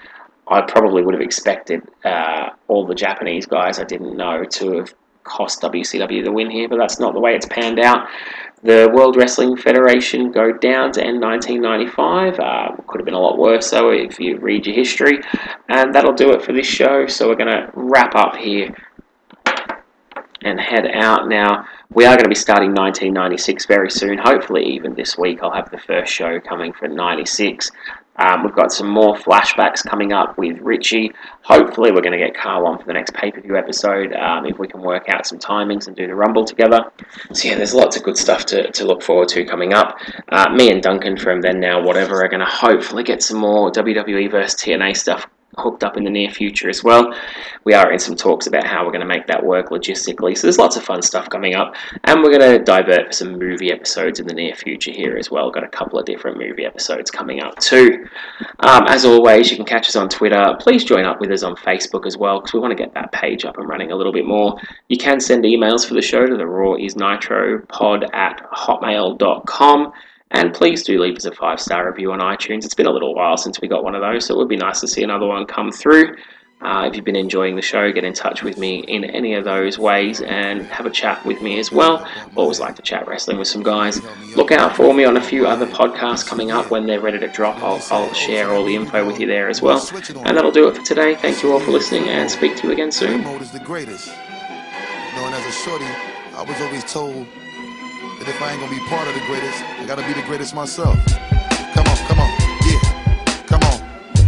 I 0.48 0.62
probably 0.62 1.02
would 1.02 1.16
have 1.16 1.24
expected 1.24 1.82
uh, 2.04 2.50
all 2.68 2.86
the 2.86 2.94
Japanese 2.94 3.48
guys 3.48 3.80
I 3.80 3.84
didn't 3.84 4.16
know 4.16 4.44
to 4.44 4.78
have 4.78 4.94
cost 5.24 5.60
WCW 5.64 6.24
the 6.24 6.32
win 6.32 6.52
here, 6.52 6.70
but 6.70 6.78
that's 6.78 7.00
not 7.00 7.16
the 7.16 7.20
way 7.20 7.36
it's 7.36 7.48
panned 7.48 7.80
out. 7.80 8.08
The 8.64 8.90
World 8.94 9.16
Wrestling 9.16 9.58
Federation 9.58 10.32
go 10.32 10.52
down 10.52 10.92
to 10.94 11.04
end 11.04 11.22
1995. 11.22 12.40
Uh, 12.40 12.76
could 12.88 13.00
have 13.00 13.06
been 13.06 13.14
a 13.14 13.20
lot 13.20 13.38
worse, 13.38 13.70
though, 13.70 13.92
if 13.92 14.20
you 14.20 14.38
read 14.38 14.66
your 14.66 14.76
history. 14.76 15.20
And 15.70 15.94
that'll 15.94 16.14
do 16.14 16.32
it 16.32 16.42
for 16.42 16.54
this 16.54 16.66
show. 16.66 17.06
So 17.08 17.28
we're 17.28 17.36
going 17.36 17.56
to 17.56 17.70
wrap 17.76 18.16
up 18.16 18.36
here 18.36 18.76
and 20.46 20.60
head 20.60 20.88
out 20.94 21.28
now. 21.28 21.66
We 21.94 22.06
are 22.06 22.16
going 22.16 22.24
to 22.24 22.30
be 22.30 22.36
starting 22.36 22.70
1996 22.74 23.66
very 23.66 23.90
soon. 23.90 24.18
Hopefully, 24.18 24.66
even 24.66 24.96
this 24.96 25.18
week, 25.18 25.40
I'll 25.42 25.52
have 25.52 25.72
the 25.72 25.78
first 25.78 26.14
show 26.14 26.40
coming 26.40 26.74
for 26.74 26.88
96. 26.88 27.72
Um, 28.18 28.44
we've 28.44 28.56
got 28.56 28.72
some 28.72 28.88
more 28.88 29.16
flashbacks 29.16 29.84
coming 29.84 30.14
up 30.14 30.38
with 30.38 30.60
Richie. 30.60 31.12
Hopefully, 31.42 31.92
we're 31.92 32.02
going 32.02 32.18
to 32.18 32.24
get 32.24 32.36
Carl 32.36 32.66
on 32.66 32.80
for 32.80 32.86
the 32.86 32.94
next 32.94 33.14
pay 33.14 33.32
per 33.32 33.42
view 33.42 33.58
episode 33.58 34.14
um, 34.14 34.46
if 34.46 34.58
we 34.58 34.68
can 34.68 34.82
work 34.82 35.10
out 35.10 35.28
some 35.28 35.40
timings 35.40 35.88
and 35.88 35.96
do 35.96 36.08
the 36.08 36.16
Rumble 36.16 36.46
together. 36.46 36.92
So, 37.34 37.48
yeah, 37.48 37.56
there's 37.56 37.74
lots 37.74 37.98
of 37.98 38.04
good 38.04 38.18
stuff 38.18 38.46
to, 38.48 38.72
to 38.72 38.86
look 38.86 39.02
forward 39.02 39.28
to 39.30 39.46
coming 39.46 39.74
up. 39.74 40.00
Uh, 40.30 40.50
me 40.52 40.72
and 40.72 40.82
Duncan 40.82 41.18
from 41.18 41.42
Then 41.42 41.60
Now 41.60 41.82
Whatever 41.82 42.24
are 42.24 42.30
going 42.30 42.40
to 42.40 42.46
hopefully 42.46 43.04
get 43.04 43.22
some 43.22 43.38
more 43.38 43.72
WWE 43.72 44.32
vs. 44.32 44.56
TNA 44.56 44.96
stuff 44.96 45.28
hooked 45.58 45.84
up 45.84 45.98
in 45.98 46.04
the 46.04 46.10
near 46.10 46.30
future 46.30 46.70
as 46.70 46.84
well. 46.84 47.14
We 47.64 47.74
are 47.74 47.92
in 47.92 48.00
some 48.00 48.16
talks 48.16 48.48
about 48.48 48.66
how 48.66 48.86
we're 48.86 48.92
going 48.92 49.02
to 49.02 49.08
make 49.08 49.28
that 49.28 49.44
work 49.44 49.70
logistically. 49.70 50.38
So 50.38 50.48
there's 50.48 50.58
lots 50.58 50.76
of 50.76 50.84
fun 50.84 51.02
stuff 51.02 51.30
coming 51.30 51.56
up, 51.56 51.76
and 52.04 52.22
we're 52.22 52.38
going 52.38 52.58
to 52.58 52.64
divert 52.64 53.08
for 53.08 53.12
some 53.12 53.40
movie 53.40 53.72
episodes 53.72 54.20
in 54.20 54.28
the 54.28 54.34
near 54.34 54.56
future 54.56 54.92
here 54.92 55.18
as 55.18 55.32
well. 55.32 55.50
Got 55.52 55.64
a 55.64 55.70
couple 55.70 56.00
of 56.00 56.06
different 56.06 56.38
movie 56.38 56.66
episodes 56.66 57.10
coming 57.12 57.42
up 57.42 57.58
too. 57.60 58.06
Um, 58.60 58.86
as 58.88 59.06
always, 59.06 59.50
you 59.50 59.58
can 59.58 59.66
catch 59.66 59.88
us 59.88 59.96
on 59.96 60.10
Twitter. 60.10 60.56
Please 60.60 60.84
join 60.84 61.06
up 61.06 61.20
with 61.20 61.32
us 61.32 61.44
on 61.44 61.56
Facebook 61.56 62.06
as 62.06 62.18
well 62.18 62.40
because 62.40 62.54
we 62.54 62.60
want 62.60 62.72
to 62.72 62.84
get 62.84 62.94
that 62.94 63.12
page 63.12 63.46
up 63.46 63.58
and 63.58 63.68
running 63.68 63.92
a 63.92 63.96
little 63.96 64.14
bit 64.14 64.26
more. 64.26 64.60
You 64.90 64.98
can 64.98 65.20
send 65.20 65.44
emails 65.44 65.88
for 65.88 65.94
the 65.94 66.02
show 66.02 66.26
to 66.26 66.38
the 66.38 66.46
Raw 66.46 66.76
is 66.76 66.96
Nitro 66.96 67.60
pod 67.68 68.06
at 68.14 68.42
hotmail.com. 68.52 69.94
And 70.32 70.54
please 70.54 70.84
do 70.84 71.00
leave 71.00 71.16
us 71.16 71.26
a 71.26 71.32
five 71.32 71.60
star 71.60 71.90
review 71.90 72.12
on 72.12 72.20
iTunes. 72.20 72.66
It's 72.66 72.74
been 72.74 72.88
a 72.88 72.92
little 72.92 73.14
while 73.14 73.38
since 73.38 73.62
we 73.62 73.68
got 73.68 73.84
one 73.84 73.96
of 73.96 74.02
those, 74.02 74.26
so 74.26 74.34
it 74.34 74.38
would 74.38 74.50
be 74.50 74.58
nice 74.58 74.82
to 74.82 74.88
see 74.88 75.04
another 75.04 75.28
one 75.28 75.46
come 75.46 75.72
through. 75.72 76.16
Uh, 76.62 76.88
if 76.88 76.96
you've 76.96 77.06
been 77.06 77.16
enjoying 77.18 77.56
the 77.56 77.62
show, 77.62 77.92
get 77.92 78.04
in 78.04 78.14
touch 78.14 78.42
with 78.42 78.58
me 78.58 78.80
in 78.88 79.04
any 79.04 79.36
of 79.36 79.44
those 79.44 79.78
ways 79.78 80.22
and 80.22 80.64
have 80.68 80.86
a 80.86 80.90
chat 80.90 81.24
with 81.26 81.42
me 81.42 81.60
as 81.60 81.72
well. 81.72 82.08
Always 82.36 82.60
like 82.60 82.76
to 82.78 82.82
chat 82.82 83.08
wrestling 83.08 83.38
with 83.38 83.48
some 83.48 83.62
guys. 83.62 84.02
Look 84.36 84.52
out 84.52 84.76
for 84.76 84.94
me 84.94 85.04
on 85.04 85.18
a 85.18 85.22
few 85.22 85.46
other 85.46 85.68
podcasts 85.68 86.26
coming 86.26 86.52
up 86.52 86.72
when 86.72 86.88
they're 86.88 87.02
ready 87.02 87.20
to 87.20 87.28
drop. 87.28 87.62
I'll, 87.62 87.82
I'll 87.92 88.12
share 88.14 88.52
all 88.52 88.66
the 88.66 88.76
info 88.76 89.06
with 89.06 89.20
you 89.20 89.28
there 89.28 89.48
as 89.50 89.62
well. 89.62 89.78
And 90.26 90.38
that'll 90.38 90.52
do 90.52 90.68
it 90.68 90.76
for 90.78 90.82
today. 90.84 91.16
Thank 91.16 91.44
you 91.44 91.52
all 91.52 91.60
for 91.60 91.72
listening 91.72 92.08
and 92.10 92.32
speak 92.32 92.56
to 92.58 92.68
you 92.68 92.74
again 92.74 92.92
soon. 92.92 93.22
Known 95.16 95.34
as 95.34 95.46
a 95.46 95.52
shorty, 95.52 95.86
I 95.86 96.44
was 96.48 96.60
always 96.62 96.84
told 96.92 97.28
if 98.28 98.42
I 98.42 98.52
ain't 98.52 98.60
gonna 98.60 98.72
be 98.74 98.82
part 98.90 99.08
of 99.08 99.14
the 99.14 99.22
greatest, 99.28 99.62
I 99.62 99.86
gotta 99.86 100.02
be 100.02 100.14
the 100.14 100.26
greatest 100.26 100.56
myself. 100.56 100.98
Come 101.78 101.86
on, 101.86 101.98
come 102.10 102.20
on, 102.20 102.32
yeah, 102.66 102.82
come 103.46 103.62
on. 103.70 103.78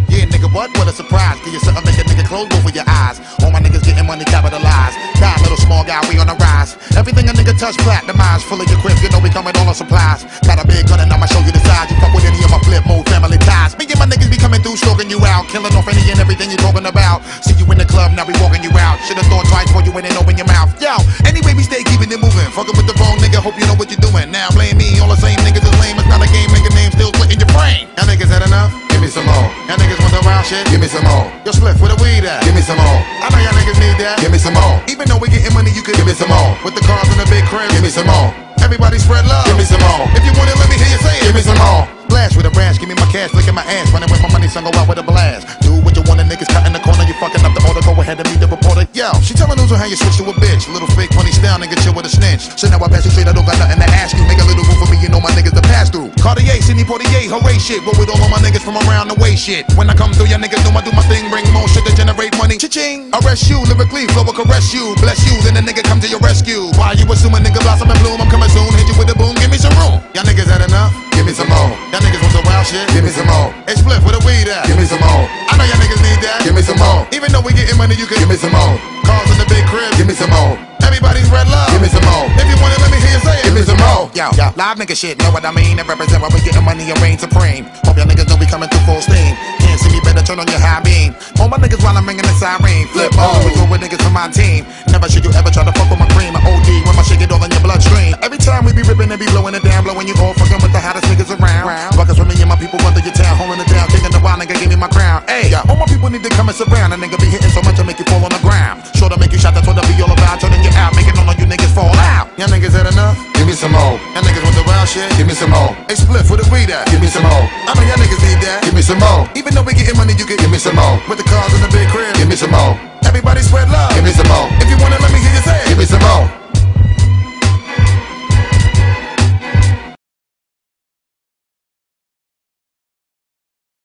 Yeah, 0.07 0.29
nigga, 0.29 0.53
what? 0.53 0.69
What 0.77 0.87
a 0.87 0.93
surprise. 0.93 1.41
Give 1.41 1.53
you 1.53 1.59
something, 1.59 1.83
make 1.83 1.97
a 1.97 2.05
nigga 2.05 2.27
close 2.29 2.45
of 2.45 2.75
your 2.75 2.85
eyes. 2.85 3.17
All 3.41 3.49
my 3.49 3.59
niggas 3.59 3.81
getting 3.81 4.05
money 4.05 4.25
capitalized. 4.25 4.97
God, 5.17 5.41
little 5.41 5.57
small 5.57 5.83
guy, 5.83 5.97
we 6.09 6.21
on 6.21 6.27
the 6.29 6.37
rise. 6.37 6.77
Everything 6.93 7.25
a 7.25 7.33
nigga 7.33 7.57
touch, 7.57 7.75
platinumized. 7.81 8.45
Full 8.45 8.61
of 8.61 8.69
your 8.69 8.77
crib, 8.85 9.01
you 9.01 9.09
know 9.09 9.19
we 9.19 9.29
coming 9.33 9.57
all 9.57 9.67
on 9.67 9.73
supplies. 9.73 10.23
Got 10.45 10.61
a 10.61 10.67
big 10.67 10.85
gun 10.85 11.01
and 11.01 11.11
I'ma 11.11 11.25
show 11.25 11.41
you 11.41 11.51
the 11.51 11.63
size. 11.65 11.89
You 11.89 11.97
fuck 11.97 12.13
with 12.13 12.25
any 12.25 12.43
of 12.45 12.51
my 12.53 12.61
flip 12.61 12.85
mode 12.85 13.09
family 13.09 13.37
ties. 13.41 13.73
Me 13.77 13.86
my 13.97 14.05
niggas 14.05 14.29
be 14.29 14.37
coming 14.37 14.61
through, 14.61 14.77
stalking 14.77 15.09
you 15.09 15.19
out. 15.25 15.49
Killing 15.49 15.73
off 15.73 15.89
any 15.89 16.01
and 16.09 16.21
everything 16.21 16.49
you're 16.49 16.61
talking 16.61 16.85
about. 16.85 17.25
See 17.41 17.57
you 17.57 17.65
in 17.73 17.77
the 17.77 17.85
club, 17.85 18.13
now 18.13 18.25
we 18.25 18.33
walking 18.41 18.63
you 18.63 18.71
out. 18.77 19.01
Should've 19.05 19.25
thought 19.27 19.45
twice 19.49 19.67
before 19.67 19.83
you 19.83 19.91
went 19.91 20.05
and 20.05 20.15
open 20.17 20.37
your 20.37 20.47
mouth. 20.47 20.69
Yo, 20.77 20.93
anyway, 21.25 21.57
we 21.57 21.65
stay 21.65 21.81
keeping 21.83 22.09
it 22.13 22.21
moving. 22.21 22.49
Fucking 22.53 22.77
with 22.77 22.87
the 22.87 22.95
wrong 23.01 23.17
nigga, 23.17 23.41
hope 23.41 23.57
you 23.57 23.65
know 23.65 23.75
what 23.75 23.89
you're 23.89 24.01
doing. 24.01 24.29
Now 24.29 24.53
blame 24.53 24.77
me, 24.77 24.97
all 25.01 25.09
the 25.09 25.19
same 25.19 25.37
niggas 25.41 25.65
is 25.65 25.75
lame. 25.81 25.97
It's 25.97 26.07
not 26.07 26.21
a 26.21 26.29
game, 26.29 26.49
nigga 26.53 26.71
name 26.77 26.93
still 26.93 27.11
split 27.17 27.33
in 27.33 27.41
your 27.41 27.51
brain. 27.51 27.89
Y'all 27.97 28.07
niggas 28.07 28.29
had 28.29 28.45
enough? 28.45 28.71
Give 28.89 29.01
me 29.01 29.09
some 29.09 29.25
more. 29.25 29.49
Y'all 29.69 29.77
niggas 29.77 29.99
want 30.01 30.13
the 30.13 30.21
wild 30.25 30.45
shit? 30.45 30.65
Give 30.69 30.81
me 30.81 30.89
some 30.89 31.05
more. 31.05 31.29
Yo, 31.45 31.53
Spliff, 31.53 31.77
where 31.81 31.93
the 31.93 31.99
weed 32.01 32.25
at? 32.25 32.41
Give 32.45 32.55
me 32.55 32.61
some 32.61 32.77
more. 32.77 32.99
I 33.21 33.29
know 33.29 33.41
y'all 33.41 33.53
niggas 33.53 33.77
need 33.77 33.97
that. 34.01 34.17
Give 34.21 34.33
me 34.33 34.41
some 34.41 34.57
more. 34.57 34.81
Even 34.89 35.05
though 35.05 35.21
we 35.21 35.29
getting 35.29 35.53
money, 35.53 35.69
you 35.73 35.81
could 35.85 35.97
give 35.97 36.05
me 36.05 36.17
some 36.17 36.29
more. 36.29 36.57
With 36.65 36.73
the 36.73 36.81
cars 36.85 37.05
and 37.09 37.21
the 37.21 37.29
big 37.29 37.45
crib, 37.45 37.69
give 37.73 37.85
me 37.85 37.89
some 37.93 38.09
more. 38.09 38.33
Everybody 38.61 38.97
spread 38.97 39.25
love. 39.25 39.45
Give 39.45 39.57
me 39.57 39.65
some 39.65 39.81
more. 39.81 40.05
If 40.17 40.25
you 40.25 40.33
want 40.33 40.49
it, 40.49 40.57
let 40.57 40.69
me 40.69 40.77
hear 40.81 40.89
you 40.89 41.01
say 41.01 41.13
it. 41.17 41.29
Give 41.29 41.35
me 41.37 41.45
some 41.45 41.57
more. 41.61 41.96
Splash 42.07 42.39
with 42.39 42.47
a 42.47 42.53
rash, 42.55 42.79
give 42.79 42.87
me 42.87 42.95
my 42.95 43.05
cash, 43.11 43.35
look 43.35 43.43
at 43.43 43.53
my 43.53 43.67
ass, 43.67 43.91
running 43.91 44.07
with 44.07 44.23
my 44.23 44.31
money, 44.31 44.47
son, 44.47 44.63
go 44.63 44.71
out 44.79 44.87
with 44.87 44.95
a 44.95 45.03
blast. 45.03 45.43
Do 45.59 45.75
what 45.83 45.91
you 45.91 46.07
want, 46.07 46.23
the 46.23 46.25
niggas 46.25 46.47
cut 46.47 46.63
in 46.63 46.71
the 46.71 46.79
corner, 46.79 47.03
you 47.03 47.11
fucking 47.19 47.43
up 47.43 47.51
the 47.51 47.59
order, 47.67 47.83
go 47.83 47.91
ahead 47.99 48.15
and 48.15 48.27
meet 48.31 48.39
the 48.39 48.47
reporter. 48.47 48.87
Yo, 48.95 49.11
she 49.19 49.35
telling 49.35 49.59
news 49.59 49.75
on 49.75 49.77
how 49.77 49.91
you 49.91 49.99
switch 49.99 50.15
to 50.15 50.23
a 50.23 50.35
bitch. 50.39 50.71
Little 50.71 50.87
fake 50.95 51.11
funny 51.11 51.35
style, 51.35 51.59
nigga, 51.59 51.75
chill 51.83 51.91
with 51.91 52.07
a 52.07 52.11
snitch. 52.11 52.47
So 52.55 52.71
now 52.71 52.79
I 52.79 52.87
pass 52.87 53.03
you 53.03 53.11
straight, 53.11 53.27
I 53.27 53.35
don't 53.35 53.43
got 53.43 53.59
nothing 53.59 53.83
to 53.83 53.89
ask 53.91 54.15
you. 54.15 54.23
Make 54.23 54.39
a 54.39 54.47
little 54.47 54.63
room 54.63 54.79
for 54.79 54.87
me, 54.87 55.03
you 55.03 55.11
know 55.11 55.19
my 55.19 55.35
niggas 55.35 55.51
to 55.51 55.63
pass 55.67 55.91
through. 55.91 56.15
Cartier, 56.23 56.63
Sidney 56.63 56.87
Poitier, 56.87 57.27
hooray 57.27 57.59
shit. 57.59 57.83
Roll 57.83 57.93
with 57.99 58.07
all 58.07 58.23
of 58.23 58.31
my 58.31 58.39
niggas 58.39 58.63
from 58.63 58.79
around 58.87 59.11
the 59.11 59.19
way 59.19 59.35
shit. 59.35 59.67
When 59.75 59.91
I 59.91 59.93
come 59.93 60.15
through, 60.15 60.31
y'all 60.31 60.39
niggas 60.39 60.63
know 60.63 60.71
I 60.71 60.81
do 60.87 60.95
my 60.95 61.03
thing, 61.11 61.27
bring 61.27 61.43
more 61.51 61.67
shit 61.67 61.83
to 61.83 61.91
generate 61.91 62.31
money. 62.39 62.55
Cha-ching, 62.55 63.11
arrest 63.19 63.51
you, 63.51 63.59
lyrically, 63.67 64.07
flow 64.15 64.23
will 64.23 64.31
caress 64.31 64.71
you. 64.71 64.95
Bless 65.03 65.19
you, 65.27 65.35
then 65.43 65.59
the 65.59 65.61
nigga 65.61 65.83
come 65.83 65.99
to 65.99 66.07
your 66.07 66.23
rescue. 66.23 66.71
Why 66.79 66.95
you 66.95 67.03
assuming 67.11 67.43
nigga 67.43 67.59
blossom 67.67 67.91
and 67.91 67.99
bloom? 67.99 68.23
I'm 68.23 68.31
coming 68.31 68.49
soon, 68.55 68.71
hit 68.79 68.87
you 68.87 68.95
with 68.95 69.11
a 69.11 69.17
boom, 69.19 69.35
give 69.43 69.51
me 69.51 69.59
some 69.59 69.75
room. 69.75 69.99
Y'all 70.15 70.23
niggas 70.23 70.47
had 70.47 70.63
enough? 70.63 71.06
Give 71.17 71.25
me 71.25 71.33
some 71.33 71.49
more. 71.49 71.73
Y'all 71.89 71.97
niggas 72.05 72.21
want 72.21 72.31
some 72.31 72.45
wild 72.45 72.67
shit? 72.67 72.85
Give 72.93 73.03
me 73.03 73.09
some 73.09 73.25
more. 73.25 73.49
Hey, 73.65 73.73
Spliff, 73.73 74.05
where 74.05 74.13
the 74.13 74.21
weed 74.21 74.45
at? 74.53 74.69
Give 74.69 74.77
me 74.77 74.85
some 74.85 75.01
more. 75.01 75.25
I 75.49 75.57
know 75.57 75.65
y'all 75.65 75.81
niggas 75.81 75.97
need 76.05 76.21
that. 76.21 76.45
Give 76.45 76.53
me 76.53 76.61
some 76.61 76.77
more. 76.77 77.09
Even 77.09 77.33
though 77.33 77.41
we 77.41 77.57
getting 77.57 77.75
money, 77.75 77.95
you 77.97 78.05
can 78.05 78.21
give 78.21 78.29
me 78.29 78.37
some 78.37 78.53
more. 78.53 78.77
Cars 79.01 79.25
in 79.33 79.41
the 79.41 79.49
big 79.49 79.65
crib, 79.65 79.89
give 79.97 80.05
me 80.05 80.13
some 80.13 80.29
more. 80.29 80.76
Everybody's 80.87 81.27
red 81.27 81.51
love. 81.51 81.67
Give 81.75 81.83
me 81.83 81.91
some 81.91 82.07
more. 82.07 82.31
If 82.39 82.47
you 82.47 82.55
want 82.63 82.71
it, 82.71 82.79
let 82.79 82.89
me 82.89 82.97
hear 83.03 83.11
you 83.11 83.19
say 83.19 83.35
it. 83.35 83.43
Give 83.43 83.55
me 83.59 83.63
some 83.67 83.75
more. 83.83 84.07
Yo, 84.15 84.31
yo, 84.39 84.55
live 84.55 84.79
nigga 84.79 84.95
shit, 84.95 85.19
know 85.19 85.29
what 85.35 85.43
I 85.43 85.51
mean? 85.51 85.75
And 85.77 85.83
represent 85.83 86.23
why 86.23 86.31
we 86.31 86.39
getting 86.39 86.63
money 86.63 86.87
and 86.87 86.97
reign 87.03 87.19
supreme. 87.19 87.67
Hope 87.83 87.99
y'all 87.99 88.07
niggas 88.07 88.31
know 88.31 88.39
we 88.39 88.47
coming 88.47 88.71
through 88.71 88.87
full 88.87 89.01
steam. 89.03 89.35
Can't 89.59 89.77
see 89.77 89.91
me, 89.91 89.99
better 89.99 90.23
turn 90.23 90.39
on 90.39 90.47
your 90.47 90.63
high 90.63 90.79
beam. 90.79 91.11
All 91.43 91.51
my 91.51 91.59
niggas 91.59 91.83
while 91.83 91.93
I'm 91.93 92.07
ringing 92.07 92.23
the 92.23 92.33
siren. 92.39 92.87
Flip 92.95 93.11
mode, 93.19 93.43
we 93.43 93.51
go 93.53 93.67
with 93.67 93.83
niggas 93.83 93.99
from 93.99 94.15
my 94.15 94.31
team. 94.31 94.63
Never 94.87 95.11
should 95.11 95.27
you 95.27 95.31
ever 95.35 95.51
try 95.51 95.67
to 95.67 95.75
fuck 95.75 95.91
with 95.91 95.99
my 95.99 96.07
cream. 96.15 96.33
I 96.33 96.41
OD 96.41 96.69
when 96.87 96.95
my 96.95 97.03
shit 97.03 97.19
get 97.19 97.35
all 97.35 97.43
in 97.43 97.51
your 97.51 97.61
bloodstream. 97.61 98.15
Every 98.23 98.39
time 98.39 98.63
we 98.63 98.71
be 98.71 98.81
ripping 98.87 99.11
and 99.11 99.19
be 99.19 99.27
blowing 99.27 99.53
it 99.59 99.61
down, 99.67 99.83
blowing 99.83 100.07
you 100.07 100.15
all 100.23 100.33
fucking 100.39 100.63
with 100.63 100.71
the 100.71 100.79
hottest 100.79 101.05
niggas 101.11 101.35
around. 101.35 101.67
Rockers 101.99 102.17
with 102.17 102.31
me 102.31 102.39
and 102.39 102.49
my 102.49 102.55
people 102.55 102.79
run 102.81 102.95
through 102.95 103.05
your 103.05 103.13
town, 103.13 103.35
holding 103.35 103.59
it 103.59 103.67
down, 103.67 103.91
kicking 103.91 104.09
the 104.09 104.23
wild 104.23 104.39
nigga, 104.39 104.55
give 104.55 104.71
me 104.71 104.79
my 104.79 104.87
crown. 104.87 105.21
Hey, 105.27 105.51
all 105.67 105.75
my 105.75 105.85
people 105.85 106.09
need 106.09 106.23
to 106.23 106.31
come 106.31 106.47
and 106.47 106.57
surround. 106.57 106.95
A 106.95 106.97
nigga 106.97 107.19
be 107.19 107.27
hitting 107.27 107.51
so 107.51 107.61
much 107.61 107.75
to 107.75 107.83
make 107.83 107.99
you 107.99 108.07
fall 108.07 108.23
on 108.23 108.31
the 108.31 108.41
ground. 108.41 108.81
Sure 108.95 109.11
to 109.11 109.19
make 109.19 109.35
you 109.35 109.37
shot, 109.37 109.53
that's 109.53 109.67
what 109.67 109.77
I 109.77 109.83
be 109.85 109.99
all 110.01 110.09
about. 110.09 110.39
Turning 110.39 110.63
you 110.63 110.71
out, 110.77 110.95
making 110.95 111.17
all 111.17 111.27
of 111.27 111.35
you 111.41 111.49
niggas 111.49 111.73
fall 111.73 111.91
out. 112.13 112.29
Y'all 112.37 112.47
niggas 112.47 112.77
had 112.77 112.85
enough? 112.85 113.17
Give 113.33 113.49
me 113.49 113.57
some 113.57 113.73
more. 113.73 113.97
Y'all 114.13 114.23
niggas 114.23 114.45
want 114.45 114.55
the 114.55 114.63
wild 114.69 114.87
shit? 114.87 115.09
Give 115.17 115.25
me 115.25 115.33
some 115.33 115.49
more. 115.49 115.73
Hey, 115.89 115.97
split 115.97 116.23
for 116.23 116.37
the 116.37 116.45
weed 116.53 116.69
at? 116.69 116.85
Give 116.93 117.01
me 117.01 117.09
some 117.09 117.25
more. 117.25 117.43
I 117.65 117.73
know 117.73 117.83
y'all 117.83 117.97
niggas 117.97 118.21
need 118.21 118.39
that. 118.45 118.61
Give 118.63 118.77
me 118.77 118.85
some 118.85 119.01
more. 119.01 119.25
Even 119.33 119.57
though 119.57 119.65
we 119.65 119.73
getting 119.73 119.97
money, 119.97 120.13
you 120.13 120.25
can 120.29 120.37
give 120.37 120.51
me 120.53 120.61
some 120.61 120.77
more. 120.77 121.01
With 121.09 121.17
the 121.17 121.27
cars 121.27 121.51
and 121.57 121.65
the 121.65 121.71
big 121.73 121.89
crib, 121.89 122.13
give 122.15 122.29
me 122.29 122.37
some 122.37 122.53
more. 122.53 122.77
Everybody 123.03 123.41
spread 123.41 123.67
love. 123.73 123.91
Give 123.97 124.05
me 124.05 124.13
some 124.13 124.29
more. 124.29 124.47
If 124.61 124.69
you 124.69 124.77
wanna 124.77 125.01
let 125.01 125.11
me 125.11 125.19
hear 125.19 125.33
you 125.33 125.43
say, 125.43 125.59
give 125.67 125.79
me 125.81 125.87
some 125.89 126.03
more. 126.05 126.46